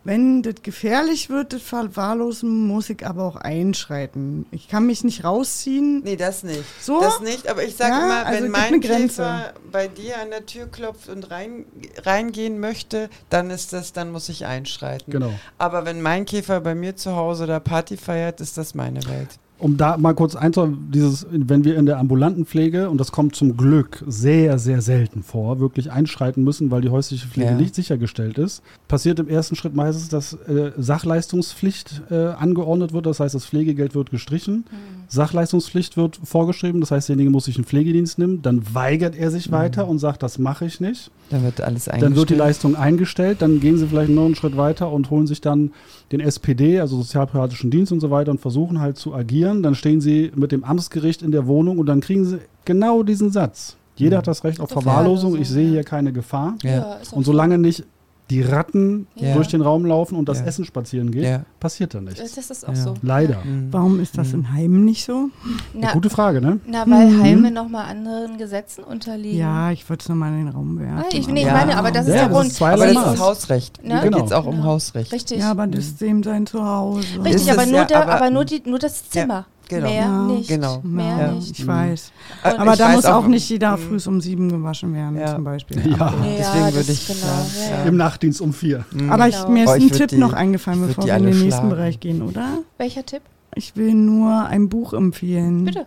Wenn 0.03 0.41
das 0.41 0.55
gefährlich 0.63 1.29
wird, 1.29 1.51
das 1.51 1.61
Verwahrlosen, 1.61 2.65
muss 2.65 2.89
ich 2.89 3.05
aber 3.05 3.23
auch 3.23 3.35
einschreiten. 3.35 4.45
Ich 4.51 4.69
kann 4.69 4.85
mich 4.85 5.03
nicht 5.03 5.23
rausziehen. 5.23 6.01
Nee, 6.03 6.15
das 6.15 6.43
nicht. 6.43 6.63
So? 6.81 7.01
Das 7.01 7.19
nicht, 7.19 7.49
aber 7.49 7.63
ich 7.63 7.75
sage 7.75 7.91
ja, 7.91 8.05
immer, 8.05 8.25
wenn 8.31 8.43
also 8.43 8.49
mein 8.49 8.79
Käfer 8.79 9.53
bei 9.69 9.87
dir 9.87 10.19
an 10.21 10.29
der 10.29 10.45
Tür 10.45 10.67
klopft 10.67 11.09
und 11.09 11.29
rein, 11.29 11.65
reingehen 12.03 12.59
möchte, 12.59 13.09
dann 13.29 13.49
ist 13.49 13.73
das, 13.73 13.91
dann 13.91 14.11
muss 14.11 14.29
ich 14.29 14.45
einschreiten. 14.45 15.11
Genau. 15.11 15.33
Aber 15.57 15.85
wenn 15.85 16.01
mein 16.01 16.25
Käfer 16.25 16.61
bei 16.61 16.73
mir 16.73 16.95
zu 16.95 17.15
Hause 17.15 17.45
da 17.45 17.59
Party 17.59 17.97
feiert, 17.97 18.39
ist 18.39 18.57
das 18.57 18.75
meine 18.75 19.03
Welt. 19.07 19.39
Um 19.59 19.75
da 19.77 19.97
mal 19.97 20.13
kurz 20.13 20.35
einzuholen, 20.35 20.89
dieses, 20.93 21.25
wenn 21.31 21.63
wir 21.63 21.77
in 21.77 21.85
der 21.85 21.97
ambulanten 21.97 22.45
Pflege, 22.45 22.89
und 22.89 22.99
das 22.99 23.11
kommt 23.11 23.35
zum 23.35 23.57
Glück 23.57 24.03
sehr, 24.07 24.59
sehr 24.59 24.81
selten 24.81 25.23
vor, 25.23 25.59
wirklich 25.59 25.91
einschreiten 25.91 26.43
müssen, 26.43 26.69
weil 26.69 26.81
die 26.81 26.89
häusliche 26.89 27.27
Pflege 27.27 27.51
Ja. 27.51 27.55
nicht 27.57 27.73
sichergestellt 27.73 28.37
ist, 28.37 28.61
passiert 28.87 29.19
im 29.19 29.27
ersten 29.27 29.55
Schritt 29.55 29.75
meistens, 29.75 30.09
dass 30.09 30.33
äh, 30.33 30.71
Sachleistungspflicht 30.77 32.03
äh, 32.11 32.15
angeordnet 32.27 32.93
wird, 32.93 33.05
das 33.05 33.19
heißt, 33.19 33.33
das 33.35 33.45
Pflegegeld 33.45 33.95
wird 33.95 34.11
gestrichen, 34.11 34.65
Sachleistungspflicht 35.09 35.97
wird 35.97 36.19
vorgeschrieben, 36.23 36.81
das 36.81 36.91
heißt, 36.91 37.09
derjenige 37.09 37.29
muss 37.29 37.45
sich 37.45 37.55
einen 37.55 37.65
Pflegedienst 37.65 38.19
nehmen, 38.19 38.41
dann 38.41 38.61
weigert 38.73 39.15
er 39.15 39.31
sich 39.31 39.51
weiter 39.51 39.87
und 39.87 39.99
sagt, 39.99 40.23
das 40.23 40.37
mache 40.37 40.65
ich 40.65 40.79
nicht. 40.81 41.11
Dann 41.29 41.43
wird 41.43 41.61
alles 41.61 41.87
eingestellt. 41.87 42.03
Dann 42.03 42.15
wird 42.15 42.29
die 42.29 42.35
Leistung 42.35 42.75
eingestellt, 42.75 43.41
dann 43.41 43.59
gehen 43.59 43.77
sie 43.77 43.87
vielleicht 43.87 44.09
noch 44.09 44.25
einen 44.25 44.35
Schritt 44.35 44.57
weiter 44.57 44.91
und 44.91 45.09
holen 45.09 45.27
sich 45.27 45.41
dann 45.41 45.71
den 46.11 46.19
SPD, 46.19 46.79
also 46.79 46.97
Sozialpsychiatrischen 46.97 47.71
Dienst 47.71 47.91
und 47.91 47.99
so 47.99 48.11
weiter 48.11 48.31
und 48.31 48.41
versuchen 48.41 48.79
halt 48.79 48.97
zu 48.97 49.13
agieren. 49.13 49.63
Dann 49.63 49.75
stehen 49.75 50.01
sie 50.01 50.31
mit 50.35 50.51
dem 50.51 50.63
Amtsgericht 50.63 51.21
in 51.21 51.31
der 51.31 51.47
Wohnung 51.47 51.77
und 51.79 51.85
dann 51.85 52.01
kriegen 52.01 52.25
sie 52.25 52.39
genau 52.65 53.03
diesen 53.03 53.31
Satz. 53.31 53.77
Jeder 53.95 54.19
hat 54.19 54.27
das 54.27 54.43
Recht 54.43 54.59
auf 54.59 54.69
Verwahrlosung, 54.69 55.39
ich 55.41 55.49
sehe 55.49 55.69
hier 55.69 55.83
keine 55.83 56.13
Gefahr. 56.13 56.55
Ja. 56.61 56.97
Und 57.11 57.25
solange 57.25 57.57
nicht 57.57 57.83
die 58.29 58.41
Ratten 58.41 59.07
Ja. 59.15 59.33
durch 59.35 59.47
den 59.47 59.61
Raum 59.61 59.85
laufen 59.85 60.15
und 60.17 60.27
das 60.27 60.39
Ja. 60.39 60.45
Essen 60.47 60.65
spazieren 60.65 61.11
geht, 61.11 61.23
Ja. 61.23 61.41
passiert 61.61 61.93
da 61.93 62.01
nichts. 62.01 62.19
Das 62.35 62.49
ist 62.51 62.65
auch 62.67 62.73
Ja. 62.73 62.75
so. 62.75 62.93
Leider. 63.01 63.37
Mhm. 63.45 63.67
Warum 63.71 63.99
ist 64.01 64.17
das 64.17 64.33
in 64.33 64.51
Heimen 64.51 64.83
nicht 64.83 65.05
so? 65.05 65.29
Na, 65.73 65.93
Gute 65.93 66.09
Frage, 66.09 66.41
ne? 66.41 66.59
na 66.67 66.83
weil 66.87 67.07
Mhm. 67.09 67.23
Heime 67.23 67.51
nochmal 67.51 67.85
anderen 67.89 68.37
Gesetzen 68.37 68.83
unterliegen. 68.83 69.37
Ja, 69.39 69.71
ich 69.71 69.89
wollte 69.89 70.03
es 70.03 70.09
nochmal 70.09 70.33
in 70.33 70.45
den 70.45 70.49
Raum 70.49 70.77
werfen. 70.77 70.97
Ah, 70.97 71.05
ich, 71.11 71.27
nee, 71.27 71.31
aber- 71.31 71.39
ich 71.39 71.45
Ja. 71.45 71.53
meine, 71.53 71.77
aber 71.77 71.91
das 71.91 72.01
ist 72.01 72.07
Ja, 72.09 72.13
der 72.15 72.23
das 72.25 72.33
Grund. 72.33 72.47
ist 72.47 72.55
zwei 72.57 72.73
Aber 72.73 72.85
das 72.93 73.13
ist 73.13 73.19
Hausrecht. 73.21 73.83
Ne? 73.83 73.89
Da 73.95 73.99
Genau. 74.01 74.17
geht 74.17 74.25
es 74.25 74.31
auch 74.33 74.45
um. 74.45 74.63
Hausrecht. 74.63 75.11
Richtig. 75.13 75.39
Ja, 75.39 75.51
aber 75.51 75.67
das 75.67 75.85
ist 75.85 76.01
dem 76.01 76.21
sein 76.23 76.45
Zuhause. 76.45 77.07
Richtig, 77.23 77.33
Ist 77.47 77.49
aber, 77.49 77.65
nur, 77.65 77.75
ja, 77.75 77.85
der, 77.85 78.01
aber- 78.03 78.15
aber, 78.15 78.29
nur, 78.29 78.43
die, 78.45 78.61
nur 78.65 78.79
das 78.79 79.09
Zimmer. 79.09 79.45
Genau. 79.69 79.87
Mehr 79.87 79.95
Ja, 80.01 80.23
nicht. 80.23 80.49
genau. 80.49 80.81
Mehr 80.83 81.17
Ja, 81.17 81.31
nicht. 81.33 81.59
ich 81.59 81.67
weiß. 81.67 82.11
Und 82.43 82.59
Aber 82.59 82.71
ich 82.73 82.77
da 82.79 82.85
weiß 82.89 82.95
muss 82.95 83.05
auch, 83.05 83.23
auch- 83.23 83.27
nicht 83.27 83.49
jeder 83.49 83.77
Mhm. 83.77 83.81
früh 83.81 84.09
um 84.09 84.21
sieben 84.21 84.49
gewaschen 84.49 84.93
werden, 84.93 85.17
Ja. 85.17 85.35
zum 85.35 85.43
Beispiel. 85.43 85.77
Ja. 85.89 86.13
Deswegen 86.37 86.73
würde 86.75 86.91
ich, 86.91 87.07
genau. 87.07 87.87
Im 87.87 87.97
Nachtdienst 87.97 88.41
um 88.41 88.53
vier. 88.53 88.85
Mhm. 88.91 89.11
aber 89.11 89.27
ich, 89.27 89.47
mir 89.47 89.63
ist 89.65 89.69
Oh, 89.71 89.75
ich 89.75 89.83
ein 89.83 89.91
Tipp 89.91 90.07
die- 90.09 90.17
noch 90.17 90.33
eingefallen, 90.33 90.87
bevor 90.87 91.05
wir 91.05 91.13
in 91.15 91.23
den 91.23 91.27
alle 91.27 91.35
nächsten 91.35 91.51
schlagen. 91.51 91.69
Bereich 91.69 91.99
gehen, 91.99 92.21
oder? 92.21 92.59
Welcher 92.77 93.05
Tipp? 93.05 93.21
Ich 93.55 93.75
will 93.75 93.93
nur 93.93 94.45
ein 94.45 94.69
Buch 94.69 94.93
empfehlen. 94.93 95.65
Bitte. 95.65 95.85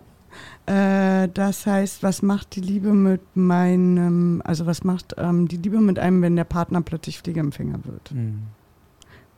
Äh, 0.66 1.28
das 1.34 1.66
heißt, 1.66 2.02
was 2.02 2.22
macht 2.22 2.54
die 2.54 2.60
Liebe 2.60 2.92
mit 2.92 3.20
meinem, 3.34 4.40
also 4.44 4.66
was 4.66 4.84
macht 4.84 5.14
ähm, 5.18 5.48
die 5.48 5.56
Liebe 5.56 5.80
mit 5.80 5.98
einem, 5.98 6.22
wenn 6.22 6.36
der 6.36 6.44
Partner 6.44 6.80
plötzlich 6.82 7.18
Pflegeempfänger 7.20 7.80
wird? 7.84 8.12
Mhm. 8.12 8.42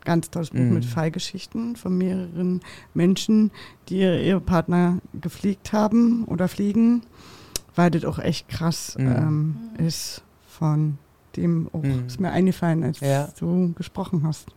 Ganz 0.05 0.31
tolles 0.31 0.51
Buch 0.51 0.59
Mhm. 0.59 0.75
mit 0.75 0.85
Fallgeschichten 0.85 1.77
von 1.77 1.97
mehreren 1.97 2.61
Menschen, 2.95 3.51
die 3.89 4.01
ihre 4.01 4.21
Ehepartner 4.21 4.99
gepflegt 5.21 5.73
haben 5.73 6.25
oder 6.25 6.49
pflegen, 6.49 7.03
weil 7.77 7.91
das 7.91 8.05
auch 8.05 8.19
echt 8.19 8.49
krass 8.49 8.97
Mhm. 8.99 9.07
ähm, 9.17 9.57
ist 9.79 10.23
von 10.49 10.99
dem, 11.37 11.69
oh, 11.73 11.79
Mhm. 11.79 12.07
ist 12.07 12.21
mir 12.21 12.31
eingefallen, 12.31 12.83
als 12.85 13.01
Ja. 13.01 13.29
du 13.39 13.73
gesprochen 13.75 14.23
hast. 14.27 14.49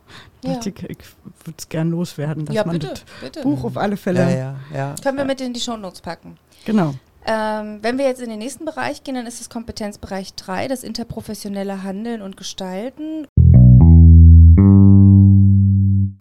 Ja, 0.44 0.54
Dachte 0.54 0.70
Ich, 0.70 0.82
ich 0.82 0.98
würde 1.44 1.56
es 1.58 1.68
gern 1.68 1.90
loswerden, 1.90 2.44
dass 2.44 2.54
ja 2.54 2.64
man 2.66 2.74
bitte, 2.78 2.88
das 2.88 3.02
bitte. 3.22 3.42
Buch 3.42 3.64
auf 3.64 3.76
alle 3.78 3.96
Fälle, 3.96 4.20
Ja, 4.20 4.30
ja, 4.30 4.56
ja. 4.74 4.94
Können 5.02 5.16
wir 5.16 5.24
mit 5.24 5.40
in 5.40 5.52
die 5.54 5.60
Shownotes 5.60 6.00
packen. 6.02 6.36
genau. 6.64 6.94
Ähm, 7.28 7.78
wenn 7.82 7.98
wir 7.98 8.04
jetzt 8.04 8.20
in 8.20 8.28
den 8.30 8.38
nächsten 8.38 8.64
Bereich 8.66 9.02
gehen, 9.02 9.14
dann 9.16 9.26
ist 9.26 9.40
es 9.40 9.48
Kompetenzbereich 9.48 10.34
3, 10.34 10.68
das 10.68 10.84
interprofessionelle 10.84 11.82
Handeln 11.82 12.20
und 12.22 12.36
Gestalten. 12.36 13.26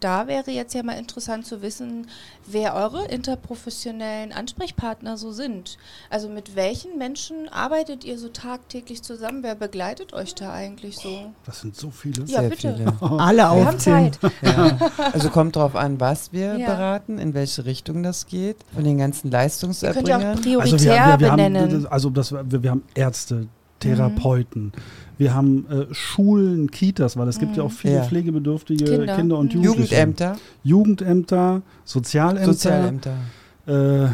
Da 0.01 0.27
wäre 0.27 0.51
jetzt 0.51 0.73
ja 0.73 0.83
mal 0.83 0.93
interessant 0.97 1.45
zu 1.45 1.61
wissen, 1.61 2.07
wer 2.45 2.75
eure 2.75 3.05
interprofessionellen 3.05 4.33
Ansprechpartner 4.33 5.17
so 5.17 5.31
sind. 5.31 5.77
Also 6.09 6.27
mit 6.29 6.55
welchen 6.55 6.97
Menschen 6.97 7.47
arbeitet 7.49 8.03
ihr 8.03 8.17
so 8.19 8.29
tagtäglich 8.29 9.01
zusammen? 9.03 9.41
Wer 9.41 9.55
begleitet 9.55 10.13
euch 10.13 10.35
da 10.35 10.51
eigentlich 10.53 10.97
so? 10.97 11.31
Das 11.45 11.61
sind 11.61 11.75
so 11.75 11.89
viele. 11.91 12.23
Ja, 12.25 12.41
Sehr 12.41 12.49
bitte. 12.49 12.75
viele. 12.99 13.19
Alle 13.21 13.37
Wir 13.37 13.65
haben. 13.65 13.79
Zeit. 13.79 14.19
Ja. 14.41 14.77
Also 15.13 15.29
kommt 15.29 15.55
drauf 15.55 15.75
an, 15.75 15.99
was 15.99 16.33
wir 16.33 16.57
Ja. 16.57 16.67
beraten, 16.67 17.17
in 17.17 17.33
welche 17.33 17.65
Richtung 17.65 18.03
das 18.03 18.27
geht, 18.27 18.57
von 18.73 18.83
den 18.83 18.97
ganzen 18.97 19.27
Ihr 19.27 19.31
könnt 19.31 19.33
ja 19.33 19.37
auch 19.37 19.41
Leistungserbringern. 19.43 20.41
prioritär 20.41 20.61
Also 20.73 20.79
wir, 20.85 20.91
wir, 20.91 21.19
wir 21.19 21.29
benennen. 21.31 21.71
haben, 21.73 21.87
also 21.87 22.09
das, 22.09 22.31
wir, 22.31 22.63
wir 22.63 22.71
haben 22.71 22.83
Ärzte, 22.95 23.47
Therapeuten, 23.79 24.71
wir 25.17 25.33
haben 25.33 25.65
äh, 25.69 25.93
Schulen, 25.93 26.69
Kitas, 26.71 27.15
weil 27.17 27.27
es 27.27 27.39
gibt 27.39 27.55
ja 27.57 27.63
auch 27.63 27.71
viele 27.71 27.95
Ja. 27.95 28.03
pflegebedürftige 28.03 28.85
Kinder. 28.85 29.15
Kinder, 29.15 29.37
und 29.37 29.53
Mhm. 29.55 29.61
Jugendliche. 29.63 29.95
Jugendämter, 29.95 30.37
Jugendämter, 30.63 31.61
Sozialämter. 31.85 32.45
Sozialämter. 32.53 33.15
Äh, 33.67 34.07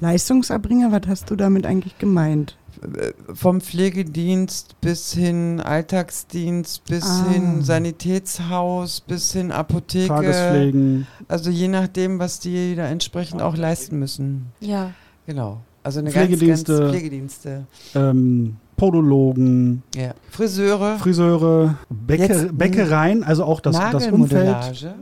Leistungserbringer, 0.00 0.92
was 0.92 1.02
hast 1.08 1.30
du 1.30 1.36
damit 1.36 1.66
eigentlich 1.66 1.98
gemeint? 1.98 2.56
Äh, 2.82 3.12
Vom 3.34 3.60
Pflegedienst 3.60 4.80
bis 4.80 5.12
hin 5.12 5.60
Alltagsdienst, 5.60 6.84
bis 6.84 7.04
Ah. 7.04 7.28
hin 7.30 7.62
Sanitätshaus, 7.62 9.00
bis 9.00 9.32
hin 9.32 9.50
Apotheke. 9.50 10.06
Tagespflegen. 10.08 11.06
Also 11.26 11.50
je 11.50 11.66
nachdem, 11.68 12.20
was 12.20 12.38
die 12.38 12.76
da 12.76 12.86
entsprechend 12.86 13.42
auch 13.42 13.56
leisten 13.56 13.98
müssen. 13.98 14.46
ja. 14.60 14.92
Genau. 15.26 15.60
Also 15.82 15.98
eine 16.00 16.10
Pflegedienste. 16.10 16.72
ganz, 16.72 16.80
ganz 16.80 16.90
Pflegedienste. 16.92 17.66
ähm, 17.94 18.56
Podologen, 18.78 19.82
Ja. 19.94 20.12
Friseure, 20.30 20.96
Friseure, 20.98 21.74
Bäcker, 21.90 22.22
Jetzt, 22.24 22.56
Bäckereien, 22.56 23.22
also 23.24 23.44
auch 23.44 23.60
das, 23.60 23.76
das 23.92 24.06
Umfeld. 24.06 24.56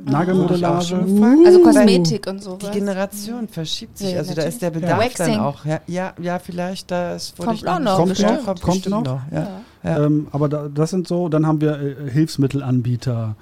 Nagelmodellage. 0.06 0.96
Gefragt. 1.04 1.46
Also 1.46 1.58
Uh. 1.60 1.62
Kosmetik 1.62 2.26
und 2.26 2.42
so. 2.42 2.56
Die 2.56 2.70
Generation 2.70 3.46
verschiebt 3.46 3.98
sich, 3.98 4.12
Ja, 4.12 4.18
also 4.18 4.34
da 4.34 4.42
ist 4.42 4.60
der 4.62 4.70
natürlich. 4.70 4.90
Bedarf 4.90 5.04
Waxing. 5.04 5.34
dann 5.34 5.40
auch. 5.44 5.64
Ja, 5.64 5.80
ja, 5.86 6.12
ja 6.20 6.38
vielleicht, 6.38 6.90
das 6.90 7.34
wurde 7.38 7.46
Kommt 7.48 7.58
ich 7.62 7.68
auch 7.68 7.78
noch, 7.78 7.96
Kommt 7.96 8.08
bestimmt. 8.08 8.46
noch, 8.46 8.60
kommt 8.60 8.88
noch. 8.88 9.04
Ja. 9.04 9.20
Ja. 9.32 9.48
Ja. 9.84 10.04
Ähm, 10.06 10.26
aber 10.32 10.48
da, 10.48 10.68
das 10.74 10.90
sind 10.90 11.06
so, 11.06 11.28
dann 11.28 11.46
haben 11.46 11.60
wir 11.60 11.78
äh, 11.80 12.10
Hilfsmittelanbieter. 12.10 13.36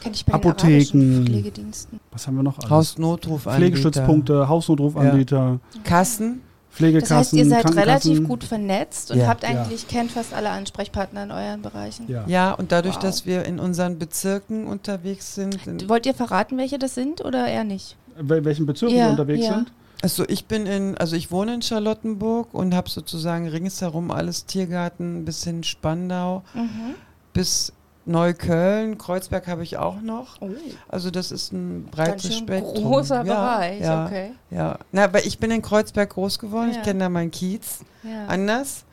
Kenn 0.00 0.12
ich 0.12 0.24
bei 0.24 0.34
Apotheken. 0.34 1.24
Pflegediensten. 1.26 1.98
Was 2.12 2.26
haben 2.26 2.36
wir 2.36 2.44
noch? 2.44 2.58
alles? 2.58 2.70
Hausnotrufanbieter. 2.70 3.56
Pflegestützpunkte, 3.58 4.48
Hausnotrufanbieter, 4.48 5.58
Kassen. 5.82 6.42
Das 6.78 6.86
Pflegekassen. 6.86 7.16
heißt, 7.16 7.32
ihr 7.34 7.46
seid 7.46 7.76
relativ 7.76 8.24
gut 8.26 8.44
vernetzt 8.44 9.10
und 9.10 9.18
Ja. 9.18 9.26
habt 9.26 9.42
Ja. 9.42 9.48
eigentlich, 9.50 9.88
kennt 9.88 10.12
fast 10.12 10.32
alle 10.32 10.50
Ansprechpartner 10.50 11.24
in 11.24 11.30
euren 11.32 11.60
Bereichen. 11.62 12.06
Ja. 12.08 12.24
Ja, 12.26 12.52
und 12.52 12.70
dadurch, 12.72 12.94
Wow. 12.96 13.02
dass 13.02 13.26
wir 13.26 13.44
in 13.44 13.58
unseren 13.58 13.98
Bezirken 13.98 14.66
unterwegs 14.66 15.34
sind. 15.34 15.66
in- 15.66 15.88
Wollt 15.88 16.06
ihr 16.06 16.14
verraten, 16.14 16.56
welche 16.56 16.78
das 16.78 16.94
sind 16.94 17.24
oder 17.24 17.46
eher 17.48 17.64
nicht? 17.64 17.96
Wel 18.20 18.44
welchen 18.44 18.66
Bezirken 18.66 18.96
Ja, 18.96 19.04
wir 19.06 19.10
unterwegs 19.10 19.44
ja. 19.46 19.54
sind? 19.56 19.72
Also 20.02 20.24
ich 20.28 20.46
bin 20.46 20.66
in, 20.66 20.96
also 20.96 21.16
ich 21.16 21.32
wohne 21.32 21.54
in 21.54 21.62
Charlottenburg 21.62 22.54
und 22.54 22.72
habe 22.74 22.88
sozusagen 22.88 23.48
ringsherum 23.48 24.12
alles 24.12 24.46
Tiergarten 24.46 25.24
bis 25.24 25.42
hin 25.42 25.64
Spandau 25.64 26.42
Mhm. 26.54 26.94
bis 27.32 27.72
Neukölln, 28.08 28.98
Kreuzberg 28.98 29.46
habe 29.46 29.62
ich 29.62 29.76
auch 29.76 30.00
noch. 30.00 30.40
Oh, 30.40 30.48
Also 30.88 31.10
das 31.10 31.30
ist 31.30 31.52
ein 31.52 31.84
ganz 31.84 31.90
breites 31.96 32.22
schön 32.34 32.38
Spektrum. 32.46 32.84
großer 32.84 33.16
ja, 33.16 33.22
Bereich, 33.22 33.80
Ja, 33.80 34.06
okay. 34.06 34.30
ja. 34.50 34.78
Na, 34.92 35.04
aber 35.04 35.24
ich 35.26 35.38
bin 35.38 35.50
in 35.50 35.62
Kreuzberg 35.62 36.10
groß 36.10 36.38
geworden. 36.38 36.70
Ja. 36.72 36.76
Ich 36.78 36.82
kenne 36.82 37.00
da 37.00 37.08
meinen 37.08 37.30
Kiez 37.30 37.80
anders. 38.26 38.84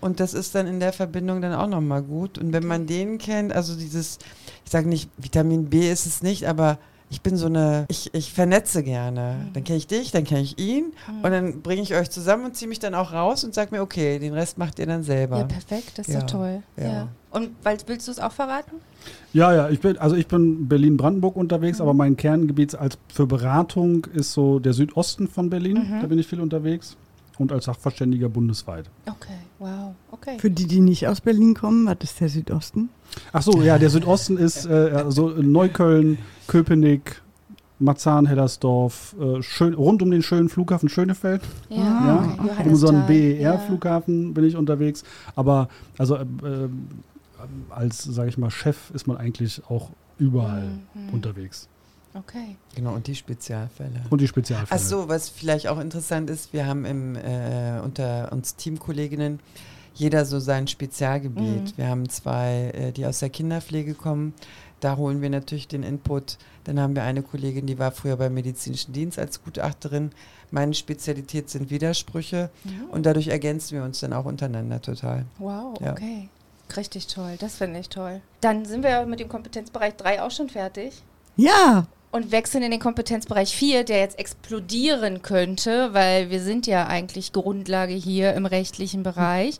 Und 0.00 0.20
das 0.20 0.32
ist 0.32 0.54
dann 0.54 0.66
in 0.68 0.78
der 0.78 0.92
Verbindung 0.92 1.40
dann 1.40 1.52
auch 1.54 1.66
nochmal 1.66 2.02
gut. 2.02 2.38
Und 2.38 2.52
wenn 2.52 2.64
man 2.66 2.86
den 2.86 3.18
kennt, 3.18 3.52
also 3.52 3.74
dieses, 3.74 4.18
ich 4.64 4.70
sage 4.70 4.88
nicht, 4.88 5.10
Vitamin 5.16 5.68
B 5.70 5.90
ist 5.90 6.06
es 6.06 6.22
nicht, 6.22 6.46
aber 6.46 6.78
ich 7.10 7.22
bin 7.22 7.36
so 7.36 7.46
eine, 7.46 7.86
ich, 7.88 8.14
ich 8.14 8.32
vernetze 8.32 8.82
gerne. 8.84 9.48
Dann 9.54 9.64
kenne 9.64 9.78
ich 9.78 9.86
dich, 9.88 10.12
dann 10.12 10.22
kenne 10.24 10.42
ich 10.42 10.58
ihn 10.58 10.92
und 11.22 11.30
dann 11.32 11.62
bringe 11.62 11.82
ich 11.82 11.94
euch 11.94 12.10
zusammen 12.10 12.44
und 12.44 12.54
ziehe 12.54 12.68
mich 12.68 12.78
dann 12.78 12.94
auch 12.94 13.12
raus 13.12 13.42
und 13.42 13.54
sage 13.54 13.74
mir, 13.74 13.80
okay, 13.82 14.18
den 14.20 14.34
Rest 14.34 14.56
macht 14.58 14.78
ihr 14.78 14.86
dann 14.86 15.02
selber. 15.02 15.38
ja, 15.38 15.44
perfekt, 15.44 15.92
das 15.96 16.06
ist 16.06 16.14
Ja, 16.14 16.20
doch 16.20 16.26
toll. 16.30 16.62
Ja. 16.76 16.84
ja. 16.84 17.08
Und 17.30 17.50
weil, 17.62 17.76
willst 17.86 18.08
du 18.08 18.12
es 18.12 18.18
auch 18.18 18.32
verraten? 18.32 18.76
Ja, 19.32 19.52
ja, 19.54 19.68
ich 19.68 19.80
bin, 19.80 19.98
also 19.98 20.16
ich 20.16 20.26
bin 20.26 20.66
Berlin-Brandenburg 20.68 21.36
Mhm. 21.36 21.40
unterwegs, 21.42 21.80
aber 21.80 21.92
mein 21.94 22.16
Kerngebiet 22.16 22.74
als 22.74 22.98
für 23.12 23.26
Beratung 23.26 24.06
ist 24.14 24.32
so 24.32 24.58
der 24.58 24.72
Südosten 24.72 25.28
von 25.28 25.50
Berlin. 25.50 25.76
Mhm. 25.88 26.00
Da 26.00 26.06
bin 26.06 26.18
ich 26.18 26.26
viel 26.26 26.40
unterwegs. 26.40 26.96
Und 27.38 27.52
als 27.52 27.66
Sachverständiger 27.66 28.28
bundesweit. 28.28 28.90
Okay, 29.06 29.34
wow, 29.60 29.94
okay. 30.10 30.38
Für 30.40 30.50
die, 30.50 30.66
die 30.66 30.80
nicht 30.80 31.06
aus 31.06 31.20
Berlin 31.20 31.54
kommen, 31.54 31.86
was 31.86 31.98
ist 32.02 32.18
der 32.18 32.28
Südosten? 32.28 32.88
Ach 33.32 33.42
so, 33.42 33.62
ja, 33.62 33.78
der 33.78 33.90
Südosten 33.90 34.36
ist 34.36 34.66
äh, 34.66 34.72
also 34.92 35.28
Neukölln, 35.28 36.18
Köpenick, 36.48 37.22
Marzahn, 37.78 38.26
Hellersdorf, 38.26 39.14
äh, 39.20 39.40
schön, 39.42 39.74
rund 39.74 40.02
um 40.02 40.10
den 40.10 40.22
schönen 40.22 40.48
Flughafen 40.48 40.88
Schönefeld. 40.88 41.42
ja, 41.68 41.76
Ja, 41.76 42.34
okay, 42.42 42.68
Um 42.70 42.74
so 42.74 42.88
einen 42.88 43.02
Johannesthal, 43.02 43.40
ja. 43.40 43.52
BER-Flughafen 43.52 44.34
bin 44.34 44.42
ich 44.42 44.56
unterwegs. 44.56 45.04
Aber 45.36 45.68
also 45.96 46.16
äh, 46.16 46.22
äh, 46.22 46.68
als, 47.70 48.02
sage 48.04 48.28
ich 48.28 48.38
mal, 48.38 48.50
Chef 48.50 48.90
ist 48.92 49.06
man 49.06 49.16
eigentlich 49.16 49.62
auch 49.68 49.90
überall 50.18 50.68
Mhm. 50.94 51.10
unterwegs. 51.12 51.68
Okay. 52.14 52.56
Genau, 52.74 52.94
und 52.94 53.06
die 53.06 53.14
Spezialfälle. 53.14 54.02
Und 54.10 54.20
die 54.20 54.26
Spezialfälle. 54.28 54.80
Ach 54.80 54.84
so, 54.84 55.08
was 55.08 55.28
vielleicht 55.28 55.68
auch 55.68 55.78
interessant 55.78 56.30
ist, 56.30 56.52
wir 56.52 56.66
haben 56.66 56.84
im, 56.84 57.14
äh, 57.16 57.80
unter 57.84 58.32
uns 58.32 58.56
Teamkolleginnen 58.56 59.38
jeder 59.94 60.24
so 60.24 60.38
sein 60.40 60.66
Spezialgebiet. 60.68 61.44
Mhm. 61.64 61.72
Wir 61.76 61.88
haben 61.88 62.08
zwei, 62.08 62.70
äh, 62.74 62.92
die 62.92 63.04
aus 63.06 63.18
der 63.20 63.30
Kinderpflege 63.30 63.94
kommen, 63.94 64.32
da 64.80 64.96
holen 64.96 65.20
wir 65.22 65.30
natürlich 65.30 65.68
den 65.68 65.82
Input. 65.82 66.38
Dann 66.64 66.78
haben 66.80 66.94
wir 66.94 67.02
eine 67.02 67.22
Kollegin, 67.22 67.66
die 67.66 67.78
war 67.78 67.90
früher 67.90 68.16
beim 68.16 68.34
medizinischen 68.34 68.92
Dienst 68.92 69.18
als 69.18 69.42
Gutachterin. 69.42 70.10
Meine 70.50 70.72
Spezialität 70.74 71.50
sind 71.50 71.70
Widersprüche 71.70 72.48
und 72.90 73.04
dadurch 73.06 73.28
ergänzen 73.28 73.76
wir 73.76 73.84
uns 73.84 74.00
dann 74.00 74.12
auch 74.12 74.24
untereinander 74.24 74.80
total. 74.80 75.24
Wow, 75.38 75.78
Ja. 75.80 75.92
okay. 75.92 76.28
Richtig 76.76 77.06
toll, 77.06 77.36
das 77.40 77.56
finde 77.56 77.80
ich 77.80 77.88
toll. 77.88 78.20
Dann 78.40 78.64
sind 78.64 78.82
wir 78.84 79.04
mit 79.06 79.20
dem 79.20 79.28
Kompetenzbereich 79.28 79.96
3 79.96 80.22
auch 80.22 80.30
schon 80.30 80.48
fertig. 80.48 81.02
Ja, 81.36 81.86
Und 82.10 82.32
wechseln 82.32 82.62
in 82.62 82.70
den 82.70 82.80
Kompetenzbereich 82.80 83.54
4, 83.54 83.84
der 83.84 83.98
jetzt 84.00 84.18
explodieren 84.18 85.20
könnte, 85.22 85.92
weil 85.92 86.30
wir 86.30 86.40
sind 86.40 86.66
ja 86.66 86.86
eigentlich 86.86 87.32
Grundlage 87.32 87.92
hier 87.92 88.32
im 88.34 88.46
rechtlichen 88.46 89.02
Bereich. 89.02 89.58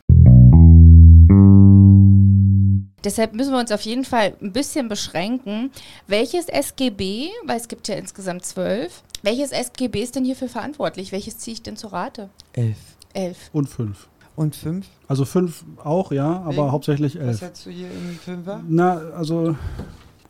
Deshalb 3.04 3.32
müssen 3.34 3.52
wir 3.52 3.60
uns 3.60 3.70
auf 3.70 3.82
jeden 3.82 4.04
Fall 4.04 4.34
ein 4.42 4.52
bisschen 4.52 4.88
beschränken. 4.88 5.70
Welches 6.06 6.48
SGB, 6.48 7.30
weil 7.44 7.56
es 7.58 7.68
gibt 7.68 7.86
ja 7.88 7.94
insgesamt 7.94 8.44
zwölf, 8.44 9.02
welches 9.22 9.52
SGB 9.52 10.02
ist 10.02 10.16
denn 10.16 10.24
hierfür 10.24 10.48
verantwortlich? 10.48 11.12
Welches 11.12 11.38
ziehe 11.38 11.54
ich 11.54 11.62
denn 11.62 11.76
zu 11.76 11.88
Rate? 11.88 12.28
Elf. 12.54 12.76
Elf. 13.14 13.50
Und 13.52 13.68
fünf. 13.68 14.08
Und 14.38 14.54
fünf? 14.54 14.86
Also 15.08 15.24
fünf 15.24 15.64
auch, 15.82 16.12
ja, 16.12 16.42
aber 16.42 16.52
Wegen- 16.58 16.70
hauptsächlich 16.70 17.16
Was 17.16 17.22
elf. 17.26 17.40
hättest 17.40 17.66
du 17.66 17.70
hier 17.70 17.88
im 17.90 18.16
Fünfer? 18.20 18.60
Na, 18.68 18.92
also 19.16 19.56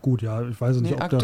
gut, 0.03 0.23
ja, 0.23 0.43
ich 0.49 0.61
weiß 0.61 0.77
nicht, 0.77 0.91
Nee, 0.97 1.03
ob 1.03 1.11
da 1.11 1.16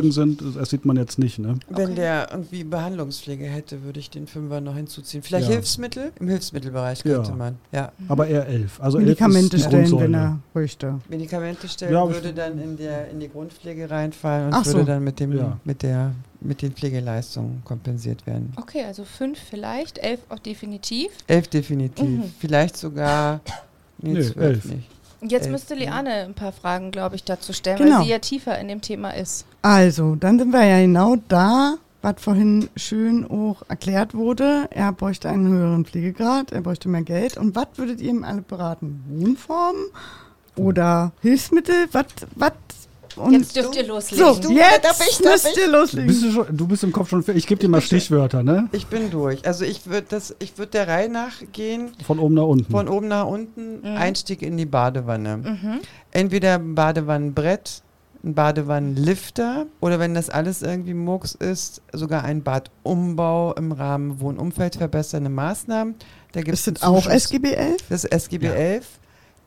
nicht. 0.00 0.12
sind, 0.14 0.42
das, 0.56 0.70
sieht 0.70 0.84
man 0.84 0.96
jetzt 0.96 1.18
nicht, 1.18 1.38
ne? 1.38 1.54
Wenn 1.68 1.84
Okay. 1.86 1.94
der 1.94 2.28
irgendwie 2.30 2.64
Behandlungspflege 2.64 3.44
hätte, 3.44 3.82
würde 3.84 4.00
ich 4.00 4.10
den 4.10 4.26
Fünfer 4.26 4.60
noch 4.60 4.74
hinzuziehen. 4.74 5.22
Vielleicht 5.22 5.46
Ja. 5.48 5.54
Hilfsmittel? 5.54 6.12
Im 6.18 6.28
Hilfsmittelbereich 6.28 7.02
könnte 7.02 7.30
Ja. 7.30 7.36
man. 7.36 7.56
Ja. 7.72 7.92
Aber 8.08 8.26
eher 8.26 8.46
elf. 8.46 8.80
Also 8.80 8.98
elf 8.98 9.06
Medikamente 9.06 9.56
die 9.56 9.62
stellen, 9.62 9.98
wenn 10.00 10.14
er 10.14 10.38
möchte. 10.54 10.98
Medikamente 11.08 11.68
stellen 11.68 11.92
Ja, 11.92 12.08
würde 12.08 12.32
dann 12.32 12.58
in, 12.58 12.76
der, 12.76 13.10
in 13.10 13.20
die 13.20 13.28
Grundpflege 13.28 13.88
reinfallen 13.90 14.48
und 14.48 14.54
Ach 14.54 14.66
würde 14.66 14.80
so. 14.80 14.84
dann 14.86 15.04
mit, 15.04 15.20
dem, 15.20 15.32
Ja. 15.36 15.56
mit, 15.64 15.82
der, 15.82 16.12
mit 16.40 16.60
den 16.62 16.72
Pflegeleistungen 16.72 17.62
kompensiert 17.64 18.26
werden. 18.26 18.52
Okay, 18.56 18.84
also 18.84 19.04
fünf 19.04 19.38
vielleicht, 19.38 19.98
elf 19.98 20.20
auch 20.28 20.38
definitiv. 20.40 21.10
Elf 21.26 21.48
definitiv. 21.48 22.04
Mhm. 22.08 22.24
Vielleicht 22.38 22.76
sogar. 22.76 23.40
Nee, 24.00 24.12
Nee, 24.12 24.22
zwölf 24.22 24.36
elf. 24.36 24.64
nicht. 24.66 24.88
Jetzt 25.20 25.44
Elf, 25.44 25.52
müsste 25.52 25.74
ne? 25.74 25.80
Liane 25.80 26.10
ein 26.24 26.34
paar 26.34 26.52
Fragen, 26.52 26.90
glaube 26.90 27.16
ich, 27.16 27.24
dazu 27.24 27.52
stellen, 27.52 27.78
Genau. 27.78 27.98
weil 27.98 28.04
sie 28.04 28.10
ja 28.10 28.18
tiefer 28.18 28.58
in 28.58 28.68
dem 28.68 28.80
Thema 28.80 29.10
ist. 29.10 29.46
Also, 29.62 30.14
dann 30.14 30.38
sind 30.38 30.52
wir 30.52 30.64
ja 30.64 30.80
genau 30.80 31.16
da, 31.28 31.74
was 32.02 32.14
vorhin 32.18 32.68
schön 32.76 33.28
auch 33.28 33.62
erklärt 33.68 34.14
wurde. 34.14 34.68
Er 34.70 34.92
bräuchte 34.92 35.28
einen 35.28 35.48
höheren 35.48 35.84
Pflegegrad, 35.84 36.52
er 36.52 36.60
bräuchte 36.60 36.88
mehr 36.88 37.02
Geld. 37.02 37.36
Und 37.36 37.56
was 37.56 37.66
würdet 37.76 38.00
ihr 38.00 38.10
ihm 38.10 38.22
alle 38.24 38.42
beraten? 38.42 39.02
Wohnformen 39.08 39.82
oder 40.56 41.12
Hilfsmittel? 41.22 41.88
Was? 41.92 42.06
Und 43.16 43.32
Jetzt 43.32 43.56
dürft 43.56 43.74
ihr 43.76 43.86
loslegen. 43.86 44.24
so, 44.24 44.50
jetzt 44.52 45.24
müsst 45.24 45.56
ihr 45.56 45.68
loslegen. 45.68 46.06
Bist 46.06 46.22
du, 46.22 46.30
schon, 46.32 46.56
du 46.56 46.66
bist 46.68 46.84
im 46.84 46.92
Kopf 46.92 47.08
schon, 47.10 47.24
ich 47.34 47.46
gebe 47.46 47.60
dir 47.60 47.68
mal 47.68 47.80
Stichwörter, 47.80 48.42
ne? 48.42 48.68
Ich 48.72 48.86
bin 48.86 49.10
durch. 49.10 49.46
Also 49.46 49.64
ich 49.64 49.86
würde 49.86 50.06
das, 50.10 50.34
ich 50.38 50.58
würde 50.58 50.72
der 50.72 50.88
Reihe 50.88 51.08
nach 51.08 51.32
gehen, 51.52 51.90
Von 52.06 52.18
oben 52.18 52.34
nach 52.34 52.44
unten. 52.44 52.70
von 52.70 52.88
oben 52.88 53.08
nach 53.08 53.26
unten, 53.26 53.80
Mhm. 53.80 53.96
Einstieg 53.96 54.42
in 54.42 54.56
die 54.56 54.66
Badewanne. 54.66 55.36
Mhm. 55.38 55.80
Entweder 56.12 56.54
ein 56.54 56.74
Badewannenbrett, 56.74 57.82
ein 58.24 58.34
Badewannenlifter 58.34 59.66
oder 59.80 59.98
wenn 59.98 60.14
das 60.14 60.30
alles 60.30 60.62
irgendwie 60.62 60.94
Murks 60.94 61.34
ist, 61.34 61.82
sogar 61.92 62.24
ein 62.24 62.42
Badumbau 62.42 63.54
im 63.54 63.72
Rahmen 63.72 64.20
Wohnumfeld 64.20 64.76
verbessernde 64.76 65.30
Maßnahmen. 65.30 65.94
Da 66.32 66.40
gibt 66.40 66.54
ist 66.54 66.66
es 66.68 66.74
das 66.74 66.82
auch 66.82 67.06
SGB 67.06 67.52
11? 67.54 67.76
Das 67.88 68.04
ist 68.04 68.12
SGB 68.12 68.46
Ja. 68.46 68.52
11. 68.52 68.86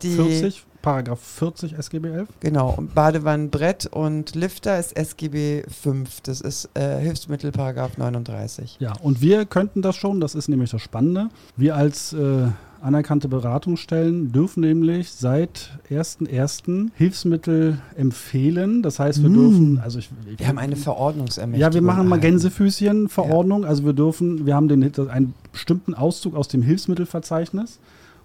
Die, 0.01 0.15
40, 0.15 0.63
Paragraph 0.81 1.19
40 1.21 1.73
SGB 1.77 2.09
11. 2.09 2.29
Genau, 2.39 2.73
und 2.77 2.93
Badewannenbrett 2.95 3.85
und 3.87 4.35
Lifter 4.35 4.79
ist 4.79 4.95
SGB 4.97 5.63
5. 5.69 6.21
Das 6.21 6.41
ist 6.41 6.69
äh, 6.73 6.99
Hilfsmittel 6.99 7.51
Paragraph 7.51 7.97
39. 7.97 8.77
Ja, 8.79 8.93
und 9.01 9.21
wir 9.21 9.45
könnten 9.45 9.81
das 9.81 9.95
schon, 9.95 10.19
das 10.21 10.35
ist 10.35 10.47
nämlich 10.47 10.71
das 10.71 10.81
Spannende. 10.81 11.29
Wir 11.55 11.75
als 11.75 12.13
äh, 12.13 12.47
anerkannte 12.81 13.27
Beratungsstellen 13.27 14.31
dürfen 14.31 14.61
nämlich 14.61 15.11
seit 15.11 15.77
1.1. 15.91 16.89
Hilfsmittel 16.95 17.79
empfehlen. 17.95 18.81
Das 18.81 18.99
heißt, 18.99 19.21
wir 19.21 19.29
Mm. 19.29 19.33
dürfen, 19.33 19.79
also 19.83 19.99
ich, 19.99 20.09
ich 20.31 20.39
Wir 20.39 20.47
haben 20.47 20.57
eine 20.57 20.75
Verordnungsermächtigung. 20.75 21.61
Ja, 21.61 21.73
wir 21.75 21.81
machen 21.83 22.07
mal. 22.07 22.19
Gänsefüßchen-Verordnung. 22.19 23.65
Also 23.65 23.85
wir 23.85 23.93
dürfen, 23.93 24.45
wir 24.45 24.55
haben 24.55 24.67
den, 24.67 24.83
einen 25.09 25.33
bestimmten 25.51 25.93
Auszug 25.93 26.35
aus 26.35 26.47
dem 26.47 26.63
Hilfsmittelverzeichnis 26.63 27.79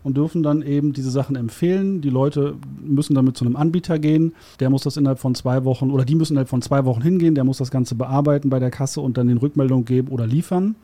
und 0.07 0.17
dürfen 0.17 0.45
dann 0.45 0.63
eben 0.63 0.93
diese 0.93 1.11
Sachen 1.11 1.35
empfehlen. 1.35 2.01
Die 2.01 2.11
Leute 2.11 2.55
müssen 2.81 3.17
damit 3.17 3.37
zu 3.37 3.45
einem 3.45 3.57
Anbieter 3.57 3.99
gehen. 3.99 4.35
Der 4.61 4.71
muss 4.71 4.85
das 4.85 4.97
innerhalb 4.97 5.19
von 5.19 5.35
zwei 5.35 5.65
Wochen 5.65 5.91
oder 5.91 6.05
die 6.05 6.15
müssen 6.15 6.35
innerhalb 6.35 6.49
von 6.49 6.63
zwei 6.63 6.85
Wochen 6.85 7.03
hingehen. 7.03 7.35
Der 7.35 7.43
muss 7.43 7.59
das 7.59 7.73
Ganze 7.73 7.97
bearbeiten 7.97 8.49
bei 8.49 8.61
der 8.61 8.71
Kasse 8.71 9.01
und 9.01 9.19
dann 9.19 9.27
den 9.27 9.39
Rückmeldung 9.39 9.85
geben 9.85 10.07
oder 10.07 10.25
liefern. 10.25 10.77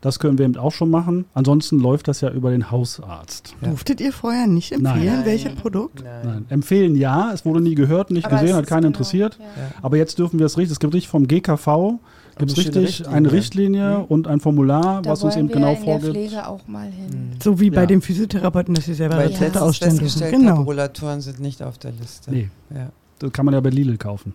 Das 0.00 0.20
können 0.20 0.38
wir 0.38 0.44
eben 0.44 0.56
auch 0.56 0.70
schon 0.70 0.90
machen. 0.90 1.24
Ansonsten 1.34 1.80
läuft 1.80 2.06
das 2.06 2.20
ja 2.20 2.30
über 2.30 2.52
den 2.52 2.70
Hausarzt. 2.70 3.56
Ja. 3.60 3.70
Durftet 3.70 4.00
ihr 4.00 4.12
vorher 4.12 4.46
nicht 4.46 4.70
empfehlen, 4.70 5.06
Nein. 5.06 5.24
welche 5.24 5.50
Produkt? 5.50 6.04
Nein. 6.04 6.20
Nein. 6.22 6.44
Empfehlen 6.48 6.94
ja, 6.94 7.32
es 7.34 7.44
wurde 7.44 7.60
nie 7.60 7.74
gehört, 7.74 8.12
nicht 8.12 8.26
Aber 8.26 8.36
gesehen, 8.36 8.50
es 8.50 8.56
hat 8.58 8.68
keinen 8.68 8.82
genau, 8.82 8.88
interessiert. 8.90 9.40
Ja. 9.40 9.72
Aber 9.82 9.96
jetzt 9.96 10.20
dürfen 10.20 10.38
wir 10.38 10.46
es 10.46 10.56
richtig. 10.56 10.74
Es 10.74 10.78
gibt 10.78 10.94
richtig 10.94 11.08
vom 11.08 11.26
GKV 11.26 11.98
gibt 12.38 12.52
es 12.52 12.58
Eine 12.66 12.76
richtig 12.86 13.08
eine 13.08 13.32
Richtlinie 13.32 13.98
Mhm. 13.98 14.04
und 14.04 14.28
ein 14.28 14.40
Formular, 14.40 15.02
Da 15.02 15.10
was 15.10 15.22
uns 15.22 15.36
eben 15.36 15.48
wir 15.48 15.54
genau 15.56 15.74
vorgibt. 15.76 16.12
Pflege 16.12 16.46
auch 16.46 16.66
mal 16.66 16.90
hin. 16.90 17.06
Mhm. 17.34 17.40
So 17.42 17.58
wie 17.60 17.70
bei 17.70 17.82
Ja. 17.82 17.86
den 17.86 18.00
Physiotherapeuten, 18.02 18.74
dass 18.74 18.84
sie 18.86 18.94
selber 18.94 19.16
Weil 19.16 19.22
Ja. 19.22 19.26
Rezepte 19.26 19.44
letztens 19.44 19.62
ausstellen 19.62 19.96
festgestellt 19.98 20.32
Genau. 20.34 20.50
habe, 20.52 20.62
Rollatoren 20.64 21.20
sind 21.20 21.40
nicht 21.40 21.62
auf 21.62 21.78
der 21.78 21.92
Liste. 21.92 22.30
Nee, 22.30 22.48
Ja. 22.74 22.90
das 23.18 23.32
kann 23.32 23.44
man 23.44 23.54
ja 23.54 23.60
bei 23.60 23.70
Lidl 23.70 23.96
kaufen. 23.96 24.32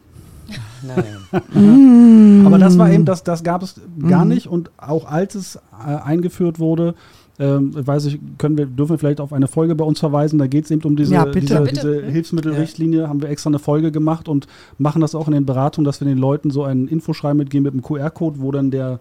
Nein. 0.86 1.06
Aber 2.46 2.58
das 2.60 2.78
war 2.78 2.90
eben, 2.92 3.06
das, 3.06 3.24
das 3.24 3.44
gab 3.44 3.64
es 3.64 3.80
gar 4.08 4.26
Mhm. 4.26 4.32
nicht 4.32 4.48
und 4.48 4.72
auch 4.78 5.06
als 5.06 5.36
es 5.36 5.56
äh, 5.56 5.96
eingeführt 5.96 6.60
wurde, 6.60 6.96
ähm, 7.40 7.72
weiß 7.76 8.06
ich, 8.06 8.20
können 8.38 8.58
wir, 8.58 8.66
dürfen 8.68 8.92
wir 8.92 8.98
vielleicht 9.00 9.20
auf 9.20 9.34
eine 9.34 9.48
Folge 9.48 9.74
bei 9.76 9.84
uns 9.84 10.00
verweisen, 10.00 10.38
da 10.40 10.48
geht 10.48 10.66
es 10.66 10.72
eben 10.72 10.82
um 10.84 10.96
diese, 10.96 11.14
Ja, 11.14 11.26
bitte. 11.26 11.40
diese, 11.42 11.62
Bitte. 11.62 11.74
diese. 12.02 12.06
Hilfsmittelrichtlinie, 12.12 13.08
haben 13.10 13.22
wir 13.22 13.30
extra 13.30 13.50
eine 13.50 13.60
Folge 13.60 13.92
gemacht 13.92 14.28
und 14.28 14.48
machen 14.78 15.02
das 15.02 15.16
auch 15.16 15.28
in 15.28 15.34
den 15.34 15.46
Beratungen, 15.46 15.86
dass 15.86 16.00
wir 16.00 16.08
den 16.08 16.18
Leuten 16.20 16.52
so 16.52 16.64
einen 16.64 16.88
Infoschreiben 16.88 17.38
mitgeben 17.38 17.64
mit 17.64 17.74
einem 17.74 17.82
QR-Code, 17.82 18.40
wo 18.40 18.52
dann 18.52 18.70
der, 18.72 19.00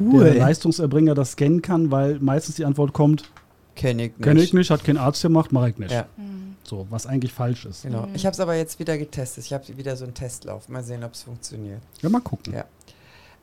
cool. 0.00 0.24
der 0.24 0.34
Leistungserbringer 0.34 1.14
das 1.14 1.32
scannen 1.32 1.62
kann, 1.62 1.90
weil 1.90 2.18
meistens 2.20 2.56
die 2.56 2.64
Antwort 2.64 2.92
kommt, 2.92 3.30
Kenn 3.76 3.98
ich 3.98 4.10
nicht. 4.10 4.22
kenne 4.22 4.42
ich 4.42 4.52
nicht, 4.52 4.70
hat 4.70 4.84
kein 4.84 4.98
Arzt 4.98 5.22
gemacht, 5.22 5.52
mache 5.52 5.70
ich 5.70 5.78
nicht. 5.78 5.92
Ja, 5.92 6.06
Mhm. 6.16 6.26
So, 6.62 6.86
was 6.90 7.06
eigentlich 7.06 7.32
falsch 7.32 7.64
ist. 7.64 7.82
genau. 7.82 8.02
Mhm. 8.02 8.14
Ich 8.14 8.26
habe 8.26 8.34
es 8.34 8.38
aber 8.38 8.54
jetzt 8.54 8.78
wieder 8.78 8.96
getestet. 8.98 9.44
Ich 9.44 9.52
habe 9.52 9.64
wieder 9.76 9.96
so 9.96 10.04
einen 10.04 10.14
Testlauf. 10.14 10.68
Mal 10.68 10.84
sehen, 10.84 11.02
ob 11.02 11.14
es 11.14 11.22
funktioniert. 11.22 11.80
Ja, 12.02 12.08
mal 12.10 12.20
gucken. 12.20 12.52
Ja. 12.52 12.64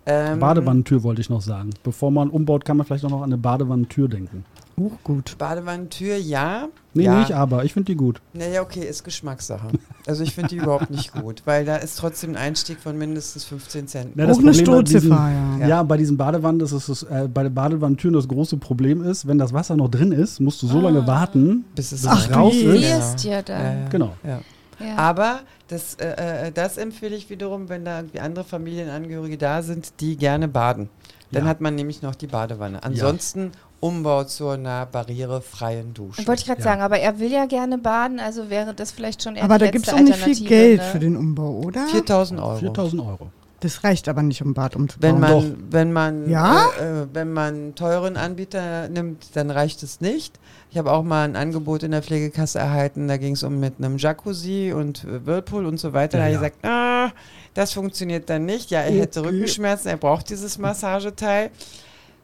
Ähm, 0.10 0.40
Badewannentür 0.40 1.04
wollte 1.04 1.20
ich 1.22 1.30
noch 1.30 1.42
sagen. 1.42 1.72
Bevor 1.84 2.12
man 2.12 2.30
umbaut, 2.30 2.64
kann 2.66 2.78
man 2.78 2.86
vielleicht 2.88 3.04
auch 3.06 3.10
noch 3.10 3.20
an 3.22 3.26
eine 3.26 3.38
Badewannentür 3.38 4.08
denken. 4.08 4.46
Uh, 4.80 4.92
gut. 5.04 5.36
Badewannentür, 5.40 6.16
ja. 6.18 6.68
Nee, 6.94 7.04
ja. 7.06 7.20
nicht 7.20 7.32
aber, 7.34 7.66
ich 7.66 7.74
finde 7.74 7.88
die 7.92 7.96
gut. 7.98 8.22
Naja, 8.34 8.62
okay, 8.62 8.88
ist 8.88 9.04
Geschmackssache. 9.04 9.68
Also 10.06 10.24
ich 10.24 10.34
finde 10.36 10.50
die 10.50 10.58
überhaupt 10.58 10.90
nicht 10.92 11.14
gut, 11.14 11.42
weil 11.46 11.66
da 11.66 11.76
ist 11.78 11.98
trotzdem 11.98 12.32
ein 12.32 12.36
Einstieg 12.38 12.80
von 12.80 12.98
mindestens 12.98 13.44
15 13.44 13.88
Cent. 13.88 14.16
Ja, 14.16 14.24
Auch 14.26 14.28
das 14.30 14.38
eine 14.38 14.52
Problem 14.54 14.66
bei 14.78 14.84
diesen- 14.84 15.10
ja. 15.12 15.68
Ja, 15.68 15.84
bei 15.84 15.98
diesen 15.98 16.16
Badewannen, 16.16 16.60
das 16.60 16.72
ist 16.72 16.90
das, 16.90 17.04
äh, 17.04 17.28
bei 17.28 17.44
den 17.44 17.54
Badewannentüren 17.54 18.14
das 18.14 18.28
große 18.28 18.58
Problem 18.58 19.04
ist, 19.04 19.28
wenn 19.28 19.38
das 19.40 19.52
Wasser 19.52 19.76
noch 19.76 19.90
drin 19.90 20.12
ist, 20.12 20.40
musst 20.40 20.62
du 20.62 20.68
so 20.68 20.78
Ah. 20.78 20.82
lange 20.84 21.06
warten. 21.08 21.66
Bis 21.76 21.92
es 21.92 22.06
Ach, 22.08 22.30
raus 22.36 22.54
du 22.54 22.70
ist. 22.70 23.24
Ja 23.26 23.42
dann. 23.42 23.62
Ja, 23.62 23.74
ja. 23.82 23.90
Genau. 23.90 24.14
Ja. 24.24 24.40
Ja. 24.80 24.96
Aber 24.98 25.40
das, 25.68 25.96
äh, 25.96 26.48
äh, 26.48 26.52
das 26.52 26.78
empfehle 26.78 27.16
ich 27.16 27.30
wiederum, 27.30 27.70
wenn 27.70 27.84
da 27.86 28.00
irgendwie 28.00 28.20
andere 28.20 28.46
Familienangehörige 28.46 29.38
da 29.38 29.62
sind, 29.62 30.00
die 30.00 30.16
gerne 30.18 30.48
baden. 30.48 30.90
Dann 31.32 31.44
Ja. 31.44 31.50
hat 31.50 31.62
man 31.62 31.76
nämlich 31.76 32.02
noch 32.02 32.16
die 32.16 32.28
Badewanne. 32.28 32.84
Ansonsten 32.84 33.52
Umbau 33.80 34.24
zu 34.24 34.48
einer 34.50 34.86
barrierefreien 34.88 35.94
Dusche. 35.94 36.26
Wollte 36.28 36.42
ich 36.42 36.48
gerade 36.48 36.62
Ja. 36.62 36.64
sagen, 36.64 36.82
aber 36.82 37.00
er 37.00 37.20
will 37.20 37.32
ja 37.32 37.46
gerne 37.46 37.78
baden, 37.78 38.20
also 38.20 38.50
wäre 38.50 38.74
das 38.74 38.92
vielleicht 38.92 39.22
schon 39.24 39.36
eher 39.36 39.44
Aber 39.44 39.58
die 39.60 39.66
da 39.66 39.72
gibt 39.72 39.88
es 39.88 39.94
auch 39.94 40.00
nicht 40.00 40.18
viel 40.18 40.48
Geld 40.48 40.80
ne? 40.80 40.84
für 40.86 41.00
den 41.00 41.16
Umbau, 41.18 41.62
oder? 41.64 41.86
4000 41.88 42.40
Euro. 42.40 42.58
4000 42.58 43.02
Euro. 43.02 43.30
Das 43.60 43.84
reicht 43.84 44.08
aber 44.08 44.22
nicht, 44.22 44.44
um 44.44 44.54
Bad 44.54 44.76
umzubauen. 44.76 45.14
Wenn 45.16 45.20
man, 45.20 45.32
Doch. 45.32 45.58
wenn 45.72 45.92
man, 45.94 46.30
Ja? 46.30 46.70
äh, 46.80 47.02
äh, 47.02 47.08
wenn 47.12 47.34
man 47.34 47.54
einen 47.56 47.76
teuren 47.76 48.16
Anbieter 48.16 48.88
nimmt, 48.88 49.36
dann 49.36 49.50
reicht 49.50 49.82
es 49.82 50.00
nicht. 50.00 50.40
Ich 50.70 50.78
habe 50.78 50.92
auch 50.92 51.02
mal 51.04 51.24
ein 51.26 51.36
Angebot 51.36 51.82
in 51.82 51.90
der 51.92 52.04
Pflegekasse 52.04 52.60
erhalten, 52.60 53.08
da 53.08 53.18
ging 53.18 53.34
es 53.34 53.42
um 53.42 53.60
mit 53.60 53.76
einem 53.80 53.98
Jacuzzi 53.98 54.74
und 54.76 55.04
äh, 55.06 55.26
Whirlpool 55.26 55.66
und 55.66 55.80
so 55.80 55.94
weiter. 55.94 56.20
Ja, 56.20 56.26
da 56.30 56.36
habe 56.38 56.46
ich 56.48 56.52
gesagt, 56.54 56.66
ah, 56.66 57.12
das 57.56 57.74
funktioniert 57.74 58.30
dann 58.30 58.46
nicht. 58.46 58.70
Ja, 58.70 58.82
er 58.82 58.92
hätte 58.92 59.22
Okay. 59.22 59.30
Rückenschmerzen, 59.30 59.90
er 59.90 59.98
braucht 59.98 60.30
dieses 60.30 60.58
Massageteil. 60.60 61.50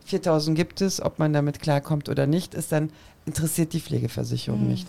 4000 0.05 0.55
gibt 0.55 0.81
es, 0.81 1.01
ob 1.01 1.17
man 1.17 1.33
damit 1.33 1.61
klarkommt 1.61 2.09
oder 2.09 2.27
nicht, 2.27 2.53
ist 2.53 2.71
dann 2.73 2.91
interessiert 3.25 3.73
die 3.73 3.79
Pflegeversicherung 3.79 4.61
Mhm. 4.63 4.67
nicht. 4.67 4.87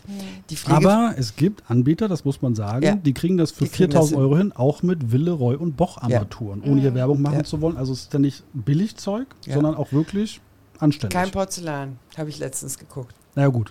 Die 0.50 0.56
Pflege 0.56 0.76
Aber 0.88 1.14
es 1.16 1.36
gibt 1.36 1.62
Anbieter, 1.70 2.08
das 2.08 2.24
muss 2.24 2.42
man 2.42 2.54
sagen, 2.54 2.84
Ja. 2.84 2.94
die 2.96 3.14
kriegen 3.14 3.36
das 3.36 3.52
für 3.52 3.64
Die 3.64 3.70
kriegen 3.70 3.90
das 3.92 4.08
4000 4.10 4.18
Euro 4.20 4.36
hin, 4.36 4.52
auch 4.52 4.82
mit 4.82 5.12
Willeroy 5.12 5.56
und 5.56 5.76
Boch-Armaturen, 5.76 6.62
ohne 6.62 6.80
hier 6.80 6.90
Mhm. 6.90 6.94
Werbung 6.96 7.22
machen 7.22 7.38
Ja. 7.38 7.44
zu 7.44 7.60
wollen. 7.60 7.76
Also 7.76 7.92
es 7.92 8.00
ist 8.02 8.12
ja 8.12 8.18
nicht 8.18 8.42
Billigzeug, 8.52 9.26
Ja. 9.46 9.54
sondern 9.54 9.76
auch 9.76 9.92
wirklich 9.92 10.40
anständig. 10.80 11.14
kein 11.14 11.30
Porzellan, 11.30 11.98
habe 12.16 12.28
ich 12.30 12.38
letztens 12.38 12.78
geguckt. 12.78 13.14
naja 13.36 13.48
gut, 13.48 13.70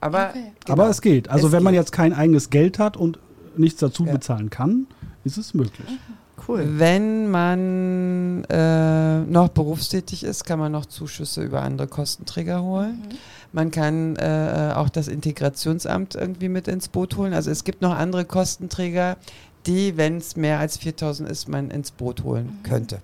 Aber, 0.00 0.28
Okay. 0.30 0.52
genau. 0.66 0.72
aber 0.82 0.90
es 0.90 1.00
geht. 1.00 1.30
Also 1.30 1.46
Es 1.46 1.52
wenn 1.54 1.62
man 1.62 1.72
geht. 1.72 1.80
jetzt 1.80 1.92
kein 1.92 2.12
eigenes 2.12 2.50
Geld 2.50 2.78
hat 2.78 2.98
und 2.98 3.18
nichts 3.56 3.80
dazu 3.80 4.04
Ja. 4.04 4.12
bezahlen 4.12 4.50
kann, 4.50 4.86
ist 5.24 5.38
es 5.38 5.54
möglich. 5.54 5.88
Cool. 6.46 6.62
Wenn 6.78 7.30
man 7.30 8.44
äh, 8.50 9.20
noch 9.20 9.48
berufstätig 9.48 10.24
ist, 10.24 10.44
kann 10.44 10.58
man 10.58 10.72
noch 10.72 10.84
Zuschüsse 10.84 11.42
über 11.42 11.62
andere 11.62 11.86
Kostenträger 11.88 12.62
holen. 12.62 12.98
Mhm. 13.08 13.14
Man 13.54 13.70
kann 13.70 14.16
äh, 14.16 14.72
auch 14.74 14.88
das 14.88 15.06
Integrationsamt 15.06 16.16
irgendwie 16.16 16.48
mit 16.48 16.66
ins 16.66 16.88
Boot 16.88 17.16
holen. 17.16 17.32
Also 17.32 17.52
es 17.52 17.62
gibt 17.62 17.82
noch 17.82 17.94
andere 17.94 18.24
Kostenträger, 18.24 19.16
die, 19.66 19.96
wenn 19.96 20.16
es 20.16 20.34
mehr 20.34 20.58
als 20.58 20.76
4000 20.76 21.28
ist, 21.30 21.48
man 21.48 21.70
ins 21.70 21.92
Boot 21.92 22.24
holen 22.24 22.58
Mhm. 22.58 22.62
könnte. 22.64 22.98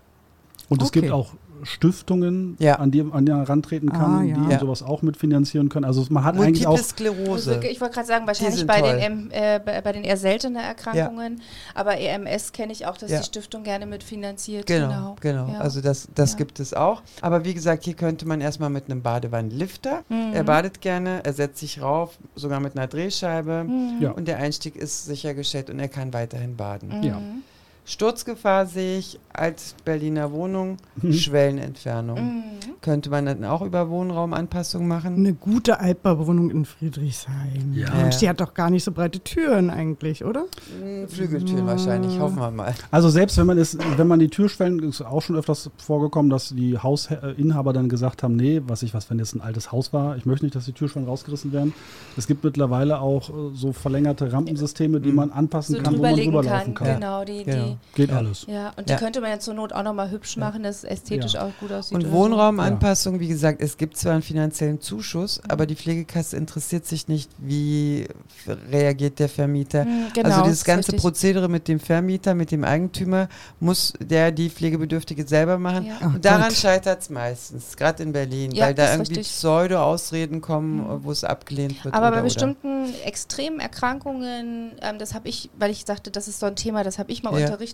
Und 0.69 0.83
es 0.83 0.89
Okay. 0.89 1.03
gibt 1.03 1.13
auch 1.13 1.35
Stiftungen, 1.63 2.57
Ja. 2.59 2.75
an 2.77 2.91
die 2.91 3.01
an 3.11 3.25
die 3.27 3.33
man 3.33 3.43
rantreten 3.45 3.91
kann, 3.91 4.19
Ah, 4.19 4.23
ja. 4.23 4.37
die 4.37 4.53
Ja. 4.53 4.59
sowas 4.59 4.83
auch 4.83 5.03
mitfinanzieren 5.03 5.69
können. 5.69 5.85
Also 5.85 6.05
man 6.11 6.25
hat 6.25 6.35
eigentlich 6.37 6.67
Multiple 6.67 6.69
auch 6.69 6.73
Also, 6.73 6.89
Sklerose. 6.91 7.61
ich 7.71 7.81
wollte 7.81 7.95
gerade 7.95 8.07
sagen, 8.07 8.27
wahrscheinlich 8.27 8.67
bei 8.67 8.81
toll. 8.81 8.93
den, 8.93 9.01
M- 9.01 9.29
äh, 9.31 9.61
bei, 9.65 9.81
bei 9.81 9.93
den 9.93 10.05
eher 10.05 10.17
seltenen 10.17 10.57
Erkrankungen, 10.63 11.41
aber 11.75 11.99
EMS 11.99 12.53
kenne 12.53 12.73
ich 12.73 12.87
auch, 12.87 12.97
dass 12.97 13.11
Ja. 13.11 13.19
die 13.19 13.25
Stiftung 13.25 13.63
gerne 13.63 13.87
mitfinanziert. 13.87 14.67
Genau, 14.67 15.17
genau. 15.21 15.49
Ja. 15.49 15.59
Also 15.61 15.81
das, 15.81 16.09
das 16.15 16.33
Ja. 16.33 16.39
gibt 16.39 16.61
es 16.61 16.75
auch. 16.75 17.03
Aber 17.21 17.45
wie 17.45 17.55
gesagt, 17.55 17.85
hier 17.85 17.95
könnte 17.95 18.27
man 18.27 18.41
erstmal 18.41 18.71
mit 18.71 18.85
einem 18.91 19.03
Badewannenlifter. 19.03 20.03
Mhm. 20.09 20.33
Er 20.35 20.45
badet 20.45 20.81
gerne, 20.81 21.21
er 21.25 21.33
setzt 21.33 21.59
sich 21.59 21.81
rauf, 21.83 22.19
sogar 22.35 22.61
mit 22.61 22.77
einer 22.77 22.87
Drehscheibe. 22.87 23.65
Mhm. 23.67 23.99
Ja. 24.01 24.11
Und 24.13 24.29
der 24.29 24.39
Einstieg 24.39 24.77
ist 24.77 25.07
sichergestellt 25.07 25.71
und 25.71 25.79
er 25.81 25.89
kann 25.89 26.13
weiterhin 26.13 26.57
baden. 26.57 26.99
Mhm. 26.99 27.03
Ja. 27.03 27.21
Sturzgefahr 27.91 28.67
sehe 28.67 28.99
ich 28.99 29.19
als 29.33 29.75
Berliner 29.85 30.31
Wohnung, 30.33 30.77
Mhm. 31.03 31.13
Schwellenentfernung. 31.13 32.19
Mhm. 32.23 32.43
Könnte 32.83 33.11
man 33.11 33.27
dann 33.27 33.45
auch 33.45 33.63
über 33.63 33.91
Wohnraumanpassung 33.91 34.87
machen? 34.89 35.17
Eine 35.17 35.35
gute 35.35 35.81
Altbauwohnung 35.81 36.51
in 36.51 36.65
Friedrichshain. 36.65 37.75
Ja. 37.75 37.93
Mensch, 37.95 38.19
die 38.19 38.29
hat 38.29 38.41
doch 38.41 38.55
gar 38.55 38.71
nicht 38.71 38.85
so 38.85 38.93
breite 38.93 39.19
Türen 39.21 39.71
eigentlich, 39.71 40.25
oder? 40.25 40.45
Hm, 40.81 41.09
Flügeltüren 41.09 41.67
wahrscheinlich, 41.67 42.19
hoffen 42.19 42.39
wir 42.39 42.51
mal. 42.51 42.75
Also 42.91 43.09
selbst 43.11 43.37
wenn 43.39 43.47
man 43.47 43.59
es, 43.59 43.77
wenn 43.97 44.07
man 44.07 44.19
die 44.21 44.29
Türschwellen, 44.29 44.79
ist 44.83 45.03
auch 45.03 45.21
schon 45.23 45.37
öfters 45.37 45.71
vorgekommen, 45.79 46.31
dass 46.31 46.51
die 46.51 46.79
Hausinhaber 46.79 47.73
dann 47.73 47.89
gesagt 47.89 48.23
haben, 48.23 48.37
nee, 48.37 48.63
was 48.67 48.83
ich 48.83 48.95
was, 48.95 49.11
wenn 49.11 49.19
jetzt 49.19 49.35
ein 49.35 49.41
altes 49.41 49.73
Haus 49.73 49.93
war, 49.93 50.17
ich 50.17 50.25
möchte 50.27 50.45
nicht, 50.47 50.55
dass 50.55 50.65
die 50.65 50.73
Türschwellen 50.73 51.09
rausgerissen 51.09 51.53
werden. 51.53 51.75
Es 52.17 52.27
gibt 52.27 52.45
mittlerweile 52.45 53.01
auch 53.01 53.29
äh, 53.31 53.33
so 53.55 53.73
verlängerte 53.73 54.33
Rampensysteme, 54.33 55.01
die 55.01 55.11
Mhm. 55.11 55.15
man 55.17 55.31
anpassen 55.33 55.77
So 55.77 55.83
kann, 55.83 55.99
wo 55.99 56.03
man 56.03 56.15
rüberlaufen 56.15 56.75
kann, 56.75 56.87
kann. 56.87 56.95
genau, 57.01 57.25
die, 57.25 57.45
Genau. 57.45 57.77
Geht 57.95 58.11
Ja. 58.11 58.19
alles. 58.19 58.47
ja, 58.49 58.73
und 58.77 58.89
die 58.89 58.93
Ja. 58.93 58.99
könnte 58.99 59.21
man 59.21 59.31
ja 59.31 59.39
zur 59.41 59.55
Not 59.55 59.73
auch 59.73 59.83
nochmal 59.83 60.11
hübsch 60.11 60.37
machen, 60.37 60.63
dass 60.63 60.79
es 60.79 60.85
ästhetisch 60.85 61.35
Ja. 61.35 61.45
auch 61.47 61.51
gut 61.59 61.73
aussieht. 61.73 61.97
Und 61.97 62.03
oder 62.05 62.13
Wohnraumanpassung, 62.13 63.19
wie 63.19 63.27
gesagt, 63.27 63.61
es 63.61 63.77
gibt 63.77 63.97
zwar 63.97 64.13
einen 64.13 64.23
finanziellen 64.23 64.81
Zuschuss, 64.81 65.41
aber 65.49 65.67
die 65.67 65.75
Pflegekasse 65.75 66.37
interessiert 66.37 66.87
sich 66.87 67.09
nicht, 67.09 67.31
wie 67.39 68.07
reagiert 68.71 69.19
der 69.19 69.29
Vermieter. 69.29 69.83
So. 69.85 69.91
Mhm, 69.91 70.07
genau, 70.15 70.27
also 70.29 70.39
das 70.41 70.49
dieses 70.49 70.65
ganze 70.65 70.89
richtig. 70.93 71.01
Prozedere 71.03 71.49
mit 71.49 71.67
dem 71.67 71.81
Vermieter, 71.81 72.35
mit 72.35 72.53
dem 72.53 72.63
Eigentümer, 72.65 73.29
muss 73.59 73.93
der 74.01 74.31
die 74.31 74.51
Pflegebedürftige 74.51 75.27
selber 75.27 75.59
machen. 75.59 75.87
Ja. 75.87 76.07
Und 76.07 76.25
daran 76.25 76.43
Gott. 76.49 76.53
scheitert 76.57 77.03
es 77.03 77.11
meistens, 77.11 77.77
gerade 77.77 78.03
in 78.05 78.13
Berlin, 78.13 78.53
Ja, 78.53 78.67
weil 78.67 78.75
da 78.75 78.93
irgendwie. 78.93 79.21
Pseudo-Ausreden 79.21 80.41
kommen, 80.41 80.79
Mhm. 80.79 81.05
wo 81.05 81.11
es 81.11 81.25
abgelehnt 81.25 81.85
wird. 81.85 81.95
Aber 81.95 82.05
oder, 82.07 82.11
bei 82.13 82.17
oder. 82.19 82.25
bestimmten 82.25 82.95
extremen 83.05 83.61
Erkrankungen, 83.61 84.73
ähm, 84.81 84.99
das 84.99 85.15
habe 85.15 85.29
ich, 85.29 85.51
weil 85.59 85.71
ich 85.71 85.85
sagte, 85.87 86.11
das 86.11 86.29
ist 86.29 86.41
so 86.41 86.47
ein 86.47 86.57
Thema, 86.57 86.85
das 86.85 86.99
habe 86.99 87.11
ich 87.13 87.23
mal 87.23 87.37
Ja. 87.39 87.47
unterrichtet, 87.47 87.70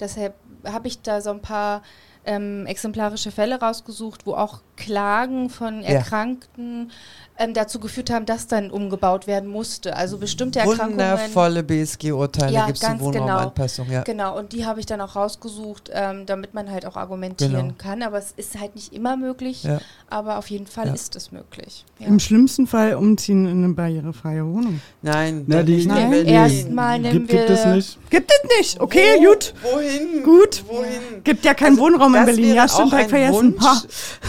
deshalb 0.00 0.34
habe 0.64 0.88
ich 0.88 1.02
da 1.02 1.20
so 1.20 1.30
ein 1.30 1.40
paar 1.40 1.82
ähm, 2.24 2.66
exemplarische 2.66 3.30
Fälle 3.30 3.60
rausgesucht, 3.60 4.26
wo 4.26 4.34
auch 4.34 4.62
Klagen 4.76 5.50
von 5.50 5.82
Ja. 5.82 5.88
Erkrankten 5.90 6.90
ähm, 7.38 7.54
dazu 7.54 7.80
geführt 7.80 8.10
haben, 8.10 8.26
dass 8.26 8.46
dann 8.46 8.70
umgebaut 8.70 9.26
werden 9.26 9.48
musste. 9.48 9.96
Also 9.96 10.18
bestimmte 10.18 10.58
Erkrankungen. 10.60 10.92
Wundervolle 10.92 11.62
BSG-Urteile 11.62 12.52
Ja, 12.52 12.66
gibt 12.66 12.76
es 12.76 12.80
zur 12.80 12.90
ganz 12.90 13.00
genau. 13.02 13.14
Wohnraumanpassung. 13.24 13.90
Ja. 13.90 14.02
Genau, 14.02 14.38
und 14.38 14.52
die 14.52 14.66
habe 14.66 14.80
ich 14.80 14.86
dann 14.86 15.00
auch 15.00 15.16
rausgesucht, 15.16 15.90
ähm, 15.92 16.26
damit 16.26 16.52
man 16.54 16.70
halt 16.70 16.84
auch 16.86 16.96
argumentieren 16.96 17.52
Genau. 17.52 17.74
kann. 17.78 18.02
Aber 18.02 18.18
es 18.18 18.32
ist 18.36 18.60
halt 18.60 18.74
nicht 18.74 18.92
immer 18.92 19.16
möglich, 19.16 19.64
Ja. 19.64 19.80
aber 20.10 20.36
auf 20.38 20.48
jeden 20.50 20.66
Fall 20.66 20.88
Ja. 20.88 20.92
ist 20.94 21.16
es 21.16 21.32
möglich. 21.32 21.84
Ja. 21.98 22.06
Im 22.08 22.20
schlimmsten 22.20 22.66
Fall 22.66 22.94
umziehen 22.94 23.46
in 23.46 23.64
eine 23.64 23.72
barrierefreie 23.74 24.44
Wohnung. 24.44 24.80
Nein, 25.00 25.44
Na, 25.46 25.62
die- 25.62 25.76
nicht 25.76 25.84
in 25.86 25.88
Nein, 25.90 26.10
Berlin. 26.10 26.28
erstmal 26.28 26.98
nehmen 26.98 27.12
Gibt, 27.26 27.30
gibt 27.30 27.50
es 27.50 27.64
wir- 27.64 27.74
nicht. 27.74 28.10
Gibt 28.10 28.30
es 28.30 28.58
nicht. 28.58 28.80
Okay, 28.80 29.16
Wo- 29.18 29.24
gut. 29.30 29.54
Wohin? 29.62 30.22
Gut. 30.22 30.64
Wohin? 30.68 31.24
Gibt 31.24 31.44
ja 31.44 31.54
keinen 31.54 31.72
Also, 31.78 31.82
Wohnraum 31.82 32.14
in 32.14 32.20
das 32.20 32.26
Berlin. 32.26 32.44
wäre 32.44 32.56
Ja, 32.56 32.68
stimmt, 32.68 32.90
vergessen. 32.90 33.32
Wunsch, 33.34 33.64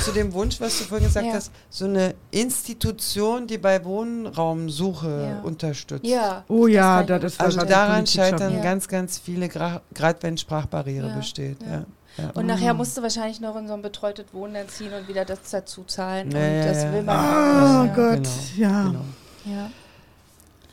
zu 0.05 0.11
dem 0.13 0.33
Wunsch, 0.33 0.42
was 0.59 0.77
du 0.79 0.83
vorhin 0.85 1.07
gesagt 1.07 1.25
Ja. 1.27 1.33
hast, 1.33 1.51
so 1.69 1.85
eine 1.85 2.15
Institution, 2.31 3.47
die 3.47 3.57
bei 3.57 3.83
Wohnraumsuche 3.83 5.29
Ja. 5.37 5.39
unterstützt. 5.41 6.05
Ja. 6.05 6.43
Oh 6.47 6.67
ja, 6.67 7.01
ich 7.01 7.07
das 7.07 7.23
ist 7.33 7.39
Also 7.41 7.57
wahrscheinlich 7.57 7.75
daran 7.75 8.07
scheitern. 8.07 8.53
Ja. 8.55 8.61
ganz, 8.63 8.87
ganz 8.87 9.17
viele, 9.19 9.47
gerade 9.49 9.81
wenn 10.21 10.37
Sprachbarriere 10.37 11.07
Ja, 11.09 11.15
besteht. 11.15 11.61
ja. 11.61 11.67
Ja. 11.71 11.85
Ja. 12.17 12.29
Und 12.35 12.45
nachher 12.45 12.75
musst 12.75 12.95
du 12.95 13.01
wahrscheinlich 13.01 13.41
noch 13.41 13.55
in 13.55 13.67
so 13.67 13.73
ein 13.73 13.81
betreutes 13.81 14.25
Wohnen 14.33 14.53
dann 14.53 14.69
ziehen 14.69 14.93
und 14.93 15.07
wieder 15.07 15.25
das 15.25 15.39
dazu 15.49 15.83
zahlen. 15.83 16.29
Ja, 16.29 16.37
und 16.37 16.43
ja, 16.57 16.65
das 16.65 16.83
ja. 16.83 16.93
will 16.93 17.01
man 17.01 17.17
Oh 17.17 17.79
auch 17.79 17.83
nicht. 17.85 17.95
Gott, 17.95 18.29
Genau, 18.55 18.69
ja. 18.71 18.83
Genau. 18.83 19.05
Ja, 19.45 19.69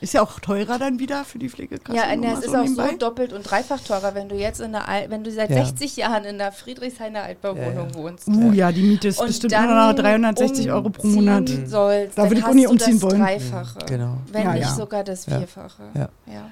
Ist 0.00 0.14
ja 0.14 0.22
auch 0.22 0.40
teurer 0.40 0.78
dann 0.78 0.98
wieder 0.98 1.24
für 1.24 1.38
die 1.38 1.48
Pflegekasse. 1.50 1.96
ja 1.96 2.16
mal 2.16 2.32
es 2.32 2.38
ist 2.40 2.50
so 2.50 2.56
auch 2.56 2.62
nebenbei. 2.62 2.90
so 2.92 2.96
doppelt 2.96 3.32
und 3.32 3.42
dreifach 3.42 3.80
teurer, 3.80 4.14
wenn 4.14 4.28
du 4.28 4.34
jetzt 4.34 4.60
in 4.60 4.74
einer, 4.74 4.88
Al 4.88 5.10
wenn 5.10 5.24
du 5.24 5.30
seit 5.30 5.50
Ja. 5.50 5.64
60 5.64 5.96
Jahren 5.96 6.24
in 6.24 6.38
der 6.38 6.52
Friedrichshainer 6.52 7.22
Altbauwohnung 7.22 7.64
Ja, 7.74 7.86
ja. 7.88 7.94
wohnst. 7.94 8.28
Uh, 8.28 8.52
ja, 8.52 8.72
die 8.72 8.82
Miete 8.82 9.08
ist 9.08 9.20
Und 9.20 9.26
bestimmt 9.26 9.52
nur 9.52 9.62
noch 9.74 9.94
360 9.94 10.70
Euro 10.70 10.88
pro 10.90 11.06
Monat. 11.06 11.48
Mhm. 11.48 11.66
Sollst, 11.66 12.16
Da 12.16 12.22
würde 12.24 12.38
ich 12.38 12.44
auch 12.44 12.54
nie 12.54 12.66
umziehen 12.66 12.94
das 12.98 13.02
wollen. 13.02 13.20
Dreifache. 13.20 13.78
Mhm, 13.82 13.86
genau. 13.86 14.16
Wenn 14.32 14.42
Ja, 14.44 14.52
nicht 14.54 14.62
ja. 14.62 14.74
sogar 14.74 15.04
das 15.04 15.26
Ja. 15.26 15.36
Vierfache. 15.38 15.82
Ja. 15.94 16.08
Ja. 16.26 16.50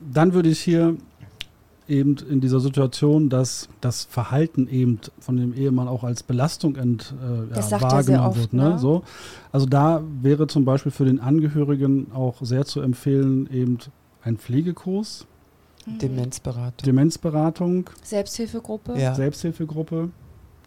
Dann 0.00 0.32
würde 0.34 0.48
ich 0.48 0.60
hier 0.60 0.96
eben 1.88 2.16
in 2.28 2.40
dieser 2.40 2.60
Situation, 2.60 3.28
dass 3.28 3.68
das 3.80 4.04
Verhalten 4.04 4.68
eben 4.68 5.00
von 5.18 5.36
dem 5.36 5.54
Ehemann 5.54 5.88
auch 5.88 6.04
als 6.04 6.22
Belastung 6.22 6.76
ent, 6.76 7.14
äh, 7.20 7.54
Das 7.54 7.70
ja, 7.70 7.78
sagt 7.78 7.92
er 7.92 8.02
sehr 8.02 8.18
wahrgenommen 8.18 8.28
oft, 8.28 8.38
wird. 8.38 8.52
Ne? 8.52 8.70
ne? 8.70 8.78
So. 8.78 9.02
Also 9.50 9.66
da 9.66 10.02
wäre 10.20 10.46
zum 10.46 10.64
Beispiel 10.64 10.92
für 10.92 11.04
den 11.04 11.20
Angehörigen 11.20 12.12
auch 12.12 12.36
sehr 12.40 12.64
zu 12.64 12.80
empfehlen, 12.80 13.48
eben 13.52 13.78
ein 14.22 14.36
Pflegekurs. 14.36 15.26
Demenzberatung. 15.84 16.84
Demenzberatung, 16.84 17.90
Selbsthilfegruppe. 18.04 18.96
Ja. 19.00 19.16
Selbsthilfegruppe. 19.16 20.10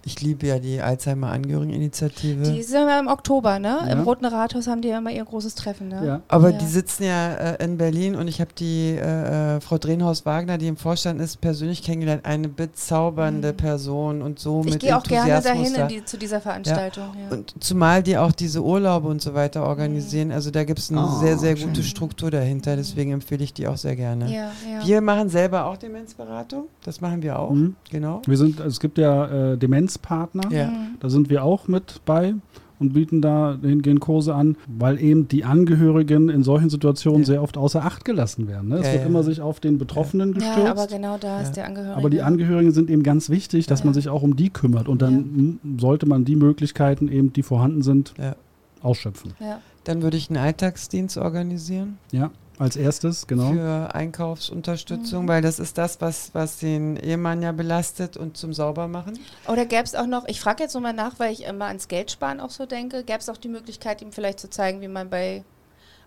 Ich 0.08 0.22
liebe 0.22 0.46
ja 0.46 0.60
die 0.60 0.82
Alzheimer-Angehörigen-Initiative. 0.82 2.44
Die 2.52 2.62
sind 2.62 2.88
ja 2.88 3.00
im 3.00 3.08
Oktober, 3.08 3.58
ne? 3.58 3.80
Im 3.92 3.98
Ja. 4.00 4.04
Roten 4.04 4.26
Rathaus 4.26 4.68
haben 4.68 4.82
die 4.82 4.90
ja 4.90 5.00
immer 5.00 5.10
ihr 5.12 5.26
großes 5.26 5.56
Treffen, 5.56 5.88
ne? 5.88 6.06
Ja. 6.06 6.22
Aber 6.28 6.52
Ja. 6.52 6.58
die 6.60 6.66
sitzen 6.68 7.04
ja 7.06 7.34
äh, 7.34 7.64
in 7.64 7.78
Berlin 7.78 8.16
und 8.16 8.28
ich 8.28 8.40
habe 8.40 8.52
die 8.58 8.92
äh, 8.92 9.56
äh, 9.56 9.62
Frau 9.62 9.80
Drehnhaus-Wagner, 9.80 10.60
die 10.60 10.68
im 10.68 10.78
Vorstand 10.78 11.20
ist, 11.20 11.42
persönlich 11.42 11.82
kennengelernt. 11.82 12.24
Eine 12.26 12.50
bezaubernde 12.50 13.54
Mhm. 13.54 13.58
Person 13.58 14.22
und 14.22 14.38
so 14.40 14.62
Ich 14.66 14.74
mit 14.74 14.80
gehe 14.82 14.96
auch 14.96 15.04
gerne 15.04 15.42
dahin 15.42 15.74
da. 15.74 15.82
in 15.84 15.88
die, 15.88 16.06
zu 16.06 16.18
dieser 16.18 16.40
Veranstaltung. 16.40 17.06
Ja. 17.30 17.36
Und 17.38 17.56
zumal 17.60 18.04
die 18.04 18.18
auch 18.18 18.32
diese 18.32 18.62
Urlaube 18.64 19.08
und 19.08 19.22
so 19.24 19.34
weiter 19.34 19.64
organisieren. 19.66 20.32
Also 20.32 20.52
da 20.52 20.64
gibt 20.66 20.80
es 20.80 20.92
eine 20.92 21.04
Oh, 21.04 21.20
sehr, 21.20 21.38
sehr 21.40 21.58
schön. 21.58 21.70
gute 21.70 21.82
Struktur 21.84 22.30
dahinter. 22.30 22.76
Deswegen 22.76 23.12
empfehle 23.12 23.44
ich 23.44 23.54
die 23.54 23.68
auch 23.68 23.78
sehr 23.78 23.96
gerne. 23.96 24.26
ja, 24.32 24.52
ja. 24.72 24.86
Wir 24.86 25.02
machen 25.02 25.30
selber 25.30 25.66
auch 25.66 25.78
Demenzberatung. 25.78 26.66
Das 26.86 27.02
machen 27.02 27.24
wir 27.24 27.40
auch. 27.40 27.52
Mhm. 27.52 27.76
Genau. 27.90 28.22
Wir 28.28 28.38
sind, 28.38 28.62
also 28.62 28.70
es 28.70 28.80
gibt 28.80 28.98
ja 29.00 29.54
äh, 29.54 29.58
Demenzpartner, 29.58 30.52
Ja. 30.52 30.68
Mhm. 30.68 30.96
da 31.00 31.10
sind 31.10 31.30
wir 31.32 31.44
auch 31.44 31.68
mit 31.68 32.00
bei 32.06 32.36
und 32.78 32.94
bieten 32.94 33.22
da 33.22 33.58
hingehend 33.62 34.02
Kurse 34.02 34.36
an, 34.36 34.56
weil 34.68 35.02
eben 35.02 35.28
die 35.28 35.46
Angehörigen 35.46 36.30
in 36.30 36.44
solchen 36.44 36.70
Situationen 36.70 37.22
Ja. 37.22 37.26
sehr 37.26 37.42
oft 37.44 37.58
außer 37.58 37.84
Acht 37.84 38.06
gelassen 38.06 38.48
werden. 38.48 38.70
Ne? 38.70 38.76
Es 38.80 38.86
Ja, 38.88 38.92
wird 38.94 39.02
ja. 39.04 39.08
immer 39.08 39.24
sich 39.24 39.42
auf 39.42 39.60
den 39.60 39.78
Betroffenen 39.80 40.34
gestürzt. 40.34 40.60
Ja, 40.60 40.72
aber 40.72 40.86
genau 40.86 41.18
da 41.18 41.38
Ja. 41.38 41.42
ist 41.42 41.54
der 41.54 41.66
Angehörige. 41.66 41.98
Aber 41.98 42.10
die 42.12 42.22
Angehörigen 42.22 42.72
sind 42.72 42.90
eben 42.92 43.02
ganz 43.02 43.30
wichtig, 43.30 43.66
dass 43.66 43.80
Ja. 43.80 43.86
man 43.86 43.94
sich 43.96 44.08
auch 44.10 44.22
um 44.22 44.36
die 44.36 44.50
kümmert. 44.52 44.88
Und 44.88 45.02
dann 45.02 45.60
sollte 45.80 46.06
man 46.06 46.24
die 46.26 46.36
Möglichkeiten 46.36 47.08
eben, 47.08 47.34
die 47.34 47.42
vorhanden 47.44 47.82
sind, 47.82 48.14
Ja. 48.20 48.36
ausschöpfen. 48.84 49.32
Ja. 49.40 49.60
Dann 49.86 50.04
würde 50.04 50.18
ich 50.18 50.30
einen 50.30 50.38
Alltagsdienst 50.38 51.18
organisieren. 51.18 51.98
Ja, 52.12 52.30
als 52.58 52.76
erstes, 52.76 53.28
genau. 53.28 53.52
für 53.52 53.94
Einkaufsunterstützung, 53.94 55.24
Mhm. 55.24 55.28
weil 55.28 55.42
das 55.42 55.60
ist 55.60 55.78
das, 55.78 56.00
was, 56.02 56.30
was 56.34 56.58
den 56.58 56.96
Ehemann 56.98 57.42
ja 57.42 57.52
belastet 57.52 58.18
und 58.18 58.38
zum 58.38 58.54
Saubermachen. 58.54 59.20
Oder 59.48 59.66
gäbe 59.66 59.84
es 59.84 59.96
auch 59.96 60.08
noch, 60.08 60.26
ich 60.28 60.40
frage 60.40 60.64
jetzt 60.64 60.74
nochmal 60.74 60.94
nach, 60.94 61.20
weil 61.20 61.34
ich 61.34 61.44
immer 61.46 61.66
ans 61.66 61.88
Geldsparen 61.88 62.40
auch 62.40 62.52
so 62.52 62.66
denke, 62.66 63.04
gäbe 63.04 63.20
es 63.20 63.30
auch 63.30 63.38
die 63.38 63.48
Möglichkeit, 63.50 64.02
ihm 64.02 64.12
vielleicht 64.12 64.40
zu 64.40 64.50
zeigen, 64.50 64.82
wie 64.82 64.88
man 64.88 65.10
bei, 65.10 65.44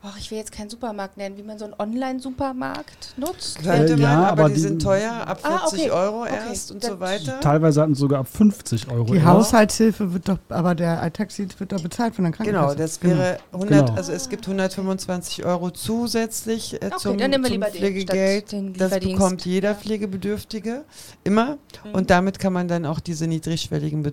ach, 0.03 0.17
ich 0.19 0.31
will 0.31 0.39
jetzt 0.39 0.53
keinen 0.53 0.71
Supermarkt 0.71 1.17
nennen, 1.17 1.37
wie 1.37 1.43
man 1.43 1.59
so 1.59 1.65
einen 1.65 1.75
Online-Supermarkt 1.79 3.15
nutzt? 3.17 3.63
Könnte 3.63 3.93
Äh, 3.95 3.97
man, 3.97 4.01
ja, 4.01 4.19
aber, 4.29 4.29
aber 4.43 4.49
die, 4.49 4.55
die- 4.55 4.61
sind 4.61 4.83
teuer, 4.83 5.13
ab 5.27 5.41
Ah, 5.43 5.59
40 5.69 5.81
okay. 5.81 5.91
Euro 5.91 6.23
Okay, 6.23 6.35
erst 6.49 6.71
und 6.73 6.85
dann- 6.85 6.91
so 6.93 7.01
weiter. 7.01 7.41
Teilweise 7.41 7.83
hatten 7.83 7.95
sie 7.95 8.01
sogar 8.01 8.21
ab 8.21 8.29
50 8.29 8.91
Euro. 8.91 9.05
Die 9.05 9.15
erst. 9.17 9.27
Haushaltshilfe 9.27 10.13
wird 10.13 10.29
doch, 10.29 10.39
aber 10.49 10.75
der 10.75 11.01
Alltagsdienst 11.03 11.59
wird 11.61 11.73
doch 11.73 11.83
bezahlt 11.83 12.15
von 12.15 12.25
der 12.25 12.33
Krankenkasse. 12.33 12.77
Genau, 12.77 12.79
das 12.81 13.03
wäre 13.03 13.39
100, 13.53 13.87
Genau. 13.87 13.95
also 13.97 14.13
es 14.13 14.29
gibt 14.29 14.47
125 14.47 15.45
Euro 15.45 15.71
zusätzlich 15.71 16.75
äh, 16.75 16.87
Okay, 16.87 16.95
zum, 16.99 17.19
dann 17.19 17.31
nehmen 17.31 17.45
wir 17.45 17.51
zum 17.53 17.61
den 17.61 17.71
Pflegegeld. 17.73 18.53
den 18.53 18.73
Das 18.75 18.99
bekommt 19.01 19.45
jeder 19.45 19.71
Ja. 19.71 19.75
Pflegebedürftige 19.75 20.85
immer 21.25 21.57
Mhm. 21.85 21.91
und 21.95 22.11
damit 22.11 22.39
kann 22.39 22.53
man 22.53 22.69
dann 22.69 22.87
auch 22.87 23.01
diese 23.01 23.27
niedrigschwelligen 23.27 24.03
Be 24.03 24.13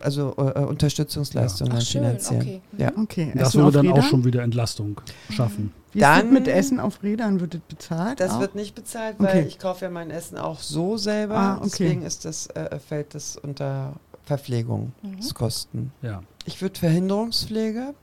also 0.00 0.34
äh, 0.38 0.60
äh, 0.60 0.64
Unterstützungsleistungen 0.64 1.72
Ach, 1.72 1.76
dann 1.78 1.84
schön, 1.86 2.02
finanzieren. 2.02 2.40
okay. 2.42 2.60
Ja. 2.78 2.92
Okay, 2.96 3.32
Das 3.34 3.48
Essen 3.48 3.60
wäre 3.60 3.72
dann 3.72 3.92
auch 3.92 4.02
schon 4.02 4.24
wieder 4.24 4.42
Entlastung. 4.42 5.00
Schaffen. 5.28 5.72
Wie 5.92 5.98
ist 5.98 6.04
Dann- 6.04 6.32
mit 6.32 6.46
Essen 6.48 6.78
auf 6.80 7.02
Rädern? 7.02 7.40
Wird 7.40 7.54
das 7.54 7.60
bezahlt? 7.68 8.20
Das 8.20 8.32
auch? 8.32 8.40
wird 8.40 8.54
nicht 8.54 8.74
bezahlt, 8.74 9.16
weil 9.18 9.28
Okay. 9.38 9.44
ich 9.48 9.58
kaufe 9.58 9.84
ja 9.84 9.90
mein 9.90 10.10
Essen 10.10 10.38
auch 10.38 10.60
so 10.60 10.96
selber. 10.96 11.36
Ah, 11.36 11.54
okay. 11.56 11.64
Deswegen 11.70 12.02
ist 12.02 12.24
das, 12.24 12.46
äh, 12.48 12.78
fällt 12.78 13.14
das 13.14 13.36
unter 13.36 13.94
Verpflegungskosten. 14.24 15.92
Ja. 16.02 16.22
Ich 16.44 16.60
würde 16.62 16.78
Verhinderungspflege 16.78 17.94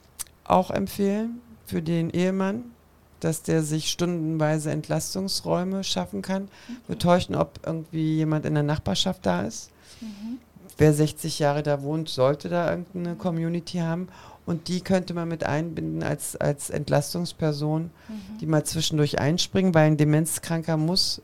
auch 0.45 0.71
empfehlen 0.71 1.41
für 1.65 1.81
den 1.81 2.09
Ehemann, 2.09 2.63
dass 3.19 3.41
der 3.41 3.63
sich 3.63 3.89
stundenweise 3.89 4.71
Entlastungsräume 4.71 5.83
schaffen 5.83 6.21
kann. 6.21 6.49
Betäuschen, 6.87 7.35
ob 7.35 7.59
irgendwie 7.65 8.15
jemand 8.17 8.45
in 8.45 8.53
der 8.53 8.63
Nachbarschaft 8.63 9.25
da 9.25 9.41
ist. 9.41 9.71
Wer 10.77 10.93
60 10.93 11.39
Jahre 11.39 11.63
da 11.63 11.81
wohnt, 11.81 12.09
sollte 12.09 12.49
da 12.49 12.69
irgendeine 12.69 13.15
Community 13.15 13.79
haben. 13.79 14.09
Und 14.47 14.69
die 14.69 14.79
könnte 14.81 15.13
man 15.13 15.27
mit 15.27 15.43
einbinden 15.45 16.01
als, 16.01 16.35
als 16.37 16.69
Entlastungsperson, 16.71 17.91
die 18.41 18.45
mal 18.47 18.63
zwischendurch 18.63 19.19
einspringen, 19.19 19.75
weil 19.75 19.87
ein 19.87 19.97
Demenzkranker 19.97 20.77
muss 20.77 21.21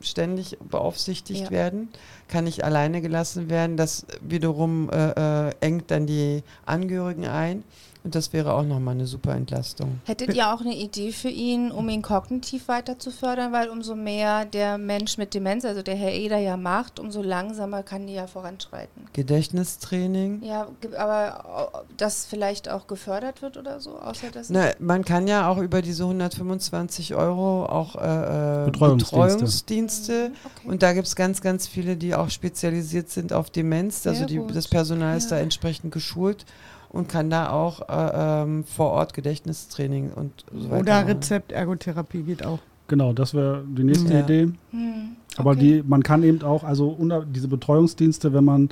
ständig 0.00 0.56
beaufsichtigt 0.70 1.42
Ja. 1.44 1.50
werden, 1.50 1.88
kann 2.28 2.44
nicht 2.44 2.64
alleine 2.64 3.00
gelassen 3.00 3.50
werden. 3.50 3.76
Das 3.76 4.06
wiederum 4.20 4.90
äh, 4.90 5.48
äh, 5.48 5.52
engt 5.60 5.90
dann 5.90 6.06
die 6.06 6.42
Angehörigen 6.66 7.26
ein. 7.26 7.64
Und 8.04 8.16
das 8.16 8.32
wäre 8.32 8.54
auch 8.54 8.64
nochmal 8.64 8.94
eine 8.94 9.06
super 9.06 9.32
Entlastung. 9.34 10.00
Hättet 10.06 10.34
ihr 10.34 10.52
auch 10.52 10.60
eine 10.60 10.74
Idee 10.74 11.12
für 11.12 11.28
ihn, 11.28 11.70
um 11.70 11.88
ihn 11.88 12.02
kognitiv 12.02 12.66
weiter 12.66 12.98
zu 12.98 13.12
fördern? 13.12 13.52
Weil 13.52 13.68
umso 13.68 13.94
mehr 13.94 14.44
der 14.44 14.76
Mensch 14.76 15.18
mit 15.18 15.34
Demenz, 15.34 15.64
also 15.64 15.82
der 15.82 15.94
Herr 15.94 16.12
Eder 16.12 16.38
ja 16.38 16.56
macht, 16.56 16.98
umso 16.98 17.22
langsamer 17.22 17.84
kann 17.84 18.08
die 18.08 18.14
ja 18.14 18.26
voranschreiten. 18.26 19.06
Gedächtnistraining. 19.12 20.42
Ja, 20.42 20.66
aber 20.98 21.72
äh, 21.74 21.94
das 21.96 22.26
vielleicht 22.26 22.68
auch 22.68 22.88
gefördert 22.88 23.40
wird 23.40 23.56
oder 23.56 23.78
so, 23.78 23.96
außer 23.98 24.32
dass 24.32 24.50
Na, 24.50 24.70
man 24.80 25.04
kann 25.04 25.28
ja 25.28 25.48
auch 25.48 25.58
über 25.58 25.80
diese 25.80 26.02
125 26.02 27.14
Euro 27.14 27.66
auch 27.66 27.94
äh, 27.94 28.62
äh, 28.62 28.64
Betreuungsdienste. 28.64 29.14
Betreuungsdienste 29.14 30.32
okay. 30.44 30.68
Und 30.68 30.82
da 30.82 30.92
gibt 30.92 31.06
es 31.06 31.14
ganz, 31.14 31.40
ganz 31.40 31.68
viele, 31.68 31.96
die 31.96 32.11
auch 32.14 32.30
spezialisiert 32.30 33.10
sind 33.10 33.32
auf 33.32 33.50
Demenz. 33.50 34.06
Also 34.06 34.20
Sehr 34.20 34.26
die, 34.28 34.36
gut. 34.36 34.54
das 34.54 34.68
Personal 34.68 35.16
ist 35.16 35.30
Ja. 35.30 35.36
da 35.38 35.42
entsprechend 35.42 35.92
geschult 35.92 36.44
und 36.90 37.08
kann 37.08 37.30
da 37.30 37.50
auch 37.50 37.80
äh, 37.88 38.42
ähm, 38.42 38.64
vor 38.64 38.90
Ort 38.90 39.14
Gedächtnistraining 39.14 40.12
und 40.12 40.44
so 40.52 40.70
weiter 40.70 40.80
Oder. 40.80 41.06
Rezeptergotherapie 41.08 42.22
geht 42.22 42.44
auch. 42.44 42.58
Genau, 42.88 43.12
das 43.12 43.32
wäre 43.32 43.64
die 43.66 43.84
nächste 43.84 44.12
Ja. 44.12 44.20
Idee. 44.20 44.48
Hm, 44.70 45.16
Aber 45.36 45.52
okay. 45.52 45.60
die, 45.60 45.82
man 45.88 46.02
kann 46.02 46.22
eben 46.22 46.42
auch, 46.42 46.62
also 46.64 46.88
unter 46.90 47.24
diese 47.24 47.48
Betreuungsdienste, 47.48 48.32
wenn 48.34 48.44
man 48.44 48.68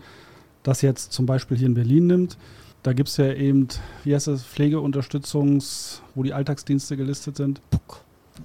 das 0.62 0.83
jetzt 0.83 1.12
zum 1.12 1.25
Beispiel 1.25 1.57
hier 1.57 1.67
in 1.69 1.75
Berlin 1.75 2.07
nimmt, 2.07 2.37
da 2.83 2.93
gibt 2.93 3.09
es 3.09 3.17
ja 3.19 3.33
eben, 3.33 3.69
wie 4.05 4.15
heißt 4.15 4.27
das, 4.27 4.43
Pflegeunterstützungs, 4.43 6.03
wo 6.15 6.23
die 6.23 6.33
Alltagsdienste 6.35 6.97
gelistet 6.97 7.37
sind. 7.37 7.61
Puck. 7.71 8.03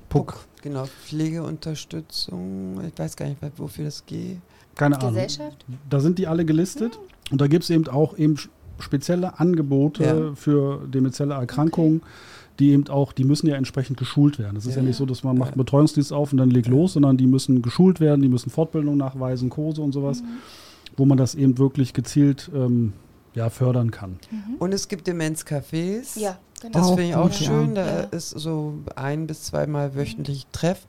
Puck. 0.10 0.46
Genau, 0.62 0.86
Pflegeunterstützung. 0.86 2.82
Ich 2.88 2.98
weiß 2.98 3.16
gar 3.16 3.28
nicht, 3.28 3.38
wofür 3.58 3.86
das 3.86 4.06
geht. 4.06 4.40
Keine 4.76 4.98
Ahnung. 5.00 5.14
Gesellschaft? 5.14 5.66
Da 5.90 6.00
sind 6.00 6.18
die 6.20 6.28
alle 6.28 6.46
gelistet. 6.46 7.00
Und 7.32 7.42
da 7.42 7.48
gibt 7.48 7.64
es 7.64 7.70
eben 7.70 7.88
auch 7.88 8.18
eben 8.18 8.36
spezielle 8.80 9.40
Angebote 9.40 10.04
Ja. 10.04 10.36
für 10.36 10.86
demenzielle 10.88 11.34
Erkrankungen, 11.34 12.02
die 12.60 12.72
eben 12.72 12.88
auch, 12.90 13.12
die 13.14 13.24
müssen 13.24 13.48
ja 13.48 13.56
entsprechend 13.56 13.98
geschult 13.98 14.38
werden. 14.40 14.56
Das 14.56 14.66
ist 14.66 14.76
ja, 14.76 14.82
Ja. 14.82 14.88
nicht 14.88 14.98
so, 14.98 15.06
dass 15.06 15.24
man 15.24 15.38
macht 15.38 15.50
Ja. 15.50 15.54
einen 15.54 15.60
Betreuungsdienst 15.66 16.14
auf 16.14 16.32
und 16.32 16.38
dann 16.38 16.50
legt 16.50 16.68
los, 16.68 16.94
sondern 16.94 17.18
die 17.18 17.28
müssen 17.28 17.62
geschult 17.62 18.00
werden, 18.00 18.22
die 18.22 18.30
müssen 18.30 18.50
Fortbildung 18.50 18.98
nachweisen, 18.98 19.50
Kurse 19.50 19.82
und 19.82 19.92
sowas, 19.94 20.22
Mhm. 20.22 20.28
wo 20.98 21.06
man 21.06 21.18
das 21.18 21.36
eben 21.36 21.58
wirklich 21.58 21.94
gezielt 21.94 22.50
ähm, 22.54 22.94
ja, 23.34 23.50
fördern 23.50 23.92
kann. 23.92 24.18
Und 24.60 24.74
es 24.74 24.88
gibt 24.88 25.08
Demenzcafés. 25.10 26.18
Ja, 26.20 26.38
genau. 26.62 26.74
Das 26.80 26.84
Auch 26.88 26.96
finde 26.96 27.04
ich 27.10 27.16
auch 27.16 27.24
gut, 27.24 27.40
ja. 27.40 27.46
schön. 27.48 27.76
Da 27.76 27.86
Ja. 27.86 28.00
ist 28.12 28.30
so 28.32 28.74
ein 28.96 29.28
bis 29.28 29.44
zweimal 29.44 29.96
wöchentlich 29.96 30.46
Treff. 30.52 30.80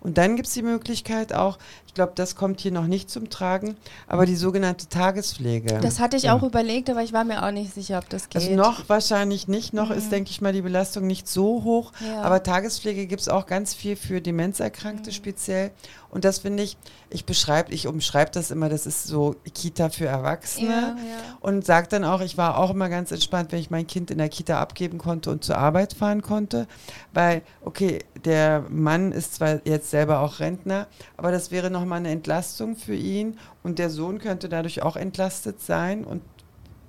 Und 0.00 0.18
dann 0.18 0.36
gibt 0.36 0.46
es 0.48 0.54
die 0.54 0.62
Möglichkeit 0.62 1.32
auch, 1.32 1.58
ich 1.86 1.94
glaube, 1.94 2.12
das 2.14 2.36
kommt 2.36 2.60
hier 2.60 2.70
noch 2.72 2.86
nicht 2.86 3.10
zum 3.10 3.30
Tragen, 3.30 3.76
aber 4.06 4.26
die 4.26 4.36
sogenannte 4.36 4.86
Tagespflege. 4.88 5.78
Das 5.80 5.98
hatte 5.98 6.16
ich 6.16 6.24
Ja. 6.24 6.34
auch 6.36 6.42
überlegt, 6.42 6.90
aber 6.90 7.02
ich 7.02 7.12
war 7.12 7.24
mir 7.24 7.44
auch 7.44 7.50
nicht 7.50 7.74
sicher, 7.74 7.98
ob 7.98 8.08
das 8.10 8.28
geht. 8.28 8.42
also 8.42 8.54
noch 8.54 8.88
wahrscheinlich 8.88 9.48
nicht, 9.48 9.72
noch 9.72 9.88
Mhm. 9.90 9.96
ist, 9.96 10.12
denke 10.12 10.30
ich 10.30 10.40
mal, 10.40 10.52
die 10.52 10.62
Belastung 10.62 11.06
nicht 11.06 11.26
so 11.26 11.64
hoch. 11.64 11.92
Ja. 12.06 12.22
Aber 12.22 12.42
Tagespflege 12.42 13.06
gibt 13.06 13.22
es 13.22 13.28
auch 13.28 13.46
ganz 13.46 13.74
viel 13.74 13.96
für 13.96 14.20
Demenzerkrankte 14.20 15.10
Mhm. 15.10 15.14
speziell. 15.14 15.70
Und 16.10 16.24
das 16.24 16.38
finde 16.38 16.62
ich, 16.62 16.76
ich 17.10 17.24
beschreibe, 17.24 17.72
ich 17.72 17.86
umschreibe 17.86 18.30
das 18.30 18.50
immer, 18.50 18.68
das 18.68 18.86
ist 18.86 19.04
so 19.04 19.34
Kita 19.54 19.90
für 19.90 20.06
Erwachsene. 20.06 20.68
ja, 20.68 20.78
ja. 20.80 20.94
Und 21.40 21.64
sagt 21.66 21.92
dann 21.92 22.04
auch, 22.04 22.20
ich 22.20 22.36
war 22.38 22.58
auch 22.58 22.70
immer 22.70 22.88
ganz 22.88 23.10
entspannt, 23.10 23.52
wenn 23.52 23.58
ich 23.58 23.70
mein 23.70 23.86
Kind 23.86 24.10
in 24.10 24.18
der 24.18 24.28
Kita 24.28 24.60
abgeben 24.60 24.98
konnte 24.98 25.25
und 25.30 25.44
zur 25.44 25.58
Arbeit 25.58 25.92
fahren 25.92 26.22
konnte. 26.22 26.66
Weil, 27.12 27.42
okay, 27.62 28.00
der 28.24 28.64
Mann 28.68 29.12
ist 29.12 29.34
zwar 29.34 29.60
jetzt 29.66 29.90
selber 29.90 30.20
auch 30.20 30.40
Rentner, 30.40 30.86
aber 31.16 31.30
das 31.32 31.50
wäre 31.50 31.70
nochmal 31.70 31.98
eine 31.98 32.10
Entlastung 32.10 32.76
für 32.76 32.94
ihn. 32.94 33.38
Und 33.62 33.78
der 33.78 33.90
Sohn 33.90 34.18
könnte 34.18 34.48
dadurch 34.48 34.82
auch 34.82 34.96
entlastet 34.96 35.60
sein. 35.60 36.04
Und 36.04 36.22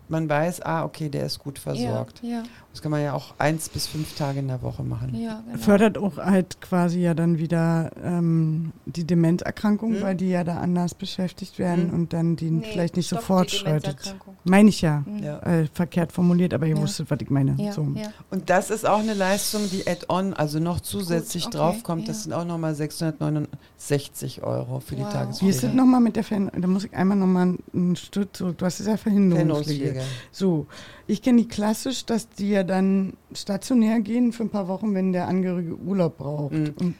man 0.10 0.30
weiß, 0.30 0.62
ah, 0.62 0.86
okay, 0.86 1.10
der 1.10 1.26
ist 1.26 1.40
gut 1.40 1.60
versorgt. 1.60 2.22
Ja, 2.24 2.44
Das 2.78 2.84
kann 2.84 2.92
man 2.92 3.02
ja 3.02 3.14
auch 3.14 3.34
eins 3.40 3.70
bis 3.70 3.88
fünf 3.88 4.16
Tage 4.16 4.38
in 4.38 4.50
der 4.50 4.62
Woche 4.62 4.84
machen. 4.84 5.16
ja, 5.16 5.42
genau. 5.48 5.58
Fördert 5.58 5.98
auch 5.98 6.18
halt 6.18 6.62
quasi 6.62 7.00
ja 7.02 7.16
dann 7.16 7.40
wieder 7.40 7.90
ähm, 8.04 8.72
die 8.86 9.04
Demenzerkrankung, 9.04 9.94
Mhm. 9.94 10.02
weil 10.04 10.16
die 10.16 10.30
ja 10.30 10.44
da 10.44 10.60
anders 10.60 10.94
beschäftigt 10.94 11.58
werden 11.58 11.88
Mhm. 11.88 11.94
und 11.96 12.14
dann 12.14 12.36
die 12.36 12.52
Nee, 12.52 12.68
vielleicht 12.72 12.96
nicht 12.96 13.08
stoppt 13.08 13.24
sofort 13.24 13.52
die 13.52 13.56
schreitet. 13.56 13.84
Demenzerkrankung. 13.86 14.38
Meine 14.44 14.70
ich 14.70 14.82
ja. 14.82 15.04
Mhm. 15.08 15.24
Ja. 15.24 15.40
Äh, 15.40 15.66
verkehrt 15.74 16.12
formuliert, 16.12 16.54
aber 16.54 16.68
ihr 16.68 16.76
Ja. 16.76 16.82
wusstet, 16.84 17.10
was 17.10 17.18
ich 17.20 17.32
meine. 17.32 17.56
Ja, 17.58 17.72
so. 17.72 17.82
ja. 17.96 18.10
Und 18.30 18.48
das 18.52 18.70
ist 18.70 18.86
auch 18.88 19.00
eine 19.00 19.16
Leistung, 19.16 19.64
die 19.72 19.88
add-on, 19.88 20.36
also 20.36 20.60
noch 20.60 20.80
zusätzlich 20.80 21.48
okay, 21.48 21.58
draufkommt. 21.58 22.08
Das 22.08 22.26
sind 22.26 22.34
auch 22.34 22.46
nochmal 22.46 22.76
669 22.76 24.44
Euro 24.44 24.82
für 24.82 24.96
die 24.96 25.02
Wow. 25.02 25.14
Tagespflege. 25.14 25.46
Wie 25.52 25.56
ist 25.56 25.64
das 25.64 25.74
nochmal 25.74 26.02
mit 26.02 26.16
der 26.16 26.24
Verhinderung? 26.24 26.62
Da 26.62 26.68
muss 26.68 26.84
ich 26.86 26.94
einmal 26.94 27.18
nochmal 27.18 27.56
einen 27.74 27.96
Stück 27.96 28.36
zurück. 28.36 28.60
Du 28.60 28.66
hast 28.66 28.80
es 28.80 28.86
ja. 28.86 28.98
Verhinderungspflege. 28.98 30.02
So, 30.32 30.68
ich 31.08 31.22
kenne 31.22 31.42
die 31.42 31.48
klassisch, 31.48 32.06
dass 32.06 32.30
die 32.30 32.50
ja 32.50 32.64
dann 32.64 33.14
stationär 33.34 34.02
gehen 34.02 34.34
für 34.34 34.44
ein 34.44 34.50
paar 34.50 34.68
Wochen, 34.68 34.94
wenn 34.94 35.14
der 35.14 35.28
Angehörige 35.28 35.76
Urlaub 35.76 36.18
braucht. 36.18 36.54
Mhm. 36.54 36.96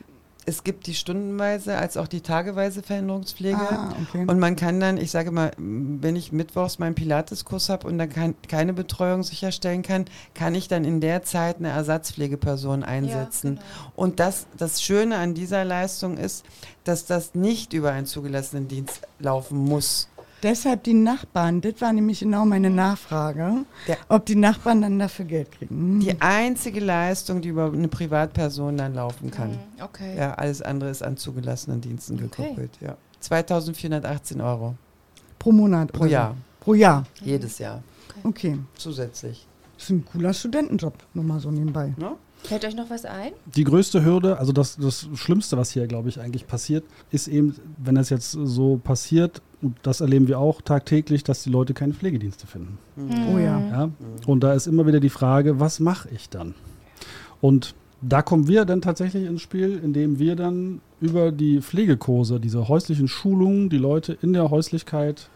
Es 0.50 0.64
gibt 0.64 0.88
die 0.88 0.94
stundenweise 0.94 1.78
als 1.78 1.98
auch 1.98 2.08
die 2.08 2.22
tageweise 2.22 2.82
Verhinderungspflege. 2.82 3.58
ah, 3.58 3.94
okay. 4.02 4.24
Und 4.28 4.40
man 4.40 4.56
kann 4.56 4.80
dann, 4.80 4.96
ich 4.96 5.12
sage 5.12 5.30
mal, 5.30 5.52
wenn 5.58 6.16
ich 6.16 6.32
mittwochs 6.32 6.80
meinen 6.80 6.96
Pilateskurs 6.96 7.68
habe 7.68 7.86
und 7.86 7.98
dann 7.98 8.08
kein, 8.08 8.34
keine 8.48 8.72
Betreuung 8.72 9.24
sicherstellen 9.24 9.82
kann, 9.82 10.06
kann 10.34 10.56
ich 10.56 10.70
dann 10.70 10.86
in 10.86 11.02
der 11.02 11.24
Zeit 11.24 11.58
eine 11.58 11.68
Ersatzpflegeperson 11.68 12.86
einsetzen. 12.86 13.56
Ja, 13.56 13.62
genau. 13.62 13.92
Und 13.98 14.22
das, 14.22 14.48
das 14.56 14.82
Schöne 14.82 15.18
an 15.18 15.34
dieser 15.34 15.66
Leistung 15.66 16.16
ist, 16.16 16.46
dass 16.86 17.06
das 17.06 17.36
nicht 17.36 17.74
über 17.74 17.92
einen 17.92 18.06
zugelassenen 18.06 18.70
Dienst 18.70 19.02
laufen 19.20 19.58
muss. 19.58 20.08
Deshalb 20.44 20.84
die 20.84 20.94
Nachbarn, 20.94 21.62
das 21.62 21.82
war 21.82 21.92
nämlich 21.94 22.20
genau 22.20 22.46
meine 22.46 22.70
Nachfrage, 22.70 23.66
Ja. 23.88 23.96
ob 24.08 24.26
die 24.28 24.36
Nachbarn 24.36 24.82
dann 24.82 25.00
dafür 25.00 25.26
Geld 25.26 25.52
kriegen. 25.52 26.00
Die 26.00 26.22
einzige 26.22 26.80
Leistung, 26.80 27.42
die 27.42 27.50
über 27.50 27.72
eine 27.74 27.88
Privatperson 27.88 28.78
dann 28.78 28.94
laufen 28.94 29.32
kann. 29.32 29.52
Mhm, 29.52 29.58
Okay. 29.84 30.16
Ja, 30.18 30.34
alles 30.36 30.62
andere 30.62 30.90
ist 30.92 31.02
an 31.04 31.18
zugelassenen 31.18 31.82
Diensten 31.82 32.16
Okay. 32.16 32.24
gekoppelt. 32.44 32.72
Ja. 32.82 32.98
2418 33.20 34.40
Euro 34.42 34.76
Pro 35.40 35.52
Monat. 35.52 35.92
pro. 35.92 36.06
Jahr. 36.06 36.36
Pro 36.60 36.74
Jahr. 36.76 37.06
Jedes 37.24 37.58
Jahr. 37.60 37.82
Okay. 38.24 38.60
Zusätzlich. 38.76 39.48
Das 39.76 39.86
ist 39.86 39.90
ein 39.92 40.06
cooler 40.06 40.34
Studentenjob, 40.34 40.94
nochmal 41.14 41.40
so 41.40 41.52
nebenbei. 41.52 41.94
Ne? 41.98 42.12
Fällt 42.44 42.66
euch 42.66 42.76
noch 42.76 42.90
was 42.90 43.06
ein? 43.06 43.32
Die 43.56 43.64
größte 43.64 44.04
Hürde, 44.06 44.38
also 44.38 44.52
das, 44.52 44.76
das 44.78 45.08
Schlimmste, 45.16 45.58
was 45.58 45.72
hier, 45.72 45.88
glaube 45.88 46.10
ich, 46.10 46.20
eigentlich 46.20 46.46
passiert, 46.48 46.84
ist 47.12 47.28
eben, 47.28 47.56
wenn 47.78 47.96
das 47.96 48.10
jetzt 48.10 48.32
so 48.32 48.78
passiert, 48.78 49.42
und 49.62 49.76
das 49.82 50.02
erleben 50.02 50.28
wir 50.28 50.40
auch 50.40 50.62
tagtäglich, 50.62 51.24
dass 51.24 51.44
die 51.44 51.50
Leute 51.50 51.74
keine 51.74 51.94
Pflegedienste 51.94 52.46
finden. 52.46 52.78
Oh 53.34 53.38
ja. 53.38 53.60
Ja? 53.60 53.90
Und 54.28 54.44
da 54.44 54.54
ist 54.54 54.68
immer 54.68 54.86
wieder 54.86 55.00
die 55.00 55.10
Frage, 55.10 55.60
was 55.60 55.80
mache 55.80 56.10
ich 56.14 56.30
dann? 56.30 56.54
Und 57.42 57.74
da 58.02 58.22
kommen 58.22 58.48
wir 58.48 58.66
dann 58.66 58.82
tatsächlich 58.82 59.26
ins 59.26 59.42
Spiel, 59.42 59.80
indem 59.84 60.20
wir 60.20 60.36
dann 60.36 60.82
über 61.02 61.32
die 61.32 61.62
Pflegekurse, 61.62 62.40
diese 62.40 62.68
häuslichen 62.68 63.08
Schulungen, 63.08 63.70
die 63.70 63.78
Leute 63.78 64.16
in 64.22 64.34
der 64.34 64.52
Häuslichkeit 64.52 65.30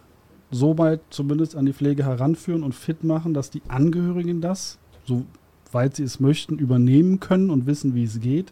so 0.52 0.78
weit 0.78 1.00
zumindest 1.10 1.56
an 1.56 1.66
die 1.66 1.74
Pflege 1.74 2.06
heranführen 2.06 2.64
und 2.64 2.76
fit 2.76 3.04
machen, 3.04 3.34
dass 3.34 3.50
die 3.50 3.62
Angehörigen 3.68 4.42
das, 4.42 4.78
soweit 5.06 5.96
sie 5.96 6.04
es 6.04 6.20
möchten, 6.20 6.60
übernehmen 6.60 7.20
können 7.20 7.50
und 7.50 7.66
wissen, 7.66 7.96
wie 7.96 8.04
es 8.04 8.20
geht, 8.20 8.52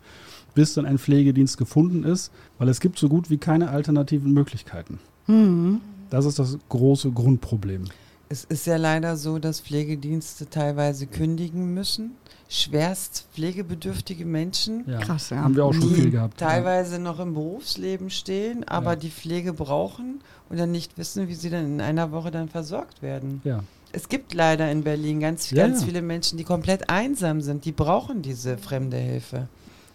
bis 0.55 0.73
dann 0.73 0.85
ein 0.85 0.97
Pflegedienst 0.97 1.57
gefunden 1.57 2.03
ist, 2.03 2.31
weil 2.57 2.69
es 2.69 2.79
gibt 2.79 2.97
so 2.97 3.09
gut 3.09 3.29
wie 3.29 3.37
keine 3.37 3.69
alternativen 3.69 4.33
Möglichkeiten. 4.33 4.99
Mhm. 5.29 5.81
Das 6.09 6.25
ist 6.25 6.39
das 6.39 6.57
große 6.69 7.11
Grundproblem. 7.11 7.85
Es 8.29 8.43
ist 8.43 8.65
ja 8.67 8.77
leider 8.77 9.15
so, 9.17 9.39
dass 9.39 9.59
Pflegedienste 9.61 10.49
teilweise 10.49 11.07
kündigen 11.07 11.73
müssen. 11.73 12.11
Schwerst 12.51 13.25
pflegebedürftige 13.33 14.25
Menschen, 14.25 14.83
Ja. 14.87 14.99
Krass, 14.99 15.29
ja. 15.29 15.37
Haben 15.37 15.55
wir 15.55 15.65
auch 15.65 15.73
schon 15.73 15.89
die 15.89 15.95
viel 16.01 16.11
gehabt. 16.11 16.41
ja. 16.41 16.47
teilweise 16.47 16.97
noch 16.99 17.19
im 17.19 17.35
Berufsleben 17.35 18.09
stehen, 18.09 18.67
aber 18.67 18.91
Ja. 18.91 18.95
die 18.97 19.09
Pflege 19.11 19.53
brauchen 19.53 20.21
und 20.49 20.57
dann 20.59 20.71
nicht 20.71 20.97
wissen, 20.97 21.27
wie 21.27 21.35
sie 21.35 21.49
dann 21.51 21.65
in 21.65 21.81
einer 21.81 22.11
Woche 22.11 22.31
dann 22.31 22.49
versorgt 22.49 23.01
werden. 23.03 23.41
Ja. 23.43 23.63
Es 23.91 24.09
gibt 24.09 24.33
leider 24.33 24.71
in 24.71 24.83
Berlin 24.83 25.19
ganz, 25.19 25.49
Ja, 25.51 25.65
ganz 25.67 25.81
ja. 25.81 25.87
viele 25.87 26.01
Menschen, 26.01 26.37
die 26.39 26.43
komplett 26.43 26.89
einsam 26.89 27.41
sind. 27.41 27.65
Die 27.65 27.71
brauchen 27.71 28.21
diese 28.23 28.57
fremde 28.57 28.97
Hilfe. 28.97 29.47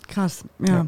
Krass, 0.08 0.44
ja. 0.64 0.86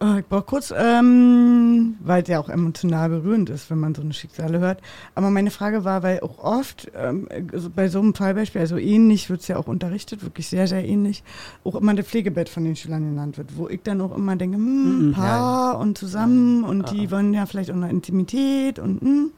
Äh, 0.00 0.20
Ich 0.20 0.26
brauche 0.26 0.42
kurz, 0.42 0.72
ähm, 0.76 1.96
weil 2.00 2.22
es 2.22 2.28
ja 2.28 2.40
auch 2.40 2.48
emotional 2.48 3.08
berührend 3.08 3.48
ist, 3.50 3.70
wenn 3.70 3.78
man 3.78 3.94
so 3.94 4.02
eine 4.02 4.12
Schicksale 4.12 4.58
hört. 4.58 4.80
Aber 5.14 5.30
meine 5.30 5.50
Frage 5.50 5.84
war, 5.84 6.02
weil 6.02 6.20
auch 6.20 6.38
oft 6.38 6.90
ähm, 6.96 7.28
bei 7.74 7.88
so 7.88 8.00
einem 8.00 8.14
Fallbeispiel, 8.14 8.60
also 8.60 8.76
ähnlich 8.76 9.30
wird 9.30 9.40
es 9.42 9.48
ja 9.48 9.56
auch 9.56 9.66
unterrichtet, 9.68 10.22
wirklich 10.22 10.48
sehr, 10.48 10.66
sehr 10.66 10.84
ähnlich, 10.84 11.22
auch 11.64 11.74
immer 11.76 11.94
das 11.94 12.06
Pflegebett 12.06 12.48
von 12.48 12.64
den 12.64 12.76
Schülern 12.76 13.04
genannt 13.04 13.38
wird, 13.38 13.56
wo 13.56 13.68
ich 13.68 13.82
dann 13.82 14.00
auch 14.00 14.16
immer 14.16 14.36
denke, 14.36 14.56
hm, 14.56 15.08
Mhm. 15.08 15.12
Paar 15.12 15.78
und 15.78 15.96
zusammen 15.98 16.64
und 16.64 16.82
Ah, 16.88 16.92
die 16.92 17.06
ah. 17.06 17.10
wollen 17.12 17.32
ja 17.34 17.46
vielleicht 17.46 17.70
auch 17.70 17.76
noch 17.76 17.88
Intimität 17.88 18.78
und 18.78 19.00
hm, 19.00 19.30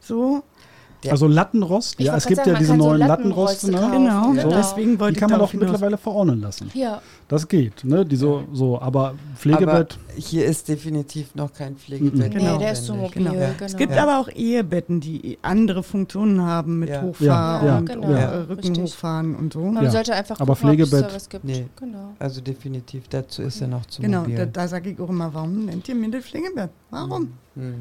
so. 0.00 0.42
Ja. 1.04 1.12
Also 1.12 1.28
Lattenrost, 1.28 1.94
Ich 1.98 2.06
ja, 2.06 2.16
es 2.16 2.26
gibt 2.26 2.38
sagen, 2.38 2.50
ja 2.50 2.58
diese 2.58 2.70
kann 2.72 2.80
so 2.80 2.86
neuen 2.88 2.98
Lattenroste 3.00 3.70
ne? 3.70 3.88
Genau, 3.92 4.30
Genau. 4.32 4.48
deswegen 4.48 4.98
wollte 4.98 5.14
Die 5.14 5.20
kann 5.20 5.30
man 5.30 5.40
hinaus. 5.40 5.54
mittlerweile 5.54 5.98
verordnen 5.98 6.40
lassen. 6.40 6.70
Ja. 6.74 7.00
Das 7.28 7.46
geht, 7.46 7.84
ne? 7.84 8.04
Die 8.04 8.16
so, 8.16 8.44
so, 8.52 8.80
aber 8.80 9.14
Pflegebett, 9.36 9.98
Aber 10.02 10.14
hier 10.20 10.46
ist 10.46 10.68
definitiv 10.68 11.34
noch 11.34 11.52
kein 11.52 11.76
Pflegebett. 11.76 12.32
Genau. 12.32 12.54
Nee, 12.54 12.58
der 12.58 12.72
ist 12.72 12.86
so 12.86 12.94
mobil. 12.94 13.10
Genau. 13.24 13.32
Genau. 13.32 13.46
Es 13.60 13.76
gibt 13.76 13.94
Ja. 13.94 14.02
aber 14.04 14.20
auch 14.20 14.28
Ehebetten, 14.34 15.00
die 15.00 15.38
andere 15.42 15.82
Funktionen 15.82 16.40
haben 16.42 16.78
mit 16.80 16.88
Ja. 16.88 17.02
Hochfahr 17.02 17.62
Ja, 17.62 17.66
ja, 17.66 17.78
und 17.78 17.88
genau. 17.88 18.08
äh, 18.08 18.20
Ja. 18.20 18.30
Rücken 18.40 18.54
Richtig. 18.54 18.82
hochfahren 18.84 19.34
und 19.36 19.52
so. 19.52 19.60
Man 19.60 19.84
Ja. 19.84 19.90
sollte 19.90 20.14
einfach 20.14 20.40
Aber 20.40 20.54
gucken, 20.56 20.70
ob 20.70 20.78
es 20.80 20.90
da 20.90 20.96
Pflegebett- 20.98 21.14
was 21.14 21.28
gibt. 21.28 21.44
Nee. 21.44 21.66
Genau. 21.78 22.12
Also 22.18 22.40
definitiv, 22.40 23.08
dazu 23.08 23.42
ist 23.42 23.60
er 23.60 23.68
noch 23.68 23.86
zu 23.86 24.02
Genau, 24.02 24.20
mobil. 24.22 24.36
da, 24.36 24.46
da 24.46 24.66
sage 24.68 24.90
ich 24.90 25.00
auch 25.00 25.08
immer, 25.10 25.32
warum 25.32 25.66
nennt 25.66 25.88
ihr 25.88 25.94
mir 25.94 26.10
das 26.10 26.24
Pflegebett? 26.24 26.70
Warum? 26.90 27.32
Hm. 27.54 27.74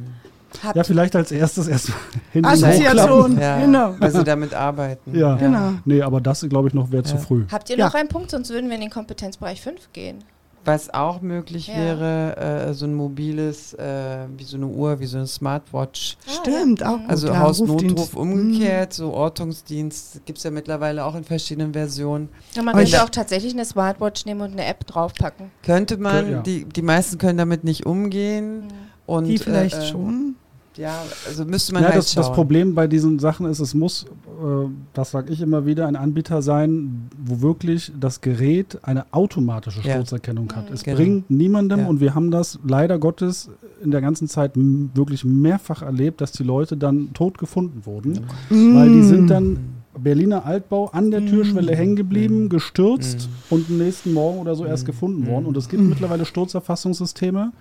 Habt, 0.63 0.75
ja, 0.75 0.83
vielleicht 0.83 1.15
als 1.15 1.31
erstes 1.31 1.67
erstmal 1.67 1.97
hin 2.31 2.45
Assoziation, 2.45 3.39
Ja, 3.39 3.59
genau. 3.59 3.95
Weil 3.99 4.11
sie 4.11 4.23
damit 4.23 4.53
arbeiten. 4.53 5.15
Ja. 5.17 5.35
Genau. 5.35 5.73
Nee, 5.85 6.01
aber 6.01 6.21
das, 6.21 6.41
glaube 6.49 6.67
ich, 6.67 6.73
noch 6.73 6.91
wäre 6.91 7.03
zu 7.03 7.15
Ja. 7.15 7.21
früh. 7.21 7.45
habt 7.51 7.69
ihr 7.69 7.77
Ja. 7.77 7.85
noch 7.87 7.93
einen 7.95 8.09
Punkt, 8.09 8.31
sonst 8.31 8.49
würden 8.49 8.67
wir 8.69 8.75
in 8.75 8.81
den 8.81 8.89
Kompetenzbereich 8.91 9.61
5 9.61 9.91
gehen. 9.93 10.23
Was 10.67 10.91
auch 10.91 11.21
möglich 11.21 11.67
Ja. 11.67 11.75
wäre, 11.75 12.37
äh, 12.69 12.73
so 12.73 12.85
ein 12.87 12.95
mobiles, 12.95 13.75
äh, 13.75 14.25
wie 14.35 14.43
so 14.43 14.57
eine 14.57 14.65
Uhr, 14.65 14.99
wie 14.99 15.05
so 15.05 15.17
eine 15.17 15.27
Smartwatch. 15.27 16.17
Ah, 16.25 16.31
Stimmt, 16.41 16.79
ja. 16.81 16.89
auch 16.89 16.97
gut. 16.97 17.09
Also 17.09 17.27
ja, 17.27 17.37
Hausnotruf 17.39 17.83
Rufdienst. 17.83 18.15
umgekehrt, 18.15 18.93
so 18.93 19.13
Ortungsdienst, 19.13 20.25
gibt 20.25 20.39
es 20.39 20.43
ja 20.43 20.49
mittlerweile 20.49 21.05
auch 21.05 21.13
in 21.13 21.23
verschiedenen 21.23 21.73
Versionen. 21.73 22.29
Ja, 22.55 22.63
man 22.63 22.73
Aber 22.73 22.83
könnte 22.83 23.03
auch 23.03 23.09
tatsächlich 23.11 23.53
eine 23.53 23.63
Smartwatch 23.65 24.25
nehmen 24.25 24.41
und 24.41 24.53
eine 24.53 24.65
App 24.65 24.87
draufpacken. 24.87 25.51
Könnte 25.63 25.97
man, 25.97 26.31
Ja. 26.31 26.41
die, 26.41 26.65
die 26.65 26.81
meisten 26.81 27.19
können 27.19 27.37
damit 27.37 27.63
nicht 27.63 27.85
umgehen. 27.85 28.63
Und, 29.05 29.25
Die 29.25 29.37
vielleicht 29.37 29.75
äh, 29.77 29.81
äh, 29.83 29.85
schon. 29.85 30.35
Ja, 30.77 31.01
also 31.27 31.45
müsste 31.45 31.73
man 31.73 31.83
Ja, 31.83 31.89
halt 31.89 31.97
das, 31.99 32.11
schauen. 32.13 32.23
das 32.23 32.33
Problem 32.33 32.75
bei 32.75 32.87
diesen 32.87 33.17
Sachen 33.19 33.45
ist, 33.45 33.59
es 33.59 33.73
muss, 33.73 34.03
äh, 34.03 34.67
das 34.93 35.11
sage 35.11 35.31
ich 35.31 35.41
immer 35.41 35.65
wieder, 35.65 35.87
ein 35.87 35.95
Anbieter 35.95 36.41
sein, 36.41 37.09
wo 37.23 37.41
wirklich 37.41 37.91
das 37.99 38.19
Gerät 38.21 38.77
eine 38.83 39.05
automatische 39.11 39.81
Ja. 39.87 39.93
Sturzerkennung 39.95 40.51
hat. 40.53 40.69
Es 40.71 40.83
Genau. 40.83 40.97
bringt 40.97 41.29
niemandem, 41.29 41.79
Ja. 41.79 41.87
und 41.87 41.99
wir 42.01 42.13
haben 42.15 42.29
das 42.31 42.59
leider 42.67 42.99
Gottes 42.99 43.49
in 43.83 43.91
der 43.91 44.01
ganzen 44.01 44.27
Zeit 44.27 44.51
wirklich 44.55 45.23
mehrfach 45.23 45.81
erlebt, 45.81 46.19
dass 46.21 46.31
die 46.33 46.43
Leute 46.43 46.75
dann 46.77 47.13
tot 47.13 47.37
gefunden 47.37 47.85
wurden, 47.85 48.19
weil 48.49 48.91
die 48.91 49.03
sind 49.03 49.29
dann 49.29 49.57
Berliner 49.97 50.45
Altbau 50.45 50.87
an 50.87 51.09
der 51.09 51.25
Türschwelle 51.25 51.73
hängen 51.73 51.95
geblieben, 51.95 52.49
gestürzt 52.49 53.29
und 53.49 53.69
am 53.69 53.77
nächsten 53.77 54.11
Morgen 54.13 54.39
oder 54.39 54.53
so 54.55 54.65
erst 54.65 54.85
gefunden 54.85 55.25
worden. 55.25 55.45
Und 55.45 55.55
es 55.55 55.69
gibt 55.69 55.81
mittlerweile 55.83 56.25
Sturzerfassungssysteme, 56.25 57.53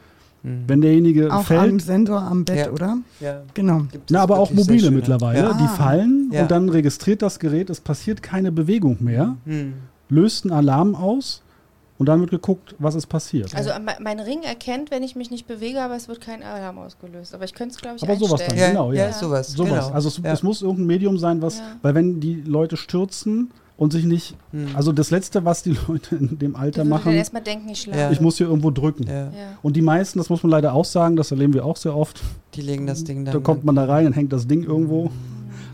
Mhm. 0.44 0.64
wenn 0.68 0.80
derjenige 0.82 1.28
Auch 1.32 1.38
am 1.38 1.44
fällt, 1.44 1.82
Sensor 1.82 2.20
am 2.22 2.44
Bett, 2.44 2.66
Ja. 2.66 2.70
oder? 2.70 2.98
Ja, 3.20 3.42
Genau. 3.54 3.86
Na, 4.10 4.20
aber 4.22 4.38
auch 4.38 4.50
mobile 4.52 4.90
mittlerweile. 4.90 5.38
Ja. 5.40 5.52
Die 5.54 5.64
Ah. 5.64 5.68
fallen 5.68 6.30
Ja. 6.32 6.42
und 6.42 6.50
dann 6.50 6.68
registriert 6.68 7.22
das 7.22 7.38
Gerät, 7.40 7.70
es 7.70 7.80
passiert 7.80 8.22
keine 8.22 8.52
Bewegung 8.52 8.98
mehr, 9.00 9.36
Hm. 9.46 9.72
löst 10.10 10.44
einen 10.44 10.52
Alarm 10.52 10.94
aus 10.94 11.40
und 11.98 12.06
dann 12.10 12.20
wird 12.20 12.30
geguckt, 12.30 12.74
was 12.78 12.94
ist 12.94 13.06
passiert. 13.06 13.54
Also 13.54 13.70
me- 13.80 13.96
mein 14.00 14.20
Ring 14.20 14.42
erkennt, 14.42 14.90
wenn 14.90 15.02
ich 15.02 15.16
mich 15.16 15.30
nicht 15.30 15.46
bewege, 15.46 15.80
aber 15.80 15.96
es 15.96 16.08
wird 16.08 16.20
kein 16.20 16.42
Alarm 16.42 16.76
ausgelöst. 16.78 17.34
Aber 17.34 17.44
ich 17.44 17.54
könnte 17.54 17.74
es, 17.74 17.80
glaube 17.80 17.96
ich, 17.96 18.02
Aber 18.02 18.16
sowas 18.16 18.40
einstellen. 18.42 18.50
dann, 18.50 18.58
Ja, 18.58 18.68
genau, 18.68 18.92
ja, 18.92 19.06
ja. 19.06 19.12
sowas. 19.12 19.52
Sowas. 19.52 19.86
Genau. 19.86 19.94
Also 19.94 20.08
es, 20.08 20.18
ja. 20.22 20.32
es 20.32 20.42
muss 20.42 20.60
irgendein 20.60 20.86
Medium 20.86 21.18
sein, 21.18 21.40
was, 21.40 21.58
Ja. 21.58 21.64
weil 21.80 21.94
wenn 21.94 22.20
die 22.20 22.42
Leute 22.42 22.76
stürzen 22.76 23.50
und 23.76 23.92
sich 23.92 24.04
nicht, 24.04 24.36
Hm. 24.52 24.68
also 24.74 24.92
das 24.92 25.10
Letzte, 25.10 25.44
was 25.44 25.62
die 25.62 25.76
Leute 25.88 26.16
in 26.16 26.38
dem 26.38 26.54
Alter 26.56 26.84
machen, 26.84 27.12
erstmal 27.12 27.42
denken, 27.42 27.68
ich 27.70 27.80
schlafe. 27.82 27.98
Ja. 27.98 28.10
ich 28.10 28.20
muss 28.20 28.38
hier 28.38 28.46
irgendwo 28.46 28.70
drücken. 28.70 29.04
ja, 29.08 29.24
Ja. 29.24 29.30
Und 29.62 29.74
die 29.76 29.82
meisten, 29.82 30.18
das 30.18 30.28
muss 30.30 30.42
man 30.42 30.50
leider 30.50 30.72
auch 30.74 30.84
sagen, 30.84 31.16
das 31.16 31.30
erleben 31.30 31.54
wir 31.54 31.64
auch 31.64 31.76
sehr 31.76 31.96
oft, 31.96 32.22
die 32.54 32.62
legen 32.62 32.86
das 32.86 33.02
Ding 33.04 33.24
dann. 33.24 33.34
da 33.34 33.40
kommt 33.40 33.64
man 33.64 33.74
da 33.74 33.84
rein, 33.86 34.04
dann 34.04 34.12
hängt 34.12 34.32
das 34.32 34.46
Ding 34.46 34.62
irgendwo, 34.62 35.10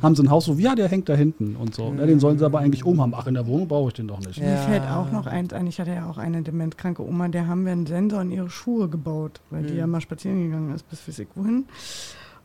haben 0.02 0.16
sie 0.16 0.22
ein 0.22 0.30
Haus 0.30 0.46
so, 0.46 0.54
ja, 0.54 0.74
der 0.74 0.88
hängt 0.88 1.10
da 1.10 1.14
hinten 1.14 1.56
und 1.56 1.74
so. 1.74 1.92
Ja, 1.98 2.06
den 2.06 2.20
sollen 2.20 2.38
sie 2.38 2.44
aber 2.46 2.60
eigentlich 2.60 2.86
oben 2.86 3.02
haben. 3.02 3.12
Ach, 3.14 3.26
in 3.26 3.34
der 3.34 3.46
Wohnung 3.46 3.68
brauche 3.68 3.88
ich 3.88 3.94
den 3.94 4.08
doch 4.08 4.18
nicht. 4.20 4.38
Ja. 4.38 4.46
Mir 4.46 4.56
fällt 4.56 4.82
auch 4.84 5.12
noch 5.12 5.26
eins 5.26 5.52
ein, 5.52 5.66
ich 5.66 5.78
hatte 5.78 5.90
ja 5.92 6.08
auch 6.08 6.16
eine 6.16 6.40
dementkranke 6.40 7.06
Oma, 7.06 7.28
der 7.28 7.46
haben 7.48 7.66
wir 7.66 7.72
einen 7.72 7.84
Sensor 7.84 8.22
in 8.22 8.30
ihre 8.30 8.48
Schuhe 8.48 8.88
gebaut, 8.88 9.42
weil 9.50 9.64
die 9.64 9.74
Mhm. 9.74 9.78
ja 9.78 9.86
mal 9.86 10.00
spazieren 10.00 10.42
gegangen 10.42 10.74
ist, 10.74 10.88
bis 10.88 11.06
weiß 11.06 11.18
ich 11.18 11.28
wohin. 11.34 11.66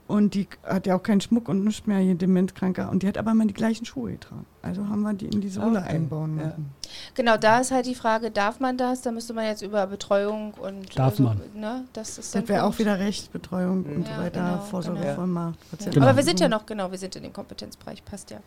Und 0.07 0.35
die 0.35 0.47
hat 0.63 0.85
ja 0.85 0.95
auch 0.95 1.01
keinen 1.01 1.19
Schmuck 1.19 1.49
und 1.49 1.63
nichts 1.63 1.87
mehr, 1.87 1.97
hier 1.97 2.13
dementkranker. 2.13 2.91
Und 2.91 3.01
die 3.01 3.07
hat 3.07 3.17
aber 3.17 3.31
immer 3.31 3.45
die 3.47 3.55
gleichen 3.55 3.85
Schuhe 3.85 4.11
getragen. 4.11 4.45
Also 4.61 4.87
haben 4.87 5.01
wir 5.01 5.13
die 5.13 5.25
in 5.25 5.41
die 5.41 5.49
Sohle 5.49 5.79
Okay. 5.79 5.95
einbauen 5.95 6.37
Ja. 6.37 6.43
lassen. 6.49 6.69
Genau, 7.15 7.37
da 7.37 7.59
ist 7.59 7.71
halt 7.71 7.87
die 7.87 7.95
Frage, 7.95 8.29
darf 8.29 8.59
man 8.59 8.77
das? 8.77 9.01
Da 9.01 9.11
müsste 9.11 9.33
man 9.33 9.45
jetzt 9.45 9.63
über 9.63 9.87
Betreuung 9.87 10.53
und 10.53 10.97
Darf 10.97 11.17
man. 11.17 11.41
Ne, 11.55 11.85
das 11.93 12.19
ist 12.19 12.35
Das 12.35 12.47
wäre 12.47 12.65
auch 12.65 12.77
wieder 12.77 12.99
Recht, 12.99 13.33
Betreuung 13.33 13.83
und 13.83 14.07
Ja, 14.07 14.15
so 14.15 14.21
weiter, 14.21 14.43
genau, 14.51 14.61
Vorsorgevollmacht. 14.63 15.57
Genau. 15.59 15.69
Patienten- 15.71 16.03
Aber 16.03 16.15
wir 16.15 16.23
sind 16.23 16.39
ja 16.39 16.49
noch, 16.49 16.67
genau, 16.67 16.91
wir 16.91 16.97
sind 16.99 17.15
in 17.15 17.23
dem 17.23 17.33
Kompetenzbereich, 17.33 18.05
passt 18.05 18.29
ja. 18.29 18.37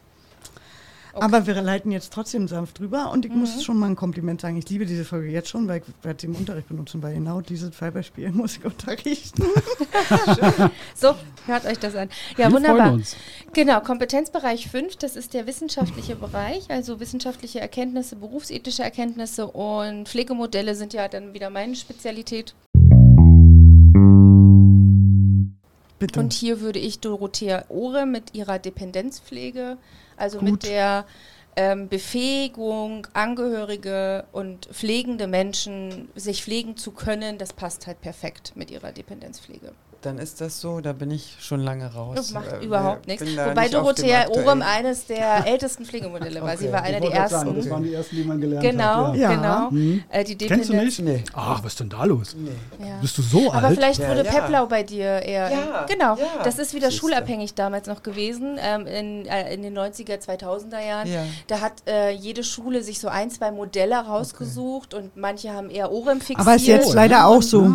Okay. 1.19 1.25
Aber 1.25 1.47
wir 1.47 1.61
leiten 1.61 1.91
jetzt 1.91 2.13
trotzdem 2.13 2.49
sanft 2.49 2.79
drüber 2.79 3.11
und 3.13 3.25
ich 3.27 3.33
Mhm. 3.33 3.39
muss 3.41 3.63
schon 3.63 3.79
mal 3.79 3.87
ein 3.87 3.97
Kompliment 3.97 4.41
sagen. 4.41 4.57
Ich 4.57 4.69
liebe 4.71 4.87
diese 4.87 5.05
Folge 5.05 5.29
jetzt 5.29 5.49
schon, 5.49 5.69
weil 5.69 5.79
ich 5.81 6.05
werde 6.05 6.21
sie 6.21 6.27
im 6.29 6.37
Unterricht 6.37 6.69
benutzen, 6.69 7.03
weil 7.03 7.15
genau 7.15 7.41
dieses 7.41 7.75
Fallbeispiel 7.75 8.31
muss 8.31 8.57
ich 8.57 8.65
unterrichten. 8.65 9.43
So, 10.95 11.15
hört 11.47 11.65
euch 11.67 11.79
das 11.79 11.95
an. 11.95 12.09
Ja, 12.37 12.49
Wir 12.49 12.53
wunderbar. 12.57 12.99
Genau, 13.53 13.81
Kompetenzbereich 13.81 14.69
5, 14.69 14.97
das 14.97 15.17
ist 15.17 15.35
der 15.35 15.47
wissenschaftliche 15.47 16.17
Bereich, 16.17 16.69
also 16.69 17.01
wissenschaftliche 17.01 17.61
Erkenntnisse, 17.61 18.17
berufsethische 18.17 18.83
Erkenntnisse 18.83 19.47
und 19.47 20.09
Pflegemodelle 20.09 20.75
sind 20.75 20.93
ja 20.93 21.09
dann 21.09 21.35
wieder 21.35 21.51
meine 21.51 21.75
Spezialität. 21.77 22.55
Bitte. 25.99 26.21
Und 26.21 26.33
hier 26.33 26.61
würde 26.61 26.79
ich 26.79 27.01
Dorothea 27.01 27.65
Ohre 27.69 28.07
mit 28.07 28.35
ihrer 28.35 28.59
Dependenzpflege, 28.59 29.79
also 30.19 30.39
Gut. 30.39 30.51
mit 30.51 30.63
der 30.65 31.07
ähm, 31.57 31.89
Befähigung, 31.89 33.07
Angehörige 33.15 34.27
und 34.33 34.67
pflegende 34.67 35.27
Menschen, 35.27 36.09
sich 36.15 36.45
pflegen 36.45 36.77
zu 36.77 36.93
können, 36.93 37.39
das 37.39 37.53
passt 37.53 37.87
halt 37.87 38.01
perfekt 38.01 38.53
mit 38.55 38.71
ihrer 38.71 38.93
Dependenzpflege. 38.93 39.73
Dann 40.03 40.19
ist 40.19 40.41
das 40.41 40.61
so, 40.61 40.81
da 40.81 40.93
bin 40.93 41.11
ich 41.11 41.37
schon 41.41 41.59
lange 41.61 41.93
raus. 41.93 42.15
Das 42.15 42.31
macht 42.33 42.53
Äh, 42.53 42.65
überhaupt 42.65 43.09
nichts. 43.09 43.25
Wobei 43.27 43.69
Dorothea 43.69 44.29
Orem 44.29 44.63
eines 44.63 45.07
der 45.07 45.45
ältesten 45.47 45.85
Pflegemodelle 45.85 46.41
war. 46.41 46.57
Sie 46.57 46.67
Okay. 46.69 46.73
war 46.73 46.83
einer 46.85 47.01
der 47.01 47.11
gerade 47.11 47.29
sagen, 47.29 47.47
ersten. 47.49 47.61
Das 47.63 47.71
waren 47.71 47.83
die 47.83 47.95
ersten, 47.95 48.17
die 48.17 48.23
man 48.23 48.41
gelernt 48.41 48.65
Genau, 48.65 49.09
hat. 49.09 49.17
Ja. 49.17 49.29
genau. 49.35 49.71
Mhm. 49.73 50.05
Äh, 50.09 50.23
die 50.23 50.37
Kennst 50.37 50.69
du 50.71 50.75
nicht? 50.77 51.01
Nee. 51.01 51.25
Ach, 51.35 51.59
was 51.65 51.73
ist 51.73 51.81
denn 51.81 51.89
da 51.89 52.05
los? 52.05 52.37
Nee. 52.39 52.51
Ja. 52.87 52.99
Bist 53.01 53.19
du 53.19 53.23
so 53.23 53.53
Aber 53.53 53.67
alt? 53.67 53.75
vielleicht 53.77 53.99
Ja, 53.99 54.09
wurde 54.09 54.25
ja. 54.25 54.31
Peplau 54.31 54.67
bei 54.67 54.85
dir 54.85 55.05
eher. 55.05 55.51
Ja, 55.51 55.87
genau. 55.89 56.15
ja. 56.17 56.45
Das 56.45 56.61
ist 56.61 56.75
wieder 56.75 56.91
Siehste. 56.91 57.01
schulabhängig 57.01 57.55
damals 57.55 57.89
noch 57.89 58.05
gewesen, 58.05 58.57
ähm, 58.61 58.87
in, 58.87 59.27
äh, 59.27 59.53
in 59.53 59.63
den 59.63 59.77
90er, 59.77 60.19
2000er 60.25 60.81
Jahren. 60.87 61.09
Ja. 61.13 61.25
Da 61.49 61.61
hat 61.61 61.73
äh, 61.89 62.11
jede 62.13 62.45
Schule 62.45 62.85
sich 62.85 63.01
so 63.01 63.09
ein, 63.09 63.33
zwei 63.33 63.51
Modelle 63.51 63.97
rausgesucht 63.97 64.95
und 64.95 65.17
manche 65.17 65.53
haben 65.53 65.71
eher 65.71 65.91
Orem 65.91 66.21
fixiert. 66.21 66.39
Aber 66.41 66.55
ist 66.55 66.69
jetzt 66.69 66.95
leider 66.95 67.27
auch 67.27 67.43
so. 67.43 67.69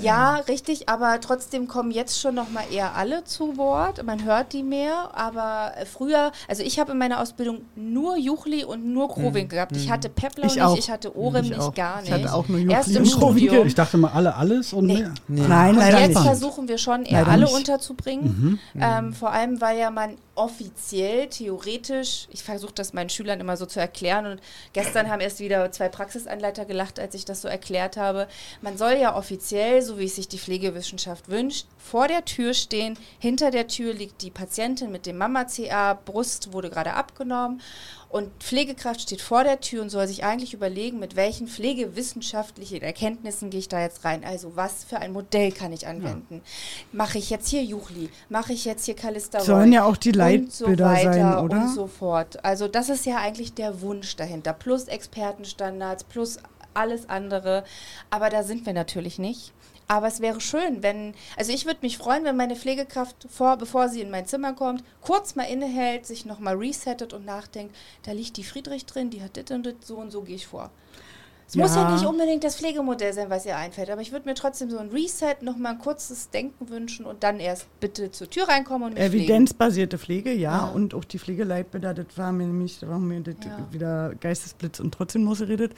Ja, 0.00 0.36
richtig, 0.48 0.88
aber 0.88 1.18
trotzdem 1.20 1.47
kommen 1.68 1.90
jetzt 1.90 2.20
schon 2.20 2.34
noch 2.34 2.50
mal 2.50 2.64
eher 2.70 2.94
alle 2.94 3.24
zu 3.24 3.56
Wort. 3.56 4.02
Man 4.04 4.24
hört 4.24 4.52
die 4.52 4.62
mehr, 4.62 5.10
aber 5.14 5.72
äh, 5.76 5.84
früher, 5.86 6.32
also 6.48 6.62
ich 6.62 6.78
habe 6.78 6.92
in 6.92 6.98
meiner 6.98 7.20
Ausbildung 7.20 7.62
nur 7.76 8.16
Juchli 8.16 8.64
und 8.64 8.84
nur 8.86 9.08
Kroving 9.08 9.48
gehabt. 9.48 9.76
Ich 9.76 9.90
hatte 9.90 10.08
Peplau 10.08 10.46
Ich 10.46 10.54
nicht, 10.54 10.62
auch. 10.62 10.76
ich 10.76 10.90
hatte 10.90 11.16
Orem 11.16 11.44
Ich 11.44 11.50
nicht, 11.50 11.60
auch. 11.60 11.74
gar 11.74 12.02
Ich 12.02 12.10
nicht. 12.10 12.24
hatte 12.24 12.34
auch 12.34 12.48
nur 12.48 12.60
Erst 12.60 12.88
Juchli 12.90 12.96
im 13.08 13.12
und 13.12 13.18
Kroving. 13.20 13.44
Studium. 13.46 13.66
Ich 13.66 13.74
dachte 13.74 13.96
mal 13.96 14.10
alle 14.12 14.34
alles 14.34 14.72
und 14.72 14.86
Nee. 14.86 14.94
mehr. 14.98 15.14
Nee. 15.28 15.40
Nein, 15.48 15.70
Und 15.70 15.76
leider 15.78 16.00
jetzt 16.00 16.08
nicht. 16.14 16.22
versuchen 16.22 16.68
wir 16.68 16.78
schon 16.78 17.04
eher 17.04 17.20
Leider 17.20 17.30
alle 17.32 17.44
nicht. 17.44 17.54
unterzubringen. 17.54 18.60
Ähm, 18.78 19.12
vor 19.12 19.30
allem, 19.32 19.60
weil 19.60 19.78
ja 19.78 19.90
man 19.90 20.16
offiziell, 20.38 21.28
theoretisch, 21.28 22.28
ich 22.30 22.42
versuche 22.42 22.72
das 22.72 22.92
meinen 22.92 23.10
Schülern 23.10 23.40
immer 23.40 23.56
so 23.56 23.66
zu 23.66 23.80
erklären 23.80 24.26
und 24.26 24.40
gestern 24.72 25.10
haben 25.10 25.20
erst 25.20 25.40
wieder 25.40 25.70
zwei 25.72 25.88
Praxisanleiter 25.88 26.64
gelacht, 26.64 27.00
als 27.00 27.14
ich 27.14 27.24
das 27.24 27.42
so 27.42 27.48
erklärt 27.48 27.96
habe. 27.96 28.28
Man 28.62 28.78
soll 28.78 28.92
ja 28.92 29.16
offiziell, 29.16 29.82
so 29.82 29.98
wie 29.98 30.04
es 30.04 30.16
sich 30.16 30.28
die 30.28 30.38
Pflegewissenschaft 30.38 31.28
wünscht, 31.28 31.66
vor 31.76 32.06
der 32.06 32.24
Tür 32.24 32.54
stehen. 32.54 32.96
Hinter 33.18 33.50
der 33.50 33.66
Tür 33.66 33.92
liegt 33.92 34.22
die 34.22 34.30
Patientin 34.30 34.92
mit 34.92 35.06
dem 35.06 35.18
Mama-CA, 35.18 35.94
Brust 35.94 36.52
wurde 36.52 36.70
gerade 36.70 36.94
abgenommen. 36.94 37.60
Und 38.10 38.30
Pflegekraft 38.42 39.02
steht 39.02 39.20
vor 39.20 39.44
der 39.44 39.60
Tür 39.60 39.82
und 39.82 39.90
soll 39.90 40.06
sich 40.06 40.24
eigentlich 40.24 40.54
überlegen, 40.54 40.98
mit 40.98 41.14
welchen 41.14 41.46
pflegewissenschaftlichen 41.46 42.80
Erkenntnissen 42.80 43.50
gehe 43.50 43.60
ich 43.60 43.68
da 43.68 43.82
jetzt 43.82 44.04
rein. 44.04 44.24
Also 44.24 44.56
was 44.56 44.84
für 44.84 44.98
ein 44.98 45.12
Modell 45.12 45.52
kann 45.52 45.74
ich 45.74 45.86
anwenden? 45.86 46.40
Mache 46.90 47.18
ich 47.18 47.28
jetzt 47.28 47.48
hier 47.48 47.62
Juchli? 47.62 48.08
Mache 48.30 48.54
ich 48.54 48.64
jetzt 48.64 48.86
hier 48.86 48.96
Callista 48.96 49.40
Sollen 49.40 49.72
ja 49.72 49.84
auch 49.84 49.98
die 49.98 50.12
Leitbilder 50.12 50.46
und 50.46 50.78
so 50.78 50.84
sein, 50.84 51.06
weiter 51.06 51.44
oder? 51.44 51.56
und 51.56 51.68
so 51.74 51.86
fort. 51.86 52.42
Also 52.42 52.66
das 52.66 52.88
ist 52.88 53.04
ja 53.04 53.16
eigentlich 53.18 53.52
der 53.52 53.82
Wunsch 53.82 54.16
dahinter. 54.16 54.54
Plus 54.54 54.84
Expertenstandards, 54.84 56.04
plus 56.04 56.38
alles 56.72 57.10
andere. 57.10 57.64
Aber 58.08 58.30
da 58.30 58.42
sind 58.42 58.64
wir 58.64 58.72
natürlich 58.72 59.18
nicht. 59.18 59.52
Aber 59.90 60.06
es 60.06 60.20
wäre 60.20 60.40
schön, 60.40 60.82
wenn, 60.82 61.14
also 61.38 61.50
ich 61.50 61.64
würde 61.64 61.78
mich 61.82 61.96
freuen, 61.96 62.22
wenn 62.24 62.36
meine 62.36 62.56
Pflegekraft, 62.56 63.26
vor, 63.30 63.56
bevor 63.56 63.88
sie 63.88 64.02
in 64.02 64.10
mein 64.10 64.26
Zimmer 64.26 64.52
kommt, 64.52 64.84
kurz 65.00 65.34
mal 65.34 65.44
innehält, 65.44 66.04
sich 66.04 66.26
nochmal 66.26 66.56
resettet 66.56 67.14
und 67.14 67.24
nachdenkt, 67.24 67.74
da 68.02 68.12
liegt 68.12 68.36
die 68.36 68.44
Friedrich 68.44 68.84
drin, 68.84 69.08
die 69.08 69.22
hat 69.22 69.38
das 69.38 69.50
und 69.50 69.64
das, 69.64 69.74
so 69.82 69.96
und 69.96 70.10
so 70.10 70.20
gehe 70.22 70.36
ich 70.36 70.46
vor. 70.46 70.70
Es 71.50 71.56
muss 71.56 71.74
ja 71.74 71.84
Ja. 71.88 71.90
nicht 71.94 72.04
unbedingt 72.04 72.44
das 72.44 72.56
Pflegemodell 72.56 73.14
sein, 73.14 73.30
was 73.30 73.46
ihr 73.46 73.56
einfällt, 73.56 73.88
aber 73.88 74.02
ich 74.02 74.12
würde 74.12 74.28
mir 74.28 74.34
trotzdem 74.34 74.68
so 74.68 74.76
ein 74.76 74.90
Reset, 74.90 75.36
nochmal 75.40 75.72
ein 75.72 75.78
kurzes 75.78 76.28
Denken 76.28 76.68
wünschen 76.68 77.06
und 77.06 77.22
dann 77.22 77.40
erst 77.40 77.66
bitte 77.80 78.10
zur 78.10 78.28
Tür 78.28 78.46
reinkommen 78.46 78.88
und 78.88 78.94
mich. 78.94 79.02
Evidenzbasierte 79.02 79.96
Pflege, 79.96 80.30
ja, 80.34 80.58
Ja. 80.58 80.64
und 80.66 80.92
auch 80.92 81.04
die 81.06 81.18
Pflegeleitbilder, 81.18 81.94
das 81.94 82.08
war 82.16 82.32
mir 82.32 82.46
nämlich, 82.46 82.78
da 82.80 82.88
war 82.90 82.98
mir 82.98 83.22
das 83.22 83.36
Ja. 83.42 83.66
wieder 83.72 84.14
Geistesblitz 84.20 84.78
und 84.80 84.92
trotzdem 84.92 85.24
losgeredet, 85.24 85.72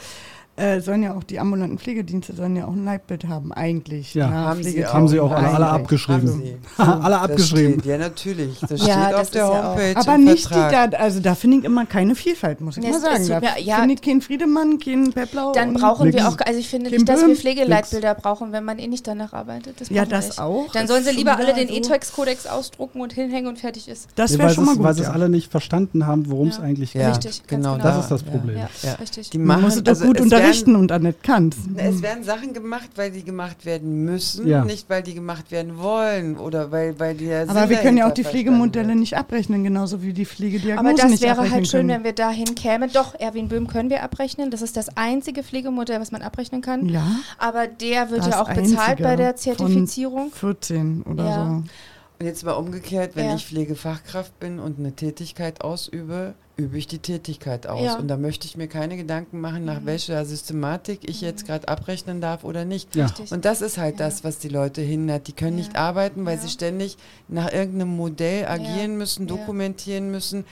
äh, 0.60 0.80
sollen 0.80 1.02
ja 1.02 1.14
auch 1.14 1.24
die 1.24 1.38
ambulanten 1.40 1.78
Pflegedienste 1.78 2.34
sollen 2.34 2.54
ja 2.56 2.66
auch 2.66 2.72
ein 2.72 2.84
Leitbild 2.84 3.26
haben, 3.28 3.52
eigentlich. 3.52 4.14
Ja. 4.14 4.28
nach 4.28 4.36
Haben 4.50 4.62
sie. 4.62 4.86
Haben 4.86 5.08
sie 5.08 5.20
auch 5.20 5.30
alle, 5.32 5.48
alle 5.48 5.66
abgeschrieben. 5.68 6.28
Haben 6.28 6.42
sie. 6.42 6.56
alle 7.02 7.14
Das 7.16 7.22
abgeschrieben. 7.22 7.72
Steht, 7.80 7.86
ja, 7.86 7.98
natürlich. 7.98 8.58
Das 8.60 8.70
Ja, 8.70 8.76
steht 8.78 8.96
das 8.96 9.14
auf 9.14 9.22
ist 9.22 9.34
der 9.34 9.42
ja 9.42 9.48
auch- 9.48 9.64
Homepage. 9.76 9.96
Aber 9.96 10.14
im 10.14 10.24
nicht 10.24 10.44
die 10.50 10.52
Vertrag. 10.54 10.90
da, 10.92 10.96
also 10.98 11.20
da 11.20 11.34
finde 11.34 11.58
ich 11.58 11.64
immer 11.64 11.86
keine 11.86 12.14
Vielfalt, 12.14 12.60
muss 12.60 12.76
ich 12.76 12.82
Nee, 12.84 12.90
mal 12.90 13.00
sagen. 13.00 13.28
Da 13.28 13.40
mir- 13.40 13.60
ja. 13.62 13.76
finde 13.76 13.94
ich 13.94 14.02
keinen 14.02 14.20
Friedemann, 14.20 14.78
keinen 14.78 15.12
Peplau. 15.12 15.52
Dann 15.52 15.70
und 15.70 15.80
brauchen 15.80 16.06
nix. 16.08 16.16
wir 16.18 16.28
auch, 16.28 16.36
also 16.44 16.58
ich 16.58 16.68
finde 16.68 16.90
nicht, 16.90 17.08
dass 17.08 17.20
wir 17.26 17.34
Pflegeleitbilder 17.36 18.14
brauchen, 18.14 18.52
wenn 18.52 18.64
man 18.64 18.78
eh 18.78 18.86
nicht 18.88 19.06
danach 19.06 19.32
arbeitet. 19.32 19.80
Das 19.80 19.88
Ja, 19.90 20.04
das 20.04 20.26
nicht. 20.28 20.38
auch. 20.40 20.70
Dann 20.72 20.82
Das 20.86 20.90
sollen 20.90 21.04
sie 21.04 21.10
lieber 21.12 21.36
alle 21.36 21.54
den 21.54 21.68
so. 21.68 21.74
E-Tex-Kodex 21.74 22.46
ausdrucken 22.46 23.00
und 23.00 23.12
hinhängen 23.12 23.48
und 23.48 23.58
fertig 23.58 23.88
ist. 23.88 24.08
Das 24.14 24.38
wäre 24.38 24.50
schon 24.50 24.64
mal 24.64 24.74
gut. 24.76 24.84
weil 24.84 24.94
sie 24.94 25.00
es 25.02 25.06
ja. 25.08 25.12
alle 25.12 25.28
nicht 25.28 25.50
verstanden 25.50 26.06
haben, 26.06 26.30
worum 26.30 26.48
es 26.48 26.56
Ja. 26.58 26.62
eigentlich 26.64 26.94
Ja, 26.94 27.06
geht. 27.12 27.24
Richtig, 27.24 27.42
genau. 27.46 27.72
genau. 27.74 27.82
Da, 27.84 27.90
Das 27.96 28.04
ist 28.04 28.10
das 28.10 28.22
Problem. 28.22 28.56
Ja, 28.56 28.68
Ja. 28.82 28.92
richtig. 28.94 29.30
Die 29.30 29.38
machen, 29.38 29.62
muss 29.62 29.76
es 29.76 29.82
doch 29.82 29.92
also 29.92 30.04
es 30.50 30.62
unterrichten 30.62 30.76
und 30.76 31.02
nicht 31.02 31.22
kannst. 31.22 31.76
Werden, 31.76 31.94
es 31.94 32.02
werden 32.02 32.24
Sachen 32.24 32.52
gemacht, 32.52 32.90
weil 32.96 33.10
die 33.10 33.24
gemacht 33.24 33.64
werden 33.64 34.04
müssen, 34.04 34.46
Ja. 34.46 34.64
nicht 34.64 34.88
weil 34.90 35.02
die 35.02 35.14
gemacht 35.14 35.50
werden 35.50 35.78
wollen 35.78 36.36
oder 36.36 36.70
weil, 36.70 36.98
weil 36.98 37.14
die 37.14 37.26
der 37.26 37.48
Aber 37.48 37.60
Sinn 37.60 37.70
wir 37.70 37.76
können 37.78 37.96
ja 37.98 38.08
auch 38.08 38.14
die 38.14 38.24
Pflegemodelle 38.24 38.94
nicht 38.94 39.16
abrechnen, 39.16 39.64
genauso 39.64 40.02
wie 40.02 40.12
die 40.12 40.26
Pflegediagnosen 40.26 40.86
Aber 40.86 40.96
das 40.96 41.10
nicht 41.10 41.22
wäre 41.22 41.32
abrechnen 41.32 41.54
halt 41.54 41.66
schön, 41.68 41.80
können. 41.80 41.88
wenn 41.90 42.04
wir 42.04 42.12
dahin 42.12 42.54
kämen. 42.54 42.90
Doch, 42.92 43.14
Erwin 43.18 43.48
Böhm 43.48 43.66
können 43.68 43.90
wir 43.90 44.02
abrechnen. 44.02 44.50
Das 44.50 44.62
ist 44.62 44.76
das 44.76 44.96
einzige 44.96 45.42
Pflegemodell, 45.42 46.00
was 46.00 46.10
man 46.12 46.22
abrechnen 46.22 46.60
kann. 46.60 46.88
Ja, 46.88 47.06
Aber 47.38 47.66
der 47.66 48.10
wird 48.10 48.20
Das 48.20 48.28
ja 48.28 48.42
auch 48.42 48.52
bezahlt 48.52 49.02
bei 49.02 49.16
der 49.16 49.28
von 49.30 49.36
Zertifizierung. 49.36 50.30
14 50.32 51.02
oder 51.02 51.24
Ja. 51.24 51.44
so. 51.46 51.50
Und 52.20 52.26
jetzt 52.26 52.44
mal 52.44 52.52
umgekehrt, 52.52 53.16
wenn 53.16 53.26
Ja. 53.26 53.34
ich 53.36 53.46
Pflegefachkraft 53.46 54.38
bin 54.40 54.58
und 54.58 54.78
eine 54.78 54.92
Tätigkeit 54.92 55.62
ausübe, 55.62 56.34
übe 56.60 56.78
ich 56.78 56.86
die 56.86 56.98
Tätigkeit 56.98 57.66
aus. 57.66 57.82
Ja. 57.84 57.94
Mhm. 57.94 58.00
Und 58.02 58.08
da 58.08 58.16
möchte 58.16 58.46
ich 58.46 58.56
mir 58.56 58.68
keine 58.68 58.96
Gedanken 58.96 59.40
machen, 59.40 59.64
nach 59.64 59.84
welcher 59.84 60.24
Systematik 60.24 61.00
ich 61.08 61.20
jetzt 61.20 61.46
gerade 61.46 61.68
abrechnen 61.68 62.20
darf 62.20 62.44
oder 62.44 62.64
nicht. 62.64 62.94
Ja. 62.94 63.06
Richtig. 63.06 63.32
Und 63.32 63.44
das 63.44 63.62
ist 63.62 63.78
halt 63.78 63.98
Ja. 63.98 64.06
das, 64.06 64.24
was 64.24 64.38
die 64.38 64.48
Leute 64.48 64.80
hindert. 64.82 65.26
Die 65.26 65.32
können 65.32 65.58
Ja. 65.58 65.64
nicht 65.64 65.76
arbeiten, 65.76 66.24
weil 66.26 66.36
Ja. 66.36 66.42
sie 66.42 66.48
ständig 66.48 66.96
nach 67.28 67.52
irgendeinem 67.52 67.96
Modell 67.96 68.46
agieren 68.46 68.96
müssen, 68.96 69.26
Ja. 69.28 69.36
dokumentieren 69.36 70.10
müssen. 70.10 70.44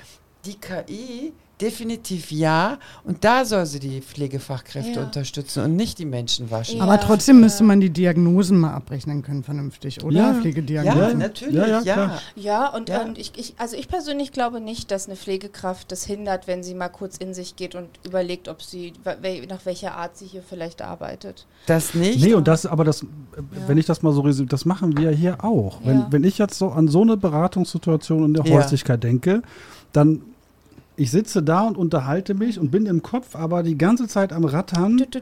Die 0.44 0.54
KI 0.54 1.32
definitiv 1.60 2.30
ja. 2.30 2.78
Und 3.04 3.24
da 3.24 3.44
soll 3.44 3.66
sie 3.66 3.80
die 3.80 4.00
Pflegefachkräfte 4.00 5.00
Ja. 5.00 5.04
unterstützen 5.04 5.64
und 5.64 5.76
nicht 5.76 5.98
die 5.98 6.04
Menschen 6.04 6.50
waschen. 6.50 6.78
Ja. 6.78 6.84
Aber 6.84 7.00
trotzdem 7.00 7.40
müsste 7.40 7.64
man 7.64 7.80
die 7.80 7.90
Diagnosen 7.90 8.58
mal 8.58 8.72
abrechnen 8.72 9.22
können, 9.22 9.42
vernünftig, 9.42 10.02
oder? 10.04 10.16
Ja. 10.16 10.32
Ja, 10.32 10.40
Pflegediagnosen. 10.40 11.18
natürlich. 11.18 11.54
Ja, 11.54 11.66
Ja, 11.66 11.80
ja, 11.82 11.92
klar. 11.94 12.22
Ja, 12.36 12.68
und, 12.68 12.88
Ja. 12.88 13.02
und 13.02 13.18
ich, 13.18 13.32
ich, 13.36 13.54
also 13.58 13.76
ich 13.76 13.88
persönlich 13.88 14.32
glaube 14.32 14.60
nicht, 14.60 14.90
dass 14.90 15.06
eine 15.06 15.16
Pflegekraft 15.16 15.90
das 15.92 16.04
hindert, 16.04 16.46
wenn 16.46 16.62
sie 16.62 16.74
mal 16.74 16.88
kurz 16.88 17.16
in 17.16 17.34
sich 17.34 17.56
geht 17.56 17.74
und 17.74 17.88
überlegt, 18.06 18.48
ob 18.48 18.62
sie, 18.62 18.92
nach 19.48 19.64
welcher 19.66 19.96
Art 19.96 20.16
sie 20.16 20.26
hier 20.26 20.42
vielleicht 20.42 20.82
arbeitet. 20.82 21.46
Das 21.66 21.94
nicht. 21.94 22.20
Nee, 22.24 22.34
und 22.34 22.48
das, 22.48 22.66
aber 22.66 22.84
das, 22.84 23.02
äh, 23.02 23.06
wenn 23.66 23.78
ich 23.78 23.86
das 23.86 24.02
mal 24.02 24.12
so 24.12 24.20
resümiere, 24.22 24.50
das 24.50 24.64
machen 24.64 24.96
wir 24.96 25.10
hier 25.10 25.44
auch. 25.44 25.80
Wenn, 25.84 25.98
Ja. 25.98 26.06
wenn 26.10 26.24
ich 26.24 26.38
jetzt 26.38 26.58
so 26.58 26.68
an 26.68 26.88
so 26.88 27.02
eine 27.02 27.16
Beratungssituation 27.16 28.24
in 28.24 28.34
der 28.34 28.44
Ja. 28.44 28.54
Häuslichkeit 28.56 29.02
denke, 29.02 29.42
dann 29.92 30.22
ich 30.98 31.12
sitze 31.12 31.42
da 31.42 31.60
und 31.60 31.78
unterhalte 31.78 32.34
mich 32.34 32.58
und 32.58 32.70
bin 32.70 32.86
im 32.86 33.02
Kopf 33.02 33.36
aber 33.36 33.62
die 33.62 33.78
ganze 33.78 34.08
Zeit 34.08 34.32
am 34.32 34.44
Rattern. 34.44 34.98
Tüt. 34.98 35.14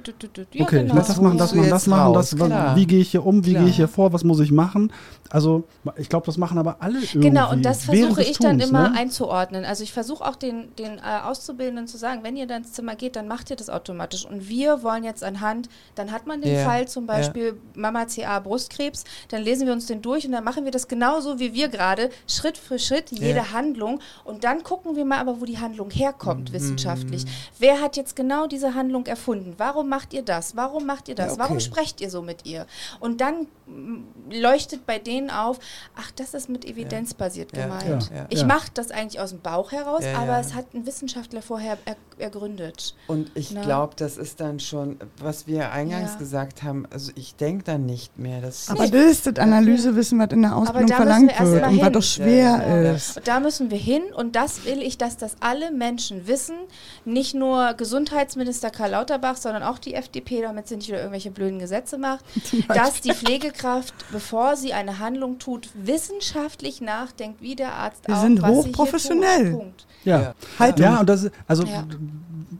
Ja, 0.52 0.64
okay, 0.64 0.78
genau. 0.78 0.86
ich 0.86 0.94
muss 0.94 1.06
das 1.06 1.20
machen, 1.20 1.38
das 1.38 1.54
machen, 1.54 1.70
das 1.70 1.86
machen, 1.86 2.14
das, 2.14 2.38
was, 2.38 2.76
wie 2.76 2.86
gehe 2.86 3.00
ich 3.00 3.10
hier 3.10 3.26
um, 3.26 3.44
wie 3.44 3.52
gehe 3.52 3.66
ich 3.66 3.76
hier 3.76 3.88
vor, 3.88 4.12
was 4.14 4.24
muss 4.24 4.40
ich 4.40 4.52
machen? 4.52 4.90
Also, 5.30 5.64
ich 5.96 6.08
glaube, 6.08 6.26
das 6.26 6.36
machen 6.36 6.58
aber 6.58 6.76
alle 6.80 6.98
irgendwie. 6.98 7.20
Genau, 7.20 7.50
und 7.50 7.64
das 7.64 7.84
versuche 7.84 8.22
ich 8.22 8.38
dann 8.38 8.58
Tuns, 8.58 8.70
immer 8.70 8.90
ne? 8.90 8.96
einzuordnen. 8.98 9.64
Also 9.64 9.82
ich 9.82 9.92
versuche 9.92 10.24
auch 10.24 10.36
den, 10.36 10.74
den 10.76 10.98
äh, 10.98 11.20
Auszubildenden 11.24 11.86
zu 11.86 11.96
sagen, 11.96 12.22
wenn 12.22 12.36
ihr 12.36 12.46
dann 12.46 12.62
ins 12.62 12.72
Zimmer 12.72 12.96
geht, 12.96 13.16
dann 13.16 13.28
macht 13.28 13.50
ihr 13.50 13.56
das 13.56 13.70
automatisch. 13.70 14.24
Und 14.24 14.48
wir 14.48 14.82
wollen 14.82 15.04
jetzt 15.04 15.24
anhand, 15.24 15.68
dann 15.94 16.12
hat 16.12 16.26
man 16.26 16.40
den 16.40 16.54
Ja, 16.54 16.64
Fall 16.64 16.88
zum 16.88 17.06
Beispiel 17.06 17.58
Mama 17.74 18.06
CA 18.06 18.40
Brustkrebs, 18.40 19.04
dann 19.28 19.42
lesen 19.42 19.66
wir 19.66 19.72
uns 19.72 19.86
den 19.86 20.02
durch 20.02 20.26
und 20.26 20.32
dann 20.32 20.44
machen 20.44 20.64
wir 20.64 20.70
das 20.72 20.88
genauso 20.88 21.38
wie 21.38 21.54
wir 21.54 21.68
gerade, 21.68 22.10
Schritt 22.28 22.58
für 22.58 22.78
Schritt, 22.78 23.10
jede 23.10 23.36
Ja. 23.36 23.52
Handlung. 23.52 24.00
Und 24.24 24.44
dann 24.44 24.62
gucken 24.62 24.96
wir 24.96 25.04
mal 25.04 25.18
aber, 25.18 25.40
wo 25.40 25.44
die 25.44 25.58
Handlung 25.58 25.90
herkommt, 25.90 26.52
wissenschaftlich. 26.52 27.24
Wer 27.58 27.80
hat 27.80 27.96
jetzt 27.96 28.16
genau 28.16 28.46
diese 28.46 28.74
Handlung 28.74 29.06
erfunden? 29.06 29.54
Warum 29.58 29.88
macht 29.88 30.12
ihr 30.14 30.22
das? 30.22 30.56
Warum 30.56 30.86
macht 30.86 31.08
ihr 31.08 31.14
das? 31.14 31.26
Ja, 31.26 31.32
okay. 31.32 31.40
Warum 31.42 31.60
sprecht 31.60 32.00
ihr 32.00 32.10
so 32.10 32.22
mit 32.22 32.46
ihr? 32.46 32.66
Und 33.00 33.20
dann 33.20 33.46
mm, 33.66 34.04
leuchtet 34.30 34.86
bei 34.86 34.98
denen 34.98 35.15
auf, 35.30 35.58
ach, 35.96 36.10
das 36.12 36.34
ist 36.34 36.48
mit 36.48 36.64
evidenzbasiert 36.64 37.56
Ja. 37.56 37.64
gemeint. 37.64 38.10
Ja. 38.14 38.26
Ich 38.28 38.40
Ja. 38.40 38.46
mache 38.46 38.68
das 38.74 38.90
eigentlich 38.90 39.20
aus 39.20 39.30
dem 39.30 39.40
Bauch 39.40 39.72
heraus, 39.72 40.04
Ja, 40.04 40.18
aber 40.18 40.32
ja. 40.32 40.40
es 40.40 40.54
hat 40.54 40.72
ein 40.74 40.86
Wissenschaftler 40.86 41.42
vorher 41.42 41.78
er, 41.84 41.96
ergründet. 42.18 42.94
Und 43.08 43.30
ich 43.34 43.50
Na. 43.52 43.62
glaube, 43.62 43.94
das 43.96 44.16
ist 44.16 44.40
dann 44.40 44.60
schon, 44.60 44.98
was 45.18 45.46
wir 45.46 45.72
eingangs 45.72 46.12
Ja. 46.12 46.18
gesagt 46.18 46.62
haben, 46.62 46.86
also 46.92 47.12
ich 47.14 47.34
denke 47.36 47.64
dann 47.64 47.86
nicht 47.86 48.18
mehr. 48.18 48.40
Das 48.40 48.68
Aber 48.70 48.86
das 48.86 49.04
ist 49.04 49.26
das 49.26 49.36
Analysewissen, 49.36 50.18
was 50.18 50.30
in 50.30 50.42
der 50.42 50.56
Ausbildung 50.56 50.88
verlangt 50.88 51.38
wir 51.38 51.46
wird 51.50 51.66
und 51.66 51.80
was 51.80 51.92
doch 51.92 52.02
schwer 52.02 52.62
Ja, 52.66 52.82
ja. 52.82 52.92
ist. 52.92 53.16
Und 53.18 53.28
da 53.28 53.40
müssen 53.40 53.70
wir 53.70 53.78
hin 53.78 54.02
und 54.14 54.36
das 54.36 54.64
will 54.64 54.82
ich, 54.82 54.98
dass 54.98 55.16
das 55.16 55.36
alle 55.40 55.70
Menschen 55.70 56.26
wissen. 56.26 56.56
Nicht 57.04 57.34
nur 57.34 57.74
Gesundheitsminister 57.74 58.70
Karl 58.70 58.90
Lauterbach, 58.90 59.36
sondern 59.36 59.62
auch 59.62 59.78
die 59.78 59.94
FDP, 59.94 60.42
damit 60.42 60.68
sie 60.68 60.76
nicht 60.76 60.88
wieder 60.88 60.98
irgendwelche 60.98 61.30
blöden 61.30 61.58
Gesetze 61.58 61.98
macht, 61.98 62.24
dass 62.68 63.00
die 63.00 63.12
Pflegekraft, 63.12 63.94
bevor 64.12 64.56
sie 64.56 64.72
eine 64.72 64.98
Handlung 65.06 65.38
tut, 65.38 65.70
wissenschaftlich 65.74 66.80
nachdenkt, 66.80 67.40
wie 67.40 67.54
der 67.54 67.72
Arzt 67.74 68.06
Wir 68.06 68.16
auch, 68.16 68.22
sind 68.22 68.46
hochprofessionell. 68.46 69.72
Ja. 70.04 70.20
Ja. 70.20 70.34
Haltung. 70.58 70.82
Ja, 70.84 71.00
und 71.00 71.08
das 71.08 71.24
ist, 71.24 71.32
also 71.46 71.64
Ja. 71.64 71.84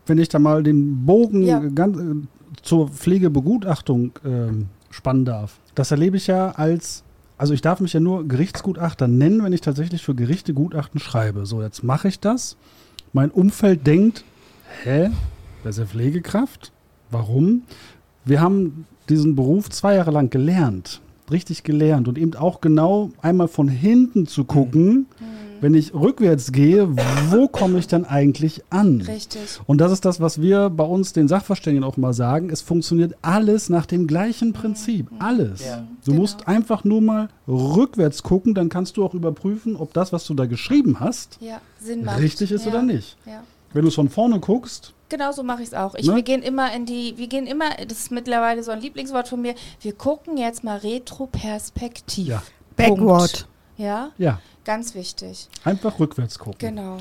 wenn 0.07 0.19
ich 0.19 0.29
da 0.29 0.39
mal 0.39 0.63
den 0.63 1.05
Bogen 1.05 1.43
Ja. 1.43 1.59
ganz, 1.61 1.99
äh, 1.99 2.27
zur 2.63 2.89
Pflegebegutachtung 2.89 4.13
ähm, 4.25 4.69
spannen 4.91 5.25
darf. 5.25 5.59
Das 5.75 5.91
erlebe 5.91 6.17
ich 6.17 6.27
ja 6.27 6.51
als, 6.53 7.03
also 7.39 7.53
ich 7.53 7.61
darf 7.61 7.81
mich 7.81 7.93
ja 7.93 8.01
nur 8.01 8.27
Gerichtsgutachter 8.27 9.09
nennen, 9.09 9.43
wenn 9.45 9.53
ich 9.53 9.61
tatsächlich 9.61 10.03
für 10.03 10.15
Gerichte 10.15 10.55
Gutachten 10.55 10.99
schreibe. 11.01 11.45
So, 11.47 11.63
jetzt 11.63 11.83
mache 11.85 12.09
ich 12.09 12.19
das. 12.21 12.57
Mein 13.13 13.31
Umfeld 13.31 13.87
denkt, 13.87 14.25
hä, 14.85 15.11
wer 15.63 15.71
ist 15.71 15.79
ja 15.79 15.85
Pflegekraft? 15.87 16.73
Warum? 17.11 17.63
Wir 18.25 18.41
haben 18.41 18.87
diesen 19.09 19.37
Beruf 19.37 19.71
zwei 19.71 19.95
Jahre 19.97 20.11
lang 20.11 20.31
gelernt, 20.31 21.01
richtig 21.31 21.63
gelernt 21.63 22.09
und 22.09 22.19
eben 22.19 22.35
auch 22.35 22.61
genau 22.61 23.11
einmal 23.23 23.49
von 23.49 23.69
hinten 23.69 24.27
zu 24.27 24.45
gucken, 24.45 25.07
wenn 25.63 25.73
ich 25.73 25.95
rückwärts 25.95 26.53
gehe, 26.53 26.87
wo 27.31 27.49
komme 27.49 27.79
ich 27.79 27.87
dann 27.89 28.05
eigentlich 28.05 28.63
an? 28.69 29.01
Richtig. 29.01 29.59
Und 29.67 29.81
das 29.81 29.91
ist 29.91 30.05
das, 30.05 30.21
was 30.21 30.43
wir 30.43 30.69
bei 30.69 30.85
uns 30.85 31.15
den 31.15 31.29
Sachverständigen 31.29 31.83
auch 31.83 31.97
mal 31.97 32.13
sagen. 32.13 32.51
Es 32.51 32.61
funktioniert 32.61 33.15
alles 33.23 33.71
nach 33.71 33.87
dem 33.87 34.07
gleichen 34.07 34.53
Prinzip. 34.53 35.07
Alles. 35.19 35.65
Ja. 35.65 35.87
Du 36.05 36.11
Genau. 36.11 36.21
musst 36.21 36.47
einfach 36.47 36.85
nur 36.85 37.01
mal 37.01 37.29
rückwärts 37.49 38.23
gucken, 38.23 38.53
dann 38.55 38.69
kannst 38.69 38.99
du 38.99 39.05
auch 39.05 39.15
überprüfen, 39.15 39.77
ob 39.77 39.95
das, 39.95 40.13
was 40.13 40.27
du 40.27 40.35
da 40.35 40.45
geschrieben 40.45 41.01
hast, 41.01 41.39
Ja, 41.41 41.61
Sinn 41.81 42.05
macht. 42.05 42.21
richtig 42.21 42.53
ist 42.53 42.67
ja. 42.67 42.73
oder 42.73 42.83
nicht. 42.83 43.17
Ja. 43.25 43.43
Wenn 43.73 43.83
du 43.83 43.89
es 43.89 43.95
von 43.95 44.09
vorne 44.09 44.41
guckst, 44.41 44.93
Genau 45.09 45.31
so 45.31 45.45
mache 45.45 45.63
ich 45.63 45.69
es 45.69 45.75
auch. 45.75 45.95
Ich, 45.95 46.07
Ne? 46.07 46.17
Wir 46.17 46.23
gehen 46.23 46.43
immer 46.43 46.73
in 46.75 46.85
die, 46.85 47.17
wir 47.17 47.29
gehen 47.29 47.47
immer, 47.47 47.71
das 47.87 47.99
ist 47.99 48.11
mittlerweile 48.11 48.63
so 48.65 48.73
ein 48.73 48.81
Lieblingswort 48.81 49.29
von 49.29 49.41
mir, 49.41 49.55
wir 49.81 49.93
gucken 49.93 50.37
jetzt 50.37 50.65
mal 50.65 50.79
retroperspektiv. 50.79 52.27
Ja. 52.27 52.43
Backward. 52.77 53.47
Ja, 53.77 54.11
ja, 54.19 54.41
ganz 54.65 54.95
wichtig. 54.95 55.49
einfach 55.65 56.01
rückwärts 56.01 56.39
gucken. 56.39 56.59
Genau. 56.59 56.99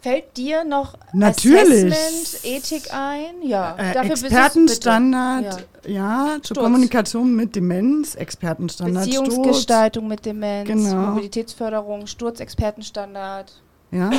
Fällt 0.00 0.36
dir 0.36 0.64
noch 0.64 0.98
Natürlich. 1.12 1.92
Assessment, 1.92 2.44
Ethik 2.44 2.92
ein? 2.92 3.40
Ja. 3.44 3.76
Äh, 3.78 3.94
dafür 3.94 4.10
Expertenstandard, 4.10 5.64
ja, 5.86 6.38
zur 6.42 6.56
Sturz. 6.56 6.58
Kommunikation 6.64 7.36
mit 7.36 7.54
Demenz. 7.54 8.16
Expertenstandard 8.16 9.06
Sturz. 9.08 9.28
Beziehungsgestaltung 9.28 10.08
mit 10.08 10.26
Demenz, 10.26 10.66
Genau. 10.68 11.10
Mobilitätsförderung, 11.12 12.08
Sturz-Expertenstandard, 12.08 13.61
Ja, 13.92 14.10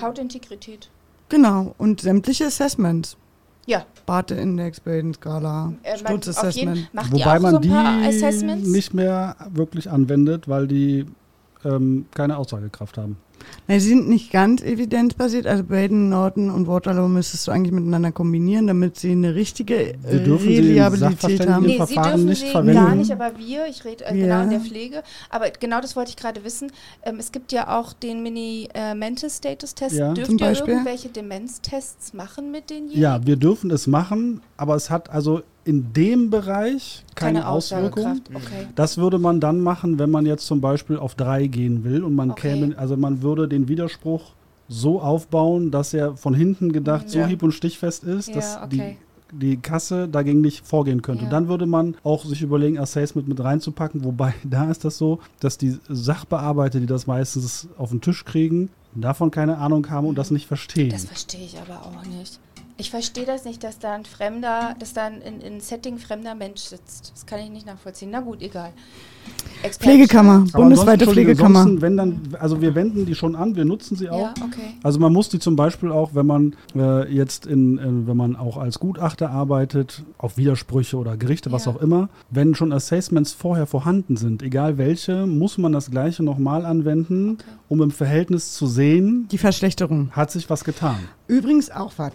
Hautintegrität. 0.00 0.90
genau. 1.28 1.74
Und 1.78 2.00
sämtliche 2.00 2.46
Assessments. 2.46 3.16
Ja. 3.66 3.84
Barte-Index, 4.06 4.80
Bildensskala, 4.80 5.72
Äh, 5.82 5.98
Sturzassessment. 5.98 6.90
Wobei 7.10 7.38
man 7.38 7.54
so 7.54 7.58
die 7.60 7.70
nicht 8.70 8.94
mehr 8.94 9.36
wirklich 9.52 9.90
anwendet, 9.90 10.48
weil 10.48 10.66
die 10.66 11.04
ähm, 11.64 12.06
keine 12.14 12.38
Aussagekraft 12.38 12.96
haben. 12.98 13.18
Na, 13.66 13.78
sie 13.78 13.88
sind 13.88 14.08
nicht 14.08 14.30
ganz 14.32 14.62
evidenzbasiert. 14.62 15.46
Also 15.46 15.64
Baden, 15.64 16.08
Norton 16.08 16.50
und 16.50 16.66
Waterloo 16.68 17.08
müsstest 17.08 17.46
du 17.46 17.50
eigentlich 17.52 17.72
miteinander 17.72 18.12
kombinieren, 18.12 18.66
damit 18.66 18.96
sie 18.98 19.12
eine 19.12 19.34
richtige 19.34 19.94
Sie 20.08 20.16
äh, 20.16 20.24
dürfen 20.24 20.48
sie 20.48 20.56
im 20.56 20.64
Reliabilität 20.66 21.46
haben. 21.48 21.64
Sachverständigen- 21.64 21.66
Nee, 21.66 21.72
sie 21.72 21.76
Verfahren 21.94 22.10
dürfen 22.12 22.24
nicht 22.26 22.40
sie 22.40 22.50
verwenden. 22.50 22.74
gar 22.74 22.94
nicht, 22.94 23.10
aber 23.12 23.38
wir, 23.38 23.66
ich 23.66 23.84
rede 23.84 24.04
äh, 24.06 24.12
genau 24.14 24.26
Ja. 24.26 24.42
in 24.44 24.50
der 24.50 24.60
Pflege, 24.60 25.02
aber 25.30 25.50
genau 25.50 25.80
das 25.80 25.96
wollte 25.96 26.10
ich 26.10 26.16
gerade 26.16 26.44
wissen. 26.44 26.72
Ähm, 27.04 27.16
es 27.18 27.32
gibt 27.32 27.52
ja 27.52 27.78
auch 27.78 27.92
den 27.92 28.22
Mini-Mental-Status-Test. 28.22 29.96
Ja. 29.96 30.12
Dürft 30.14 30.30
Zum 30.30 30.38
ihr 30.38 30.46
Beispiel? 30.46 30.72
irgendwelche 30.74 31.08
Demenztests 31.08 32.12
machen 32.14 32.50
mit 32.50 32.70
denjenigen? 32.70 33.00
Ja, 33.00 33.24
wir 33.26 33.36
dürfen 33.36 33.70
es 33.70 33.86
machen, 33.86 34.40
aber 34.56 34.74
es 34.76 34.90
hat 34.90 35.10
also 35.10 35.42
in 35.64 35.92
dem 35.92 36.30
Bereich 36.30 37.04
keine, 37.14 37.46
Auswirkung. 37.48 38.04
Aussagekraft. 38.06 38.30
Okay. 38.34 38.66
Das 38.74 38.96
würde 38.98 39.18
man 39.18 39.40
dann 39.40 39.60
machen, 39.60 39.98
wenn 39.98 40.10
man 40.10 40.24
jetzt 40.24 40.46
zum 40.46 40.60
Beispiel 40.60 40.96
auf 40.96 41.14
drei 41.14 41.46
gehen 41.46 41.84
will 41.84 42.02
und 42.04 42.14
man 42.14 42.30
Okay. 42.30 42.54
käme, 42.54 42.78
also 42.78 42.96
man 42.96 43.22
würde 43.22 43.48
den 43.48 43.68
Widerspruch 43.68 44.32
so 44.68 45.00
aufbauen, 45.00 45.70
dass 45.70 45.92
er 45.94 46.16
von 46.16 46.34
hinten 46.34 46.72
gedacht 46.72 47.08
so 47.10 47.18
Ja. 47.20 47.26
hieb- 47.26 47.42
und 47.42 47.52
stichfest 47.52 48.04
ist, 48.04 48.28
Ja, 48.28 48.34
dass 48.34 48.56
okay. 48.62 48.96
die, 49.30 49.36
die 49.36 49.56
Kasse 49.58 50.08
dagegen 50.08 50.40
nicht 50.40 50.66
vorgehen 50.66 51.02
könnte. 51.02 51.24
Ja. 51.24 51.30
Dann 51.30 51.48
würde 51.48 51.66
man 51.66 51.96
auch 52.02 52.24
sich 52.24 52.40
überlegen, 52.42 52.78
Assessment 52.78 53.28
mit 53.28 53.42
reinzupacken, 53.42 54.04
wobei 54.04 54.34
da 54.44 54.70
ist 54.70 54.84
das 54.84 54.96
so, 54.96 55.18
dass 55.40 55.58
die 55.58 55.78
Sachbearbeiter, 55.88 56.80
die 56.80 56.86
das 56.86 57.06
meistens 57.06 57.68
auf 57.76 57.90
den 57.90 58.00
Tisch 58.00 58.24
kriegen, 58.24 58.70
davon 58.94 59.30
keine 59.30 59.58
Ahnung 59.58 59.88
haben 59.90 60.06
und 60.06 60.16
das 60.16 60.30
nicht 60.30 60.46
verstehen. 60.46 60.90
Das 60.90 61.04
verstehe 61.04 61.44
ich 61.44 61.56
aber 61.58 61.80
auch 61.84 62.04
nicht. 62.06 62.40
Ich 62.80 62.90
verstehe 62.90 63.26
das 63.26 63.44
nicht, 63.44 63.64
dass 63.64 63.80
da 63.80 63.94
ein 63.94 64.04
fremder, 64.04 64.76
dass 64.78 64.92
da 64.92 65.06
ein 65.06 65.20
in, 65.20 65.40
in 65.40 65.60
Setting 65.60 65.98
fremder 65.98 66.36
Mensch 66.36 66.60
sitzt. 66.60 67.10
Das 67.12 67.26
kann 67.26 67.40
ich 67.40 67.50
nicht 67.50 67.66
nachvollziehen. 67.66 68.10
Na 68.12 68.20
gut, 68.20 68.40
egal. 68.40 68.70
Experten- 69.64 69.82
Pflegekammer, 69.96 70.44
bundesweite 70.52 71.04
Pflegekammer. 71.08 71.66
wenn 71.82 71.96
dann, 71.96 72.20
also 72.38 72.60
wir 72.62 72.76
wenden 72.76 73.04
die 73.04 73.16
schon 73.16 73.34
an, 73.34 73.56
wir 73.56 73.64
nutzen 73.64 73.96
sie 73.96 74.08
auch. 74.08 74.20
Ja, 74.20 74.34
okay. 74.44 74.76
Also 74.84 75.00
man 75.00 75.12
muss 75.12 75.28
die 75.28 75.40
zum 75.40 75.56
Beispiel 75.56 75.90
auch, 75.90 76.14
wenn 76.14 76.26
man 76.26 76.54
äh, 76.76 77.12
jetzt 77.12 77.46
in, 77.46 77.78
in, 77.78 78.06
wenn 78.06 78.16
man 78.16 78.36
auch 78.36 78.56
als 78.56 78.78
Gutachter 78.78 79.28
arbeitet, 79.30 80.04
auf 80.16 80.36
Widersprüche 80.38 80.96
oder 80.96 81.16
Gerichte, 81.16 81.50
was 81.50 81.64
Ja. 81.64 81.72
auch 81.72 81.80
immer, 81.82 82.08
wenn 82.30 82.54
schon 82.54 82.72
Assessments 82.72 83.32
vorher 83.32 83.66
vorhanden 83.66 84.16
sind, 84.16 84.40
egal 84.44 84.78
welche, 84.78 85.26
muss 85.26 85.58
man 85.58 85.72
das 85.72 85.90
gleiche 85.90 86.22
nochmal 86.22 86.64
anwenden, 86.64 87.32
Okay. 87.32 87.42
um 87.68 87.82
im 87.82 87.90
Verhältnis 87.90 88.54
zu 88.54 88.68
sehen, 88.68 89.26
Die 89.32 89.38
Verschlechterung. 89.38 90.12
hat 90.12 90.30
sich 90.30 90.48
was 90.48 90.62
getan. 90.62 90.96
Übrigens 91.26 91.70
auch 91.72 91.92
was. 91.96 92.12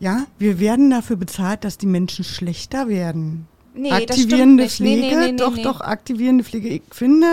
Ja, 0.00 0.26
wir 0.38 0.58
werden 0.58 0.90
dafür 0.90 1.16
bezahlt, 1.16 1.62
dass 1.62 1.78
die 1.78 1.86
Menschen 1.86 2.24
schlechter 2.24 2.88
werden. 2.88 3.46
Nee, 3.74 3.90
das 3.90 3.98
stimmt 3.98 4.10
aktivierende 4.10 4.62
nicht. 4.64 4.76
Pflege, 4.76 5.00
nee, 5.00 5.14
nee, 5.14 5.32
nee, 5.32 5.36
doch, 5.36 5.54
nee. 5.54 5.62
doch, 5.62 5.80
aktivierende 5.82 6.42
Pflege. 6.42 6.68
Ich 6.68 6.82
finde, 6.90 7.26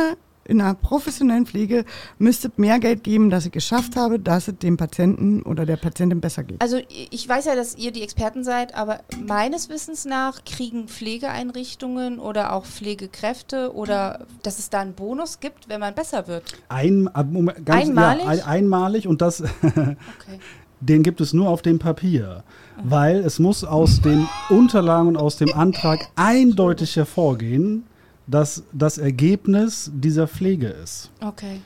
in 0.47 0.61
einer 0.61 0.73
professionellen 0.73 1.45
Pflege 1.45 1.85
müsste 2.19 2.51
mehr 2.57 2.79
Geld 2.79 3.03
geben, 3.03 3.29
dass 3.29 3.45
ich 3.45 3.51
geschafft 3.51 3.95
habe, 3.95 4.19
dass 4.19 4.47
es 4.47 4.57
dem 4.57 4.77
Patienten 4.77 5.41
oder 5.43 5.65
der 5.65 5.77
Patientin 5.77 6.21
besser 6.21 6.43
geht. 6.43 6.61
Also 6.61 6.79
ich 6.89 7.27
weiß 7.27 7.45
ja, 7.45 7.55
dass 7.55 7.75
ihr 7.75 7.91
die 7.91 8.01
Experten 8.01 8.43
seid, 8.43 8.75
aber 8.75 9.01
meines 9.25 9.69
Wissens 9.69 10.05
nach 10.05 10.43
kriegen 10.45 10.87
Pflegeeinrichtungen 10.87 12.19
oder 12.19 12.53
auch 12.53 12.65
Pflegekräfte 12.65 13.73
oder 13.73 14.25
dass 14.43 14.59
es 14.59 14.69
da 14.69 14.79
einen 14.81 14.93
Bonus 14.93 15.39
gibt, 15.39 15.69
wenn 15.69 15.79
man 15.79 15.95
besser 15.95 16.27
wird. 16.27 16.43
Ein, 16.69 17.09
Moment, 17.31 17.65
ganz, 17.65 17.87
Einmalig? 17.87 18.23
Ja, 18.23 18.29
ein, 18.29 18.41
einmalig 18.41 19.07
und 19.07 19.21
das, 19.21 19.41
Okay. 19.63 20.39
Den 20.79 21.03
gibt 21.03 21.21
es 21.21 21.33
nur 21.33 21.49
auf 21.49 21.61
dem 21.61 21.79
Papier. 21.79 22.43
Weil 22.83 23.17
es 23.17 23.39
muss 23.39 23.63
aus 23.63 24.01
den 24.01 24.27
Unterlagen 24.49 25.09
und 25.09 25.17
aus 25.17 25.37
dem 25.37 25.53
Antrag 25.53 26.07
eindeutig 26.15 26.95
hervorgehen, 26.95 27.83
dass 28.27 28.63
das 28.73 28.97
Ergebnis 28.97 29.89
dieser 29.93 30.27
Pflege 30.27 30.67
ist. 30.67 31.09
Okay. 31.21 31.61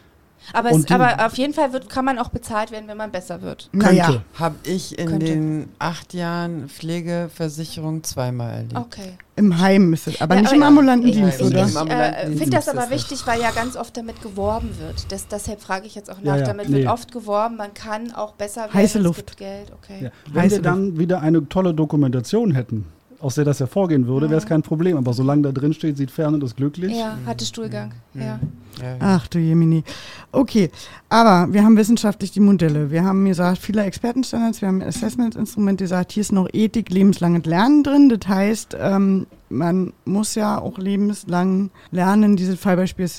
Aber, 0.53 0.71
es, 0.71 0.89
aber 0.91 1.25
auf 1.25 1.37
jeden 1.37 1.53
Fall 1.53 1.73
wird, 1.73 1.89
kann 1.89 2.05
man 2.05 2.19
auch 2.19 2.29
bezahlt 2.29 2.71
werden, 2.71 2.87
wenn 2.87 2.97
man 2.97 3.11
besser 3.11 3.41
wird. 3.41 3.69
Naja. 3.71 4.23
Habe 4.37 4.55
ich 4.63 4.97
in 4.99 5.07
Könnte. 5.07 5.25
den 5.25 5.69
acht 5.79 6.13
Jahren 6.13 6.67
Pflegeversicherung 6.69 8.03
zweimal 8.03 8.51
erlebt. 8.53 8.75
Okay. 8.75 9.13
im 9.35 9.59
Heim 9.59 9.89
müsste 9.89 10.11
es, 10.11 10.21
aber 10.21 10.35
Ja, 10.35 10.41
nicht 10.41 10.49
aber 10.49 10.57
im 10.57 10.63
ambulanten 10.63 11.07
ich, 11.09 11.15
Dienst, 11.15 11.39
ich, 11.41 11.47
oder? 11.47 11.65
Ich 11.65 11.75
äh, 11.75 12.27
finde 12.27 12.49
das 12.51 12.67
ist 12.67 12.77
aber 12.77 12.89
wichtig, 12.89 13.25
weil 13.25 13.41
ja 13.41 13.51
ganz 13.51 13.75
oft 13.75 13.95
damit 13.97 14.21
geworben 14.21 14.69
wird. 14.79 15.11
Das, 15.11 15.27
deshalb 15.27 15.61
frage 15.61 15.87
ich 15.87 15.95
jetzt 15.95 16.11
auch 16.11 16.19
Ja, 16.21 16.31
nach. 16.33 16.39
ja, 16.39 16.45
damit 16.45 16.69
nee. 16.69 16.79
wird 16.79 16.87
oft 16.89 17.11
geworben, 17.11 17.55
man 17.57 17.73
kann 17.73 18.11
auch 18.13 18.33
besser 18.33 18.61
werden. 18.61 18.73
Heiße 18.73 18.99
es 18.99 19.03
Luft. 19.03 19.19
gibt 19.27 19.37
Geld. 19.37 19.71
Okay. 19.81 20.05
Ja. 20.05 20.09
Wenn 20.31 20.41
Heiße 20.43 20.55
wir 20.57 20.61
dann 20.61 20.99
wieder 20.99 21.21
eine 21.21 21.47
tolle 21.49 21.73
Dokumentation 21.73 22.51
hätten, 22.53 22.85
aus 23.21 23.35
der 23.35 23.45
das 23.45 23.59
hervorgehen 23.59 24.07
würde, 24.07 24.29
wäre 24.29 24.39
es 24.39 24.45
kein 24.45 24.61
Problem. 24.61 24.97
Aber 24.97 25.13
solange 25.13 25.43
da 25.43 25.51
drin 25.51 25.73
steht, 25.73 25.97
sieht 25.97 26.11
fern 26.11 26.33
und 26.33 26.43
ist 26.43 26.55
glücklich. 26.55 26.95
Ja, 26.95 27.17
hatte 27.25 27.45
Stuhlgang. 27.45 27.93
Ja. 28.13 28.39
Ja, 28.81 28.95
Ach 28.99 29.27
du 29.27 29.37
Jemini. 29.37 29.83
Okay, 30.31 30.71
aber 31.09 31.51
wir 31.53 31.63
haben 31.63 31.75
wissenschaftlich 31.75 32.31
die 32.31 32.39
Modelle. 32.39 32.89
Wir 32.89 33.03
haben 33.03 33.25
gesagt, 33.25 33.57
viele 33.57 33.83
Expertenstandards, 33.83 34.61
wir 34.61 34.69
haben 34.69 34.81
ein 34.81 34.87
Assessment-Instrument 34.87 35.79
gesagt, 35.79 36.13
hier 36.13 36.21
ist 36.21 36.31
noch 36.31 36.47
Ethik, 36.53 36.89
lebenslanges 36.89 37.45
Lernen 37.45 37.83
drin. 37.83 38.09
Das 38.09 38.27
heißt, 38.27 38.77
ähm, 38.79 39.27
man 39.49 39.93
muss 40.05 40.35
ja 40.35 40.59
auch 40.59 40.77
lebenslang 40.77 41.69
lernen. 41.91 42.37
Dieses 42.37 42.59
Fallbeispiel 42.59 43.09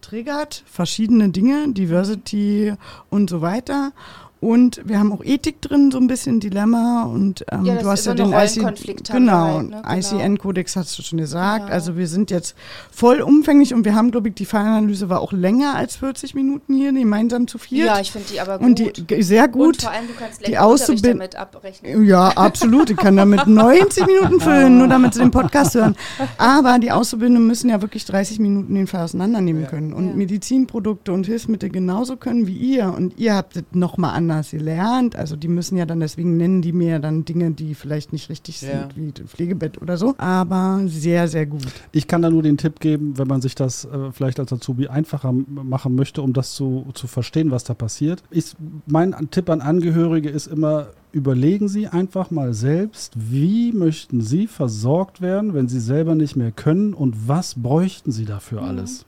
triggert 0.00 0.64
verschiedene 0.66 1.28
Dinge, 1.30 1.72
Diversity 1.72 2.74
und 3.10 3.30
so 3.30 3.40
weiter. 3.40 3.92
Und 4.40 4.80
wir 4.84 4.98
haben 4.98 5.12
auch 5.12 5.24
Ethik 5.24 5.60
drin, 5.62 5.90
so 5.90 5.98
ein 5.98 6.06
bisschen 6.06 6.38
Dilemma. 6.38 7.02
Und 7.04 7.44
ähm, 7.50 7.64
Ja, 7.64 7.74
das 7.74 7.82
du 7.82 7.88
hast 7.90 8.06
ja 8.06 8.14
den 8.14 8.26
IC, 8.28 8.34
Rollenkonflikt 8.34 9.10
haben 9.10 9.24
wir 9.24 9.32
genau, 9.32 9.56
halt, 9.58 9.70
ne? 9.70 9.82
Genau. 9.82 10.18
ICN-Kodex 10.18 10.76
hast 10.76 10.96
du 10.98 11.02
schon 11.02 11.18
gesagt. 11.18 11.64
Genau. 11.64 11.72
Also 11.74 11.96
wir 11.96 12.06
sind 12.06 12.30
jetzt 12.30 12.54
voll 12.90 13.20
umfänglich 13.20 13.74
und 13.74 13.84
wir 13.84 13.94
haben, 13.96 14.10
glaube 14.12 14.28
ich, 14.28 14.34
die 14.34 14.44
Fallanalyse 14.44 15.08
war 15.08 15.20
auch 15.20 15.32
länger 15.32 15.74
als 15.74 15.96
40 15.96 16.34
Minuten 16.34 16.74
hier, 16.74 16.92
gemeinsam 16.92 17.46
zu 17.48 17.58
viert. 17.58 17.86
Ja, 17.88 18.00
ich 18.00 18.12
finde 18.12 18.28
die 18.32 18.40
aber 18.40 18.58
gut. 18.58 18.66
und 18.66 19.10
die 19.10 19.22
sehr 19.22 19.44
Und 19.46 19.52
gut. 19.52 19.82
vor 19.82 19.90
allem, 19.90 20.06
du 20.06 20.14
kannst 20.14 20.46
Die 20.46 20.56
Auszubild- 20.58 21.08
damit 21.14 21.36
abrechnen. 21.36 22.04
Ja, 22.04 22.28
absolut. 22.28 22.90
Ich 22.90 22.96
kann 22.96 23.16
damit 23.16 23.46
90 23.48 24.06
Minuten 24.06 24.40
füllen, 24.40 24.78
nur 24.78 24.86
damit 24.88 25.14
sie 25.14 25.20
den 25.20 25.30
Podcast 25.32 25.74
hören. 25.74 25.96
Aber 26.38 26.78
die 26.78 26.92
Auszubildenden 26.92 27.46
müssen 27.46 27.70
ja 27.70 27.82
wirklich 27.82 28.04
30 28.04 28.38
Minuten 28.38 28.74
den 28.74 28.86
Fall 28.86 29.02
auseinandernehmen 29.02 29.66
können. 29.66 29.92
Und 29.92 30.10
Ja. 30.10 30.14
Medizinprodukte 30.14 31.12
und 31.12 31.26
Hilfsmittel 31.26 31.70
genauso 31.70 32.16
können 32.16 32.46
wie 32.46 32.56
ihr. 32.56 32.94
Und 32.96 33.18
ihr 33.18 33.34
habt 33.34 33.56
es 33.56 33.62
nochmal 33.72 34.14
anders 34.30 34.50
gelernt. 34.50 35.16
Also 35.16 35.36
die 35.36 35.48
müssen 35.48 35.76
ja 35.76 35.86
dann, 35.86 36.00
deswegen 36.00 36.36
nennen 36.36 36.62
die 36.62 36.72
mir 36.72 36.88
ja 36.90 36.98
dann 36.98 37.24
Dinge, 37.24 37.50
die 37.52 37.74
vielleicht 37.74 38.12
nicht 38.12 38.28
richtig 38.30 38.58
sind, 38.58 38.70
Ja. 38.70 38.88
wie 38.94 39.12
das 39.12 39.26
Pflegebett 39.30 39.80
oder 39.80 39.96
so. 39.96 40.14
Aber 40.18 40.80
sehr, 40.86 41.28
sehr 41.28 41.46
gut. 41.46 41.66
Ich 41.92 42.06
kann 42.08 42.22
da 42.22 42.30
nur 42.30 42.42
den 42.42 42.56
Tipp 42.56 42.80
geben, 42.80 43.16
wenn 43.18 43.28
man 43.28 43.40
sich 43.40 43.54
das 43.54 43.84
äh, 43.84 44.12
vielleicht 44.12 44.38
als 44.40 44.52
Azubi 44.52 44.88
einfacher 44.88 45.32
machen 45.32 45.94
möchte, 45.94 46.22
um 46.22 46.32
das 46.32 46.52
zu, 46.54 46.86
zu 46.94 47.06
verstehen, 47.06 47.50
was 47.50 47.64
da 47.64 47.74
passiert. 47.74 48.22
Ich, 48.30 48.54
mein 48.86 49.14
Tipp 49.30 49.48
an 49.50 49.60
Angehörige 49.60 50.28
ist 50.28 50.46
immer, 50.46 50.88
überlegen 51.18 51.68
Sie 51.68 51.86
einfach 51.88 52.30
mal 52.30 52.54
selbst, 52.54 53.12
wie 53.16 53.72
möchten 53.72 54.20
Sie 54.22 54.46
versorgt 54.46 55.20
werden, 55.20 55.52
wenn 55.52 55.68
Sie 55.68 55.80
selber 55.80 56.14
nicht 56.14 56.36
mehr 56.36 56.50
können 56.52 56.94
und 56.94 57.28
was 57.28 57.54
bräuchten 57.56 58.10
Sie 58.12 58.24
dafür 58.24 58.62
alles. 58.62 59.04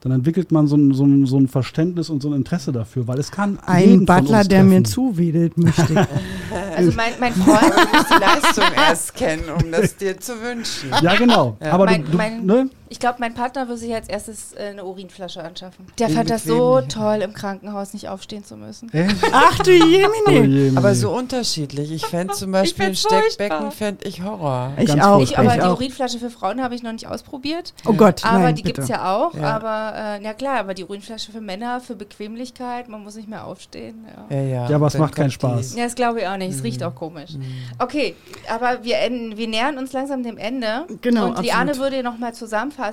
Dann 0.00 0.12
entwickelt 0.12 0.50
man 0.52 0.66
so 0.66 0.76
ein, 0.76 0.92
so, 0.92 1.04
ein, 1.04 1.26
so 1.26 1.38
ein 1.38 1.46
Verständnis 1.48 2.10
und 2.10 2.22
so 2.22 2.30
ein 2.30 2.34
Interesse 2.34 2.72
dafür, 2.72 3.06
weil 3.06 3.18
es 3.18 3.30
kann 3.30 3.58
Ein 3.64 3.80
jeden 3.88 4.06
von 4.06 4.22
Butler, 4.22 4.38
uns 4.40 4.48
der 4.48 4.64
mir 4.64 4.82
zuwedelt, 4.84 5.56
möchte 5.58 5.82
ich. 5.92 5.98
Also 6.76 6.92
mein, 6.96 7.12
mein 7.20 7.32
Freund, 7.32 7.62
Du 7.62 7.96
musst 7.96 8.10
die 8.10 8.20
Leistung 8.20 8.64
erst 8.76 9.14
kennen, 9.14 9.42
um 9.62 9.72
das 9.72 9.96
dir 9.96 10.18
zu 10.18 10.32
wünschen. 10.40 10.90
Ja, 11.02 11.14
genau. 11.16 11.56
Ja. 11.60 11.72
Aber 11.72 11.84
Mein- 11.86 12.04
du, 12.04 12.10
du, 12.12 12.16
mein- 12.16 12.46
ne? 12.46 12.70
Ich 12.94 13.00
glaube, 13.00 13.16
mein 13.18 13.34
Partner 13.34 13.66
würde 13.66 13.78
sich 13.80 13.92
als 13.92 14.08
erstes 14.08 14.52
äh, 14.52 14.68
eine 14.70 14.84
Urinflasche 14.84 15.42
anschaffen. 15.42 15.84
Der 15.98 16.08
fand 16.10 16.30
das 16.30 16.44
so 16.44 16.80
toll, 16.82 17.22
im 17.22 17.32
Krankenhaus 17.32 17.92
nicht 17.92 18.08
aufstehen 18.08 18.44
zu 18.44 18.56
müssen. 18.56 18.88
Ach 19.32 19.58
du 19.58 19.72
Oh 19.72 19.84
Jemini. 19.84 20.68
je, 20.70 20.76
Aber 20.76 20.94
so 20.94 21.10
unterschiedlich. 21.10 21.90
Ich 21.90 22.06
fände 22.06 22.32
zum 22.34 22.52
Beispiel 22.58 22.86
ein. 22.86 22.94
Steckbecken 22.94 23.72
fände 23.72 24.06
ich 24.06 24.22
Horror. 24.22 24.74
Ich 24.78 24.86
Ganz 24.86 25.02
auch. 25.04 25.20
Ich, 25.20 25.36
aber 25.36 25.48
ich 25.48 25.54
die 25.54 25.60
auch. 25.62 25.76
Urinflasche 25.76 26.20
für 26.20 26.30
Frauen 26.30 26.62
habe 26.62 26.76
ich 26.76 26.84
noch 26.84 26.92
nicht 26.92 27.08
ausprobiert. 27.08 27.74
Oh 27.84 27.94
Gott, 27.94 28.24
Aber 28.24 28.38
nein, 28.38 28.54
die 28.54 28.62
gibt 28.62 28.78
es 28.78 28.86
ja 28.86 29.12
auch. 29.12 29.34
Ja. 29.34 29.56
Aber, 29.56 30.18
äh, 30.20 30.22
ja 30.24 30.32
klar, 30.32 30.60
aber 30.60 30.74
die 30.74 30.84
Urinflasche 30.84 31.32
für 31.32 31.40
Männer, 31.40 31.80
für 31.80 31.96
Bequemlichkeit, 31.96 32.88
man 32.88 33.02
muss 33.02 33.16
nicht 33.16 33.28
mehr 33.28 33.44
aufstehen. 33.44 34.06
Ja, 34.30 34.36
Ja, 34.36 34.42
ja. 34.44 34.68
Ja, 34.70 34.76
aber 34.76 34.86
es 34.86 34.96
macht 34.98 35.16
keinen 35.16 35.32
Spaß. 35.32 35.74
ja 35.74 35.82
das 35.82 35.96
glaube 35.96 36.20
ich 36.20 36.28
auch 36.28 36.36
nicht. 36.36 36.54
Es 36.54 36.62
riecht 36.62 36.84
auch 36.84 36.94
komisch. 36.94 37.30
Okay, 37.80 38.14
aber 38.48 38.84
wir, 38.84 38.98
enden, 38.98 39.36
wir 39.36 39.48
nähern 39.48 39.78
uns 39.78 39.92
langsam 39.92 40.22
dem 40.22 40.38
Ende. 40.38 40.84
Genau, 41.00 41.28
Und 41.28 41.40
Liane 41.42 41.76
würde 41.78 42.02
nochmal 42.04 42.34
zusammenfassen, 42.34 42.83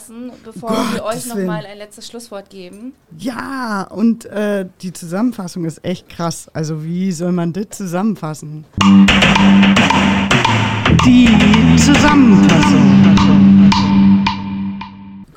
bevor 0.43 0.69
Gottes 0.69 0.93
wir 0.93 1.03
euch 1.03 1.25
nochmal 1.27 1.65
ein 1.65 1.77
letztes 1.77 2.07
Schlusswort 2.07 2.49
geben. 2.49 2.93
Ja, 3.17 3.83
und 3.83 4.25
äh, 4.25 4.65
die 4.81 4.93
Zusammenfassung 4.93 5.65
ist 5.65 5.83
echt 5.83 6.07
krass. 6.09 6.49
Also 6.53 6.83
wie 6.83 7.11
soll 7.11 7.31
man 7.31 7.51
das 7.53 7.65
zusammenfassen? 7.71 8.65
Die 11.05 11.77
Zusammenfassung. 11.77 12.60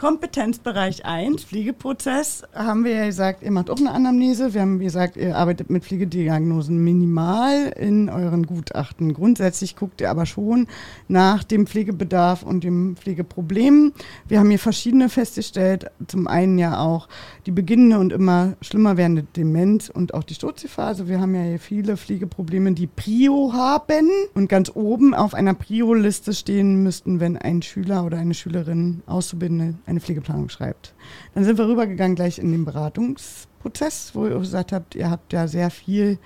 Kompetenzbereich 0.05 1.07
1, 1.07 1.45
Pflegeprozess, 1.45 2.43
haben 2.53 2.85
wir 2.85 2.93
ja 2.93 3.07
gesagt, 3.07 3.43
ihr 3.43 3.51
macht 3.51 3.71
auch 3.71 3.79
eine 3.79 3.91
Anamnese. 3.91 4.53
Wir 4.53 4.61
haben 4.61 4.79
gesagt, 4.79 5.17
ihr 5.17 5.35
arbeitet 5.35 5.71
mit 5.71 5.83
Pflegediagnosen 5.83 6.77
minimal 6.77 7.73
in 7.75 8.11
euren 8.11 8.45
Gutachten. 8.45 9.15
Grundsätzlich 9.15 9.77
guckt 9.77 10.03
ihr 10.03 10.11
aber 10.11 10.27
schon 10.27 10.67
nach 11.09 11.43
dem 11.43 11.67
Pflegebedarf 11.67 12.43
und 12.43 12.65
dem 12.65 12.97
Pflegeproblem. 12.97 13.95
Wir 14.29 14.41
haben 14.41 14.51
hier 14.51 14.59
verschiedene 14.59 15.09
festgestellt. 15.09 15.87
Zum 16.07 16.27
einen 16.27 16.59
ja 16.59 16.81
auch 16.81 17.09
die 17.47 17.51
beginnende 17.51 17.99
und 17.99 18.13
immer 18.13 18.59
schlimmer 18.61 18.99
werdende 18.99 19.25
Demenz 19.35 19.89
und 19.89 20.13
auch 20.13 20.25
die 20.25 20.35
Sturzphase. 20.35 21.09
Wir 21.09 21.19
haben 21.19 21.35
ja 21.35 21.45
hier 21.45 21.59
viele 21.59 21.97
Pflegeprobleme, 21.97 22.73
die 22.73 22.89
Prio 22.89 23.55
haben 23.55 24.11
und 24.35 24.51
ganz 24.51 24.71
oben 24.75 25.15
auf 25.15 25.33
einer 25.33 25.55
Prio-Liste 25.55 26.35
stehen 26.35 26.83
müssten, 26.83 27.21
wenn 27.21 27.39
ein 27.39 27.63
Schüler 27.63 28.05
oder 28.05 28.19
eine 28.19 28.35
Schülerin 28.35 29.03
Auszubildende 29.07 29.77
eine 29.95 30.01
Pflegeplanung 30.01 30.49
schreibt. 30.49 30.95
Dann 31.35 31.45
sind 31.45 31.59
wir 31.59 31.69
rübergegangen 31.69 32.17
gleich 32.17 32.39
in 32.39 32.53
den 32.53 32.65
Beratungsprozess, 32.65 34.15
wo 34.15 34.27
ihr 34.27 34.39
gesagt 34.39 34.73
habt, 34.73 34.95
ihr 34.95 35.11
habt 35.11 35.33
ja 35.33 35.49
sehr 35.49 35.71
viel 35.71 36.19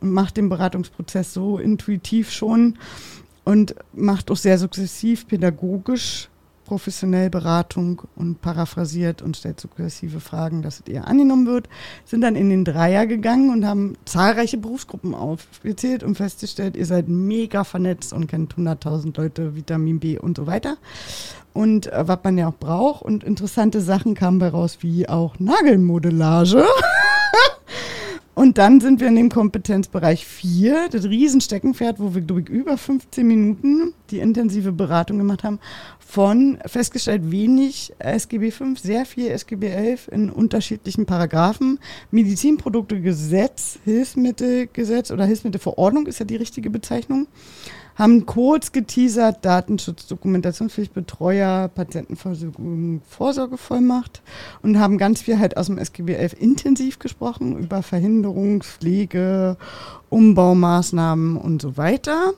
und 0.00 0.10
macht 0.10 0.36
den 0.36 0.48
Beratungsprozess 0.48 1.34
so 1.34 1.58
intuitiv 1.58 2.30
schon 2.30 2.78
und 3.44 3.74
macht 3.92 4.30
auch 4.30 4.36
sehr 4.36 4.58
sukzessiv 4.58 5.26
pädagogisch 5.26 6.28
professionell 6.64 7.30
Beratung 7.30 8.02
und 8.16 8.40
paraphrasiert 8.40 9.22
und 9.22 9.36
stellt 9.36 9.60
sukzessive 9.60 10.20
Fragen, 10.20 10.62
dass 10.62 10.80
es 10.80 10.86
eher 10.86 11.06
angenommen 11.06 11.46
wird, 11.46 11.68
sind 12.04 12.22
dann 12.22 12.36
in 12.36 12.50
den 12.50 12.64
Dreier 12.64 13.06
gegangen 13.06 13.50
und 13.50 13.66
haben 13.66 13.94
zahlreiche 14.04 14.58
Berufsgruppen 14.58 15.14
aufgezählt 15.14 16.02
und 16.02 16.16
festgestellt, 16.16 16.76
ihr 16.76 16.86
seid 16.86 17.08
mega 17.08 17.64
vernetzt 17.64 18.12
und 18.12 18.26
kennt 18.26 18.54
100.000 18.54 19.16
Leute, 19.16 19.54
Vitamin 19.54 20.00
B 20.00 20.18
und 20.18 20.36
so 20.36 20.46
weiter 20.46 20.76
und 21.54 21.86
äh, 21.86 22.06
was 22.06 22.18
man 22.22 22.36
ja 22.36 22.48
auch 22.48 22.54
braucht. 22.54 23.02
Und 23.02 23.24
interessante 23.24 23.80
Sachen 23.80 24.14
kamen 24.14 24.38
bei 24.38 24.48
raus, 24.48 24.78
wie 24.80 25.08
auch 25.08 25.38
Nagelmodellage. 25.38 26.66
und 28.44 28.58
dann 28.58 28.78
sind 28.78 29.00
wir 29.00 29.08
in 29.08 29.16
dem 29.16 29.30
Kompetenzbereich 29.30 30.26
4, 30.26 30.90
das 30.90 31.04
Riesensteckenpferd, 31.04 31.98
wo 31.98 32.14
wir, 32.14 32.20
glaube 32.20 32.42
ich, 32.42 32.50
über 32.50 32.76
15 32.76 33.26
Minuten 33.26 33.94
die 34.10 34.18
intensive 34.18 34.70
Beratung 34.70 35.16
gemacht 35.16 35.44
haben, 35.44 35.58
von 35.98 36.58
festgestellt 36.66 37.30
wenig 37.30 37.94
SGB 37.98 38.50
5, 38.50 38.78
sehr 38.78 39.06
viel 39.06 39.28
SGB 39.28 39.68
11 39.68 40.08
in 40.08 40.28
unterschiedlichen 40.28 41.06
Paragraphen. 41.06 41.78
Medizinproduktegesetz, 42.10 43.78
Hilfsmittelgesetz 43.82 45.10
oder 45.10 45.24
Hilfsmittelverordnung 45.24 46.06
ist 46.06 46.18
ja 46.18 46.26
die 46.26 46.36
richtige 46.36 46.68
Bezeichnung 46.68 47.28
haben 47.94 48.26
kurz 48.26 48.72
geteasert, 48.72 49.44
Datenschutz, 49.44 50.06
Dokumentationspflicht, 50.06 50.94
Betreuer, 50.94 51.68
Patientenversorgung, 51.68 53.02
Vorsorgevollmacht 53.08 54.22
und 54.62 54.78
haben 54.78 54.98
ganz 54.98 55.22
viel 55.22 55.38
halt 55.38 55.56
aus 55.56 55.66
dem 55.66 55.78
SGB 55.78 56.14
11 56.14 56.40
intensiv 56.40 56.98
gesprochen 56.98 57.58
über 57.58 57.82
Verhinderung, 57.82 58.62
Pflege, 58.62 59.56
Umbaumaßnahmen 60.10 61.36
und 61.36 61.62
so 61.62 61.76
weiter 61.76 62.34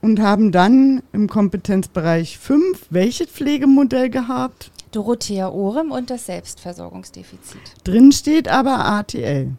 und 0.00 0.20
haben 0.20 0.52
dann 0.52 1.02
im 1.12 1.28
Kompetenzbereich 1.28 2.38
5 2.38 2.86
welches 2.90 3.28
Pflegemodell 3.28 4.10
gehabt? 4.10 4.70
Dorothea 4.92 5.48
Orem 5.48 5.92
und 5.92 6.10
das 6.10 6.26
Selbstversorgungsdefizit. 6.26 7.60
Drin 7.84 8.10
steht 8.12 8.48
aber 8.48 8.84
ATL. 8.84 9.52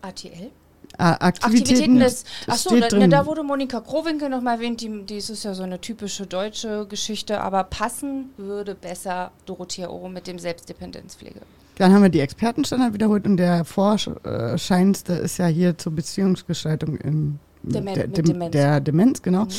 ATL? 0.00 0.50
Aktivitäten, 0.98 1.44
Aktivitäten 1.44 1.98
des. 1.98 2.24
Achso, 2.46 2.78
da, 2.78 2.96
ne, 2.96 3.08
da 3.08 3.26
wurde 3.26 3.42
Monika 3.42 3.80
Krowinkel 3.80 4.28
nochmal 4.28 4.56
erwähnt, 4.56 4.80
die, 4.80 5.02
die 5.04 5.16
ist 5.16 5.44
ja 5.44 5.54
so 5.54 5.62
eine 5.62 5.80
typische 5.80 6.26
deutsche 6.26 6.86
Geschichte, 6.86 7.40
aber 7.40 7.64
passen 7.64 8.30
würde 8.36 8.74
besser 8.74 9.32
Dorothea 9.46 9.88
Oro 9.88 10.08
mit 10.08 10.26
dem 10.26 10.38
Selbstdependenzpflege. 10.38 11.40
Dann 11.78 11.92
haben 11.92 12.02
wir 12.02 12.08
die 12.08 12.20
Expertenstandard 12.20 12.94
wiederholt 12.94 13.26
und 13.26 13.36
der 13.36 13.64
vorscheinendste 13.64 15.14
ist 15.14 15.38
ja 15.38 15.46
hier 15.46 15.76
zur 15.76 15.92
Beziehungsgestaltung 15.92 16.96
im 16.98 17.40
Demen 17.64 17.94
der, 17.94 18.06
dem, 18.06 18.24
Demenz. 18.24 18.52
der 18.52 18.80
Demenz, 18.80 19.22
genau. 19.22 19.44
Mhm. 19.46 19.50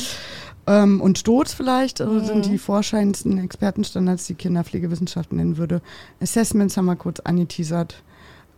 Ähm, 0.68 1.00
und 1.00 1.18
Sturz 1.18 1.52
vielleicht 1.52 2.00
also 2.00 2.14
Mhm. 2.14 2.24
sind 2.24 2.46
die 2.46 2.58
vorscheinendsten 2.58 3.38
Expertenstandards, 3.38 4.26
die 4.26 4.34
Kinderpflegewissenschaften 4.34 5.36
nennen 5.36 5.58
würde. 5.58 5.82
Assessments 6.20 6.76
haben 6.76 6.86
wir 6.86 6.96
kurz 6.96 7.20
angeteasert 7.20 8.02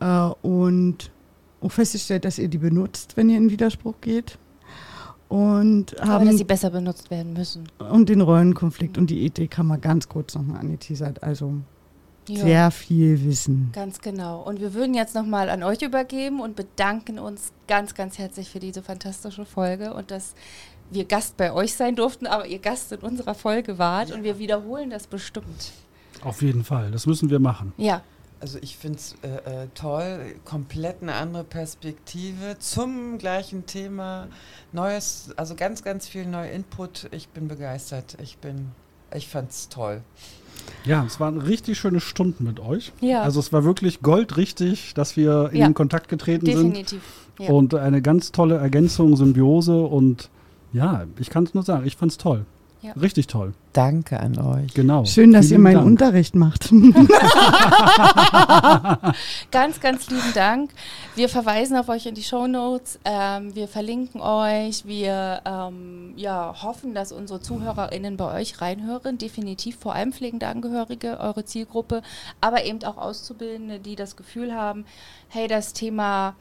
äh, 0.00 0.28
und 0.42 1.10
auch 1.60 1.72
festgestellt, 1.72 2.24
dass 2.24 2.38
ihr 2.38 2.48
die 2.48 2.58
benutzt, 2.58 3.16
wenn 3.16 3.28
ihr 3.30 3.36
in 3.36 3.50
Widerspruch 3.50 3.94
geht. 4.00 4.38
Und 5.28 5.98
Aber 6.00 6.12
haben 6.12 6.26
dass 6.26 6.38
sie 6.38 6.44
besser 6.44 6.70
benutzt 6.70 7.10
werden 7.10 7.34
müssen. 7.34 7.68
und 7.78 8.08
den 8.08 8.22
Rollenkonflikt 8.22 8.96
und 8.96 9.10
die 9.10 9.24
Ethik 9.26 9.58
haben 9.58 9.68
wir 9.68 9.76
ganz 9.78 10.08
kurz 10.08 10.34
nochmal 10.34 10.60
angeteasert. 10.60 11.22
Also 11.22 11.52
Ja. 12.28 12.40
sehr 12.44 12.70
viel 12.70 13.22
Wissen. 13.24 13.68
Ganz 13.74 14.00
genau. 14.00 14.40
Und 14.42 14.60
wir 14.60 14.72
würden 14.72 14.94
jetzt 14.94 15.14
nochmal 15.14 15.50
an 15.50 15.62
euch 15.62 15.82
übergeben 15.82 16.40
und 16.40 16.56
bedanken 16.56 17.18
uns 17.18 17.52
ganz, 17.66 17.94
ganz 17.94 18.16
herzlich 18.18 18.48
für 18.48 18.58
diese 18.58 18.82
fantastische 18.82 19.44
Folge 19.44 19.92
und 19.92 20.10
dass 20.10 20.34
wir 20.90 21.04
Gast 21.04 21.36
bei 21.36 21.52
euch 21.52 21.74
sein 21.74 21.94
durften, 21.96 22.26
aber 22.26 22.46
ihr 22.46 22.58
Gast 22.58 22.92
in 22.92 23.00
unserer 23.00 23.34
Folge 23.34 23.76
wart 23.78 24.10
und 24.10 24.22
wir 24.22 24.38
wiederholen 24.38 24.88
das 24.88 25.06
bestimmt. 25.06 25.72
Auf 26.22 26.40
jeden 26.40 26.64
Fall, 26.64 26.90
das 26.90 27.04
müssen 27.06 27.28
wir 27.28 27.38
machen. 27.38 27.74
Ja, 27.76 28.00
Also 28.40 28.58
ich 28.62 28.76
finde 28.76 28.98
es 28.98 29.16
äh, 29.22 29.64
äh, 29.64 29.68
toll, 29.74 30.34
komplett 30.44 31.02
eine 31.02 31.14
andere 31.14 31.42
Perspektive 31.44 32.56
zum 32.60 33.18
gleichen 33.18 33.66
Thema, 33.66 34.28
neues, 34.72 35.30
also 35.36 35.54
ganz, 35.56 35.82
ganz 35.82 36.06
viel 36.06 36.24
neuer 36.26 36.50
Input. 36.50 37.08
Ich 37.10 37.28
bin 37.28 37.48
begeistert. 37.48 38.16
Ich 38.22 38.38
bin, 38.38 38.68
ich 39.14 39.28
fand's 39.28 39.68
toll. 39.68 40.02
Ja, 40.84 41.04
es 41.04 41.18
waren 41.18 41.40
richtig 41.40 41.78
schöne 41.78 42.00
Stunden 42.00 42.44
mit 42.44 42.60
euch. 42.60 42.92
Ja. 43.00 43.22
Also 43.22 43.40
es 43.40 43.52
war 43.52 43.64
wirklich 43.64 44.02
goldrichtig, 44.02 44.94
dass 44.94 45.16
wir 45.16 45.50
in 45.52 45.58
Ja. 45.58 45.66
den 45.68 45.74
Kontakt 45.74 46.08
getreten 46.08 46.44
definitiv. 46.46 47.02
sind. 47.36 47.48
Ja. 47.48 47.52
Und 47.54 47.74
eine 47.74 48.02
ganz 48.02 48.32
tolle 48.32 48.56
Ergänzung, 48.56 49.16
Symbiose 49.16 49.80
und 49.80 50.30
ja, 50.72 51.06
ich 51.18 51.30
kann 51.30 51.44
es 51.44 51.54
nur 51.54 51.62
sagen, 51.62 51.86
ich 51.86 51.96
fand 51.96 52.12
es 52.12 52.18
toll. 52.18 52.44
Ja. 52.80 52.92
Richtig 52.92 53.26
toll. 53.26 53.54
Danke 53.72 54.20
an 54.20 54.38
euch. 54.38 54.72
Genau. 54.72 55.04
Schön, 55.04 55.32
dass 55.32 55.46
ihr 55.46 55.50
Vielen 55.50 55.62
meinen 55.62 55.74
Dank. 55.74 55.86
Unterricht 55.86 56.36
macht. 56.36 56.70
Ganz, 59.50 59.80
ganz 59.80 60.08
lieben 60.10 60.32
Dank. 60.34 60.70
Wir 61.16 61.28
verweisen 61.28 61.76
auf 61.76 61.88
euch 61.88 62.06
in 62.06 62.14
die 62.14 62.22
Shownotes. 62.22 63.00
Ähm, 63.04 63.54
wir 63.54 63.66
verlinken 63.66 64.20
euch. 64.20 64.86
Wir 64.86 65.40
ähm, 65.44 66.12
ja, 66.16 66.54
hoffen, 66.62 66.94
dass 66.94 67.10
unsere 67.10 67.40
ZuhörerInnen 67.40 68.16
bei 68.16 68.40
euch 68.40 68.60
reinhören. 68.60 69.18
Definitiv 69.18 69.76
vor 69.78 69.94
allem 69.94 70.12
pflegende 70.12 70.46
Angehörige, 70.46 71.18
eure 71.18 71.44
Zielgruppe, 71.44 72.02
aber 72.40 72.64
eben 72.64 72.84
auch 72.84 72.96
Auszubildende, 72.96 73.80
die 73.80 73.96
das 73.96 74.14
Gefühl 74.16 74.54
haben, 74.54 74.84
hey, 75.28 75.48
das 75.48 75.72
Thema 75.72 76.36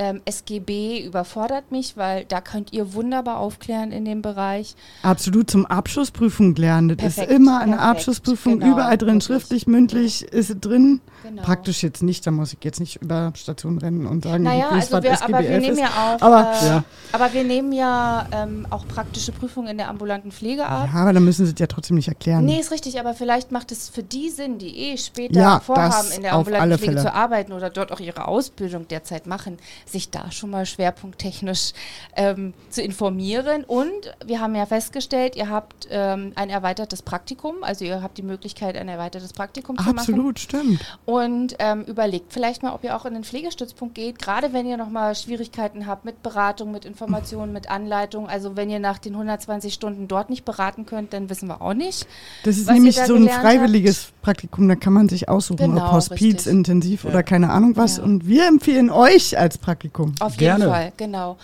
ähm, 0.00 0.22
SGB 0.24 1.04
überfordert 1.04 1.70
mich, 1.70 1.96
weil 1.98 2.24
da 2.24 2.40
könnt 2.40 2.72
ihr 2.72 2.94
wunderbar 2.94 3.38
aufklären 3.38 3.92
in 3.92 4.06
dem 4.06 4.22
Bereich. 4.22 4.74
Absolut 5.02 5.50
zum 5.50 5.66
Abschlussprüfung 5.66 6.54
lernen. 6.54 6.88
Das 6.88 6.96
Perfekt, 6.96 7.30
ist 7.30 7.36
immer 7.36 7.58
eine 7.60 7.72
perfekt, 7.76 7.90
Abschlussprüfung, 7.90 8.60
genau, 8.60 8.72
überall 8.72 8.96
drin, 8.96 9.08
wirklich. 9.08 9.24
schriftlich, 9.26 9.66
mündlich 9.66 10.22
ist 10.24 10.48
es 10.50 10.58
drin. 10.60 11.00
Genau. 11.22 11.42
Praktisch 11.42 11.82
jetzt 11.82 12.02
nicht, 12.02 12.26
da 12.26 12.30
muss 12.30 12.54
ich 12.54 12.58
jetzt 12.62 12.80
nicht 12.80 12.96
über 13.02 13.32
Station 13.36 13.76
rennen 13.76 14.06
und 14.06 14.24
sagen, 14.24 14.42
Naja, 14.44 14.70
weiß, 14.70 14.90
also 14.92 14.96
was 14.96 15.02
wir, 15.04 15.10
aber 15.12 15.38
SGB 15.40 15.42
wir 15.42 15.50
11 15.50 15.60
nehmen 15.62 15.72
ist. 15.74 15.80
ja 15.80 15.88
auch, 16.16 16.22
Aber- 16.22 16.52
äh, 16.62 16.66
Ja. 16.66 16.84
aber 17.12 17.32
wir 17.34 17.44
nehmen 17.44 17.72
ja 17.72 18.26
ähm, 18.32 18.66
auch 18.70 18.88
praktische 18.88 19.32
Prüfungen 19.32 19.68
in 19.68 19.76
der 19.76 19.88
ambulanten 19.90 20.32
Pflege 20.32 20.64
ab. 20.64 20.88
Ja, 20.90 21.00
aber 21.02 21.12
dann 21.12 21.24
müssen 21.26 21.44
sie 21.44 21.52
es 21.52 21.58
ja 21.58 21.66
trotzdem 21.66 21.96
nicht 21.96 22.08
erklären. 22.08 22.46
Nee, 22.46 22.58
ist 22.58 22.70
richtig, 22.70 22.98
aber 22.98 23.12
vielleicht 23.12 23.52
macht 23.52 23.70
es 23.70 23.90
für 23.90 24.02
die 24.02 24.30
Sinn, 24.30 24.56
die 24.58 24.74
eh 24.74 24.96
später 24.96 25.38
Ja, 25.38 25.60
vorhaben, 25.60 26.10
in 26.16 26.22
der 26.22 26.32
ambulanten 26.32 26.78
Pflege 26.78 26.92
Fälle. 26.94 27.02
zu 27.04 27.12
arbeiten 27.14 27.52
oder 27.52 27.68
dort 27.68 27.92
auch 27.92 28.00
ihre 28.00 28.26
Ausbildung 28.26 28.88
derzeit 28.88 29.26
machen, 29.26 29.58
sich 29.90 30.10
da 30.10 30.30
schon 30.30 30.50
mal 30.50 30.66
schwerpunkttechnisch 30.66 31.72
ähm, 32.16 32.54
zu 32.70 32.82
informieren. 32.82 33.64
Und 33.64 33.92
wir 34.24 34.40
haben 34.40 34.54
ja 34.54 34.66
festgestellt, 34.66 35.36
ihr 35.36 35.48
habt 35.48 35.88
ähm, 35.90 36.32
ein 36.36 36.50
erweitertes 36.50 37.02
Praktikum, 37.02 37.62
also 37.62 37.84
ihr 37.84 38.02
habt 38.02 38.18
die 38.18 38.22
Möglichkeit, 38.22 38.76
ein 38.76 38.88
erweitertes 38.88 39.32
Praktikum 39.32 39.76
zu 39.76 39.82
machen. 39.84 39.98
Absolut, 39.98 40.38
stimmt. 40.38 40.80
Und 41.04 41.56
ähm, 41.58 41.82
überlegt 41.84 42.32
vielleicht 42.32 42.62
mal, 42.62 42.72
ob 42.74 42.84
ihr 42.84 42.96
auch 42.96 43.04
in 43.06 43.14
den 43.14 43.24
Pflegestützpunkt 43.24 43.94
geht, 43.94 44.18
gerade 44.18 44.52
wenn 44.52 44.66
ihr 44.66 44.76
nochmal 44.76 45.14
Schwierigkeiten 45.14 45.86
habt 45.86 46.04
mit 46.04 46.22
Beratung, 46.22 46.70
mit 46.72 46.84
Informationen, 46.84 47.52
mit 47.52 47.70
Anleitung. 47.70 48.28
Also 48.28 48.56
wenn 48.56 48.70
ihr 48.70 48.78
nach 48.78 48.98
den 48.98 49.12
120 49.14 49.74
Stunden 49.74 50.08
dort 50.08 50.30
nicht 50.30 50.44
beraten 50.44 50.86
könnt, 50.86 51.12
dann 51.12 51.28
wissen 51.30 51.48
wir 51.48 51.60
auch 51.62 51.74
nicht. 51.74 52.06
Das 52.44 52.56
ist 52.56 52.66
Was 52.66 52.74
nämlich 52.74 52.96
ihr 52.96 53.02
da 53.02 53.06
so 53.08 53.14
ein 53.16 53.28
freiwilliges 53.28 54.12
Praktikum, 54.22 54.68
da 54.68 54.76
kann 54.76 54.92
man 54.92 55.08
sich 55.08 55.28
aussuchen, 55.28 55.56
Genau, 55.74 55.86
ob 55.86 55.92
Hospiz, 55.92 56.20
richtig. 56.20 56.46
intensiv 56.46 57.04
Ja. 57.04 57.10
oder 57.10 57.22
keine 57.22 57.50
Ahnung 57.50 57.76
was. 57.76 57.96
Ja. 57.96 58.04
Und 58.04 58.26
wir 58.26 58.46
empfehlen 58.46 58.90
euch 58.90 59.38
als 59.38 59.58
Praktikum. 59.58 59.79
Auf 60.20 60.36
Gerne. 60.36 60.64
jeden 60.64 60.72
Fall, 60.72 60.92
genau. 60.96 61.38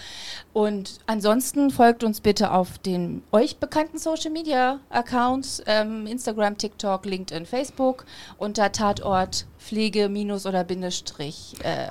Und 0.53 1.01
ansonsten 1.07 1.71
folgt 1.71 2.05
uns 2.05 2.21
bitte 2.21 2.53
auf 2.53 2.79
den 2.79 3.23
euch 3.33 3.57
bekannten 3.59 3.99
Social 3.99 4.31
Media 4.31 4.81
Accounts, 4.91 5.63
ähm, 5.67 6.07
Instagram, 6.07 6.59
TikTok, 6.59 7.05
LinkedIn, 7.05 7.47
Facebook 7.47 8.05
unter 8.39 8.71
Tatort 8.73 9.47
Pflege 9.59 10.09
minus 10.09 10.47
oder 10.47 10.65
Bindestrich. 10.65 11.55
Äh, 11.63 11.89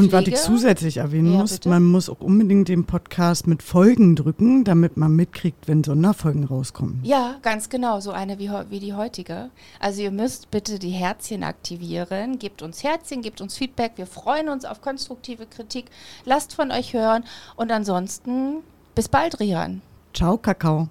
Und 0.00 0.12
was 0.12 0.26
ich 0.26 0.36
zusätzlich 0.36 0.96
erwähnen 0.98 1.32
ja, 1.32 1.40
muss, 1.40 1.52
bitte? 1.52 1.68
man 1.68 1.84
muss 1.84 2.08
auch 2.08 2.20
unbedingt 2.20 2.68
den 2.68 2.84
Podcast 2.84 3.46
mit 3.46 3.62
Folgen 3.62 4.16
drücken, 4.16 4.64
damit 4.64 4.96
man 4.96 5.14
mitkriegt, 5.14 5.68
wenn 5.68 5.84
Sonderfolgen 5.84 6.44
rauskommen. 6.44 7.00
Ja, 7.02 7.36
ganz 7.42 7.68
genau, 7.68 8.00
so 8.00 8.10
eine 8.10 8.38
wie, 8.38 8.50
wie 8.70 8.80
die 8.80 8.94
heutige. 8.94 9.50
Also 9.78 10.02
ihr 10.02 10.10
müsst 10.10 10.50
bitte 10.50 10.78
die 10.78 10.90
Herzchen 10.90 11.44
aktivieren, 11.44 12.38
gebt 12.38 12.62
uns 12.62 12.82
Herzchen, 12.82 13.22
gebt 13.22 13.40
uns 13.40 13.56
Feedback, 13.56 13.92
wir 13.96 14.06
freuen 14.06 14.48
uns 14.48 14.64
auf 14.64 14.80
konstruktive 14.80 15.46
Kritik, 15.46 15.86
lasst 16.24 16.54
von 16.54 16.70
euch 16.70 16.92
hören 16.92 17.24
und 17.56 17.70
ansonsten 17.70 18.58
bis 18.94 19.08
bald, 19.08 19.40
Rian. 19.40 19.82
Ciao, 20.12 20.36
Kakao. 20.36 20.88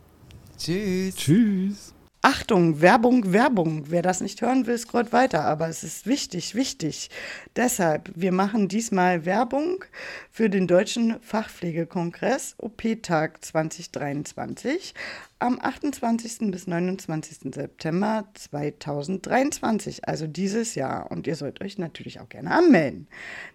Tschüss. 0.58 1.16
Tschüss. 1.16 1.94
Achtung, 2.22 2.82
Werbung, 2.82 3.32
Werbung. 3.32 3.86
Wer 3.88 4.02
das 4.02 4.20
nicht 4.20 4.42
hören 4.42 4.68
will, 4.68 4.78
scrollt 4.78 5.14
weiter, 5.14 5.46
aber 5.46 5.70
es 5.70 5.86
ist 5.86 6.06
wichtig, 6.06 6.54
wichtig. 6.54 7.10
Deshalb, 7.56 8.12
wir 8.14 8.34
machen 8.34 8.68
diesmal 8.68 9.24
Werbung 9.24 9.86
für 10.30 10.50
den 10.50 10.68
Deutschen 10.68 11.16
Fachpflegekongress 11.22 12.56
OP-Tag 12.58 13.46
2023 13.46 14.94
am 15.40 15.60
28. 15.62 16.52
bis 16.52 16.68
29. 16.68 17.54
September 17.56 18.28
2023, 18.34 20.06
also 20.06 20.28
dieses 20.28 20.76
Jahr. 20.76 21.10
Und 21.12 21.26
ihr 21.26 21.38
sollt 21.38 21.62
euch 21.62 21.78
natürlich 21.78 22.20
auch 22.20 22.28
gerne 22.28 22.52
anmelden. 22.52 23.08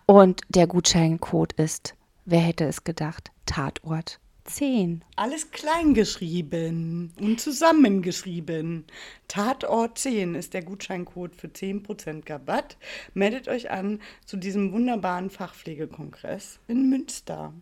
und 0.08 0.42
der 0.50 0.66
Gutscheincode 0.66 1.54
ist, 1.54 1.94
wer 2.26 2.40
hätte 2.40 2.66
es 2.66 2.84
gedacht, 2.84 3.30
Tatort 3.46 4.20
10. 4.46 5.04
Alles 5.16 5.52
klein 5.52 5.94
geschrieben 5.94 7.12
und 7.20 7.42
zusammengeschrieben. 7.42 8.86
Tatort 9.28 9.98
10 9.98 10.36
ist 10.36 10.54
der 10.54 10.64
Gutscheincode 10.64 11.36
für 11.36 11.48
10% 11.48 12.30
Rabatt. 12.30 12.78
Meldet 13.14 13.48
euch 13.48 13.72
an 13.72 14.00
zu 14.26 14.38
diesem 14.38 14.72
wunderbaren 14.72 15.30
Fachpflegekongress 15.30 16.60
in 16.68 16.90
Münster. 16.90 17.54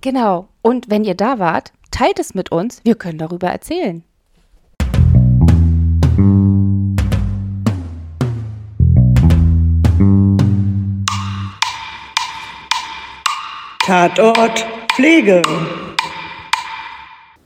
Genau. 0.00 0.48
Und 0.62 0.90
wenn 0.90 1.04
ihr 1.04 1.14
da 1.14 1.38
wart, 1.38 1.72
teilt 1.90 2.18
es 2.18 2.34
mit 2.34 2.50
uns. 2.50 2.80
Wir 2.84 2.94
können 2.94 3.18
darüber 3.18 3.48
erzählen. 3.48 4.02
Tatort 13.80 14.64
Pflege. 14.94 15.42